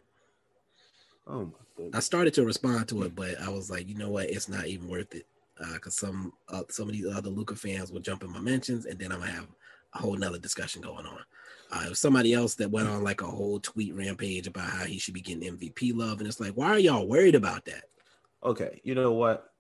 Oh 1.27 1.45
my 1.45 1.51
goodness. 1.75 1.95
I 1.95 1.99
started 1.99 2.33
to 2.35 2.45
respond 2.45 2.87
to 2.89 3.03
it, 3.03 3.15
but 3.15 3.39
I 3.41 3.49
was 3.49 3.69
like, 3.69 3.87
you 3.87 3.95
know 3.95 4.09
what? 4.09 4.29
It's 4.29 4.49
not 4.49 4.67
even 4.67 4.87
worth 4.87 5.13
it. 5.15 5.25
Uh, 5.59 5.77
cause 5.79 5.95
some 5.95 6.33
uh, 6.49 6.63
some 6.69 6.89
of 6.89 6.93
these 6.93 7.07
other 7.07 7.29
Luka 7.29 7.55
fans 7.55 7.89
will 7.91 8.01
jump 8.01 8.23
in 8.23 8.31
my 8.31 8.41
mentions, 8.41 8.85
and 8.85 8.99
then 8.99 9.13
I'm 9.13 9.19
gonna 9.19 9.31
have 9.31 9.47
a 9.93 9.99
whole 9.99 10.15
nother 10.15 10.37
discussion 10.37 10.81
going 10.81 11.05
on. 11.05 11.19
Uh, 11.71 11.83
it 11.85 11.89
was 11.89 11.99
somebody 11.99 12.33
else 12.33 12.55
that 12.55 12.69
went 12.69 12.89
on 12.89 13.03
like 13.03 13.21
a 13.21 13.25
whole 13.25 13.59
tweet 13.61 13.95
rampage 13.95 14.47
about 14.47 14.69
how 14.69 14.83
he 14.83 14.97
should 14.97 15.13
be 15.13 15.21
getting 15.21 15.57
MVP 15.57 15.95
love, 15.95 16.19
and 16.19 16.27
it's 16.27 16.41
like, 16.41 16.53
why 16.53 16.67
are 16.67 16.79
y'all 16.79 17.07
worried 17.07 17.35
about 17.35 17.63
that? 17.65 17.85
Okay, 18.43 18.81
you 18.83 18.95
know 18.95 19.13
what? 19.13 19.53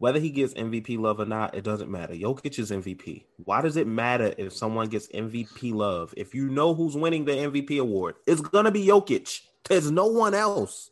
Whether 0.00 0.18
he 0.18 0.30
gets 0.30 0.54
MVP 0.54 0.98
love 0.98 1.20
or 1.20 1.26
not, 1.26 1.54
it 1.54 1.62
doesn't 1.62 1.90
matter. 1.90 2.14
Jokic 2.14 2.58
is 2.58 2.70
MVP. 2.70 3.26
Why 3.44 3.60
does 3.60 3.76
it 3.76 3.86
matter 3.86 4.32
if 4.38 4.54
someone 4.54 4.88
gets 4.88 5.08
MVP 5.08 5.74
love? 5.74 6.14
If 6.16 6.34
you 6.34 6.48
know 6.48 6.72
who's 6.72 6.96
winning 6.96 7.26
the 7.26 7.32
MVP 7.32 7.78
award, 7.78 8.14
it's 8.26 8.40
gonna 8.40 8.70
be 8.70 8.86
Jokic. 8.86 9.42
There's 9.68 9.90
no 9.90 10.06
one 10.06 10.32
else. 10.32 10.90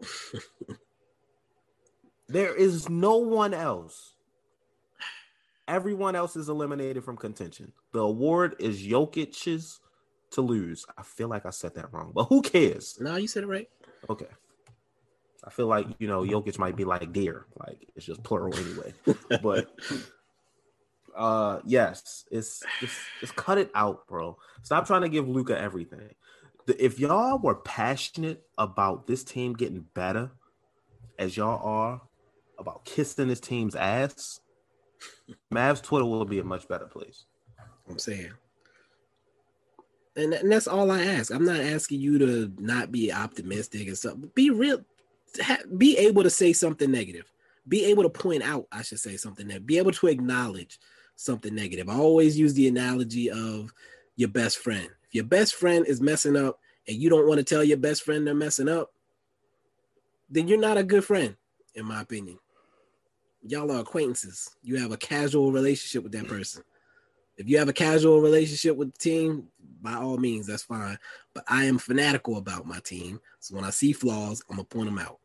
there 2.28 2.54
is 2.54 2.90
no 2.90 3.16
one 3.16 3.54
else. 3.54 4.12
Everyone 5.66 6.14
else 6.14 6.36
is 6.36 6.50
eliminated 6.50 7.04
from 7.04 7.16
contention. 7.16 7.72
The 7.94 8.00
award 8.00 8.56
is 8.58 8.82
Jokic's 8.82 9.80
to 10.32 10.42
lose. 10.42 10.84
I 10.98 11.02
feel 11.02 11.28
like 11.28 11.46
I 11.46 11.50
said 11.50 11.74
that 11.76 11.94
wrong, 11.94 12.12
but 12.14 12.24
who 12.24 12.42
cares? 12.42 12.98
No, 13.00 13.16
you 13.16 13.26
said 13.26 13.44
it 13.44 13.48
right. 13.48 13.70
Okay. 14.10 14.28
I 15.48 15.50
feel 15.50 15.66
like 15.66 15.86
you 15.98 16.06
know 16.06 16.20
Jokic 16.20 16.58
might 16.58 16.76
be 16.76 16.84
like 16.84 17.10
deer, 17.10 17.46
like 17.58 17.88
it's 17.96 18.04
just 18.04 18.22
plural 18.22 18.54
anyway. 18.54 18.92
but 19.42 19.70
uh 21.16 21.60
yes, 21.64 22.26
it's 22.30 22.62
it's 22.82 22.94
it's 23.22 23.32
cut 23.32 23.56
it 23.56 23.70
out, 23.74 24.06
bro. 24.06 24.36
Stop 24.62 24.86
trying 24.86 25.00
to 25.00 25.08
give 25.08 25.26
Luka 25.26 25.58
everything. 25.58 26.10
The- 26.66 26.84
If 26.84 27.00
y'all 27.00 27.38
were 27.38 27.54
passionate 27.54 28.42
about 28.58 29.06
this 29.06 29.24
team 29.24 29.54
getting 29.54 29.86
better, 29.94 30.32
as 31.18 31.34
y'all 31.34 31.66
are 31.66 32.02
about 32.58 32.84
kissing 32.84 33.28
this 33.28 33.40
team's 33.40 33.74
ass, 33.74 34.40
Mavs 35.54 35.82
Twitter 35.82 36.04
will 36.04 36.26
be 36.26 36.40
a 36.40 36.44
much 36.44 36.68
better 36.68 36.84
place. 36.84 37.24
I'm 37.88 37.98
saying. 37.98 38.32
And, 40.14 40.34
and 40.34 40.52
that's 40.52 40.68
all 40.68 40.90
I 40.90 41.04
ask. 41.04 41.32
I'm 41.32 41.46
not 41.46 41.60
asking 41.60 42.00
you 42.00 42.18
to 42.18 42.52
not 42.58 42.92
be 42.92 43.10
optimistic 43.10 43.86
and 43.88 43.96
stuff. 43.96 44.16
Be 44.34 44.50
real. 44.50 44.84
Be 45.76 45.96
able 45.98 46.22
to 46.22 46.30
say 46.30 46.52
something 46.52 46.90
negative. 46.90 47.32
Be 47.66 47.84
able 47.86 48.02
to 48.02 48.08
point 48.08 48.42
out, 48.42 48.66
I 48.72 48.82
should 48.82 49.00
say 49.00 49.16
something 49.16 49.48
that 49.48 49.66
be 49.66 49.78
able 49.78 49.92
to 49.92 50.06
acknowledge 50.06 50.78
something 51.16 51.54
negative. 51.54 51.88
I 51.88 51.96
always 51.96 52.38
use 52.38 52.54
the 52.54 52.68
analogy 52.68 53.30
of 53.30 53.72
your 54.16 54.28
best 54.28 54.58
friend. 54.58 54.88
If 55.04 55.14
your 55.14 55.24
best 55.24 55.54
friend 55.54 55.86
is 55.86 56.00
messing 56.00 56.36
up 56.36 56.60
and 56.86 56.96
you 56.96 57.10
don't 57.10 57.28
want 57.28 57.38
to 57.38 57.44
tell 57.44 57.64
your 57.64 57.76
best 57.76 58.02
friend 58.02 58.26
they're 58.26 58.34
messing 58.34 58.68
up, 58.68 58.92
then 60.30 60.48
you're 60.48 60.58
not 60.58 60.78
a 60.78 60.82
good 60.82 61.04
friend, 61.04 61.36
in 61.74 61.84
my 61.84 62.00
opinion. 62.00 62.38
Y'all 63.42 63.70
are 63.70 63.80
acquaintances. 63.80 64.50
You 64.62 64.76
have 64.78 64.92
a 64.92 64.96
casual 64.96 65.52
relationship 65.52 66.02
with 66.02 66.12
that 66.12 66.28
person. 66.28 66.62
If 67.38 67.48
you 67.48 67.56
have 67.58 67.68
a 67.68 67.72
casual 67.72 68.20
relationship 68.20 68.76
with 68.76 68.92
the 68.92 68.98
team, 68.98 69.48
by 69.80 69.94
all 69.94 70.18
means, 70.18 70.46
that's 70.46 70.64
fine. 70.64 70.98
But 71.34 71.44
I 71.48 71.64
am 71.64 71.78
fanatical 71.78 72.36
about 72.36 72.66
my 72.66 72.80
team. 72.80 73.20
So 73.38 73.54
when 73.54 73.64
I 73.64 73.70
see 73.70 73.92
flaws, 73.92 74.42
I'm 74.50 74.56
gonna 74.56 74.64
point 74.66 74.86
them 74.86 74.98
out. 74.98 75.18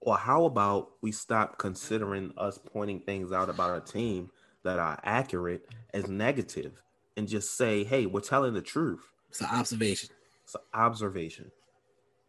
Or 0.00 0.16
how 0.16 0.46
about 0.46 0.92
we 1.02 1.12
stop 1.12 1.58
considering 1.58 2.32
us 2.36 2.58
pointing 2.58 3.00
things 3.00 3.30
out 3.32 3.48
about 3.50 3.70
our 3.70 3.80
team 3.80 4.30
that 4.64 4.78
are 4.78 4.98
accurate 5.04 5.68
as 5.92 6.08
negative 6.08 6.82
and 7.16 7.28
just 7.28 7.56
say, 7.56 7.84
hey, 7.84 8.06
we're 8.06 8.20
telling 8.20 8.54
the 8.54 8.62
truth. 8.62 9.02
It's 9.28 9.40
an 9.42 9.48
observation. 9.52 10.08
It's 10.44 10.54
an 10.54 10.60
observation. 10.74 11.50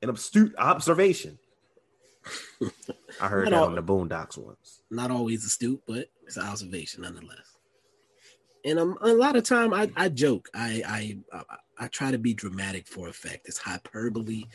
An 0.02 0.10
astute 0.10 0.54
observation. 0.58 1.40
I 3.22 3.28
heard 3.30 3.46
Not 3.46 3.52
that 3.52 3.58
all- 3.58 3.66
on 3.68 3.76
the 3.76 3.82
Boondocks 3.84 4.38
once. 4.38 4.82
Not 4.92 5.12
always 5.12 5.46
astute, 5.46 5.82
but 5.88 6.10
it's 6.26 6.38
an 6.38 6.44
observation 6.46 7.04
nonetheless. 7.04 7.53
And 8.66 8.80
um, 8.80 8.98
a 9.02 9.14
lot 9.14 9.36
of 9.36 9.44
time 9.44 9.74
I, 9.74 9.92
I 9.96 10.10
joke. 10.10 10.50
I, 10.54 10.82
I 10.88 11.38
I 11.38 11.44
I 11.80 11.88
try 11.88 12.12
to 12.12 12.18
be 12.18 12.34
dramatic 12.34 12.88
for 12.88 13.08
effect. 13.10 13.48
It's 13.48 13.58
hyperbole. 13.58 14.46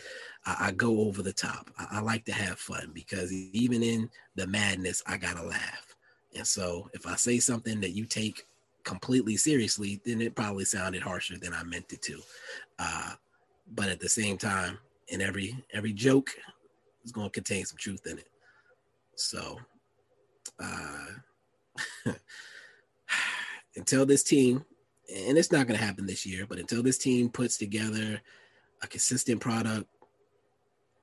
I, 0.47 0.69
I 0.69 0.73
go 0.73 1.01
over 1.01 1.23
the 1.23 1.33
top. 1.33 1.71
I, 1.79 1.99
I 1.99 2.01
like 2.01 2.25
to 2.27 2.33
have 2.33 2.59
fun 2.59 2.91
because 2.95 3.33
even 3.33 3.83
in 3.83 4.09
the 4.37 4.47
madness, 4.47 5.03
I 5.07 5.17
gotta 5.17 5.43
laugh. 5.43 5.97
And 6.37 6.47
so 6.47 6.89
if 6.95 7.07
I 7.07 7.17
say 7.17 7.39
something 7.39 7.81
that 7.81 7.91
you 7.91 8.05
take 8.05 8.45
completely 8.85 9.37
seriously, 9.37 10.01
then 10.05 10.23
it 10.23 10.35
probably 10.35 10.65
sounded 10.65 11.03
harsher 11.03 11.37
than 11.39 11.53
I 11.53 11.63
meant 11.65 11.93
it 11.93 12.03
to. 12.03 12.21
Uh, 12.79 13.13
but 13.75 13.89
at 13.89 14.01
the 14.01 14.09
same 14.09 14.39
time, 14.39 14.79
in 15.09 15.21
every 15.21 15.63
every 15.73 15.93
joke 15.93 16.31
is 17.05 17.13
going 17.13 17.29
to 17.29 17.33
contain 17.33 17.65
some 17.65 17.79
truth 17.79 18.07
in 18.07 18.19
it. 18.19 18.29
So, 19.17 19.59
uh, 20.61 21.07
until 23.79 24.05
this 24.05 24.23
team, 24.23 24.65
and 25.15 25.39
it's 25.39 25.53
not 25.53 25.67
going 25.67 25.79
to 25.79 25.85
happen 25.85 26.05
this 26.05 26.27
year, 26.27 26.45
but 26.47 26.59
until 26.59 26.83
this 26.83 26.99
team 26.99 27.31
puts 27.31 27.57
together 27.57 28.21
a 28.83 28.87
consistent 28.87 29.41
product, 29.41 29.89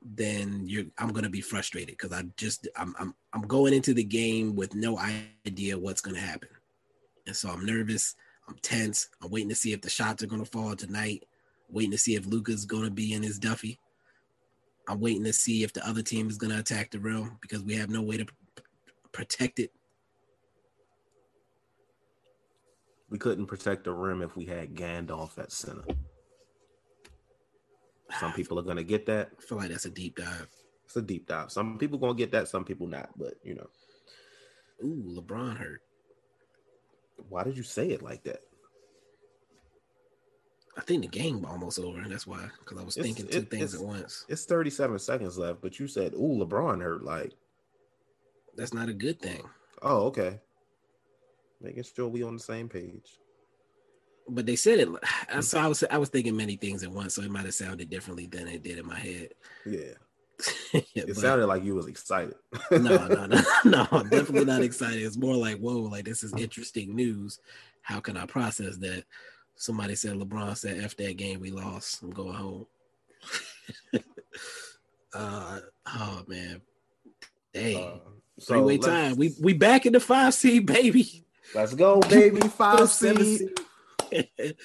then 0.03 0.61
you're 0.67 0.85
I'm 0.99 1.09
going 1.09 1.23
to 1.23 1.31
be 1.31 1.41
frustrated 1.41 1.97
because 1.97 2.13
I 2.13 2.23
just 2.37 2.67
I'm, 2.75 2.93
I'm 2.99 3.15
I'm 3.33 3.41
going 3.41 3.73
into 3.73 3.95
the 3.95 4.03
game 4.03 4.55
with 4.55 4.75
no 4.75 4.99
idea 4.99 5.79
what's 5.79 6.01
going 6.01 6.15
to 6.15 6.21
happen, 6.21 6.49
and 7.25 7.35
so 7.35 7.49
I'm 7.49 7.65
nervous. 7.65 8.15
I'm 8.47 8.57
tense. 8.61 9.09
I'm 9.23 9.31
waiting 9.31 9.49
to 9.49 9.55
see 9.55 9.73
if 9.73 9.81
the 9.81 9.89
shots 9.89 10.21
are 10.21 10.27
going 10.27 10.43
to 10.43 10.51
fall 10.51 10.75
tonight. 10.75 11.25
Waiting 11.67 11.91
to 11.91 11.97
see 11.97 12.13
if 12.13 12.27
Luka's 12.27 12.65
going 12.65 12.83
to 12.83 12.91
be 12.91 13.13
in 13.13 13.23
his 13.23 13.39
Duffy. 13.39 13.79
I'm 14.87 14.99
waiting 14.99 15.23
to 15.23 15.33
see 15.33 15.63
if 15.63 15.73
the 15.73 15.87
other 15.87 16.03
team 16.03 16.29
is 16.29 16.37
going 16.37 16.53
to 16.53 16.59
attack 16.59 16.91
the 16.91 16.99
rim 16.99 17.39
because 17.41 17.63
we 17.63 17.75
have 17.77 17.89
no 17.89 18.03
way 18.03 18.17
to 18.17 18.25
p- 18.25 18.63
protect 19.11 19.57
it. 19.57 19.71
We 23.09 23.17
couldn't 23.17 23.45
protect 23.45 23.83
the 23.83 23.93
rim 23.93 24.21
if 24.21 24.35
we 24.35 24.45
had 24.45 24.75
Gandalf 24.75 25.37
at 25.37 25.51
center. 25.51 25.83
Some 28.19 28.33
people 28.33 28.57
are 28.59 28.63
gonna 28.63 28.83
get 28.83 29.05
that. 29.07 29.31
I 29.37 29.41
feel 29.41 29.57
like 29.57 29.69
that's 29.69 29.85
a 29.85 29.89
deep 29.89 30.15
dive. 30.17 30.47
It's 30.85 30.95
a 30.95 31.01
deep 31.01 31.27
dive. 31.27 31.51
Some 31.51 31.77
people 31.77 31.97
gonna 31.99 32.13
get 32.15 32.31
that, 32.31 32.47
some 32.47 32.63
people 32.65 32.87
not. 32.87 33.09
But 33.17 33.35
you 33.43 33.55
know, 33.55 33.67
Ooh, 34.83 35.19
LeBron 35.21 35.57
hurt. 35.57 35.81
why 37.29 37.43
did 37.43 37.57
you 37.57 37.63
say 37.63 37.89
it 37.89 38.01
like 38.01 38.23
that? 38.23 38.39
I 40.77 40.81
think 40.81 41.01
the 41.03 41.07
game 41.07 41.45
almost 41.45 41.79
over. 41.79 41.99
and 41.99 42.11
That's 42.11 42.27
why, 42.27 42.49
because 42.59 42.77
I 42.77 42.83
was 42.83 42.97
It's- 42.97 43.15
thinking 43.15 43.31
two 43.31 43.39
it- 43.45 43.49
things 43.49 43.73
at 43.73 43.81
once. 43.81 44.25
It's 44.27 44.43
37 44.45 44.99
seconds 44.99 45.37
left, 45.37 45.61
but 45.61 45.79
you 45.79 45.87
said, 45.87 46.13
"Ooh, 46.15 46.37
LeBron 46.37 46.81
hurt." 46.81 47.03
Like, 47.03 47.33
That's 48.55 48.73
not 48.73 48.89
a 48.89 48.93
good 48.93 49.19
thing. 49.21 49.49
oh, 49.81 50.07
okay. 50.07 50.41
Making 51.65 51.83
sure 51.83 52.07
we 52.07 52.21
on 52.23 52.35
the 52.35 52.39
same 52.39 52.69
page. 52.69 53.17
But 54.27 54.45
they 54.45 54.55
said 54.55 54.79
it. 54.79 55.43
So 55.43 55.59
I 55.59 55.67
was 55.67 55.83
I 55.89 55.97
was 55.97 56.09
thinking 56.09 56.37
many 56.37 56.55
things 56.55 56.83
at 56.83 56.91
once, 56.91 57.15
so 57.15 57.23
it 57.23 57.31
might 57.31 57.45
have 57.45 57.53
sounded 57.55 57.89
differently 57.89 58.27
than 58.27 58.47
it 58.47 58.61
did 58.63 58.77
in 58.77 58.85
my 58.85 58.97
head. 58.99 59.29
Yeah, 59.65 59.93
It 60.73 60.85
it 60.95 61.15
sounded 61.15 61.47
like 61.47 61.63
you 61.63 61.75
was 61.75 61.87
excited. 61.87 62.35
no, 62.71 62.77
no, 63.07 63.25
no, 63.25 63.41
no, 63.65 63.85
definitely 64.09 64.45
not 64.45 64.61
excited. 64.61 65.01
It's 65.01 65.17
more 65.17 65.35
like, 65.35 65.57
whoa, 65.57 65.79
like 65.79 66.05
this 66.05 66.23
is 66.23 66.33
interesting 66.33 66.95
news. 66.95 67.39
How 67.81 67.99
can 67.99 68.15
I 68.17 68.25
process 68.25 68.77
that? 68.77 69.03
Somebody 69.55 69.95
said 69.95 70.13
LeBron 70.17 70.55
said, 70.57 70.83
F 70.83 70.95
that 70.97 71.17
game 71.17 71.39
we 71.39 71.49
lost. 71.49 72.03
I'm 72.03 72.11
going 72.11 72.33
home. 72.33 72.65
uh 75.13 75.59
oh 75.87 76.23
man. 76.27 76.61
Hey, 77.53 77.75
Uh, 77.75 77.99
so 78.37 78.53
three-way 78.53 78.77
time. 78.79 79.15
We 79.15 79.33
we 79.41 79.53
back 79.53 79.85
in 79.85 79.93
the 79.93 79.99
five 79.99 80.33
seed, 80.33 80.65
baby. 80.65 81.24
Let's 81.53 81.73
go, 81.73 81.99
baby. 82.01 82.41
Five 82.41 82.89
Seven 82.89 83.23
seed. 83.25 83.49
seed. 84.11 84.29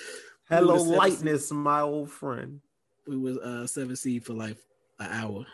Hello, 0.48 0.66
We 0.66 0.72
was 0.72 0.82
seven 0.82 0.96
lightness, 0.98 1.50
my 1.52 1.80
old 1.82 2.10
friend. 2.10 2.60
we 3.06 3.16
was 3.16 3.38
uh 3.38 3.66
seven 3.66 3.94
seed 3.96 4.24
for 4.24 4.32
like 4.34 4.56
an 4.98 5.08
hour. 5.10 5.46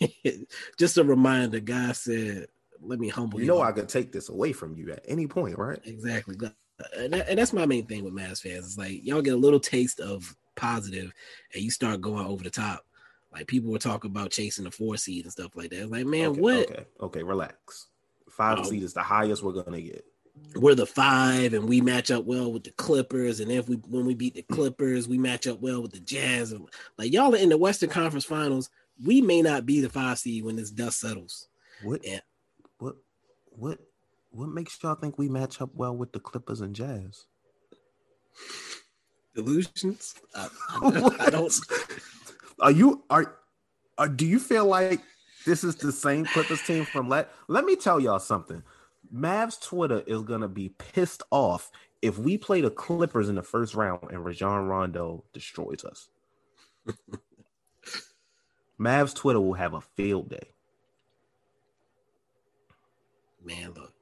Just 0.78 0.98
a 0.98 1.04
reminder, 1.04 1.60
guy 1.60 1.92
said, 1.92 2.48
let 2.80 3.00
me 3.00 3.08
humble 3.08 3.38
You 3.40 3.46
you. 3.46 3.50
know 3.52 3.62
I 3.62 3.72
could 3.72 3.88
take 3.88 4.12
this 4.12 4.28
away 4.28 4.52
from 4.52 4.76
you 4.76 4.92
at 4.92 5.04
any 5.08 5.26
point, 5.26 5.58
right? 5.58 5.80
Exactly. 5.84 6.36
And, 6.96 7.12
that- 7.12 7.28
and 7.28 7.38
that's 7.38 7.52
my 7.52 7.66
main 7.66 7.86
thing 7.86 8.04
with 8.04 8.14
Mavs 8.14 8.42
fans. 8.42 8.66
It's 8.66 8.78
like 8.78 9.04
y'all 9.04 9.22
get 9.22 9.34
a 9.34 9.38
little 9.38 9.58
taste 9.60 9.98
of 10.00 10.36
positive 10.56 11.12
and 11.54 11.62
you 11.62 11.70
start 11.70 12.00
going 12.00 12.26
over 12.26 12.44
the 12.44 12.50
top. 12.50 12.84
Like 13.32 13.46
people 13.46 13.70
were 13.72 13.78
talking 13.78 14.10
about 14.10 14.30
chasing 14.30 14.64
the 14.64 14.70
four 14.70 14.96
seed 14.96 15.24
and 15.24 15.32
stuff 15.32 15.56
like 15.56 15.70
that. 15.70 15.82
It's 15.82 15.90
like, 15.90 16.06
man, 16.06 16.28
okay, 16.28 16.40
what? 16.40 16.70
Okay, 16.70 16.84
okay, 17.00 17.22
relax. 17.22 17.86
Five 18.30 18.58
Oh. 18.60 18.62
seed 18.64 18.82
is 18.82 18.92
the 18.94 19.02
highest 19.02 19.42
we're 19.42 19.52
gonna 19.62 19.80
get. 19.80 20.04
We're 20.54 20.74
the 20.74 20.86
five 20.86 21.54
and 21.54 21.68
we 21.68 21.80
match 21.80 22.10
up 22.10 22.24
well 22.24 22.52
with 22.52 22.64
the 22.64 22.72
Clippers. 22.72 23.40
And 23.40 23.50
if 23.50 23.68
we 23.68 23.76
when 23.76 24.06
we 24.06 24.14
beat 24.14 24.34
the 24.34 24.42
Clippers, 24.42 25.06
we 25.06 25.18
match 25.18 25.46
up 25.46 25.60
well 25.60 25.82
with 25.82 25.92
the 25.92 26.00
Jazz. 26.00 26.52
And 26.52 26.68
like 26.96 27.12
y'all 27.12 27.34
are 27.34 27.38
in 27.38 27.48
the 27.48 27.58
Western 27.58 27.90
Conference 27.90 28.24
Finals. 28.24 28.70
We 29.04 29.20
may 29.20 29.42
not 29.42 29.66
be 29.66 29.80
the 29.80 29.88
five 29.88 30.18
seed 30.18 30.44
when 30.44 30.56
this 30.56 30.70
dust 30.70 31.00
settles. 31.00 31.48
What? 31.82 32.04
Yeah. 32.04 32.20
What? 32.78 32.96
What? 33.50 33.78
What 34.30 34.48
makes 34.48 34.78
y'all 34.82 34.94
think 34.94 35.18
we 35.18 35.28
match 35.28 35.60
up 35.60 35.70
well 35.74 35.96
with 35.96 36.12
the 36.12 36.20
Clippers 36.20 36.60
and 36.60 36.74
Jazz? 36.74 37.26
Delusions? 39.34 40.14
I, 40.34 40.48
I, 40.70 41.10
I 41.26 41.30
don't 41.30 41.54
Are 42.60 42.70
you 42.70 43.04
are? 43.10 43.36
Are 43.96 44.08
do 44.08 44.26
you 44.26 44.38
feel 44.38 44.66
like 44.66 45.00
this 45.46 45.64
is 45.64 45.76
the 45.76 45.92
same 45.92 46.24
Clippers 46.24 46.62
team 46.62 46.84
from 46.84 47.08
let? 47.08 47.30
Let 47.46 47.64
me 47.64 47.76
tell 47.76 48.00
y'all 48.00 48.18
something. 48.18 48.62
Mavs 49.14 49.60
Twitter 49.60 50.02
is 50.06 50.22
gonna 50.22 50.48
be 50.48 50.70
pissed 50.70 51.22
off 51.30 51.70
if 52.02 52.18
we 52.18 52.38
play 52.38 52.60
the 52.60 52.70
Clippers 52.70 53.28
in 53.28 53.34
the 53.34 53.42
first 53.42 53.74
round 53.74 54.10
and 54.10 54.24
Rajon 54.24 54.66
Rondo 54.66 55.24
destroys 55.32 55.84
us. 55.84 56.08
Mavs 58.80 59.14
Twitter 59.14 59.40
will 59.40 59.54
have 59.54 59.74
a 59.74 59.80
field 59.80 60.30
day. 60.30 60.50
Man, 63.44 63.72
look. 63.74 63.92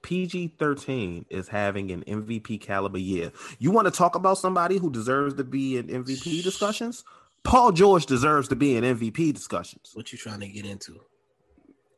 PG 0.00 0.54
13 0.58 1.26
is 1.28 1.48
having 1.48 1.90
an 1.90 2.02
MVP 2.04 2.60
caliber 2.60 2.98
year. 2.98 3.30
You 3.58 3.70
want 3.70 3.86
to 3.86 3.90
talk 3.90 4.14
about 4.14 4.38
somebody 4.38 4.78
who 4.78 4.90
deserves 4.90 5.34
to 5.34 5.44
be 5.44 5.76
in 5.76 5.88
MVP 5.88 6.42
discussions? 6.42 7.04
Paul 7.44 7.72
George 7.72 8.06
deserves 8.06 8.48
to 8.48 8.56
be 8.56 8.76
in 8.76 8.84
MVP 8.84 9.34
discussions. 9.34 9.90
What 9.92 10.12
you 10.12 10.18
trying 10.18 10.40
to 10.40 10.48
get 10.48 10.64
into? 10.64 11.00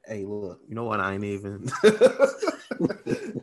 Hey, 0.07 0.25
look, 0.25 0.61
you 0.69 0.75
know 0.75 0.85
what? 0.85 1.01
I 1.01 1.15
ain't 1.15 1.25
even. 1.25 1.71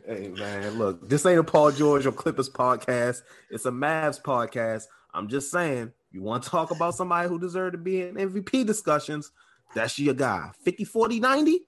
hey, 0.06 0.28
man, 0.28 0.78
look, 0.78 1.08
this 1.08 1.26
ain't 1.26 1.40
a 1.40 1.44
Paul 1.44 1.72
George 1.72 2.06
or 2.06 2.12
Clippers 2.12 2.48
podcast. 2.48 3.22
It's 3.50 3.66
a 3.66 3.70
Mavs 3.70 4.22
podcast. 4.22 4.84
I'm 5.12 5.28
just 5.28 5.50
saying, 5.50 5.92
you 6.12 6.22
want 6.22 6.44
to 6.44 6.50
talk 6.50 6.70
about 6.70 6.94
somebody 6.94 7.28
who 7.28 7.38
deserves 7.38 7.72
to 7.72 7.78
be 7.78 8.02
in 8.02 8.14
MVP 8.14 8.64
discussions? 8.64 9.32
That's 9.74 9.98
your 9.98 10.14
guy. 10.14 10.50
50, 10.62 10.84
40, 10.84 11.20
90? 11.20 11.66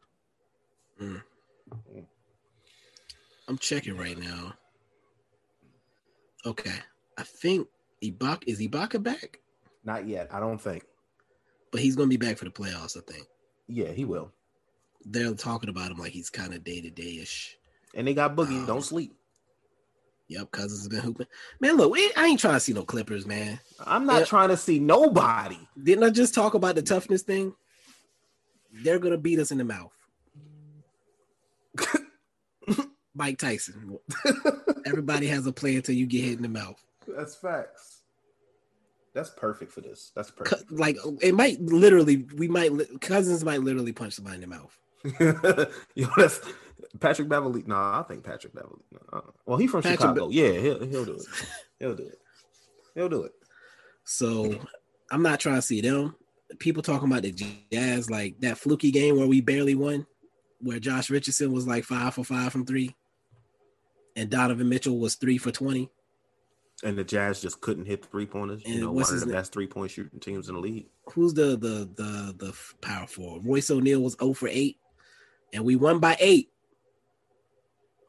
Mm. 1.01 1.23
I'm 3.49 3.59
checking 3.59 3.97
right 3.97 4.19
now. 4.19 4.55
Okay. 6.47 6.75
I 7.19 7.23
think 7.23 7.69
Ibaka 8.03 8.45
is 8.47 8.61
Ibaka 8.61 9.03
back? 9.03 9.41
Not 9.85 10.07
yet. 10.07 10.29
I 10.33 10.41
don't 10.41 10.61
think. 10.61 10.85
But 11.71 11.81
he's 11.81 11.97
gonna 11.97 12.09
be 12.09 12.17
back 12.17 12.39
for 12.39 12.45
the 12.45 12.51
playoffs, 12.51 12.97
I 12.97 13.01
think. 13.11 13.27
Yeah, 13.67 13.91
he 13.91 14.05
will. 14.05 14.31
They're 15.05 15.35
talking 15.35 15.69
about 15.71 15.91
him 15.91 15.99
like 15.99 16.13
he's 16.13 16.31
kind 16.31 16.55
of 16.55 16.65
day 16.65 16.81
to 16.81 16.91
day 16.91 17.19
ish. 17.23 17.57
And 17.95 18.07
they 18.07 18.15
got 18.15 18.35
Boogie. 18.37 18.61
Um, 18.61 18.67
don't 18.67 18.83
sleep. 18.83 19.15
Yep, 20.29 20.51
Cousins 20.53 20.81
has 20.81 20.89
been 20.89 21.01
hooping. 21.01 21.27
Man, 21.61 21.77
look, 21.77 21.93
we, 21.93 22.11
I 22.17 22.27
ain't 22.27 22.41
trying 22.41 22.55
to 22.55 22.61
see 22.61 22.73
no 22.73 22.83
Clippers, 22.85 23.27
man. 23.27 23.61
I'm 23.79 24.07
not 24.07 24.21
Yeah. 24.21 24.25
trying 24.25 24.49
to 24.49 24.57
see 24.57 24.79
nobody. 24.79 25.59
Didn't 25.81 26.03
I 26.05 26.11
just 26.11 26.35
talk 26.35 26.55
about 26.55 26.77
the 26.77 26.83
toughness 26.83 27.23
thing? 27.23 27.55
They're 28.73 28.99
gonna 28.99 29.19
beat 29.19 29.39
us 29.39 29.51
in 29.53 29.59
the 29.59 29.65
mouth. 29.65 29.93
Mike 33.15 33.39
Tyson. 33.39 33.99
Everybody 34.87 35.27
has 35.29 35.47
a 35.47 35.53
play 35.53 35.77
until 35.77 35.95
you 35.95 36.07
get 36.07 36.25
hit 36.25 36.37
in 36.37 36.43
the 36.43 36.49
mouth. 36.49 36.83
That's 37.07 37.35
facts. 37.37 38.01
That's 39.15 39.31
perfect 39.31 39.71
for 39.71 39.81
this. 39.81 40.11
That's 40.17 40.31
perfect. 40.33 40.73
Like 40.73 40.97
it 41.21 41.35
might 41.35 41.61
literally, 41.61 42.27
we 42.37 42.49
might 42.49 42.73
Cousins 43.01 43.45
might 43.45 43.61
literally 43.63 43.93
punch 43.93 44.15
somebody 44.15 44.37
in 44.37 44.41
the 44.41 44.47
mouth. 44.49 44.77
Yo, 45.95 46.07
that's 46.17 46.41
Patrick 47.01 47.29
Beverley. 47.29 47.63
No, 47.67 47.77
I 47.77 48.05
think 48.09 48.25
Patrick 48.25 48.55
Beverley. 48.55 48.81
Uh, 49.13 49.21
well, 49.47 49.59
he's 49.59 49.71
from 49.71 49.83
Patrick 49.83 50.01
Chicago. 50.01 50.29
yeah, 50.31 50.53
he'll 50.53 50.85
he'll 50.87 51.05
do 51.05 51.15
it. 51.15 51.27
He'll 51.79 51.95
do 51.95 52.05
it. 52.07 52.19
He'll 52.95 53.09
do 53.09 53.25
it. 53.25 53.33
So 54.05 54.59
I'm 55.11 55.23
not 55.23 55.41
trying 55.41 55.57
to 55.57 55.63
see 55.63 55.81
them. 55.81 56.15
People 56.59 56.83
talking 56.83 57.09
about 57.11 57.23
the 57.23 57.33
Jazz, 57.73 58.11
like 58.11 58.39
that 58.41 58.59
fluky 58.59 58.91
game 58.91 59.17
where 59.19 59.27
we 59.27 59.41
barely 59.41 59.75
won, 59.75 60.07
where 60.61 60.79
Josh 60.79 61.11
Richardson 61.11 61.53
was 61.53 61.67
like 61.67 61.85
five 61.85 62.15
for 62.15 62.25
five 62.25 62.53
from 62.53 62.65
three, 62.65 62.95
and 64.15 64.31
Donovan 64.31 64.69
Mitchell 64.69 64.99
was 64.99 65.15
three 65.17 65.39
for 65.39 65.51
twenty. 65.51 65.91
And 66.83 66.99
the 66.99 67.05
Jazz 67.05 67.41
just 67.41 67.61
couldn't 67.61 67.87
hit 67.87 68.05
three 68.05 68.27
pointers. 68.27 68.63
And 68.65 68.75
You 68.75 68.81
know, 68.83 68.93
one 68.93 69.03
of 69.05 69.09
the 69.21 69.27
name? 69.27 69.35
best 69.35 69.53
three 69.53 69.67
point 69.67 69.91
shooting 69.91 70.21
teams 70.21 70.49
in 70.49 70.55
the 70.55 70.61
league. 70.61 70.87
Who's 71.13 71.33
the 71.35 71.57
the 71.57 71.89
the 71.97 72.35
the 72.37 72.55
power 72.81 73.07
forward? 73.07 73.45
Royce 73.47 73.71
O'Neale 73.71 74.03
was 74.03 74.17
0 74.21 74.35
for 74.35 74.49
8, 74.49 74.77
and 75.55 75.65
we 75.65 75.77
won 75.77 76.01
by 76.01 76.17
eight. 76.19 76.51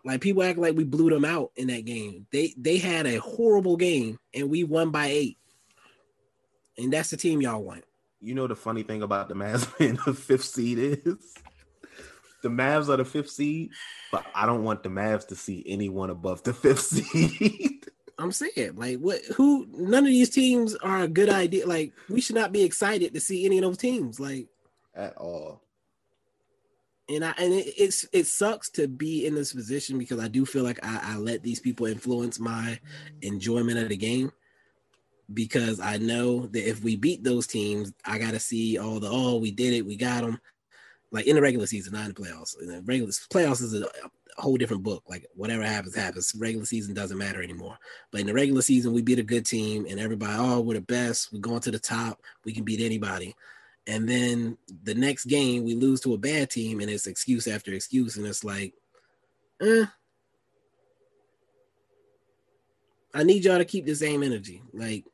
Like 0.03 0.21
people 0.21 0.43
act 0.43 0.59
like 0.59 0.75
we 0.75 0.83
blew 0.83 1.09
them 1.09 1.23
out 1.23 1.51
in 1.55 1.67
that 1.67 1.85
game. 1.85 2.27
They 2.31 2.53
they 2.57 2.77
had 2.77 3.07
a 3.07 3.17
horrible 3.17 3.77
game, 3.77 4.19
and 4.33 4.49
we 4.49 4.63
won 4.63 4.91
by 4.91 5.07
eight. 5.07 5.37
And 6.77 6.91
that's 6.91 7.11
the 7.11 7.17
team 7.17 7.41
y'all 7.41 7.63
want. 7.63 7.85
You 8.19 8.35
know 8.35 8.47
the 8.47 8.55
funny 8.55 8.83
thing 8.83 9.01
about 9.01 9.29
the 9.29 9.35
Mavs 9.35 9.77
being 9.79 9.97
the 10.05 10.13
fifth 10.13 10.43
seed 10.43 10.77
is 10.79 11.33
the 12.43 12.49
Mavs 12.49 12.89
are 12.89 12.97
the 12.97 13.05
fifth 13.05 13.29
seed, 13.29 13.71
but 14.11 14.25
I 14.35 14.45
don't 14.45 14.63
want 14.63 14.83
the 14.83 14.89
Mavs 14.89 15.27
to 15.27 15.35
see 15.35 15.63
anyone 15.65 16.09
above 16.09 16.43
the 16.43 16.53
fifth 16.53 16.81
seed. 16.81 17.85
I'm 18.17 18.31
saying, 18.31 18.75
like, 18.75 18.99
what? 18.99 19.21
Who? 19.35 19.67
None 19.73 20.05
of 20.05 20.11
these 20.11 20.29
teams 20.29 20.75
are 20.75 21.01
a 21.01 21.07
good 21.07 21.29
idea. 21.29 21.67
Like, 21.67 21.93
we 22.09 22.21
should 22.21 22.35
not 22.35 22.51
be 22.51 22.63
excited 22.63 23.13
to 23.13 23.19
see 23.19 23.45
any 23.45 23.57
of 23.57 23.63
those 23.63 23.77
teams. 23.77 24.19
Like, 24.19 24.47
At 24.93 25.17
all. 25.17 25.64
And 27.09 27.23
I 27.23 27.33
and 27.37 27.53
it, 27.53 27.73
it's 27.77 28.05
it 28.11 28.27
sucks 28.27 28.69
to 28.71 28.87
be 28.87 29.25
in 29.25 29.35
this 29.35 29.53
position 29.53 29.97
because 29.97 30.19
I 30.19 30.27
do 30.27 30.45
feel 30.45 30.63
like 30.63 30.83
I, 30.83 31.13
I 31.13 31.17
let 31.17 31.43
these 31.43 31.59
people 31.59 31.85
influence 31.85 32.39
my 32.39 32.79
enjoyment 33.21 33.79
of 33.79 33.89
the 33.89 33.97
game. 33.97 34.31
Because 35.33 35.79
I 35.79 35.97
know 35.97 36.45
that 36.47 36.69
if 36.69 36.83
we 36.83 36.95
beat 36.95 37.23
those 37.23 37.47
teams, 37.47 37.91
I 38.05 38.19
got 38.19 38.31
to 38.31 38.39
see 38.39 38.77
all 38.77 38.99
the 38.99 39.09
oh 39.09 39.37
we 39.37 39.49
did 39.49 39.73
it, 39.73 39.85
we 39.85 39.95
got 39.95 40.21
them. 40.21 40.39
Like 41.11 41.25
in 41.25 41.35
the 41.35 41.41
regular 41.41 41.65
season, 41.65 41.93
not 41.93 42.05
in 42.05 42.13
the 42.13 42.21
playoffs. 42.21 42.61
In 42.61 42.67
the 42.67 42.81
regular 42.81 43.11
playoffs 43.11 43.61
is 43.61 43.73
a, 43.73 43.85
a 44.37 44.41
whole 44.41 44.57
different 44.57 44.83
book. 44.83 45.03
Like 45.07 45.25
whatever 45.33 45.63
happens, 45.63 45.95
happens. 45.95 46.33
Regular 46.37 46.65
season 46.65 46.93
doesn't 46.93 47.17
matter 47.17 47.41
anymore. 47.41 47.77
But 48.11 48.21
in 48.21 48.27
the 48.27 48.33
regular 48.33 48.61
season, 48.61 48.93
we 48.93 49.01
beat 49.01 49.17
a 49.17 49.23
good 49.23 49.45
team, 49.45 49.87
and 49.89 49.99
everybody, 49.99 50.33
oh, 50.37 50.61
we're 50.61 50.75
the 50.75 50.81
best. 50.81 51.33
We're 51.33 51.39
going 51.39 51.61
to 51.61 51.71
the 51.71 51.79
top. 51.79 52.21
We 52.43 52.53
can 52.53 52.63
beat 52.63 52.81
anybody. 52.81 53.35
And 53.87 54.09
then 54.09 54.57
the 54.83 54.95
next 54.95 55.25
game, 55.25 55.63
we 55.63 55.75
lose 55.75 56.01
to 56.01 56.13
a 56.13 56.17
bad 56.17 56.49
team, 56.49 56.79
and 56.79 56.89
it's 56.89 57.07
excuse 57.07 57.47
after 57.47 57.71
excuse, 57.71 58.17
and 58.17 58.25
it's 58.25 58.43
like, 58.43 58.73
eh. 59.61 59.85
I 63.13 63.23
need 63.23 63.45
y'all 63.45 63.59
to 63.59 63.65
keep 63.65 63.85
the 63.85 63.95
same 63.95 64.23
energy. 64.23 64.61
Like, 64.73 65.05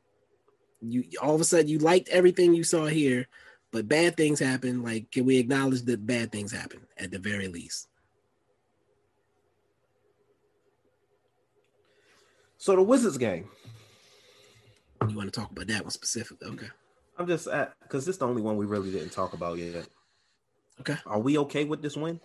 you 0.80 1.04
all 1.20 1.34
of 1.34 1.40
a 1.40 1.44
sudden 1.44 1.68
you 1.68 1.78
liked 1.78 2.08
everything 2.08 2.54
you 2.54 2.64
saw 2.64 2.86
here, 2.86 3.28
but 3.70 3.88
bad 3.88 4.16
things 4.16 4.40
happen. 4.40 4.82
Like, 4.82 5.10
can 5.10 5.24
we 5.24 5.38
acknowledge 5.38 5.82
that 5.82 6.06
bad 6.06 6.32
things 6.32 6.50
happen 6.50 6.80
at 6.98 7.10
the 7.10 7.18
very 7.18 7.48
least? 7.48 7.88
So 12.58 12.74
the 12.76 12.82
Wizards 12.82 13.18
game. 13.18 13.48
You 15.08 15.16
want 15.16 15.32
to 15.32 15.40
talk 15.40 15.50
about 15.50 15.66
that 15.66 15.82
one 15.82 15.90
specifically? 15.90 16.48
Okay. 16.48 16.68
I'm 17.18 17.26
just 17.26 17.46
at 17.46 17.74
because 17.82 18.06
this 18.06 18.14
is 18.14 18.18
the 18.18 18.26
only 18.26 18.42
one 18.42 18.56
we 18.56 18.66
really 18.66 18.90
didn't 18.90 19.10
talk 19.10 19.32
about 19.32 19.58
yet. 19.58 19.86
Okay. 20.80 20.96
Are 21.06 21.20
we 21.20 21.38
okay 21.38 21.64
with 21.64 21.82
this 21.82 21.96
win? 21.96 22.20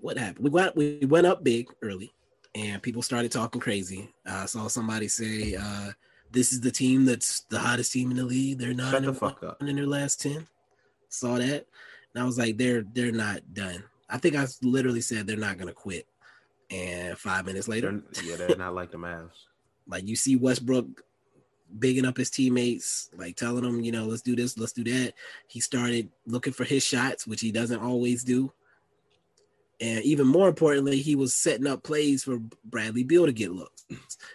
what 0.00 0.18
happened? 0.18 0.44
We 0.44 0.50
went 0.50 0.76
we 0.76 1.00
went 1.06 1.26
up 1.26 1.44
big 1.44 1.68
early, 1.82 2.12
and 2.54 2.82
people 2.82 3.02
started 3.02 3.32
talking 3.32 3.60
crazy. 3.60 4.08
I 4.26 4.46
saw 4.46 4.68
somebody 4.68 5.08
say, 5.08 5.56
uh, 5.56 5.90
"This 6.30 6.52
is 6.52 6.60
the 6.60 6.70
team 6.70 7.04
that's 7.04 7.40
the 7.50 7.58
hottest 7.58 7.92
team 7.92 8.10
in 8.10 8.16
the 8.16 8.24
league. 8.24 8.58
They're 8.58 8.74
not 8.74 8.92
Shut 8.92 9.02
the 9.02 9.14
fuck 9.14 9.42
up. 9.42 9.62
in 9.62 9.76
their 9.76 9.86
last 9.86 10.20
ten. 10.20 10.46
Saw 11.08 11.38
that, 11.38 11.66
and 12.14 12.22
I 12.22 12.26
was 12.26 12.38
like, 12.38 12.56
"They're 12.56 12.82
they're 12.92 13.12
not 13.12 13.54
done." 13.54 13.82
I 14.10 14.18
think 14.18 14.36
I 14.36 14.46
literally 14.62 15.00
said 15.00 15.26
they're 15.26 15.36
not 15.36 15.58
gonna 15.58 15.72
quit. 15.72 16.06
And 16.70 17.16
five 17.18 17.46
minutes 17.46 17.66
later, 17.66 18.02
They're, 18.12 18.24
yeah, 18.24 18.36
they're 18.36 18.56
not 18.56 18.74
like 18.74 18.90
the 18.90 18.98
Mavs. 18.98 19.30
like 19.86 20.06
you 20.06 20.16
see 20.16 20.36
Westbrook 20.36 21.02
bigging 21.78 22.06
up 22.06 22.16
his 22.16 22.30
teammates, 22.30 23.10
like 23.16 23.36
telling 23.36 23.62
them, 23.62 23.80
you 23.82 23.92
know, 23.92 24.06
let's 24.06 24.22
do 24.22 24.36
this, 24.36 24.58
let's 24.58 24.72
do 24.72 24.84
that. 24.84 25.14
He 25.48 25.60
started 25.60 26.08
looking 26.26 26.52
for 26.52 26.64
his 26.64 26.84
shots, 26.84 27.26
which 27.26 27.40
he 27.40 27.52
doesn't 27.52 27.82
always 27.82 28.24
do. 28.24 28.52
And 29.80 30.02
even 30.04 30.26
more 30.26 30.48
importantly, 30.48 30.98
he 30.98 31.14
was 31.14 31.34
setting 31.34 31.66
up 31.66 31.84
plays 31.84 32.24
for 32.24 32.40
Bradley 32.64 33.04
Beal 33.04 33.26
to 33.26 33.32
get 33.32 33.52
looks, 33.52 33.86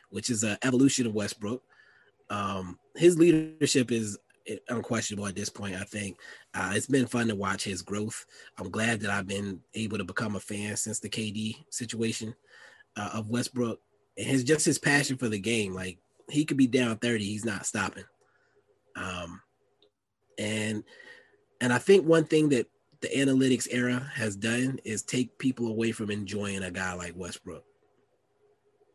which 0.10 0.30
is 0.30 0.44
an 0.44 0.58
evolution 0.64 1.06
of 1.06 1.16
Westbrook. 1.16 1.62
Um, 2.30 2.80
his 2.96 3.18
leadership 3.18 3.92
is 3.92 4.18
unquestionable 4.70 5.28
at 5.28 5.36
this 5.36 5.50
point. 5.50 5.76
I 5.76 5.84
think 5.84 6.18
uh, 6.54 6.74
it's 6.76 6.88
been 6.88 7.08
fun 7.08 7.28
to 7.28 7.36
watch 7.36 7.64
his 7.64 7.82
growth. 7.82 8.26
I'm 8.58 8.70
glad 8.70 9.02
that 9.02 9.12
I've 9.12 9.28
been 9.28 9.60
able 9.74 9.98
to 9.98 10.04
become 10.04 10.36
a 10.36 10.40
fan 10.40 10.76
since 10.76 11.00
the 11.00 11.10
KD 11.10 11.58
situation 11.70 12.36
uh, 12.96 13.10
of 13.14 13.30
Westbrook 13.30 13.80
and 14.18 14.28
his 14.28 14.44
just 14.44 14.66
his 14.66 14.80
passion 14.80 15.18
for 15.18 15.30
the 15.30 15.40
game. 15.40 15.74
Like 15.74 15.98
he 16.30 16.46
could 16.46 16.58
be 16.58 16.68
down 16.68 16.98
30, 16.98 17.24
he's 17.24 17.46
not 17.46 17.66
stopping. 17.66 18.06
Um, 18.96 19.42
and 20.38 20.84
and 21.62 21.72
I 21.72 21.78
think 21.78 22.06
one 22.06 22.26
thing 22.26 22.50
that 22.50 22.68
the 23.02 23.10
analytics 23.10 23.68
era 23.72 24.10
has 24.14 24.36
done 24.36 24.80
is 24.84 25.02
take 25.02 25.38
people 25.38 25.68
away 25.68 25.92
from 25.92 26.10
enjoying 26.10 26.64
a 26.64 26.72
guy 26.72 26.94
like 26.94 27.14
Westbrook 27.16 27.64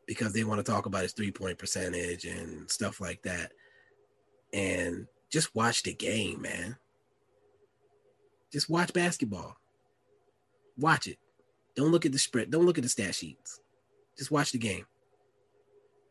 because 0.07 0.33
they 0.33 0.45
want 0.45 0.65
to 0.65 0.73
talk 0.73 0.87
about 0.87 1.03
his 1.03 1.13
three 1.13 1.31
point 1.31 1.59
percentage 1.59 2.25
and 2.25 2.69
stuff 2.71 3.01
like 3.01 3.23
that. 3.23 3.53
And 4.53 5.07
just 5.31 5.55
watch 5.55 5.83
the 5.83 5.93
game, 5.93 6.43
man. 6.43 6.77
Just 8.53 8.71
watch 8.71 8.93
basketball. 8.93 9.57
Watch 10.79 11.07
it. 11.07 11.19
Don't 11.77 11.93
look 11.93 12.07
at 12.07 12.13
the 12.13 12.19
spread. 12.19 12.51
Don't 12.51 12.65
look 12.65 12.79
at 12.79 12.83
the 12.85 12.89
stat 12.89 13.15
sheets. 13.15 13.61
Just 14.17 14.31
watch 14.31 14.53
the 14.53 14.59
game. 14.59 14.87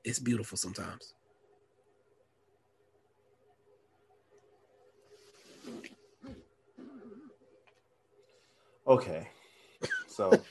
It's 0.08 0.20
beautiful 0.20 0.58
sometimes. 0.58 1.14
Okay. 8.88 9.28
So 10.08 10.32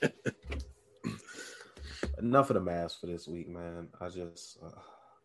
enough 2.18 2.50
of 2.50 2.54
the 2.54 2.60
mask 2.60 3.00
for 3.00 3.06
this 3.06 3.26
week, 3.26 3.48
man. 3.48 3.88
I 3.98 4.10
just 4.10 4.58
uh, 4.62 4.78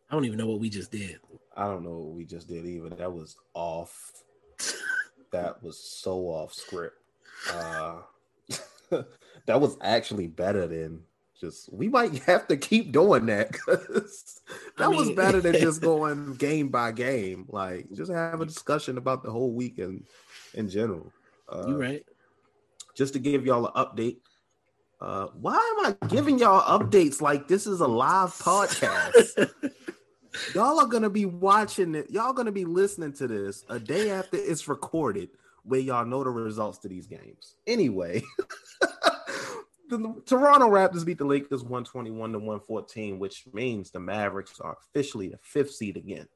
I 0.09 0.13
don't 0.13 0.23
even 0.23 0.37
know 0.37 0.47
what 0.47 0.61
we 0.61 0.69
just 0.69 0.93
did. 0.93 1.19
I 1.57 1.65
don't 1.65 1.83
know 1.83 1.97
what 1.97 2.15
we 2.15 2.23
just 2.23 2.47
did 2.47 2.65
either. 2.65 2.87
That 2.87 3.11
was 3.11 3.35
off. 3.53 4.13
that 5.33 5.61
was 5.61 5.77
so 5.77 6.19
off 6.27 6.53
script. 6.53 6.95
Uh, 7.51 7.97
that 9.45 9.59
was 9.59 9.75
actually 9.81 10.27
better 10.27 10.67
than 10.67 11.01
just. 11.41 11.73
We 11.73 11.89
might 11.89 12.19
have 12.25 12.47
to 12.47 12.55
keep 12.55 12.91
doing 12.91 13.25
that 13.25 13.51
because 13.51 14.39
that 14.77 14.85
I 14.85 14.87
was 14.87 15.09
better 15.11 15.41
than 15.41 15.53
just 15.55 15.81
going 15.91 16.35
game 16.35 16.69
by 16.69 16.91
game. 16.93 17.45
Like 17.49 17.91
just 17.91 18.11
have 18.11 18.39
a 18.39 18.45
discussion 18.45 18.97
about 18.97 19.23
the 19.23 19.31
whole 19.31 19.51
week 19.51 19.79
and 19.79 20.05
in 20.53 20.69
general. 20.69 21.11
Uh, 21.51 21.65
You 21.67 21.81
right? 21.81 22.05
just 22.95 23.13
to 23.13 23.19
give 23.19 23.45
y'all 23.45 23.65
an 23.65 23.73
update. 23.73 24.17
Uh, 25.01 25.27
why 25.33 25.55
am 25.79 25.95
I 26.01 26.07
giving 26.07 26.37
y'all 26.37 26.79
updates 26.79 27.21
like 27.21 27.47
this 27.47 27.65
is 27.65 27.79
a 27.81 27.87
live 27.87 28.29
podcast? 28.29 29.49
y'all 30.55 30.79
are 30.79 30.85
gonna 30.85 31.09
be 31.09 31.25
watching 31.25 31.95
it. 31.95 32.09
Y'all 32.11 32.33
gonna 32.33 32.51
be 32.51 32.65
listening 32.65 33.11
to 33.13 33.27
this 33.27 33.65
a 33.67 33.79
day 33.79 34.11
after 34.11 34.37
it's 34.37 34.67
recorded, 34.67 35.29
where 35.63 35.79
y'all 35.79 36.05
know 36.05 36.23
the 36.23 36.29
results 36.29 36.77
to 36.79 36.87
these 36.87 37.07
games. 37.07 37.55
Anyway, 37.65 38.21
the 39.97 40.21
Toronto 40.25 40.67
Raptors 40.67 41.05
beat 41.05 41.17
the 41.17 41.25
Lakers 41.25 41.63
121 41.63 42.33
to 42.33 42.39
114, 42.39 43.19
which 43.19 43.45
means 43.53 43.91
the 43.91 43.99
Mavericks 43.99 44.59
are 44.59 44.77
officially 44.79 45.29
the 45.29 45.39
fifth 45.41 45.71
seed 45.71 45.97
again. 45.97 46.27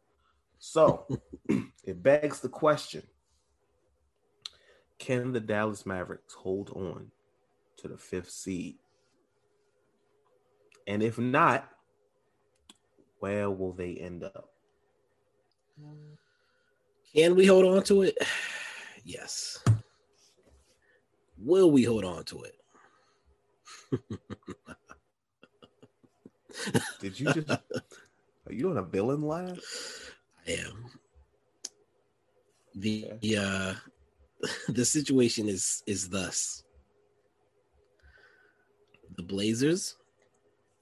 So 0.59 1.05
it 1.83 2.01
begs 2.01 2.39
the 2.39 2.49
question 2.49 3.03
can 4.99 5.33
the 5.33 5.39
Dallas 5.39 5.85
Mavericks 5.85 6.33
hold 6.33 6.69
on 6.71 7.11
to 7.77 7.87
the 7.87 7.97
fifth 7.97 8.29
seed? 8.29 8.77
And 10.87 11.03
if 11.03 11.17
not, 11.17 11.69
where 13.19 13.49
will 13.49 13.73
they 13.73 13.95
end 13.95 14.23
up? 14.23 14.49
Can 17.13 17.35
we 17.35 17.45
hold 17.45 17.65
on 17.65 17.83
to 17.83 18.03
it? 18.03 18.17
Yes. 19.07 19.63
Will 21.37 21.69
we 21.69 21.83
hold 21.83 22.03
on 22.03 22.23
to 22.23 22.41
it? 22.41 22.55
Did 27.01 27.19
you 27.19 27.33
just 27.33 27.49
are 27.49 28.53
you 28.53 28.61
doing 28.61 28.77
a 28.77 28.83
villain 28.83 29.21
laugh? 29.21 29.59
I 30.47 30.51
am. 30.51 30.85
The 32.75 33.09
uh 33.37 33.73
the 34.69 34.85
situation 34.85 35.47
is 35.49 35.83
is 35.87 36.09
thus. 36.09 36.63
The 39.15 39.23
Blazers 39.23 39.95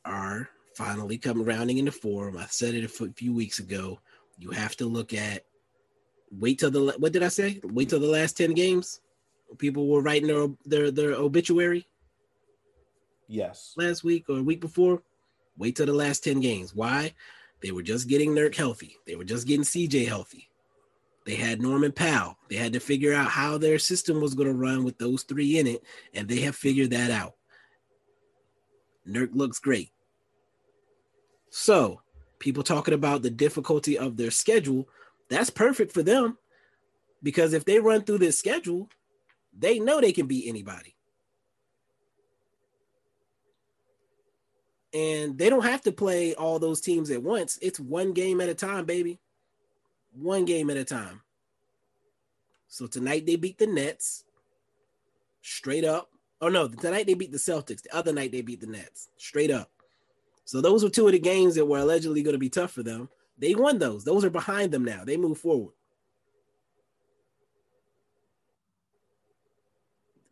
are 0.05 0.49
finally 0.75 1.17
coming 1.17 1.45
rounding 1.45 1.77
into 1.77 1.91
form. 1.91 2.37
I 2.37 2.47
said 2.49 2.73
it 2.73 2.83
a 2.83 2.89
few 2.89 3.33
weeks 3.33 3.59
ago. 3.59 3.99
You 4.39 4.51
have 4.51 4.75
to 4.77 4.85
look 4.85 5.13
at 5.13 5.45
wait 6.31 6.59
till 6.59 6.71
the 6.71 6.95
what 6.97 7.13
did 7.13 7.23
I 7.23 7.27
say? 7.29 7.59
Wait 7.63 7.89
till 7.89 7.99
the 7.99 8.07
last 8.07 8.37
10 8.37 8.53
games. 8.53 9.01
People 9.59 9.87
were 9.87 10.01
writing 10.01 10.27
their 10.27 10.47
their, 10.65 10.91
their 10.91 11.13
obituary 11.13 11.87
Yes. 13.33 13.73
last 13.75 14.03
week 14.03 14.25
or 14.29 14.37
a 14.37 14.43
week 14.43 14.61
before. 14.61 15.01
Wait 15.57 15.75
till 15.75 15.87
the 15.87 15.93
last 15.93 16.23
10 16.23 16.39
games. 16.39 16.75
Why? 16.75 17.13
They 17.61 17.71
were 17.71 17.81
just 17.81 18.07
getting 18.07 18.31
Nurk 18.31 18.55
healthy. 18.55 18.97
They 19.07 19.15
were 19.15 19.23
just 19.23 19.47
getting 19.47 19.63
CJ 19.63 20.07
healthy. 20.07 20.49
They 21.25 21.35
had 21.35 21.61
Norman 21.61 21.93
Powell. 21.93 22.37
They 22.49 22.57
had 22.57 22.73
to 22.73 22.79
figure 22.79 23.13
out 23.13 23.29
how 23.29 23.57
their 23.57 23.79
system 23.79 24.21
was 24.21 24.35
going 24.35 24.49
to 24.49 24.53
run 24.53 24.83
with 24.83 24.97
those 24.97 25.23
three 25.23 25.57
in 25.57 25.67
it, 25.67 25.83
and 26.13 26.27
they 26.27 26.41
have 26.41 26.55
figured 26.55 26.91
that 26.91 27.09
out. 27.09 27.33
Nurk 29.07 29.29
looks 29.33 29.59
great. 29.59 29.89
So, 31.49 32.01
people 32.39 32.63
talking 32.63 32.93
about 32.93 33.21
the 33.21 33.29
difficulty 33.29 33.97
of 33.97 34.17
their 34.17 34.31
schedule, 34.31 34.87
that's 35.29 35.49
perfect 35.49 35.91
for 35.91 36.03
them 36.03 36.37
because 37.23 37.53
if 37.53 37.65
they 37.65 37.79
run 37.79 38.03
through 38.03 38.17
this 38.17 38.37
schedule, 38.37 38.89
they 39.57 39.79
know 39.79 40.01
they 40.01 40.11
can 40.11 40.27
beat 40.27 40.47
anybody. 40.47 40.95
And 44.93 45.37
they 45.37 45.49
don't 45.49 45.63
have 45.63 45.81
to 45.81 45.91
play 45.91 46.35
all 46.35 46.59
those 46.59 46.79
teams 46.79 47.09
at 47.09 47.23
once. 47.23 47.57
It's 47.61 47.79
one 47.79 48.13
game 48.13 48.39
at 48.41 48.49
a 48.49 48.53
time, 48.53 48.85
baby. 48.85 49.19
One 50.13 50.45
game 50.45 50.69
at 50.69 50.77
a 50.77 50.85
time. 50.85 51.21
So 52.67 52.87
tonight 52.87 53.25
they 53.25 53.35
beat 53.35 53.57
the 53.57 53.67
Nets 53.67 54.23
straight 55.41 55.85
up. 55.85 56.09
Oh 56.41 56.49
no, 56.49 56.67
tonight 56.67 57.07
they 57.07 57.13
beat 57.13 57.31
the 57.31 57.37
Celtics. 57.37 57.81
The 57.81 57.95
other 57.95 58.13
night 58.13 58.31
they 58.31 58.41
beat 58.41 58.61
the 58.61 58.67
Nets 58.67 59.09
straight 59.17 59.51
up. 59.51 59.71
So 60.45 60.61
those 60.61 60.83
were 60.83 60.89
two 60.89 61.07
of 61.07 61.13
the 61.13 61.19
games 61.19 61.55
that 61.55 61.65
were 61.65 61.79
allegedly 61.79 62.21
going 62.21 62.33
to 62.33 62.39
be 62.39 62.49
tough 62.49 62.71
for 62.71 62.83
them. 62.83 63.09
They 63.37 63.55
won 63.55 63.79
those. 63.79 64.03
Those 64.03 64.25
are 64.25 64.29
behind 64.29 64.71
them 64.71 64.83
now. 64.83 65.03
They 65.05 65.17
move 65.17 65.37
forward. 65.37 65.73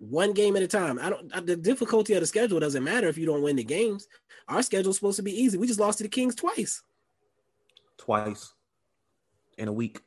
One 0.02 0.34
game 0.34 0.56
at 0.56 0.64
a 0.64 0.68
time. 0.68 0.97
I 0.99 1.12
don't. 1.12 1.45
The 1.45 1.56
difficulty 1.56 2.16
of 2.16 2.22
the 2.22 2.26
schedule 2.26 2.60
doesn't 2.60 2.84
matter 2.84 3.08
if 3.08 3.20
you 3.20 3.28
don't 3.28 3.43
win 3.43 3.56
the 3.56 3.64
games. 3.64 4.08
Our 4.47 4.64
schedule's 4.64 4.95
supposed 4.95 5.18
to 5.18 5.24
be 5.24 5.39
easy. 5.39 5.60
We 5.60 5.68
just 5.68 5.80
lost 5.80 5.99
to 5.99 6.04
the 6.04 6.10
Kings 6.10 6.34
twice. 6.34 6.82
Twice 7.99 8.52
in 9.60 9.68
a 9.68 9.72
week. 9.72 9.99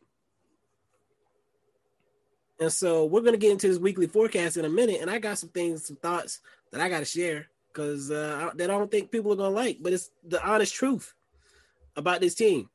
And 2.59 2.73
so 2.73 3.05
we're 3.05 3.21
gonna 3.21 3.37
get 3.37 3.53
into 3.53 3.69
this 3.69 3.79
weekly 3.79 4.09
forecast 4.09 4.57
in 4.57 4.65
a 4.65 4.69
minute. 4.69 5.01
And 5.01 5.09
I 5.09 5.21
got 5.21 5.39
some 5.39 5.51
things, 5.51 5.87
some 5.87 5.97
thoughts 5.97 6.41
that 6.73 6.81
I 6.81 6.89
gotta 6.89 7.05
share 7.05 7.47
because 7.73 8.11
uh, 8.11 8.51
that 8.57 8.71
I 8.71 8.77
don't 8.77 8.91
think 8.91 9.13
people 9.13 9.33
are 9.33 9.37
gonna 9.37 9.55
like, 9.55 9.79
but 9.81 9.93
it's 9.93 10.11
the 10.27 10.45
honest 10.45 10.75
truth 10.75 11.15
about 11.95 12.21
this 12.21 12.35
team. 12.35 12.69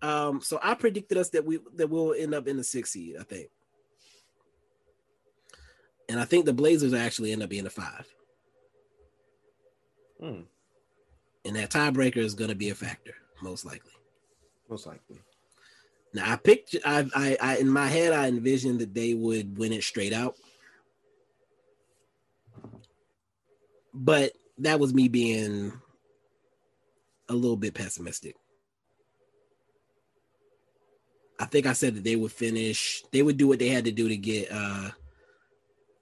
Um, 0.00 0.40
so 0.40 0.58
I 0.62 0.72
predicted 0.72 1.18
us 1.18 1.28
that 1.30 1.44
we 1.44 1.58
that 1.74 1.90
we'll 1.90 2.14
end 2.14 2.34
up 2.34 2.48
in 2.48 2.56
the 2.56 2.64
sixth 2.64 2.92
seed, 2.92 3.16
I 3.20 3.24
think. 3.24 3.48
And 6.08 6.20
I 6.20 6.24
think 6.24 6.44
the 6.44 6.52
Blazers 6.52 6.94
actually 6.94 7.32
end 7.32 7.42
up 7.42 7.50
being 7.50 7.66
a 7.66 7.70
five. 7.70 8.06
Hmm, 10.20 10.42
And 11.44 11.56
that 11.56 11.70
tiebreaker 11.70 12.18
is 12.18 12.34
gonna 12.34 12.54
be 12.54 12.70
a 12.70 12.74
factor, 12.74 13.14
most 13.42 13.64
likely. 13.64 13.92
most 14.68 14.86
likely. 14.86 15.20
Now 16.14 16.32
I 16.32 16.36
picked 16.36 16.74
I, 16.84 17.06
I 17.14 17.36
I 17.40 17.56
in 17.58 17.68
my 17.68 17.86
head 17.86 18.12
I 18.12 18.28
envisioned 18.28 18.80
that 18.80 18.94
they 18.94 19.14
would 19.14 19.58
win 19.58 19.72
it 19.72 19.82
straight 19.84 20.12
out. 20.12 20.36
But 23.92 24.32
that 24.58 24.80
was 24.80 24.94
me 24.94 25.08
being 25.08 25.72
a 27.28 27.34
little 27.34 27.56
bit 27.56 27.74
pessimistic. 27.74 28.36
I 31.38 31.44
think 31.44 31.66
I 31.66 31.74
said 31.74 31.94
that 31.96 32.04
they 32.04 32.16
would 32.16 32.32
finish, 32.32 33.02
they 33.12 33.22
would 33.22 33.36
do 33.36 33.48
what 33.48 33.58
they 33.58 33.68
had 33.68 33.84
to 33.84 33.92
do 33.92 34.08
to 34.08 34.16
get 34.16 34.48
uh 34.50 34.90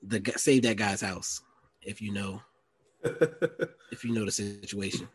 the 0.07 0.33
save 0.37 0.63
that 0.63 0.77
guy's 0.77 1.01
house, 1.01 1.43
if 1.83 2.01
you 2.01 2.13
know 2.13 2.41
if 3.93 4.05
you 4.05 4.13
know 4.13 4.25
the 4.25 4.31
situation. 4.31 5.09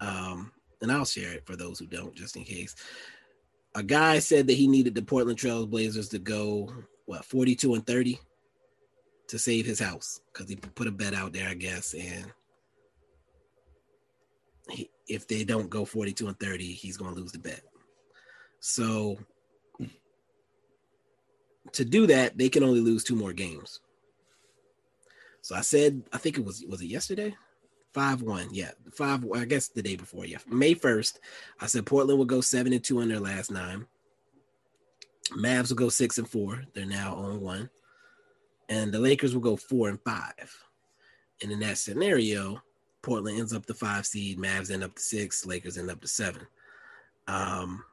Um, 0.00 0.52
and 0.80 0.92
I'll 0.92 1.04
share 1.04 1.32
it 1.32 1.46
for 1.46 1.56
those 1.56 1.78
who 1.78 1.86
don't, 1.86 2.14
just 2.14 2.36
in 2.36 2.44
case. 2.44 2.74
A 3.74 3.82
guy 3.82 4.18
said 4.18 4.46
that 4.46 4.54
he 4.54 4.66
needed 4.66 4.94
the 4.94 5.02
Portland 5.02 5.38
Trail 5.38 5.66
Blazers 5.66 6.08
to 6.10 6.18
go 6.18 6.72
what 7.06 7.24
42 7.24 7.74
and 7.74 7.86
30 7.86 8.18
to 9.28 9.38
save 9.38 9.66
his 9.66 9.80
house 9.80 10.20
because 10.32 10.48
he 10.48 10.56
put 10.56 10.86
a 10.86 10.92
bet 10.92 11.14
out 11.14 11.32
there, 11.32 11.48
I 11.48 11.54
guess, 11.54 11.94
and 11.94 12.26
he, 14.70 14.90
if 15.06 15.26
they 15.26 15.44
don't 15.44 15.70
go 15.70 15.84
42 15.84 16.28
and 16.28 16.38
30, 16.38 16.64
he's 16.64 16.96
going 16.96 17.14
to 17.14 17.20
lose 17.20 17.32
the 17.32 17.38
bet. 17.38 17.62
So 18.60 19.18
to 21.72 21.84
do 21.84 22.06
that, 22.06 22.36
they 22.38 22.48
can 22.48 22.62
only 22.62 22.80
lose 22.80 23.04
two 23.04 23.16
more 23.16 23.32
games. 23.32 23.80
So 25.42 25.54
I 25.54 25.62
said, 25.62 26.02
I 26.12 26.18
think 26.18 26.38
it 26.38 26.44
was 26.44 26.64
was 26.68 26.80
it 26.82 26.86
yesterday? 26.86 27.34
Five 27.94 28.22
one, 28.22 28.48
yeah, 28.52 28.72
five. 28.92 29.24
I 29.34 29.44
guess 29.44 29.68
the 29.68 29.82
day 29.82 29.96
before, 29.96 30.26
yeah, 30.26 30.38
May 30.46 30.74
first. 30.74 31.20
I 31.60 31.66
said 31.66 31.86
Portland 31.86 32.18
will 32.18 32.26
go 32.26 32.40
seven 32.40 32.72
and 32.72 32.84
two 32.84 33.00
in 33.00 33.08
their 33.08 33.20
last 33.20 33.50
nine. 33.50 33.86
Mavs 35.36 35.70
will 35.70 35.76
go 35.76 35.88
six 35.88 36.18
and 36.18 36.28
four. 36.28 36.62
They're 36.74 36.86
now 36.86 37.14
on 37.14 37.40
one, 37.40 37.70
and 38.68 38.92
the 38.92 38.98
Lakers 38.98 39.34
will 39.34 39.40
go 39.40 39.56
four 39.56 39.88
and 39.88 40.00
five. 40.02 40.54
And 41.42 41.52
in 41.52 41.60
that 41.60 41.78
scenario, 41.78 42.62
Portland 43.02 43.38
ends 43.38 43.54
up 43.54 43.64
the 43.64 43.74
five 43.74 44.06
seed, 44.06 44.38
Mavs 44.38 44.70
end 44.70 44.84
up 44.84 44.94
the 44.94 45.00
six, 45.00 45.46
Lakers 45.46 45.78
end 45.78 45.90
up 45.90 46.00
the 46.00 46.08
seven. 46.08 46.46
Um, 47.26 47.84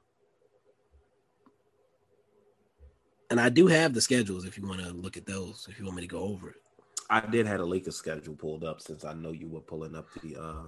and 3.30 3.40
I 3.40 3.50
do 3.50 3.68
have 3.68 3.94
the 3.94 4.02
schedules 4.02 4.46
if 4.46 4.58
you 4.58 4.68
want 4.68 4.82
to 4.82 4.90
look 4.92 5.18
at 5.18 5.26
those. 5.26 5.68
If 5.70 5.80
you 5.80 5.86
want 5.86 5.98
me 5.98 6.02
to 6.04 6.08
go 6.08 6.20
over 6.20 6.50
it. 6.50 6.56
I 7.10 7.20
did 7.22 7.46
have 7.46 7.60
a 7.60 7.66
Lakers 7.66 7.96
schedule 7.96 8.36
pulled 8.36 8.64
up 8.64 8.82
since 8.82 9.06
I 9.06 9.14
know 9.14 9.32
you 9.32 9.48
were 9.48 9.62
pulling 9.62 9.96
up 9.96 10.08
the 10.22 10.42
uh 10.42 10.64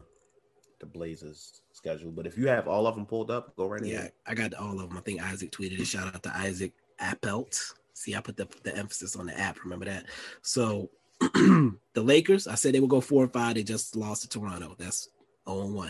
the 0.79 0.85
Blazers 0.85 1.61
schedule. 1.71 2.11
But 2.11 2.27
if 2.27 2.37
you 2.37 2.47
have 2.47 2.67
all 2.67 2.85
of 2.85 2.95
them 2.95 3.05
pulled 3.05 3.31
up, 3.31 3.55
go 3.55 3.67
right 3.67 3.83
Yeah, 3.83 3.97
ahead. 3.99 4.11
I 4.27 4.35
got 4.35 4.53
all 4.53 4.79
of 4.79 4.89
them. 4.89 4.97
I 4.97 5.01
think 5.01 5.21
Isaac 5.21 5.51
tweeted 5.51 5.81
a 5.81 5.85
Shout 5.85 6.13
out 6.13 6.21
to 6.23 6.35
Isaac 6.37 6.71
Appelt. 7.01 7.73
See, 7.93 8.13
I 8.15 8.21
put 8.21 8.37
the, 8.37 8.47
the 8.63 8.75
emphasis 8.77 9.15
on 9.15 9.25
the 9.25 9.39
app. 9.39 9.63
Remember 9.63 9.85
that? 9.85 10.05
So 10.43 10.91
the 11.19 11.71
Lakers, 11.95 12.47
I 12.47 12.53
said 12.53 12.73
they 12.75 12.79
would 12.79 12.91
go 12.91 13.01
four 13.01 13.23
and 13.23 13.33
five. 13.33 13.55
They 13.55 13.63
just 13.63 13.95
lost 13.95 14.21
to 14.21 14.29
Toronto. 14.29 14.75
That's 14.77 15.09
0 15.49 15.65
1. 15.67 15.89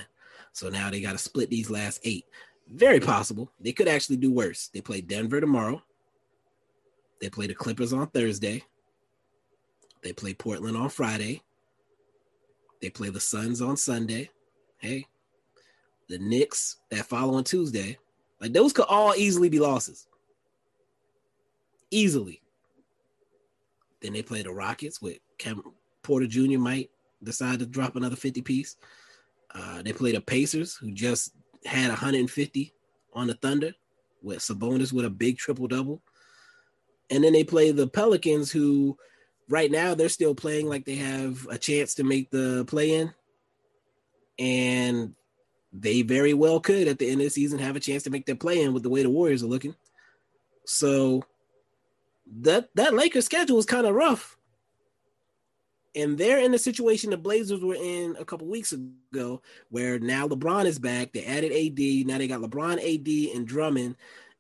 So 0.53 0.69
now 0.69 0.89
they 0.89 1.01
got 1.01 1.11
to 1.11 1.17
split 1.17 1.49
these 1.49 1.69
last 1.69 1.99
eight. 2.05 2.25
Very 2.69 2.99
possible. 3.01 3.51
They 3.59 3.73
could 3.73 3.87
actually 3.89 4.17
do 4.17 4.31
worse. 4.31 4.69
They 4.73 4.79
play 4.81 5.01
Denver 5.01 5.41
tomorrow. 5.41 5.81
They 7.21 7.29
play 7.29 7.47
the 7.47 7.55
Clippers 7.55 7.93
on 7.93 8.07
Thursday. 8.07 8.63
They 10.03 10.13
play 10.13 10.33
Portland 10.33 10.77
on 10.77 10.89
Friday. 10.89 11.41
They 12.81 12.89
play 12.89 13.09
the 13.09 13.19
Suns 13.19 13.61
on 13.61 13.77
Sunday. 13.77 14.29
Hey, 14.77 15.07
the 16.07 16.19
Knicks 16.19 16.77
that 16.91 17.05
following 17.05 17.43
Tuesday. 17.43 17.97
Like 18.39 18.53
those 18.53 18.73
could 18.73 18.85
all 18.87 19.15
easily 19.15 19.49
be 19.49 19.59
losses. 19.59 20.07
Easily. 21.89 22.41
Then 24.01 24.13
they 24.13 24.21
play 24.21 24.43
the 24.43 24.51
Rockets 24.51 25.01
with 25.01 25.17
Cam 25.39 25.63
Porter 26.03 26.27
Jr. 26.27 26.59
might 26.59 26.91
decide 27.23 27.59
to 27.59 27.65
drop 27.65 27.95
another 27.95 28.15
50 28.15 28.41
piece. 28.41 28.75
Uh, 29.55 29.81
they 29.81 29.93
play 29.93 30.11
the 30.11 30.21
Pacers, 30.21 30.75
who 30.75 30.91
just 30.91 31.33
had 31.65 31.89
150 31.89 32.73
on 33.13 33.27
the 33.27 33.33
Thunder, 33.35 33.73
with 34.21 34.39
Sabonis 34.39 34.93
with 34.93 35.05
a 35.05 35.09
big 35.09 35.37
triple 35.37 35.67
double. 35.67 36.01
And 37.09 37.23
then 37.23 37.33
they 37.33 37.43
play 37.43 37.71
the 37.71 37.87
Pelicans, 37.87 38.51
who 38.51 38.97
right 39.49 39.71
now 39.71 39.95
they're 39.95 40.09
still 40.09 40.35
playing 40.35 40.67
like 40.67 40.85
they 40.85 40.95
have 40.95 41.47
a 41.49 41.57
chance 41.57 41.95
to 41.95 42.03
make 42.03 42.29
the 42.29 42.65
play 42.65 42.95
in. 42.95 43.13
And 44.39 45.15
they 45.73 46.01
very 46.01 46.33
well 46.33 46.59
could 46.59 46.87
at 46.87 46.99
the 46.99 47.09
end 47.09 47.21
of 47.21 47.25
the 47.25 47.29
season 47.29 47.59
have 47.59 47.75
a 47.75 47.81
chance 47.81 48.03
to 48.03 48.09
make 48.09 48.25
their 48.25 48.35
play 48.35 48.61
in 48.61 48.73
with 48.73 48.83
the 48.83 48.89
way 48.89 49.03
the 49.03 49.09
Warriors 49.09 49.43
are 49.43 49.47
looking. 49.47 49.75
So 50.65 51.23
that 52.41 52.69
that 52.75 52.93
Lakers 52.93 53.25
schedule 53.25 53.57
is 53.57 53.65
kind 53.65 53.87
of 53.87 53.95
rough. 53.95 54.37
And 55.95 56.17
they're 56.17 56.39
in 56.39 56.51
the 56.51 56.59
situation 56.59 57.09
the 57.09 57.17
Blazers 57.17 57.63
were 57.63 57.75
in 57.75 58.15
a 58.19 58.25
couple 58.25 58.47
weeks 58.47 58.71
ago, 58.71 59.41
where 59.69 59.97
now 59.97 60.27
LeBron 60.27 60.65
is 60.65 60.77
back. 60.77 61.11
They 61.11 61.25
added 61.25 61.51
AD. 61.51 62.05
Now 62.05 62.19
they 62.19 62.27
got 62.27 62.41
LeBron, 62.41 62.73
AD, 62.77 63.35
and 63.35 63.47
Drummond. 63.47 63.95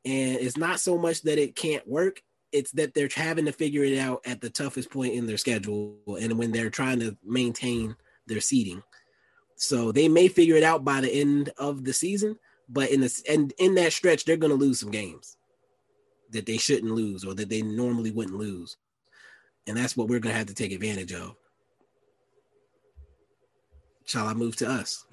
And 0.05 0.35
it's 0.35 0.57
not 0.57 0.79
so 0.79 0.97
much 0.99 1.23
that 1.23 1.39
it 1.39 1.55
can't 1.55 1.87
work, 1.87 2.21
it's 2.57 2.71
that 2.71 2.93
they're 2.93 3.09
having 3.15 3.45
to 3.45 3.51
figure 3.51 3.83
it 3.83 3.97
out 3.97 4.21
at 4.25 4.41
the 4.41 4.49
toughest 4.49 4.89
point 4.89 5.13
in 5.13 5.25
their 5.25 5.37
schedule 5.37 5.97
and 6.19 6.37
when 6.37 6.51
they're 6.51 6.69
trying 6.69 6.99
to 6.99 7.15
maintain 7.23 7.95
their 8.25 8.41
seating. 8.41 8.81
So 9.55 9.91
they 9.91 10.07
may 10.07 10.27
figure 10.27 10.55
it 10.55 10.63
out 10.63 10.83
by 10.83 11.01
the 11.01 11.11
end 11.11 11.51
of 11.57 11.83
the 11.83 11.93
season, 11.93 12.37
but 12.69 12.91
in 12.91 13.01
this 13.01 13.23
and 13.27 13.53
in 13.57 13.75
that 13.75 13.93
stretch, 13.93 14.25
they're 14.25 14.37
going 14.37 14.51
to 14.51 14.57
lose 14.57 14.79
some 14.79 14.91
games 14.91 15.37
that 16.31 16.45
they 16.45 16.57
shouldn't 16.57 16.93
lose 16.93 17.23
or 17.23 17.33
that 17.33 17.49
they 17.49 17.61
normally 17.61 18.11
wouldn't 18.11 18.37
lose. 18.37 18.77
And 19.65 19.77
that's 19.77 19.97
what 19.97 20.07
we're 20.07 20.19
going 20.19 20.33
to 20.33 20.37
have 20.37 20.47
to 20.47 20.53
take 20.53 20.71
advantage 20.71 21.13
of. 21.13 21.35
Shall 24.05 24.27
I 24.27 24.33
move 24.33 24.55
to 24.57 24.69
us? 24.69 25.05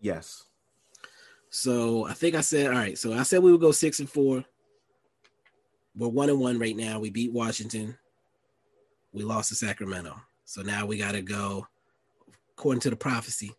Yes. 0.00 0.44
So 1.50 2.06
I 2.06 2.14
think 2.14 2.34
I 2.34 2.40
said, 2.40 2.66
all 2.66 2.72
right. 2.72 2.98
So 2.98 3.12
I 3.12 3.22
said 3.22 3.42
we 3.42 3.52
would 3.52 3.60
go 3.60 3.72
six 3.72 3.98
and 4.00 4.10
four. 4.10 4.44
We're 5.96 6.08
one 6.08 6.30
and 6.30 6.40
one 6.40 6.58
right 6.58 6.76
now. 6.76 7.00
We 7.00 7.10
beat 7.10 7.32
Washington. 7.32 7.96
We 9.12 9.24
lost 9.24 9.48
to 9.48 9.54
Sacramento. 9.54 10.20
So 10.44 10.62
now 10.62 10.86
we 10.86 10.98
got 10.98 11.12
to 11.12 11.22
go 11.22 11.66
according 12.56 12.80
to 12.80 12.90
the 12.90 12.96
prophecy, 12.96 13.52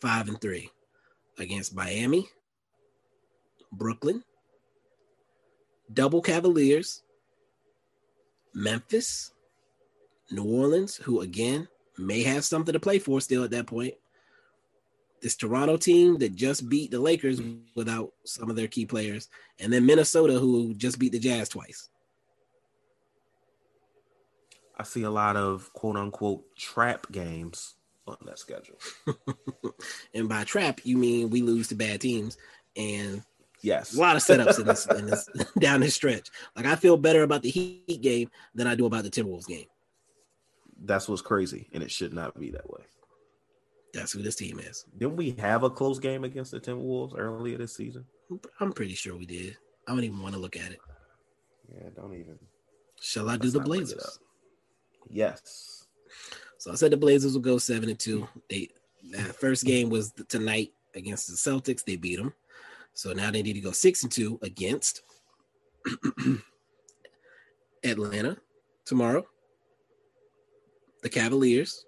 five 0.00 0.28
and 0.28 0.40
three 0.40 0.70
against 1.38 1.74
Miami, 1.74 2.28
Brooklyn, 3.70 4.22
double 5.92 6.20
Cavaliers, 6.20 7.02
Memphis, 8.54 9.32
New 10.30 10.44
Orleans, 10.44 10.96
who 10.96 11.20
again 11.20 11.68
may 11.98 12.22
have 12.22 12.44
something 12.44 12.72
to 12.72 12.80
play 12.80 12.98
for 12.98 13.20
still 13.20 13.44
at 13.44 13.50
that 13.52 13.66
point. 13.66 13.94
This 15.22 15.36
Toronto 15.36 15.76
team 15.76 16.18
that 16.18 16.34
just 16.34 16.68
beat 16.68 16.90
the 16.90 16.98
Lakers 16.98 17.40
without 17.76 18.12
some 18.24 18.50
of 18.50 18.56
their 18.56 18.66
key 18.66 18.84
players, 18.84 19.28
and 19.60 19.72
then 19.72 19.86
Minnesota, 19.86 20.34
who 20.34 20.74
just 20.74 20.98
beat 20.98 21.12
the 21.12 21.18
Jazz 21.18 21.48
twice. 21.48 21.88
I 24.76 24.82
see 24.82 25.02
a 25.02 25.10
lot 25.10 25.36
of 25.36 25.72
quote 25.74 25.96
unquote 25.96 26.44
trap 26.56 27.06
games 27.12 27.74
on 28.06 28.16
that 28.26 28.38
schedule. 28.38 28.78
and 30.14 30.28
by 30.28 30.44
trap, 30.44 30.80
you 30.84 30.96
mean 30.96 31.30
we 31.30 31.42
lose 31.42 31.68
to 31.68 31.74
bad 31.74 32.00
teams 32.00 32.36
and 32.76 33.22
yes, 33.62 33.94
a 33.94 34.00
lot 34.00 34.16
of 34.16 34.22
setups 34.22 34.58
in 34.58 34.66
this, 34.66 34.86
in 34.86 35.06
this 35.06 35.28
down 35.58 35.80
this 35.80 35.94
stretch. 35.94 36.30
Like 36.56 36.66
I 36.66 36.76
feel 36.76 36.96
better 36.96 37.22
about 37.22 37.42
the 37.42 37.50
Heat 37.50 38.00
game 38.02 38.30
than 38.54 38.66
I 38.66 38.74
do 38.74 38.86
about 38.86 39.04
the 39.04 39.10
Timberwolves 39.10 39.46
game. 39.46 39.66
That's 40.84 41.08
what's 41.08 41.22
crazy, 41.22 41.68
and 41.72 41.82
it 41.82 41.90
should 41.90 42.12
not 42.12 42.38
be 42.38 42.50
that 42.50 42.68
way. 42.68 42.80
That's 43.92 44.12
who 44.12 44.22
this 44.22 44.36
team 44.36 44.58
is. 44.58 44.86
Didn't 44.96 45.16
we 45.16 45.32
have 45.32 45.64
a 45.64 45.70
close 45.70 45.98
game 45.98 46.24
against 46.24 46.50
the 46.50 46.60
Timberwolves 46.60 47.14
earlier 47.16 47.58
this 47.58 47.76
season? 47.76 48.06
I'm 48.60 48.72
pretty 48.72 48.94
sure 48.94 49.16
we 49.16 49.26
did. 49.26 49.56
I 49.86 49.92
don't 49.92 50.04
even 50.04 50.22
want 50.22 50.34
to 50.34 50.40
look 50.40 50.56
at 50.56 50.72
it. 50.72 50.78
Yeah, 51.74 51.88
don't 51.94 52.14
even. 52.14 52.38
Shall 53.00 53.28
I 53.28 53.36
do 53.36 53.50
the 53.50 53.60
Blazers? 53.60 54.18
Yes. 55.08 55.86
So 56.58 56.70
I 56.70 56.74
said 56.74 56.92
the 56.92 56.96
Blazers 56.96 57.34
will 57.34 57.40
go 57.40 57.58
seven 57.58 57.88
and 57.88 57.98
two. 57.98 58.26
They 58.48 58.70
that 59.10 59.34
first 59.36 59.64
game 59.64 59.90
was 59.90 60.12
tonight 60.28 60.72
against 60.94 61.26
the 61.28 61.34
Celtics. 61.34 61.84
They 61.84 61.96
beat 61.96 62.16
them. 62.16 62.32
So 62.94 63.12
now 63.12 63.30
they 63.30 63.42
need 63.42 63.54
to 63.54 63.60
go 63.60 63.72
six 63.72 64.02
and 64.02 64.12
two 64.12 64.38
against 64.42 65.02
Atlanta 67.84 68.36
tomorrow. 68.84 69.26
The 71.02 71.08
Cavaliers, 71.08 71.84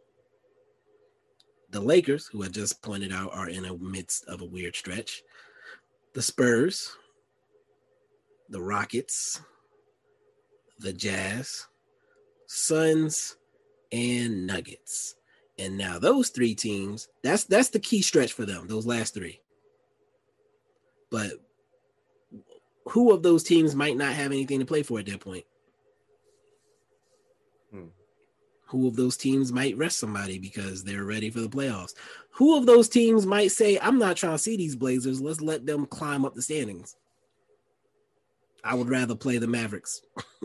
the 1.75 1.81
Lakers, 1.81 2.29
who 2.29 2.45
I 2.45 2.47
just 2.47 2.81
pointed 2.83 3.13
out 3.13 3.35
are 3.35 3.49
in 3.49 3.65
a 3.65 3.77
midst 3.77 4.27
of 4.27 4.41
a 4.41 4.45
weird 4.47 4.77
stretch. 4.77 5.25
The 6.13 6.23
Spurs, 6.23 6.97
the 8.49 8.63
Rockets, 8.63 9.41
the 10.79 10.93
Jazz, 10.93 11.67
Suns, 12.47 13.37
and 13.91 14.47
Nuggets. 14.47 15.17
And 15.59 15.77
now 15.77 15.99
those 15.99 16.29
three 16.29 16.55
teams, 16.55 17.09
that's 17.25 17.43
that's 17.43 17.71
the 17.71 17.81
key 17.81 18.03
stretch 18.03 18.33
for 18.33 18.47
them, 18.47 18.69
those 18.69 18.87
last 18.87 19.13
three. 19.13 19.41
But 21.11 21.33
who 22.87 23.11
of 23.13 23.25
those 23.25 23.43
teams 23.43 23.75
might 23.75 23.97
not 23.97 24.13
have 24.13 24.31
anything 24.31 24.61
to 24.61 24.65
play 24.65 24.85
for 24.85 25.01
at 25.01 25.07
that 25.07 25.19
point? 25.19 25.45
Hmm. 27.73 27.87
Who 28.67 28.89
of 28.89 28.97
those 28.97 29.17
teams 29.17 29.53
might 29.53 29.77
rest 29.77 29.99
somebody 29.99 30.39
because 30.39 30.83
they're 30.83 31.05
ready 31.05 31.31
for 31.31 31.41
the 31.41 31.49
playoffs? 31.49 31.95
Who 32.31 32.57
of 32.57 32.67
those 32.67 32.89
teams 32.89 33.27
might 33.27 33.53
say, 33.53 33.79
I'm 33.81 33.99
not 33.99 34.17
trying 34.17 34.33
to 34.33 34.39
see 34.39 34.57
these 34.57 34.75
Blazers, 34.75 35.21
let's 35.21 35.41
let 35.41 35.67
them 35.67 35.87
climb 35.87 36.25
up 36.25 36.35
the 36.35 36.43
standings? 36.43 36.97
I 38.65 38.75
would 38.75 38.89
rather 38.89 39.15
play 39.15 39.39
the 39.39 39.47
Mavericks. 39.47 40.01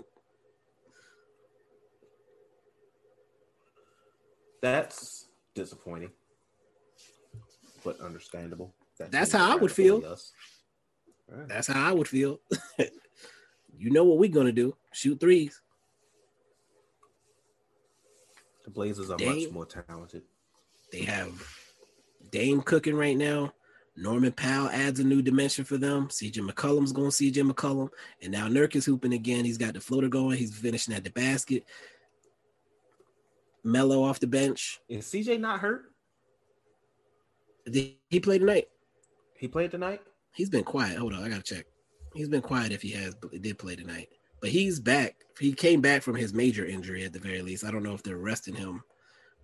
That's 4.62 5.30
disappointing, 5.56 6.12
but 7.84 8.00
understandable. 8.02 8.76
That's, 8.98 9.12
That's 9.12 9.32
how 9.32 9.54
I 9.54 9.56
would 9.56 9.72
feel. 9.72 10.02
Right. 10.02 11.48
That's 11.48 11.68
how 11.68 11.90
I 11.90 11.94
would 11.94 12.10
feel. 12.10 12.42
you 13.78 13.92
know 13.92 14.04
what 14.04 14.18
we're 14.18 14.30
gonna 14.30 14.52
do? 14.52 14.76
Shoot 14.92 15.22
threes. 15.22 15.62
The 18.70 18.76
Blazers 18.76 19.10
are 19.10 19.18
Dame, 19.18 19.46
much 19.46 19.52
more 19.52 19.66
talented. 19.66 20.22
They 20.92 21.02
have 21.02 21.32
Dame 22.32 22.62
cooking 22.62 22.94
right 22.94 23.18
now. 23.18 23.52
Norman 23.98 24.32
Powell 24.32 24.70
adds 24.70 25.00
a 25.00 25.04
new 25.04 25.24
dimension 25.24 25.66
for 25.66 25.78
them. 25.78 26.08
CJ 26.08 26.48
McCollum's 26.48 26.92
going 26.92 27.10
CJ 27.10 27.50
McCollum. 27.50 27.90
And 28.22 28.32
now 28.32 28.48
Nurk 28.48 28.76
is 28.76 28.86
hooping 28.86 29.14
again. 29.14 29.44
He's 29.44 29.58
got 29.58 29.74
the 29.74 29.82
floater 29.82 30.08
going. 30.08 30.38
He's 30.38 30.56
finishing 30.56 30.94
at 30.94 31.04
the 31.04 31.10
basket. 31.10 31.66
Melo 33.64 34.04
off 34.04 34.20
the 34.20 34.28
bench. 34.28 34.80
Is 34.88 35.06
CJ 35.08 35.40
not 35.40 35.62
hurt? 35.62 35.86
Did 37.66 37.96
he 38.10 38.20
play 38.20 38.38
tonight? 38.38 38.68
He 39.36 39.48
played 39.48 39.72
tonight. 39.72 40.02
He's 40.32 40.50
been 40.50 40.64
quiet. 40.64 40.98
Hold 40.98 41.14
on, 41.14 41.24
I 41.24 41.30
gotta 41.30 41.42
check. 41.42 41.66
He's 42.14 42.30
been 42.30 42.42
quiet 42.42 42.72
if 42.72 42.84
he 42.84 42.92
has, 42.92 43.16
but 43.16 43.32
he 43.32 43.40
did 43.40 43.58
play 43.58 43.76
tonight. 43.76 44.10
But 44.42 44.50
he's 44.50 44.80
back. 44.80 45.16
He 45.40 45.54
came 45.54 45.82
back 45.82 46.02
from 46.02 46.16
his 46.16 46.34
major 46.34 46.66
injury 46.66 47.04
at 47.04 47.14
the 47.14 47.20
very 47.20 47.42
least. 47.42 47.64
I 47.64 47.72
don't 47.72 47.84
know 47.84 47.94
if 47.94 48.04
they're 48.04 48.18
resting 48.18 48.56
him 48.56 48.84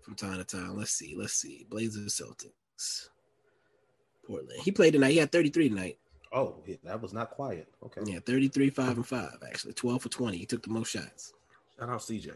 from 0.02 0.16
time 0.16 0.38
to 0.38 0.44
time. 0.44 0.78
Let's 0.78 0.92
see. 0.92 1.16
Let's 1.18 1.34
see. 1.34 1.66
Blazers 1.70 2.20
Celtics. 2.22 3.10
Portland. 4.26 4.62
He 4.64 4.72
played 4.72 4.94
tonight. 4.94 5.12
He 5.12 5.18
had 5.18 5.32
33 5.32 5.70
tonight. 5.70 5.98
Oh, 6.34 6.58
that 6.84 7.02
was 7.02 7.14
not 7.14 7.32
quiet. 7.32 7.68
Okay. 7.84 8.02
Yeah, 8.06 8.20
33, 8.20 8.70
5 8.70 8.98
and 8.98 9.08
5, 9.08 9.30
actually. 9.48 9.74
12 9.74 10.02
for 10.02 10.10
20. 10.10 10.38
He 10.38 10.46
took 10.46 10.64
the 10.64 10.70
most 10.70 10.90
shots. 10.90 11.34
Shout 11.78 11.90
out 11.90 12.00
CJ. 12.02 12.32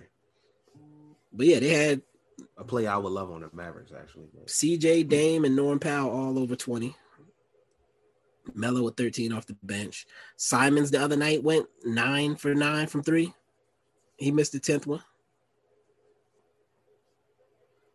But 1.34 1.46
yeah, 1.46 1.60
they 1.60 1.70
had 1.70 2.02
a 2.58 2.64
play 2.64 2.88
I 2.88 2.98
would 2.98 3.12
love 3.12 3.32
on 3.32 3.42
the 3.42 3.50
Mavericks 3.54 3.92
actually. 3.92 4.28
CJ 4.46 5.08
Dame 5.08 5.46
and 5.46 5.56
Norm 5.56 5.80
Powell 5.80 6.12
all 6.12 6.40
over 6.40 6.56
20. 6.56 6.96
Melo 8.56 8.84
with 8.84 8.98
13 8.98 9.34
off 9.34 9.46
the 9.46 9.58
bench. 9.64 10.06
Simons 10.38 10.92
the 10.92 11.02
other 11.02 11.16
night 11.16 11.44
went 11.44 11.68
nine 11.84 12.36
for 12.36 12.54
nine 12.54 12.88
from 12.88 13.04
three. 13.04 13.34
He 14.18 14.32
missed 14.32 14.52
the 14.52 14.60
10th 14.60 14.86
one. 14.86 15.04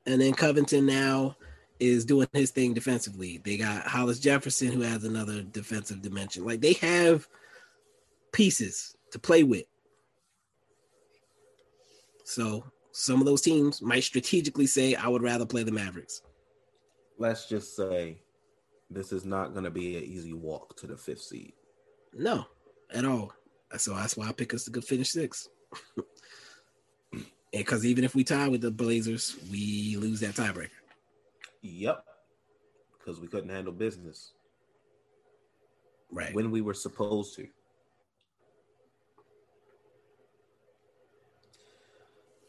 and 0.06 0.20
then 0.20 0.32
Covington 0.32 0.86
now 0.86 1.36
is 1.80 2.04
doing 2.04 2.28
his 2.32 2.50
thing 2.50 2.74
defensively. 2.74 3.40
They 3.44 3.56
got 3.56 3.86
Hollis 3.86 4.20
Jefferson 4.20 4.70
who 4.70 4.80
has 4.82 5.04
another 5.04 5.42
defensive 5.42 6.02
dimension. 6.02 6.44
Like 6.44 6.60
they 6.60 6.74
have 6.74 7.26
pieces 8.32 8.96
to 9.12 9.18
play 9.18 9.42
with. 9.42 9.64
So 12.24 12.64
some 12.92 13.20
of 13.20 13.26
those 13.26 13.42
teams 13.42 13.82
might 13.82 14.04
strategically 14.04 14.66
say, 14.66 14.94
I 14.94 15.08
would 15.08 15.22
rather 15.22 15.46
play 15.46 15.62
the 15.62 15.72
Mavericks. 15.72 16.22
Let's 17.18 17.48
just 17.48 17.76
say 17.76 18.18
this 18.90 19.12
is 19.12 19.24
not 19.24 19.52
going 19.52 19.64
to 19.64 19.70
be 19.70 19.96
an 19.96 20.04
easy 20.04 20.32
walk 20.32 20.76
to 20.78 20.86
the 20.86 20.96
fifth 20.96 21.22
seed. 21.22 21.52
No, 22.12 22.46
at 22.92 23.04
all. 23.04 23.32
So 23.76 23.94
that's 23.94 24.16
why 24.16 24.28
I 24.28 24.32
pick 24.32 24.54
us 24.54 24.64
to 24.64 24.70
go 24.70 24.80
finish 24.80 25.10
six. 25.10 25.48
because 27.52 27.84
even 27.86 28.04
if 28.04 28.14
we 28.14 28.22
tie 28.22 28.48
with 28.48 28.60
the 28.60 28.70
Blazers, 28.70 29.36
we 29.50 29.96
lose 29.98 30.20
that 30.20 30.34
tiebreaker. 30.34 30.70
Yep. 31.62 32.04
Because 32.98 33.20
we 33.20 33.26
couldn't 33.26 33.50
handle 33.50 33.72
business. 33.72 34.32
Right. 36.10 36.34
When 36.34 36.50
we 36.50 36.60
were 36.60 36.74
supposed 36.74 37.34
to. 37.36 37.48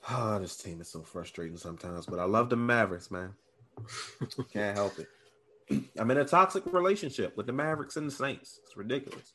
Oh, 0.09 0.37
this 0.39 0.57
team 0.57 0.81
is 0.81 0.89
so 0.89 1.01
frustrating 1.01 1.57
sometimes, 1.57 2.05
but 2.05 2.19
I 2.19 2.25
love 2.25 2.49
the 2.49 2.55
Mavericks, 2.55 3.09
man. 3.09 3.33
Can't 4.53 4.77
help 4.77 4.99
it. 4.99 5.07
I'm 5.99 6.11
in 6.11 6.17
a 6.17 6.25
toxic 6.25 6.65
relationship 6.71 7.35
with 7.37 7.45
the 7.47 7.53
Mavericks 7.53 7.97
and 7.97 8.07
the 8.07 8.11
Saints. 8.11 8.59
It's 8.63 8.75
ridiculous. 8.77 9.33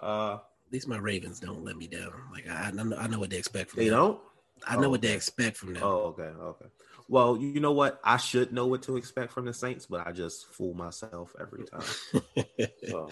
Uh, 0.00 0.34
At 0.66 0.72
least 0.72 0.88
my 0.88 0.98
Ravens 0.98 1.40
don't 1.40 1.64
let 1.64 1.76
me 1.76 1.86
down. 1.88 2.12
Like 2.32 2.48
I, 2.48 2.68
I 2.68 2.70
know, 2.70 2.96
I 2.96 3.06
know 3.08 3.18
what 3.18 3.30
they 3.30 3.38
expect 3.38 3.70
from 3.70 3.80
they 3.80 3.88
them. 3.88 3.98
don't. 3.98 4.20
I 4.66 4.76
know 4.76 4.86
Oh, 4.86 4.90
what 4.90 5.02
they 5.02 5.12
expect 5.12 5.56
from 5.56 5.74
them. 5.74 5.82
Oh, 5.84 6.14
okay, 6.18 6.22
okay. 6.22 6.66
Well, 7.08 7.36
you 7.36 7.60
know 7.60 7.72
what? 7.72 8.00
I 8.04 8.16
should 8.16 8.52
know 8.52 8.66
what 8.66 8.82
to 8.82 8.96
expect 8.96 9.32
from 9.32 9.44
the 9.46 9.54
Saints, 9.54 9.86
but 9.86 10.06
I 10.06 10.12
just 10.12 10.46
fool 10.46 10.74
myself 10.74 11.34
every 11.40 11.64
time. 11.64 12.24
So, 12.88 13.10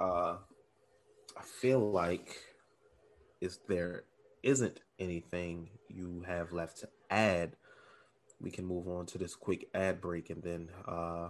uh, 0.00 0.36
I 1.36 1.42
feel 1.60 1.80
like 1.92 2.36
if 3.40 3.64
there 3.66 4.04
isn't 4.42 4.80
anything 4.98 5.68
you 5.88 6.24
have 6.26 6.52
left 6.52 6.78
to 6.80 6.88
add, 7.10 7.56
we 8.40 8.50
can 8.50 8.64
move 8.64 8.88
on 8.88 9.06
to 9.06 9.18
this 9.18 9.34
quick 9.34 9.68
ad 9.74 10.00
break 10.00 10.30
and 10.30 10.42
then 10.42 10.68
uh, 10.86 11.28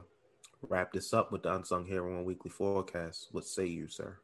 wrap 0.68 0.92
this 0.92 1.12
up 1.12 1.32
with 1.32 1.42
the 1.42 1.54
unsung 1.54 1.84
hero 1.84 2.16
on 2.16 2.24
weekly 2.24 2.50
forecast. 2.50 3.28
What 3.32 3.44
say 3.44 3.66
you, 3.66 3.88
sir? 3.88 4.18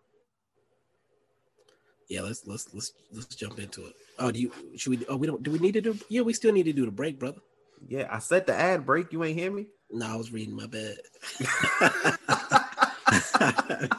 yeah, 2.10 2.20
let's 2.22 2.46
let's 2.46 2.74
let's 2.74 2.92
let's 3.12 3.36
jump 3.36 3.60
into 3.60 3.86
it. 3.86 3.94
Oh, 4.18 4.32
do 4.32 4.40
you 4.40 4.52
should 4.76 4.98
we? 4.98 5.06
Oh, 5.06 5.16
we 5.16 5.28
don't. 5.28 5.42
Do 5.42 5.52
we 5.52 5.60
need 5.60 5.74
to 5.74 5.80
do? 5.80 5.96
Yeah, 6.08 6.22
we 6.22 6.32
still 6.32 6.52
need 6.52 6.64
to 6.64 6.72
do 6.72 6.84
the 6.84 6.90
break, 6.90 7.20
brother. 7.20 7.38
Yeah, 7.86 8.08
I 8.10 8.18
said 8.18 8.46
the 8.46 8.54
ad 8.54 8.84
break. 8.84 9.12
You 9.12 9.22
ain't 9.22 9.38
hear 9.38 9.52
me. 9.52 9.68
No, 9.92 10.06
I 10.06 10.16
was 10.16 10.32
reading 10.32 10.56
my 10.56 10.66
bad. 10.66 10.96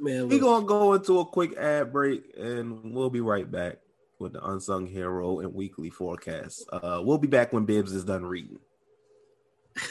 Man, 0.00 0.28
we 0.28 0.40
look, 0.40 0.42
gonna 0.42 0.66
go 0.66 0.94
into 0.94 1.20
a 1.20 1.24
quick 1.24 1.56
ad 1.56 1.92
break 1.92 2.24
and 2.36 2.92
we'll 2.92 3.08
be 3.08 3.20
right 3.20 3.48
back 3.48 3.78
with 4.22 4.32
the 4.32 4.42
unsung 4.46 4.86
hero 4.86 5.40
and 5.40 5.52
weekly 5.52 5.90
forecast. 5.90 6.64
Uh, 6.72 7.02
we'll 7.04 7.18
be 7.18 7.28
back 7.28 7.52
when 7.52 7.66
Bibbs 7.66 7.92
is 7.92 8.04
done 8.04 8.24
reading. 8.24 8.60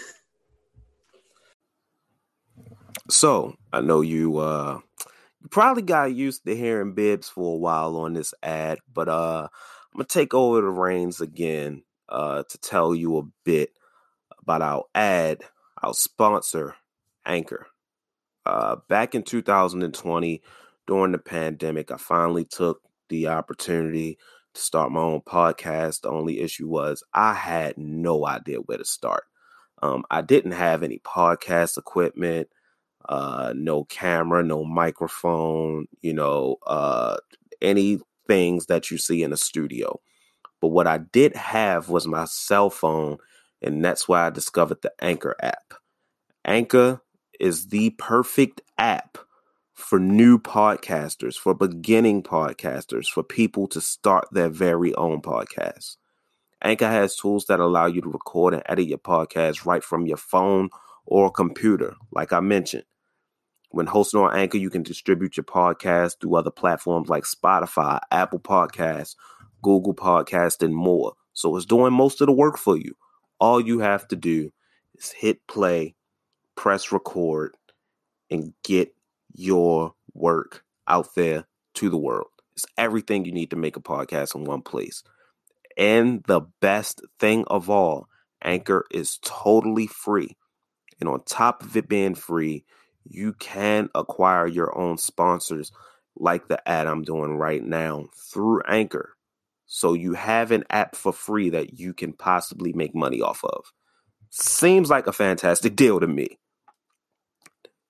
so 3.09 3.53
I 3.73 3.82
know 3.82 4.01
you 4.01 4.38
uh 4.38 4.79
you 5.41 5.49
probably 5.49 5.84
got 5.84 6.13
used 6.13 6.45
to 6.45 6.55
hearing 6.55 6.93
Bibbs 6.93 7.27
for 7.29 7.55
a 7.55 7.57
while 7.57 7.97
on 7.97 8.13
this 8.13 8.34
ad, 8.41 8.79
but 8.91 9.09
uh 9.09 9.47
I'm 9.51 9.97
gonna 9.97 10.05
take 10.07 10.34
over 10.34 10.61
the 10.61 10.67
reins 10.69 11.19
again 11.21 11.84
uh 12.09 12.43
to 12.47 12.57
tell 12.59 12.95
you 12.95 13.17
a 13.17 13.23
bit 13.43 13.71
about 14.39 14.61
our 14.61 14.86
ad, 14.95 15.43
our 15.84 15.93
sponsor, 15.93 16.75
Anchor. 17.25 17.67
Uh 18.45 18.77
back 18.88 19.13
in 19.13 19.23
2020 19.23 20.41
during 20.88 21.11
the 21.11 21.17
pandemic, 21.17 21.91
I 21.91 21.97
finally 21.97 22.45
took 22.45 22.82
the 23.12 23.28
opportunity 23.28 24.18
to 24.55 24.62
start 24.62 24.91
my 24.91 25.01
own 25.01 25.22
podcast. 25.22 26.01
The 26.01 26.09
only 26.09 26.39
issue 26.39 26.68
was 26.68 27.03
I 27.14 27.34
had 27.34 27.78
no 27.78 28.26
idea 28.26 28.57
where 28.57 28.80
to 28.80 28.86
start. 28.86 29.26
Um, 29.84 30.03
I 30.09 30.22
didn't 30.22 30.53
have 30.53 30.84
any 30.84 30.99
podcast 30.99 31.78
equipment, 31.78 32.49
uh, 33.07 33.53
no 33.55 33.84
camera, 33.86 34.43
no 34.43 34.64
microphone, 34.64 35.88
you 36.01 36.14
know, 36.14 36.57
uh, 36.68 37.18
any 37.62 37.99
things 38.28 38.68
that 38.68 38.91
you 38.91 38.97
see 38.97 39.24
in 39.24 39.34
a 39.34 39.38
studio. 39.38 39.99
But 40.62 40.70
what 40.70 40.88
I 40.88 40.99
did 40.99 41.36
have 41.36 41.89
was 41.89 42.07
my 42.07 42.26
cell 42.26 42.70
phone, 42.70 43.18
and 43.62 43.84
that's 43.84 44.07
why 44.07 44.28
I 44.28 44.30
discovered 44.30 44.82
the 44.82 44.93
Anchor 45.01 45.36
app. 45.41 45.74
Anchor 46.45 47.01
is 47.39 47.68
the 47.68 47.91
perfect 47.91 48.62
app 48.78 49.18
for 49.82 49.99
new 49.99 50.38
podcasters, 50.38 51.36
for 51.36 51.53
beginning 51.53 52.23
podcasters, 52.23 53.07
for 53.07 53.23
people 53.23 53.67
to 53.67 53.82
start 53.82 54.27
their 54.32 54.49
very 54.49 54.93
own 54.95 55.21
podcast. 55.21 55.97
Anchor 56.63 56.88
has 56.88 57.15
tools 57.15 57.45
that 57.47 57.59
allow 57.59 57.88
you 57.88 58.01
to 58.01 58.09
record 58.09 58.53
and 58.53 58.63
edit 58.67 58.88
your 58.88 58.99
podcast 58.99 59.65
right 59.65 59.84
from 59.84 60.05
your 60.05 60.17
phone 60.17 60.69
or 61.05 61.32
computer, 61.32 61.95
like 62.11 62.32
I 62.32 62.39
mentioned. 62.39 62.84
When 63.71 63.88
hosting 63.88 64.19
on 64.19 64.36
Anchor, 64.36 64.57
you 64.57 64.69
can 64.69 64.84
distribute 64.84 65.38
your 65.38 65.45
podcast 65.45 66.19
through 66.19 66.36
other 66.36 66.51
platforms 66.51 67.09
like 67.09 67.23
Spotify, 67.23 67.99
Apple 68.11 68.39
Podcasts, 68.39 69.15
Google 69.61 69.95
Podcasts, 69.95 70.61
and 70.61 70.75
more. 70.75 71.13
So 71.34 71.55
it's 71.55 71.65
doing 71.65 71.93
most 71.93 72.21
of 72.21 72.27
the 72.27 72.34
work 72.34 72.57
for 72.57 72.77
you. 72.77 72.93
All 73.39 73.59
you 73.59 73.79
have 73.79 74.07
to 74.09 74.15
do 74.15 74.51
is 74.95 75.11
hit 75.11 75.45
play, 75.47 75.95
press 76.55 76.91
record, 76.91 77.55
and 78.29 78.53
get 78.63 78.93
your 79.34 79.93
work 80.13 80.63
out 80.88 81.15
there 81.15 81.45
to 81.75 81.89
the 81.89 81.97
world. 81.97 82.27
It's 82.53 82.65
everything 82.77 83.25
you 83.25 83.32
need 83.32 83.51
to 83.51 83.55
make 83.55 83.77
a 83.77 83.82
podcast 83.82 84.36
in 84.36 84.43
one 84.43 84.61
place. 84.61 85.03
And 85.77 86.23
the 86.27 86.41
best 86.59 87.01
thing 87.19 87.45
of 87.47 87.69
all, 87.69 88.07
Anchor 88.43 88.86
is 88.91 89.19
totally 89.23 89.88
free. 89.88 90.36
And 90.99 91.09
on 91.09 91.23
top 91.23 91.63
of 91.63 91.75
it 91.77 91.88
being 91.88 92.15
free, 92.15 92.65
you 93.03 93.34
can 93.34 93.89
acquire 93.95 94.45
your 94.45 94.77
own 94.77 94.97
sponsors 94.97 95.71
like 96.15 96.47
the 96.47 96.67
ad 96.67 96.88
I'm 96.88 97.03
doing 97.03 97.38
right 97.38 97.63
now 97.63 98.07
through 98.15 98.61
Anchor. 98.67 99.15
So 99.65 99.93
you 99.93 100.13
have 100.13 100.51
an 100.51 100.65
app 100.69 100.95
for 100.95 101.13
free 101.13 101.49
that 101.51 101.79
you 101.79 101.93
can 101.93 102.13
possibly 102.13 102.73
make 102.73 102.93
money 102.93 103.21
off 103.21 103.43
of. 103.43 103.71
Seems 104.29 104.89
like 104.89 105.08
a 105.08 105.13
fantastic 105.13 105.75
deal 105.78 105.99
to 105.99 106.08
me. 106.08 106.37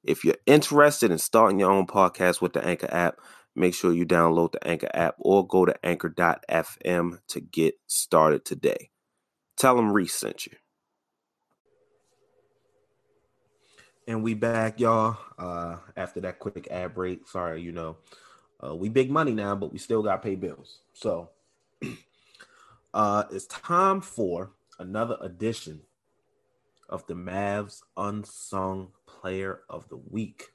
If 0.04 0.24
you're 0.26 0.36
interested 0.46 1.12
in 1.12 1.18
starting 1.18 1.60
your 1.60 1.72
own 1.72 1.86
podcast 1.86 2.42
with 2.42 2.54
the 2.54 2.66
Anchor 2.66 2.90
app, 2.92 3.18
make 3.56 3.74
sure 3.74 3.94
you 3.94 4.06
download 4.06 4.54
the 4.54 4.68
Anchor 4.68 4.90
app 4.94 5.16
or 5.20 5.46
go 5.46 5.66
to 5.66 5.86
anchor.fm 5.86 7.20
to 7.28 7.40
get 7.40 7.76
started 7.88 8.46
today. 8.46 8.90
Tell 9.58 9.76
them 9.76 9.92
Reese 9.92 10.16
sent 10.16 10.48
you. 10.48 10.54
And 14.08 14.24
we 14.24 14.34
back, 14.34 14.80
y'all. 14.80 15.18
Uh, 15.38 15.78
after 15.96 16.20
that 16.22 16.40
quick 16.40 16.68
ad 16.72 16.96
break, 16.96 17.28
sorry, 17.28 17.62
you 17.62 17.72
know, 17.72 17.98
uh, 18.64 18.76
we 18.76 18.90
big 18.90 19.12
money 19.12 19.32
now, 19.32 19.56
but 19.56 19.72
we 19.72 19.78
still 19.78 20.02
got 20.02 20.18
to 20.18 20.22
pay 20.22 20.36
bills. 20.36 20.80
So, 20.94 21.30
uh, 22.94 23.24
it's 23.32 23.46
time 23.46 24.02
for 24.02 24.52
another 24.80 25.18
edition 25.22 25.82
of 26.90 27.06
the 27.08 27.14
Mavs 27.14 27.84
Unsung 27.96 28.90
Player 29.22 29.62
of 29.70 29.88
the 29.90 29.98
Week. 30.10 30.48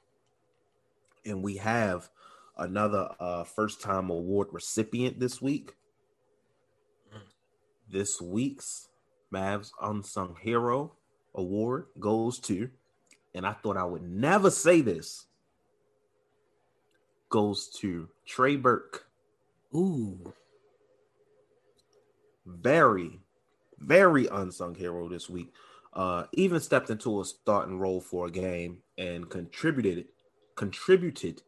And 1.25 1.41
we 1.41 1.57
have 1.57 2.09
another 2.57 3.09
uh, 3.19 3.43
first 3.45 3.81
time 3.81 4.09
award 4.09 4.49
recipient 4.51 5.19
this 5.19 5.41
week. 5.41 5.73
This 7.89 8.21
week's 8.21 8.89
Mavs 9.33 9.71
Unsung 9.81 10.35
Hero 10.41 10.93
Award 11.35 11.85
goes 11.99 12.39
to, 12.39 12.69
and 13.33 13.45
I 13.45 13.53
thought 13.53 13.77
I 13.77 13.85
would 13.85 14.03
never 14.03 14.51
say 14.51 14.81
this, 14.81 15.27
goes 17.29 17.69
to 17.79 18.09
Trey 18.25 18.55
Burke. 18.55 19.07
ooh, 19.75 20.33
very, 22.45 23.19
very 23.79 24.27
unsung 24.27 24.73
hero 24.75 25.07
this 25.09 25.29
week. 25.29 25.53
Uh, 25.97 26.25
even 26.33 26.59
stepped 26.59 26.91
into 26.91 27.19
a 27.19 27.25
starting 27.25 27.79
role 27.79 27.99
for 27.99 28.27
a 28.27 28.31
game 28.31 28.77
and 28.99 29.27
contributed 29.31 30.05
contributed 30.55 31.41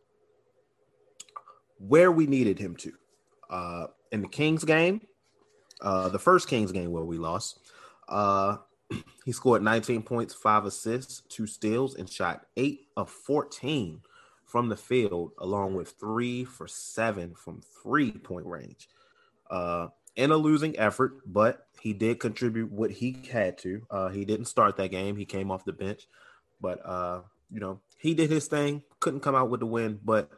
where 1.77 2.11
we 2.11 2.25
needed 2.25 2.57
him 2.57 2.75
to. 2.75 2.91
Uh, 3.49 3.87
in 4.11 4.21
the 4.21 4.27
Kings 4.27 4.63
game, 4.63 5.01
uh, 5.81 6.09
the 6.09 6.17
first 6.17 6.47
Kings 6.47 6.71
game 6.71 6.91
where 6.91 7.05
we 7.05 7.19
lost, 7.19 7.59
uh, 8.07 8.57
he 9.23 9.31
scored 9.31 9.61
19 9.61 10.01
points, 10.01 10.33
five 10.33 10.65
assists, 10.65 11.21
two 11.29 11.45
steals, 11.45 11.95
and 11.95 12.09
shot 12.09 12.47
eight 12.57 12.87
of 12.97 13.07
14 13.07 14.01
from 14.45 14.67
the 14.67 14.75
field, 14.75 15.31
along 15.37 15.75
with 15.75 15.91
three 15.99 16.43
for 16.43 16.67
seven 16.67 17.35
from 17.35 17.61
three 17.83 18.11
point 18.11 18.47
range. 18.47 18.89
Uh, 19.51 19.89
in 20.19 20.31
a 20.31 20.37
losing 20.37 20.77
effort, 20.77 21.13
but 21.25 21.65
he 21.79 21.93
did 21.93 22.19
contribute 22.19 22.71
what 22.71 22.91
he 22.91 23.17
had 23.31 23.57
to. 23.59 23.81
Uh, 23.89 24.09
he 24.09 24.25
didn't 24.25 24.45
start 24.45 24.75
that 24.77 24.91
game; 24.91 25.15
he 25.15 25.25
came 25.25 25.49
off 25.49 25.63
the 25.63 25.73
bench, 25.73 26.07
but 26.59 26.85
uh, 26.85 27.21
you 27.49 27.59
know 27.59 27.79
he 27.97 28.13
did 28.13 28.29
his 28.29 28.47
thing. 28.47 28.83
Couldn't 28.99 29.21
come 29.21 29.35
out 29.35 29.49
with 29.49 29.61
the 29.61 29.65
win, 29.65 29.99
but 30.03 30.29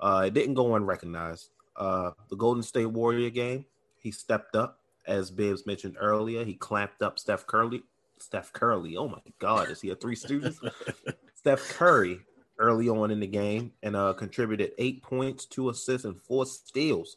uh, 0.00 0.24
it 0.26 0.34
didn't 0.34 0.54
go 0.54 0.74
unrecognized. 0.74 1.50
Uh, 1.76 2.10
the 2.30 2.36
Golden 2.36 2.64
State 2.64 2.86
Warrior 2.86 3.30
game, 3.30 3.64
he 3.98 4.10
stepped 4.10 4.56
up, 4.56 4.80
as 5.06 5.30
Bibbs 5.30 5.66
mentioned 5.66 5.96
earlier. 6.00 6.44
He 6.44 6.54
clamped 6.54 7.00
up 7.00 7.18
Steph 7.18 7.46
Curry. 7.46 7.82
Steph 8.18 8.52
Curry. 8.52 8.96
Oh 8.96 9.08
my 9.08 9.20
God, 9.38 9.70
is 9.70 9.80
he 9.80 9.90
a 9.90 9.94
three 9.94 10.16
students? 10.16 10.58
Steph 11.34 11.68
Curry 11.68 12.20
early 12.58 12.88
on 12.88 13.10
in 13.12 13.20
the 13.20 13.26
game 13.26 13.72
and 13.82 13.94
uh, 13.94 14.14
contributed 14.14 14.72
eight 14.78 15.02
points, 15.02 15.44
two 15.44 15.68
assists, 15.68 16.06
and 16.06 16.20
four 16.22 16.44
steals. 16.44 17.16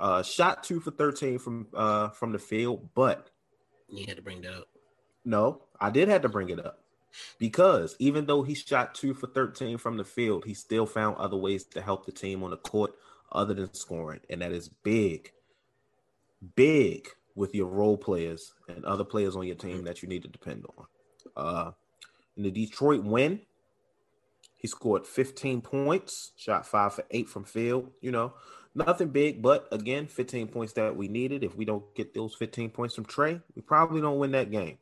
Uh, 0.00 0.22
shot 0.22 0.64
two 0.64 0.80
for 0.80 0.90
thirteen 0.90 1.38
from 1.38 1.66
uh, 1.74 2.08
from 2.08 2.32
the 2.32 2.38
field, 2.38 2.88
but 2.94 3.30
You 3.88 4.06
had 4.06 4.16
to 4.16 4.22
bring 4.22 4.40
that 4.42 4.54
up. 4.54 4.68
no, 5.24 5.62
I 5.80 5.90
did 5.90 6.08
have 6.08 6.22
to 6.22 6.28
bring 6.28 6.48
it 6.50 6.64
up 6.64 6.82
because 7.38 7.96
even 7.98 8.26
though 8.26 8.42
he 8.42 8.54
shot 8.54 8.94
two 8.94 9.14
for 9.14 9.26
13 9.26 9.78
from 9.78 9.96
the 9.96 10.04
field, 10.04 10.44
he 10.44 10.54
still 10.54 10.86
found 10.86 11.16
other 11.16 11.36
ways 11.36 11.64
to 11.64 11.82
help 11.82 12.06
the 12.06 12.12
team 12.12 12.42
on 12.44 12.50
the 12.50 12.56
court 12.56 12.94
other 13.32 13.52
than 13.52 13.74
scoring. 13.74 14.20
And 14.30 14.40
that 14.42 14.52
is 14.52 14.68
big, 14.68 15.32
big 16.54 17.08
with 17.34 17.54
your 17.54 17.66
role 17.66 17.96
players 17.96 18.52
and 18.68 18.84
other 18.84 19.04
players 19.04 19.36
on 19.36 19.46
your 19.46 19.56
team 19.56 19.84
that 19.84 20.02
you 20.02 20.08
need 20.08 20.22
to 20.22 20.28
depend 20.28 20.64
on. 20.76 20.86
Uh, 21.36 21.70
in 22.36 22.44
the 22.44 22.50
Detroit 22.50 23.02
win, 23.02 23.40
he 24.56 24.68
scored 24.68 25.06
15 25.06 25.62
points, 25.62 26.32
shot 26.36 26.66
five 26.66 26.94
for 26.94 27.04
eight 27.10 27.28
from 27.28 27.44
field. 27.44 27.90
You 28.00 28.12
know, 28.12 28.34
nothing 28.74 29.08
big, 29.08 29.42
but 29.42 29.68
again, 29.72 30.06
15 30.06 30.48
points 30.48 30.72
that 30.74 30.96
we 30.96 31.08
needed. 31.08 31.44
If 31.44 31.56
we 31.56 31.64
don't 31.64 31.94
get 31.94 32.14
those 32.14 32.34
15 32.34 32.70
points 32.70 32.94
from 32.94 33.04
Trey, 33.04 33.40
we 33.54 33.62
probably 33.62 34.00
don't 34.00 34.18
win 34.18 34.32
that 34.32 34.50
game. 34.50 34.78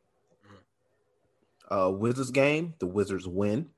Uh, 1.69 1.91
Wizards 1.93 2.31
game, 2.31 2.73
the 2.79 2.87
Wizards 2.87 3.27
win. 3.27 3.69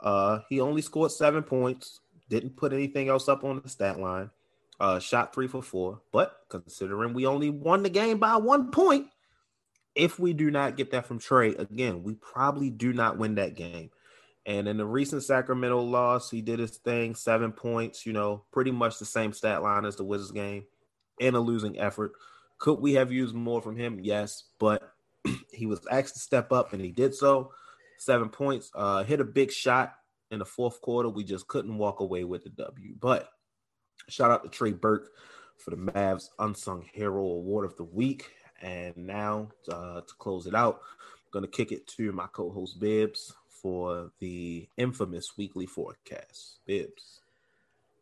Uh, 0.00 0.40
he 0.48 0.60
only 0.60 0.82
scored 0.82 1.12
seven 1.12 1.42
points, 1.42 2.00
didn't 2.28 2.56
put 2.56 2.72
anything 2.72 3.08
else 3.08 3.28
up 3.28 3.44
on 3.44 3.60
the 3.62 3.68
stat 3.68 4.00
line. 4.00 4.30
Uh, 4.80 4.98
shot 4.98 5.32
three 5.32 5.46
for 5.46 5.62
four, 5.62 6.00
but 6.10 6.40
considering 6.48 7.14
we 7.14 7.24
only 7.24 7.50
won 7.50 7.84
the 7.84 7.90
game 7.90 8.18
by 8.18 8.36
one 8.36 8.70
point, 8.72 9.06
if 9.94 10.18
we 10.18 10.32
do 10.32 10.50
not 10.50 10.76
get 10.76 10.90
that 10.90 11.06
from 11.06 11.18
Trey 11.18 11.54
again, 11.54 12.02
we 12.02 12.14
probably 12.14 12.70
do 12.70 12.92
not 12.92 13.18
win 13.18 13.36
that 13.36 13.54
game. 13.54 13.90
And 14.44 14.66
in 14.66 14.76
the 14.76 14.86
recent 14.86 15.22
Sacramento 15.22 15.80
loss, 15.80 16.30
he 16.30 16.42
did 16.42 16.58
his 16.58 16.76
thing, 16.78 17.14
seven 17.14 17.52
points, 17.52 18.04
you 18.04 18.12
know, 18.12 18.44
pretty 18.50 18.72
much 18.72 18.98
the 18.98 19.04
same 19.04 19.32
stat 19.32 19.62
line 19.62 19.84
as 19.84 19.96
the 19.96 20.04
Wizards 20.04 20.32
game 20.32 20.64
in 21.20 21.34
a 21.34 21.40
losing 21.40 21.78
effort. 21.78 22.12
Could 22.58 22.80
we 22.80 22.94
have 22.94 23.12
used 23.12 23.34
more 23.34 23.62
from 23.62 23.76
him? 23.76 24.00
Yes, 24.02 24.44
but 24.58 24.92
he 25.52 25.66
was 25.66 25.80
asked 25.90 26.14
to 26.14 26.20
step 26.20 26.50
up 26.50 26.72
and 26.72 26.82
he 26.82 26.90
did 26.90 27.14
so. 27.14 27.52
Seven 27.98 28.30
points, 28.30 28.70
uh, 28.74 29.04
hit 29.04 29.20
a 29.20 29.24
big 29.24 29.52
shot 29.52 29.94
in 30.32 30.40
the 30.40 30.44
fourth 30.44 30.80
quarter. 30.80 31.08
We 31.08 31.22
just 31.22 31.46
couldn't 31.46 31.78
walk 31.78 32.00
away 32.00 32.24
with 32.24 32.42
the 32.42 32.50
W. 32.50 32.96
But 32.98 33.28
shout 34.08 34.32
out 34.32 34.42
to 34.42 34.48
Trey 34.48 34.72
Burke 34.72 35.10
for 35.58 35.70
the 35.70 35.76
Mavs 35.76 36.30
Unsung 36.40 36.84
Hero 36.92 37.22
Award 37.22 37.64
of 37.64 37.76
the 37.76 37.84
Week. 37.84 38.32
And 38.60 38.96
now 38.96 39.50
uh, 39.70 40.00
to 40.00 40.14
close 40.18 40.46
it 40.46 40.54
out, 40.54 40.80
I'm 40.80 41.30
going 41.32 41.44
to 41.44 41.50
kick 41.50 41.70
it 41.70 41.86
to 41.88 42.10
my 42.10 42.26
co 42.26 42.50
host 42.50 42.80
Bibbs 42.80 43.32
for 43.62 44.10
the 44.18 44.68
infamous 44.76 45.36
weekly 45.36 45.66
forecast. 45.66 46.58
Bibbs. 46.66 47.22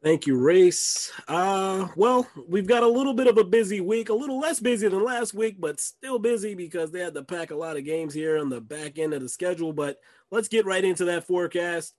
Thank 0.03 0.27
you, 0.27 0.39
Race. 0.39 1.13
Uh, 1.29 1.89
well, 1.95 2.27
we've 2.49 2.67
got 2.67 2.83
a 2.83 2.89
little 2.89 3.13
bit 3.13 3.27
of 3.27 3.37
a 3.37 3.45
busy 3.45 3.83
week, 3.83 4.09
a 4.09 4.15
little 4.15 4.41
less 4.41 4.59
busy 4.59 4.89
than 4.89 5.05
last 5.05 5.35
week, 5.35 5.61
but 5.61 5.79
still 5.79 6.19
busy 6.19 6.55
because 6.55 6.91
they 6.91 7.01
had 7.01 7.13
to 7.13 7.23
pack 7.23 7.51
a 7.51 7.57
lot 7.57 7.77
of 7.77 7.85
games 7.85 8.15
here 8.15 8.39
on 8.39 8.49
the 8.49 8.63
back 8.63 8.99
end 8.99 9.13
of 9.13 9.21
the 9.21 9.29
schedule. 9.29 9.75
But 9.75 9.99
let's 10.31 10.49
get 10.49 10.65
right 10.65 10.83
into 10.83 11.05
that 11.05 11.27
forecast. 11.27 11.95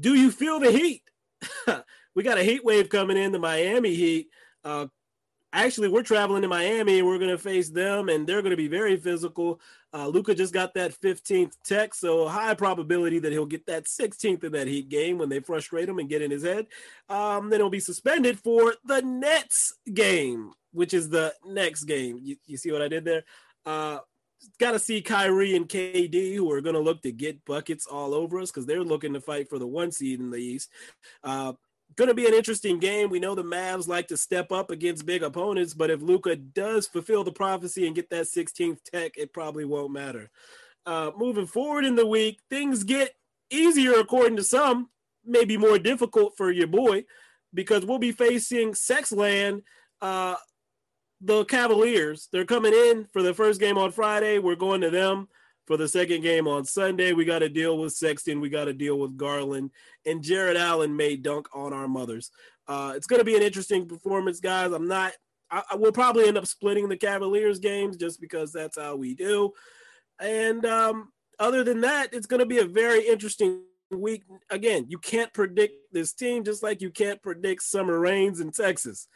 Do 0.00 0.14
you 0.14 0.30
feel 0.30 0.58
the 0.58 0.72
heat? 0.72 1.02
we 2.14 2.22
got 2.22 2.38
a 2.38 2.42
heat 2.42 2.64
wave 2.64 2.88
coming 2.88 3.18
in, 3.18 3.30
the 3.30 3.38
Miami 3.38 3.94
Heat. 3.94 4.28
Uh, 4.64 4.86
actually, 5.52 5.88
we're 5.88 6.02
traveling 6.02 6.42
to 6.42 6.48
Miami 6.48 6.98
and 6.98 7.06
we're 7.06 7.18
going 7.18 7.30
to 7.30 7.36
face 7.36 7.68
them, 7.68 8.08
and 8.08 8.26
they're 8.26 8.40
going 8.40 8.52
to 8.52 8.56
be 8.56 8.68
very 8.68 8.96
physical. 8.96 9.60
Uh, 9.94 10.08
Luka 10.08 10.34
just 10.34 10.52
got 10.52 10.74
that 10.74 10.92
15th 10.92 11.52
tech, 11.64 11.94
so 11.94 12.26
high 12.26 12.54
probability 12.54 13.20
that 13.20 13.30
he'll 13.30 13.46
get 13.46 13.64
that 13.66 13.84
16th 13.84 14.42
in 14.42 14.50
that 14.50 14.66
Heat 14.66 14.88
game 14.88 15.18
when 15.18 15.28
they 15.28 15.38
frustrate 15.38 15.88
him 15.88 16.00
and 16.00 16.08
get 16.08 16.20
in 16.20 16.32
his 16.32 16.42
head. 16.42 16.66
Um, 17.08 17.48
then 17.48 17.60
he'll 17.60 17.70
be 17.70 17.78
suspended 17.78 18.40
for 18.40 18.74
the 18.84 19.02
Nets 19.02 19.74
game, 19.92 20.50
which 20.72 20.94
is 20.94 21.10
the 21.10 21.32
next 21.46 21.84
game. 21.84 22.18
You, 22.20 22.36
you 22.44 22.56
see 22.56 22.72
what 22.72 22.82
I 22.82 22.88
did 22.88 23.04
there? 23.04 23.22
Uh, 23.64 23.98
got 24.58 24.72
to 24.72 24.80
see 24.80 25.00
Kyrie 25.00 25.54
and 25.54 25.68
KD, 25.68 26.34
who 26.34 26.50
are 26.50 26.60
going 26.60 26.74
to 26.74 26.80
look 26.80 27.02
to 27.02 27.12
get 27.12 27.44
buckets 27.44 27.86
all 27.86 28.14
over 28.14 28.40
us 28.40 28.50
because 28.50 28.66
they're 28.66 28.82
looking 28.82 29.12
to 29.14 29.20
fight 29.20 29.48
for 29.48 29.60
the 29.60 29.66
one 29.66 29.92
seed 29.92 30.18
in 30.18 30.30
the 30.30 30.38
East. 30.38 30.70
Uh, 31.22 31.52
going 31.96 32.08
to 32.08 32.14
be 32.14 32.26
an 32.26 32.34
interesting 32.34 32.78
game. 32.78 33.10
We 33.10 33.20
know 33.20 33.34
the 33.34 33.42
Mavs 33.42 33.88
like 33.88 34.08
to 34.08 34.16
step 34.16 34.52
up 34.52 34.70
against 34.70 35.06
big 35.06 35.22
opponents, 35.22 35.74
but 35.74 35.90
if 35.90 36.02
Luka 36.02 36.36
does 36.36 36.86
fulfill 36.86 37.24
the 37.24 37.32
prophecy 37.32 37.86
and 37.86 37.94
get 37.94 38.10
that 38.10 38.26
16th 38.26 38.78
tech, 38.92 39.12
it 39.16 39.32
probably 39.32 39.64
won't 39.64 39.92
matter. 39.92 40.30
Uh, 40.86 41.10
moving 41.16 41.46
forward 41.46 41.84
in 41.84 41.94
the 41.94 42.06
week, 42.06 42.40
things 42.50 42.84
get 42.84 43.14
easier 43.50 43.94
according 43.94 44.36
to 44.36 44.44
some, 44.44 44.90
maybe 45.24 45.56
more 45.56 45.78
difficult 45.78 46.34
for 46.36 46.50
your 46.50 46.66
boy, 46.66 47.04
because 47.52 47.86
we'll 47.86 47.98
be 47.98 48.12
facing 48.12 48.72
Sexland, 48.72 49.62
uh, 50.00 50.36
the 51.20 51.44
Cavaliers. 51.44 52.28
They're 52.32 52.44
coming 52.44 52.74
in 52.74 53.06
for 53.12 53.22
the 53.22 53.32
first 53.32 53.60
game 53.60 53.78
on 53.78 53.92
Friday. 53.92 54.38
We're 54.38 54.56
going 54.56 54.82
to 54.82 54.90
them 54.90 55.28
for 55.66 55.76
the 55.76 55.88
second 55.88 56.22
game 56.22 56.46
on 56.46 56.64
Sunday. 56.64 57.12
We 57.12 57.24
got 57.24 57.40
to 57.40 57.48
deal 57.48 57.78
with 57.78 57.92
Sexton. 57.92 58.40
We 58.40 58.48
got 58.48 58.66
to 58.66 58.72
deal 58.72 58.98
with 58.98 59.16
Garland. 59.16 59.70
And 60.06 60.22
Jarrett 60.22 60.56
Allen 60.56 60.96
may 60.96 61.16
dunk 61.16 61.48
on 61.54 61.72
our 61.72 61.88
mothers. 61.88 62.30
Uh, 62.68 62.92
it's 62.96 63.06
going 63.06 63.20
to 63.20 63.24
be 63.24 63.36
an 63.36 63.42
interesting 63.42 63.86
performance, 63.86 64.40
guys. 64.40 64.72
I'm 64.72 64.88
not, 64.88 65.12
I, 65.50 65.62
I 65.72 65.76
will 65.76 65.92
probably 65.92 66.26
end 66.26 66.38
up 66.38 66.46
splitting 66.46 66.88
the 66.88 66.96
Cavaliers 66.96 67.58
games 67.58 67.96
just 67.96 68.20
because 68.20 68.52
that's 68.52 68.78
how 68.78 68.96
we 68.96 69.14
do. 69.14 69.52
And 70.20 70.64
um, 70.64 71.12
other 71.38 71.64
than 71.64 71.80
that, 71.82 72.12
it's 72.12 72.26
going 72.26 72.40
to 72.40 72.46
be 72.46 72.58
a 72.58 72.64
very 72.64 73.06
interesting 73.06 73.62
week. 73.90 74.22
Again, 74.50 74.86
you 74.88 74.98
can't 74.98 75.32
predict 75.32 75.74
this 75.92 76.12
team 76.12 76.44
just 76.44 76.62
like 76.62 76.80
you 76.80 76.90
can't 76.90 77.22
predict 77.22 77.62
summer 77.62 77.98
rains 77.98 78.40
in 78.40 78.50
Texas. 78.50 79.08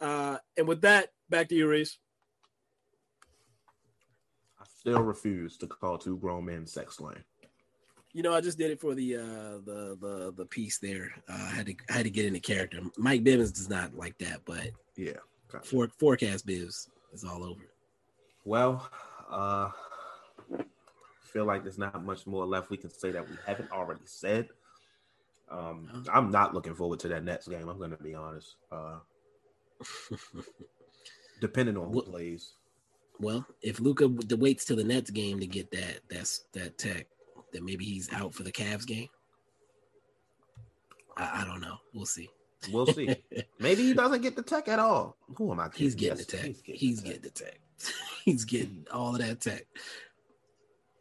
Uh, 0.00 0.38
and 0.56 0.68
with 0.68 0.82
that, 0.82 1.08
back 1.28 1.48
to 1.48 1.54
you, 1.54 1.68
Reese. 1.68 1.98
Still 4.78 5.02
refuse 5.02 5.56
to 5.58 5.66
call 5.66 5.98
two 5.98 6.16
grown 6.18 6.44
men 6.44 6.66
sex 6.66 7.00
lane. 7.00 7.24
You 8.12 8.22
know, 8.22 8.32
I 8.34 8.40
just 8.40 8.58
did 8.58 8.70
it 8.70 8.80
for 8.80 8.94
the 8.94 9.16
uh 9.16 9.58
the 9.64 9.96
the 10.00 10.32
the 10.36 10.46
piece 10.46 10.78
there. 10.78 11.10
Uh, 11.28 11.32
I 11.34 11.50
had 11.50 11.66
to 11.66 11.74
I 11.90 11.92
had 11.94 12.04
to 12.04 12.10
get 12.10 12.26
into 12.26 12.40
character. 12.40 12.80
Mike 12.96 13.22
Bivens 13.24 13.52
does 13.54 13.68
not 13.68 13.94
like 13.94 14.16
that, 14.18 14.40
but 14.44 14.70
Yeah. 14.96 15.18
for, 15.64 15.88
forecast 15.98 16.46
Bibbs 16.46 16.88
is 17.12 17.24
all 17.24 17.42
over. 17.44 17.60
Well, 18.44 18.88
uh 19.28 19.70
feel 21.22 21.44
like 21.44 21.62
there's 21.64 21.76
not 21.76 22.02
much 22.04 22.26
more 22.26 22.46
left 22.46 22.70
we 22.70 22.76
can 22.78 22.88
say 22.90 23.10
that 23.10 23.28
we 23.28 23.36
haven't 23.46 23.70
already 23.70 24.00
said. 24.06 24.48
Um, 25.50 26.04
I'm 26.12 26.30
not 26.30 26.54
looking 26.54 26.74
forward 26.74 27.00
to 27.00 27.08
that 27.08 27.24
Nets 27.24 27.48
game. 27.48 27.68
I'm 27.68 27.78
going 27.78 27.90
to 27.90 28.02
be 28.02 28.14
honest. 28.14 28.56
Uh, 28.72 28.98
depending 31.40 31.76
on 31.76 31.88
who 31.88 31.96
What- 31.96 32.06
plays. 32.06 32.54
Well, 33.20 33.46
if 33.62 33.80
Luka 33.80 34.08
waits 34.36 34.64
till 34.64 34.76
the 34.76 34.84
Nets 34.84 35.10
game 35.10 35.40
to 35.40 35.46
get 35.46 35.70
that 35.72 36.00
that's 36.08 36.44
that 36.52 36.78
tech, 36.78 37.06
then 37.52 37.64
maybe 37.64 37.84
he's 37.84 38.12
out 38.12 38.34
for 38.34 38.42
the 38.44 38.52
Cavs 38.52 38.86
game. 38.86 39.08
I, 41.16 41.42
I 41.42 41.44
don't 41.44 41.60
know. 41.60 41.76
We'll 41.92 42.06
see. 42.06 42.28
We'll 42.72 42.86
see. 42.86 43.14
Maybe 43.60 43.82
he 43.84 43.94
doesn't 43.94 44.20
get 44.20 44.34
the 44.34 44.42
tech 44.42 44.66
at 44.66 44.80
all. 44.80 45.16
Who 45.36 45.52
am 45.52 45.60
I? 45.60 45.68
Kidding? 45.68 45.84
He's 45.84 45.94
getting 45.94 46.18
Yes, 46.18 46.26
the 46.26 46.36
tech. 46.36 46.44
He's 46.46 46.60
getting, 46.60 46.80
He's 46.80 46.96
the 47.02 47.02
tech. 47.02 47.12
getting 47.12 47.22
the 47.22 47.30
tech. 47.30 47.60
he's 48.24 48.44
getting 48.44 48.86
all 48.92 49.14
of 49.14 49.20
that 49.20 49.40
tech. 49.40 49.64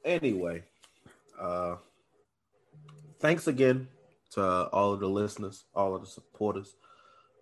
Anyway, 0.05 0.63
uh, 1.39 1.77
thanks 3.19 3.47
again 3.47 3.87
to 4.31 4.67
all 4.67 4.93
of 4.93 4.99
the 4.99 5.09
listeners, 5.09 5.65
all 5.75 5.95
of 5.95 6.01
the 6.01 6.07
supporters. 6.07 6.75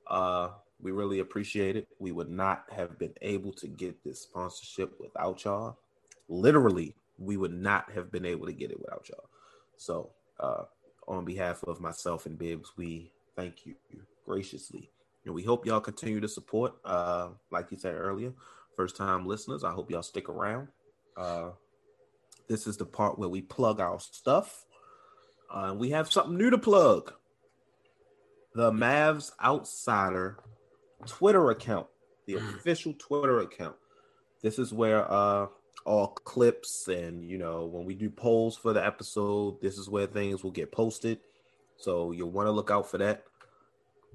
Uh, 0.08 0.50
we 0.82 0.92
really 0.92 1.20
appreciate 1.20 1.76
it. 1.76 1.88
We 2.00 2.12
would 2.12 2.30
not 2.30 2.66
have 2.72 3.00
been 3.00 3.14
able 3.22 3.54
to 3.54 3.68
get 3.68 4.04
this 4.04 4.22
sponsorship 4.22 5.00
without 5.00 5.44
y'all. 5.44 5.78
Literally, 6.28 6.96
we 7.18 7.38
would 7.38 7.54
not 7.54 7.92
have 7.92 8.12
been 8.12 8.26
able 8.26 8.46
to 8.46 8.54
get 8.54 8.72
it 8.72 8.80
without 8.80 9.08
y'all. 9.10 9.30
So, 9.78 10.12
uh, 10.40 10.64
on 11.08 11.24
behalf 11.24 11.64
of 11.64 11.80
myself 11.80 12.26
and 12.26 12.38
Bibbs, 12.38 12.72
we 12.78 13.12
thank 13.36 13.66
you 13.66 13.76
graciously. 14.26 14.90
And 15.26 15.34
we 15.34 15.44
hope 15.44 15.66
y'all 15.66 15.80
continue 15.80 16.20
to 16.20 16.28
support. 16.28 16.74
Uh, 16.84 17.30
like 17.52 17.72
you 17.72 17.78
said 17.78 17.96
earlier, 17.96 18.34
first 18.76 18.96
time 18.96 19.26
listeners, 19.26 19.64
I 19.64 19.72
hope 19.72 19.90
y'all 19.90 20.04
stick 20.04 20.30
around. 20.30 20.68
Uh, 21.18 21.50
this 22.48 22.68
is 22.68 22.78
the 22.78 22.86
part 22.86 23.18
where 23.18 23.30
we 23.30 23.42
plug 23.42 23.80
our 23.80 24.00
stuff. 24.00 24.66
Uh, 25.52 25.74
we 25.78 25.92
have 25.92 26.12
something 26.12 26.38
new 26.38 26.50
to 26.50 26.58
plug. 26.58 27.14
The 28.54 28.72
Mavs 28.72 29.32
Outsider 29.44 30.40
Twitter 31.06 31.50
account 31.52 31.88
the 32.26 32.34
Mhm. 32.36 32.56
official 32.56 32.94
Twitter 32.98 33.40
account. 33.40 33.76
This 34.42 34.58
is 34.60 34.74
where 34.74 35.10
uh 35.12 35.48
all 35.86 36.08
clips 36.08 36.88
and 36.88 37.24
you 37.24 37.38
know 37.38 37.66
when 37.66 37.86
we 37.86 37.94
do 37.94 38.10
polls 38.10 38.58
for 38.58 38.74
the 38.74 38.84
episode, 38.84 39.62
this 39.62 39.78
is 39.78 39.88
where 39.90 40.08
things 40.08 40.44
will 40.44 40.52
get 40.52 40.72
posted. 40.72 41.20
So 41.78 42.12
you'll 42.12 42.32
want 42.32 42.48
to 42.48 42.52
look 42.52 42.72
out 42.72 42.90
for 42.90 42.98
that. 42.98 43.26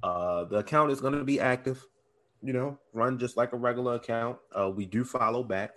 Uh 0.03 0.45
the 0.45 0.57
account 0.59 0.91
is 0.91 1.01
going 1.01 1.15
to 1.15 1.25
be 1.25 1.39
active, 1.39 1.87
you 2.43 2.53
know, 2.53 2.79
run 2.93 3.19
just 3.19 3.37
like 3.37 3.53
a 3.53 3.57
regular 3.57 3.95
account. 3.95 4.39
Uh 4.53 4.71
we 4.75 4.87
do 4.87 5.05
follow 5.05 5.45
back. 5.45 5.75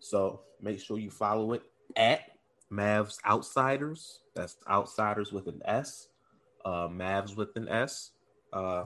So 0.00 0.42
make 0.60 0.80
sure 0.80 0.98
you 0.98 1.10
follow 1.10 1.52
it 1.52 1.62
at 1.96 2.22
Mavs 2.70 3.18
Outsiders. 3.24 4.20
That's 4.34 4.56
outsiders 4.68 5.32
with 5.32 5.46
an 5.48 5.62
S. 5.64 6.08
Uh 6.64 6.88
Mavs 6.88 7.36
with 7.36 7.56
an 7.56 7.68
S. 7.68 8.12
Uh 8.52 8.84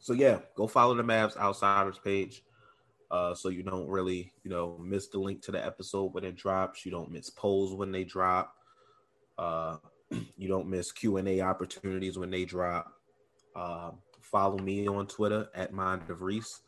so 0.00 0.12
yeah, 0.12 0.38
go 0.56 0.66
follow 0.66 0.94
the 0.94 1.02
Mavs 1.02 1.36
Outsiders 1.36 1.98
page. 2.02 2.42
Uh, 3.10 3.34
so 3.34 3.48
you 3.48 3.62
don't 3.62 3.88
really, 3.88 4.32
you 4.44 4.50
know, 4.50 4.78
miss 4.78 5.08
the 5.08 5.18
link 5.18 5.40
to 5.42 5.50
the 5.50 5.64
episode 5.64 6.12
when 6.12 6.24
it 6.24 6.36
drops. 6.36 6.84
You 6.84 6.92
don't 6.92 7.10
miss 7.10 7.30
polls 7.30 7.74
when 7.74 7.90
they 7.90 8.04
drop. 8.04 8.54
Uh, 9.38 9.76
you 10.36 10.48
don't 10.48 10.68
miss 10.68 10.92
Q 10.92 11.16
and 11.16 11.28
A 11.28 11.40
opportunities 11.40 12.18
when 12.18 12.30
they 12.30 12.44
drop. 12.44 12.92
Uh, 13.56 13.92
follow 14.20 14.58
me 14.58 14.86
on 14.86 15.06
Twitter 15.06 15.48
at 15.54 15.72
Mind 15.72 16.02
of 16.10 16.22
Reese. 16.22 16.60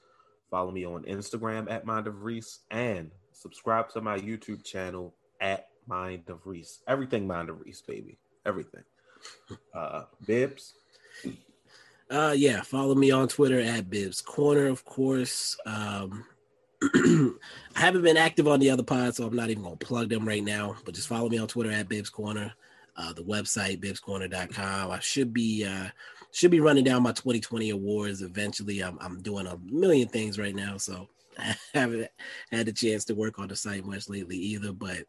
Follow 0.51 0.73
me 0.73 0.85
on 0.85 1.05
Instagram 1.05 1.71
at 1.71 1.85
Mind 1.85 2.07
of 2.07 2.25
Reese, 2.25 2.61
and 2.71 3.11
subscribe 3.33 3.89
to 3.91 4.01
my 4.01 4.19
YouTube 4.19 4.65
channel 4.65 5.15
at 5.41 5.69
Mind 5.87 6.25
of 6.29 6.47
Reese. 6.47 6.81
Everything 6.89 7.27
Mind 7.27 7.51
of 7.51 7.61
Reese, 7.61 7.83
baby. 7.83 8.19
Everything. 8.45 8.83
Uh, 9.75 10.05
Bibbs. 10.27 10.75
Uh, 12.11 12.35
yeah, 12.37 12.61
follow 12.63 12.95
me 12.97 13.13
on 13.13 13.29
Twitter 13.29 13.61
at 13.61 13.89
Bibs 13.89 14.21
Corner, 14.21 14.67
of 14.67 14.85
course. 14.85 15.57
Um, 15.65 16.25
I 16.83 17.31
haven't 17.75 18.03
been 18.03 18.17
active 18.17 18.49
on 18.49 18.59
the 18.59 18.71
other 18.71 18.83
pod, 18.83 19.15
so 19.15 19.27
I'm 19.27 19.37
not 19.37 19.49
even 19.49 19.63
gonna 19.63 19.77
plug 19.77 20.09
them 20.09 20.27
right 20.27 20.43
now. 20.43 20.75
But 20.85 20.95
just 20.95 21.07
follow 21.07 21.29
me 21.29 21.39
on 21.39 21.47
Twitter 21.47 21.71
at 21.71 21.89
Bibs 21.89 22.11
Corner. 22.11 22.53
Uh, 22.97 23.13
the 23.13 23.23
website 23.23 23.81
bibscorner.com. 23.81 24.91
I 24.91 24.99
should 24.99 25.33
be 25.33 25.65
uh, 25.65 25.89
should 26.33 26.51
be 26.51 26.59
running 26.59 26.83
down 26.83 27.05
my 27.05 27.13
2020 27.13 27.71
awards 27.71 28.23
eventually. 28.23 28.81
I'm 28.81 28.99
I'm 29.01 29.23
doing 29.23 29.47
a 29.47 29.57
million 29.65 30.09
things 30.09 30.37
right 30.37 30.55
now, 30.55 30.79
so 30.79 31.09
I 31.39 31.55
haven't 31.73 32.09
had 32.51 32.67
the 32.67 32.73
chance 32.73 33.05
to 33.05 33.15
work 33.15 33.39
on 33.39 33.47
the 33.47 33.57
site 33.57 33.85
much 33.87 34.09
lately 34.09 34.37
either. 34.37 34.73
But 34.73 35.05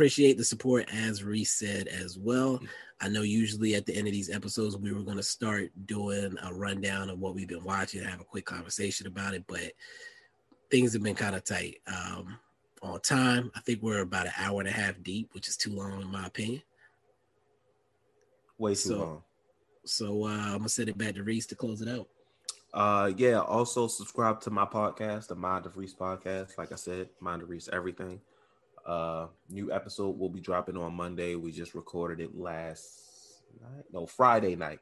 appreciate 0.00 0.38
the 0.38 0.44
support, 0.44 0.88
as 0.94 1.22
Reese 1.22 1.52
said 1.52 1.86
as 1.86 2.16
well. 2.16 2.58
I 3.02 3.08
know 3.08 3.20
usually 3.20 3.74
at 3.74 3.84
the 3.84 3.94
end 3.94 4.06
of 4.08 4.14
these 4.14 4.30
episodes, 4.30 4.74
we 4.78 4.94
were 4.94 5.02
going 5.02 5.18
to 5.18 5.22
start 5.22 5.70
doing 5.84 6.38
a 6.42 6.54
rundown 6.54 7.10
of 7.10 7.18
what 7.18 7.34
we've 7.34 7.46
been 7.46 7.64
watching 7.64 8.00
and 8.00 8.08
have 8.08 8.22
a 8.22 8.24
quick 8.24 8.46
conversation 8.46 9.06
about 9.06 9.34
it, 9.34 9.44
but 9.46 9.72
things 10.70 10.94
have 10.94 11.02
been 11.02 11.14
kind 11.14 11.36
of 11.36 11.44
tight 11.44 11.82
um, 11.86 12.38
on 12.80 12.98
time. 13.00 13.50
I 13.54 13.60
think 13.60 13.82
we're 13.82 14.00
about 14.00 14.24
an 14.24 14.32
hour 14.38 14.60
and 14.60 14.68
a 14.70 14.72
half 14.72 14.94
deep, 15.02 15.34
which 15.34 15.48
is 15.48 15.56
too 15.58 15.74
long 15.74 16.00
in 16.00 16.10
my 16.10 16.26
opinion. 16.26 16.62
Way 18.56 18.70
too 18.70 18.76
So- 18.76 18.98
long. 18.98 19.22
So 19.84 20.24
uh, 20.24 20.28
I'm 20.30 20.58
gonna 20.58 20.68
send 20.70 20.88
it 20.88 20.96
back 20.96 21.14
to 21.16 21.22
Reese 21.22 21.46
to 21.48 21.54
close 21.54 21.82
it 21.82 21.88
out. 21.88 22.08
Uh, 22.72 23.12
yeah. 23.18 23.40
Also, 23.40 23.86
subscribe 23.86 24.40
to 24.42 24.50
my 24.50 24.64
podcast, 24.64 25.28
the 25.28 25.34
Mind 25.34 25.66
of 25.66 25.76
Reese 25.76 25.94
podcast. 25.94 26.56
Like 26.56 26.72
I 26.72 26.76
said, 26.76 27.08
Mind 27.20 27.42
of 27.42 27.50
Reese, 27.50 27.68
everything. 27.70 28.20
Uh, 28.86 29.26
new 29.48 29.72
episode 29.72 30.18
will 30.18 30.28
be 30.30 30.40
dropping 30.40 30.76
on 30.76 30.94
Monday. 30.94 31.34
We 31.34 31.52
just 31.52 31.74
recorded 31.74 32.20
it 32.20 32.36
last 32.36 33.42
night, 33.60 33.84
no 33.92 34.06
Friday 34.06 34.56
night. 34.56 34.80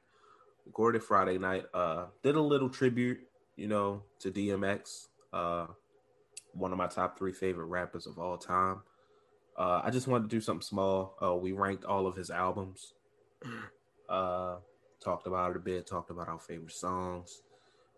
Recorded 0.66 1.02
Friday 1.02 1.38
night. 1.38 1.64
Uh, 1.72 2.06
did 2.22 2.36
a 2.36 2.40
little 2.40 2.68
tribute, 2.68 3.20
you 3.56 3.68
know, 3.68 4.02
to 4.20 4.30
DMX. 4.30 5.08
Uh, 5.32 5.66
one 6.52 6.72
of 6.72 6.78
my 6.78 6.86
top 6.86 7.18
three 7.18 7.32
favorite 7.32 7.66
rappers 7.66 8.06
of 8.06 8.18
all 8.18 8.36
time. 8.36 8.82
Uh, 9.56 9.80
I 9.82 9.90
just 9.90 10.06
wanted 10.06 10.30
to 10.30 10.36
do 10.36 10.40
something 10.40 10.62
small. 10.62 11.16
Uh, 11.22 11.34
we 11.34 11.52
ranked 11.52 11.84
all 11.84 12.06
of 12.06 12.16
his 12.16 12.30
albums. 12.30 12.94
Uh, 14.08 14.56
talked 15.04 15.26
about 15.26 15.50
it 15.50 15.56
a 15.58 15.60
bit. 15.60 15.86
Talked 15.86 16.08
about 16.08 16.28
our 16.28 16.38
favorite 16.38 16.72
songs. 16.72 17.42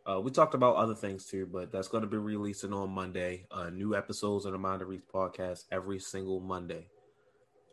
Uh, 0.07 0.21
we 0.21 0.31
talked 0.31 0.55
about 0.55 0.77
other 0.77 0.95
things 0.95 1.27
too, 1.27 1.47
but 1.47 1.71
that's 1.71 1.89
going 1.89 2.03
to 2.03 2.09
be 2.09 2.17
releasing 2.17 2.73
on 2.73 2.91
Monday. 2.91 3.47
Uh, 3.51 3.71
new 3.71 3.95
episodes 3.95 4.47
of 4.47 4.53
the 4.53 4.59
Mind 4.59 4.83
of 4.83 4.89
Reese 4.89 5.03
podcast 5.13 5.65
every 5.71 5.99
single 5.99 6.41
Monday. 6.41 6.89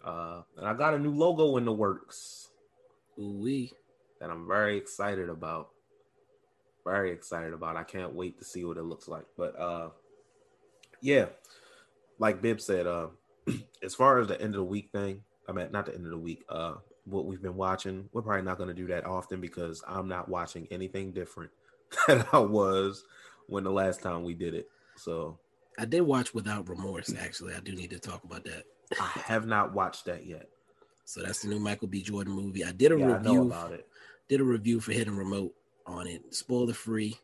Uh, 0.04 0.42
and 0.58 0.68
I 0.68 0.74
got 0.74 0.94
a 0.94 1.00
new 1.00 1.14
logo 1.14 1.58
in 1.58 1.66
the 1.66 1.74
works 1.74 2.50
Ooh 3.20 3.68
that 4.20 4.30
I'm 4.30 4.48
very 4.48 4.78
excited 4.78 5.30
about. 5.30 5.70
Very 6.86 7.12
excited 7.12 7.54
about. 7.54 7.76
I 7.76 7.84
can't 7.84 8.14
wait 8.14 8.38
to 8.40 8.46
see 8.46 8.64
what 8.64 8.78
it 8.78 8.84
looks 8.84 9.08
like. 9.08 9.26
But 9.38 9.60
uh, 9.60 9.90
yeah, 11.02 11.26
like 12.20 12.42
Bib 12.42 12.62
said, 12.62 12.88
uh, 12.88 13.08
as 13.84 13.96
far 13.96 14.20
as 14.20 14.28
the 14.28 14.42
end 14.42 14.54
of 14.54 14.60
the 14.60 14.64
week 14.64 14.90
thing, 14.92 15.22
I 15.48 15.52
mean, 15.52 15.72
not 15.72 15.86
the 15.86 15.96
end 15.96 16.06
of 16.06 16.12
the 16.12 16.18
week. 16.18 16.44
Uh, 16.50 16.76
what 17.06 17.26
we've 17.26 17.42
been 17.42 17.56
watching, 17.56 18.10
we're 18.12 18.22
probably 18.22 18.44
not 18.44 18.58
going 18.58 18.70
to 18.70 18.74
do 18.74 18.88
that 18.88 19.06
often 19.06 19.40
because 19.40 19.84
I'm 19.88 20.08
not 20.08 20.30
watching 20.30 20.68
anything 20.72 21.12
different 21.12 21.52
than 22.08 22.26
I 22.32 22.40
was 22.40 23.04
when 23.48 23.64
the 23.64 23.72
last 23.72 24.02
time 24.02 24.24
we 24.24 24.34
did 24.34 24.54
it. 24.54 24.68
So 24.96 25.38
I 25.80 25.86
did 25.86 26.02
watch 26.02 26.34
Without 26.34 26.68
Remorse. 26.70 27.14
Actually, 27.18 27.54
I 27.54 27.60
do 27.60 27.74
need 27.76 27.92
to 27.92 28.00
talk 28.00 28.24
about 28.24 28.44
that. 28.46 28.64
I 29.00 29.06
have 29.26 29.46
not 29.46 29.74
watched 29.74 30.06
that 30.06 30.26
yet. 30.26 30.50
So 31.06 31.22
that's 31.22 31.42
the 31.42 31.48
new 31.50 31.60
Michael 31.60 31.88
B. 31.88 32.02
Jordan 32.02 32.34
movie. 32.34 32.66
I 32.66 32.72
did 32.72 32.92
a 32.92 32.98
Yeah, 32.98 33.18
review 33.18 33.44
about 33.48 33.72
it. 33.74 33.88
did 34.28 34.42
a 34.42 34.44
review 34.44 34.80
for 34.80 34.92
Hidden 34.92 35.16
Remote 35.16 35.54
on 35.86 36.08
it, 36.08 36.34
spoiler 36.34 36.74
free. 36.74 37.18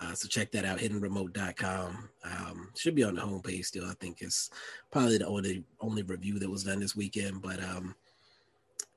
Uh, 0.00 0.12
so 0.12 0.28
check 0.28 0.50
that 0.52 0.64
out, 0.64 0.78
hiddenremote.com. 0.78 2.10
Um, 2.24 2.70
should 2.76 2.94
be 2.94 3.04
on 3.04 3.14
the 3.14 3.22
homepage 3.22 3.64
still. 3.64 3.86
I 3.86 3.94
think 3.94 4.20
it's 4.20 4.50
probably 4.90 5.18
the 5.18 5.26
only 5.26 5.64
only 5.80 6.02
review 6.02 6.38
that 6.38 6.50
was 6.50 6.64
done 6.64 6.80
this 6.80 6.94
weekend, 6.96 7.40
but 7.40 7.62
um, 7.62 7.94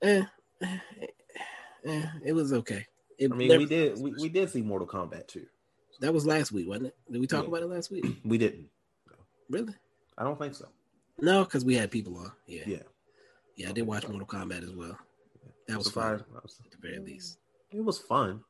eh, 0.01 0.23
eh, 0.61 0.77
eh, 1.85 2.05
it 2.25 2.33
was 2.33 2.51
okay. 2.51 2.85
It, 3.19 3.31
I 3.31 3.35
mean, 3.35 3.57
we 3.57 3.65
did 3.65 3.99
we, 3.99 4.11
we 4.19 4.29
did 4.29 4.49
see 4.49 4.61
Mortal 4.61 4.87
Kombat 4.87 5.27
too. 5.27 5.45
that 5.99 6.13
was 6.13 6.25
last 6.25 6.51
week, 6.51 6.67
wasn't 6.67 6.87
it? 6.87 6.95
Did 7.11 7.19
we 7.21 7.27
talk 7.27 7.43
Yeah. 7.43 7.49
about 7.49 7.63
it 7.63 7.67
last 7.69 7.91
week? 7.91 8.05
We 8.23 8.37
didn't. 8.37 8.67
Really? 9.49 9.73
I 10.17 10.23
don't 10.23 10.39
think 10.39 10.55
so. 10.55 10.67
No, 11.19 11.43
because 11.43 11.65
we 11.65 11.75
had 11.75 11.91
people 11.91 12.17
on. 12.17 12.31
Yeah. 12.47 12.63
Yeah. 12.65 12.83
yeah, 13.57 13.69
I 13.69 13.71
did 13.73 13.85
watch 13.85 14.07
Mortal 14.07 14.25
Kombat 14.27 14.63
as 14.63 14.73
well. 14.73 14.97
That 15.67 15.77
was 15.77 15.89
fun, 15.91 16.19
surprised. 16.19 16.43
Was- 16.43 16.61
at 16.65 16.71
the 16.71 16.77
very 16.81 16.99
least. 16.99 17.37
It 17.71 17.83
was 17.83 17.99
fun. 17.99 18.41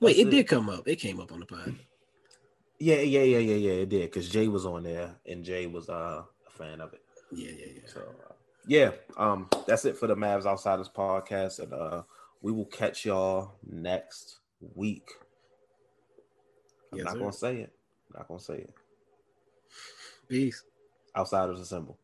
Wait, 0.00 0.16
That's 0.16 0.28
it 0.28 0.30
did 0.30 0.48
come 0.48 0.70
up. 0.70 0.86
It 0.88 0.96
came 0.96 1.20
up 1.20 1.32
on 1.32 1.40
the 1.40 1.46
pod. 1.46 1.74
Yeah, 2.78 3.00
yeah, 3.00 3.22
yeah, 3.22 3.38
yeah, 3.38 3.54
yeah. 3.56 3.72
It 3.82 3.88
did 3.90 4.02
because 4.10 4.28
Jay 4.28 4.48
was 4.48 4.64
on 4.64 4.84
there 4.84 5.14
and 5.26 5.44
Jay 5.44 5.66
was 5.66 5.88
uh, 5.90 6.22
a 6.46 6.50
fan 6.56 6.80
of 6.80 6.92
it. 6.94 7.02
Yeah, 7.32 7.50
yeah, 7.50 7.66
yeah. 7.74 7.82
So 7.92 8.00
uh, 8.00 8.32
yeah, 8.66 8.90
um, 9.18 9.48
that's 9.66 9.84
it 9.84 9.98
for 9.98 10.06
the 10.06 10.16
Mavs 10.16 10.46
Outsiders 10.46 10.88
podcast, 10.88 11.58
and 11.58 11.72
uh, 11.74 12.02
we 12.42 12.52
will 12.52 12.66
catch 12.66 13.04
y'all 13.04 13.52
next 13.68 14.38
week. 14.74 15.10
I'm 16.92 16.98
Yes, 16.98 17.04
not 17.04 17.14
sir. 17.14 17.18
gonna 17.18 17.32
say 17.32 17.56
it. 17.58 17.72
Not 18.14 18.28
gonna 18.28 18.40
say 18.40 18.54
it. 18.58 18.74
Peace. 20.28 20.64
Outsiders 21.16 21.60
assemble. 21.60 21.98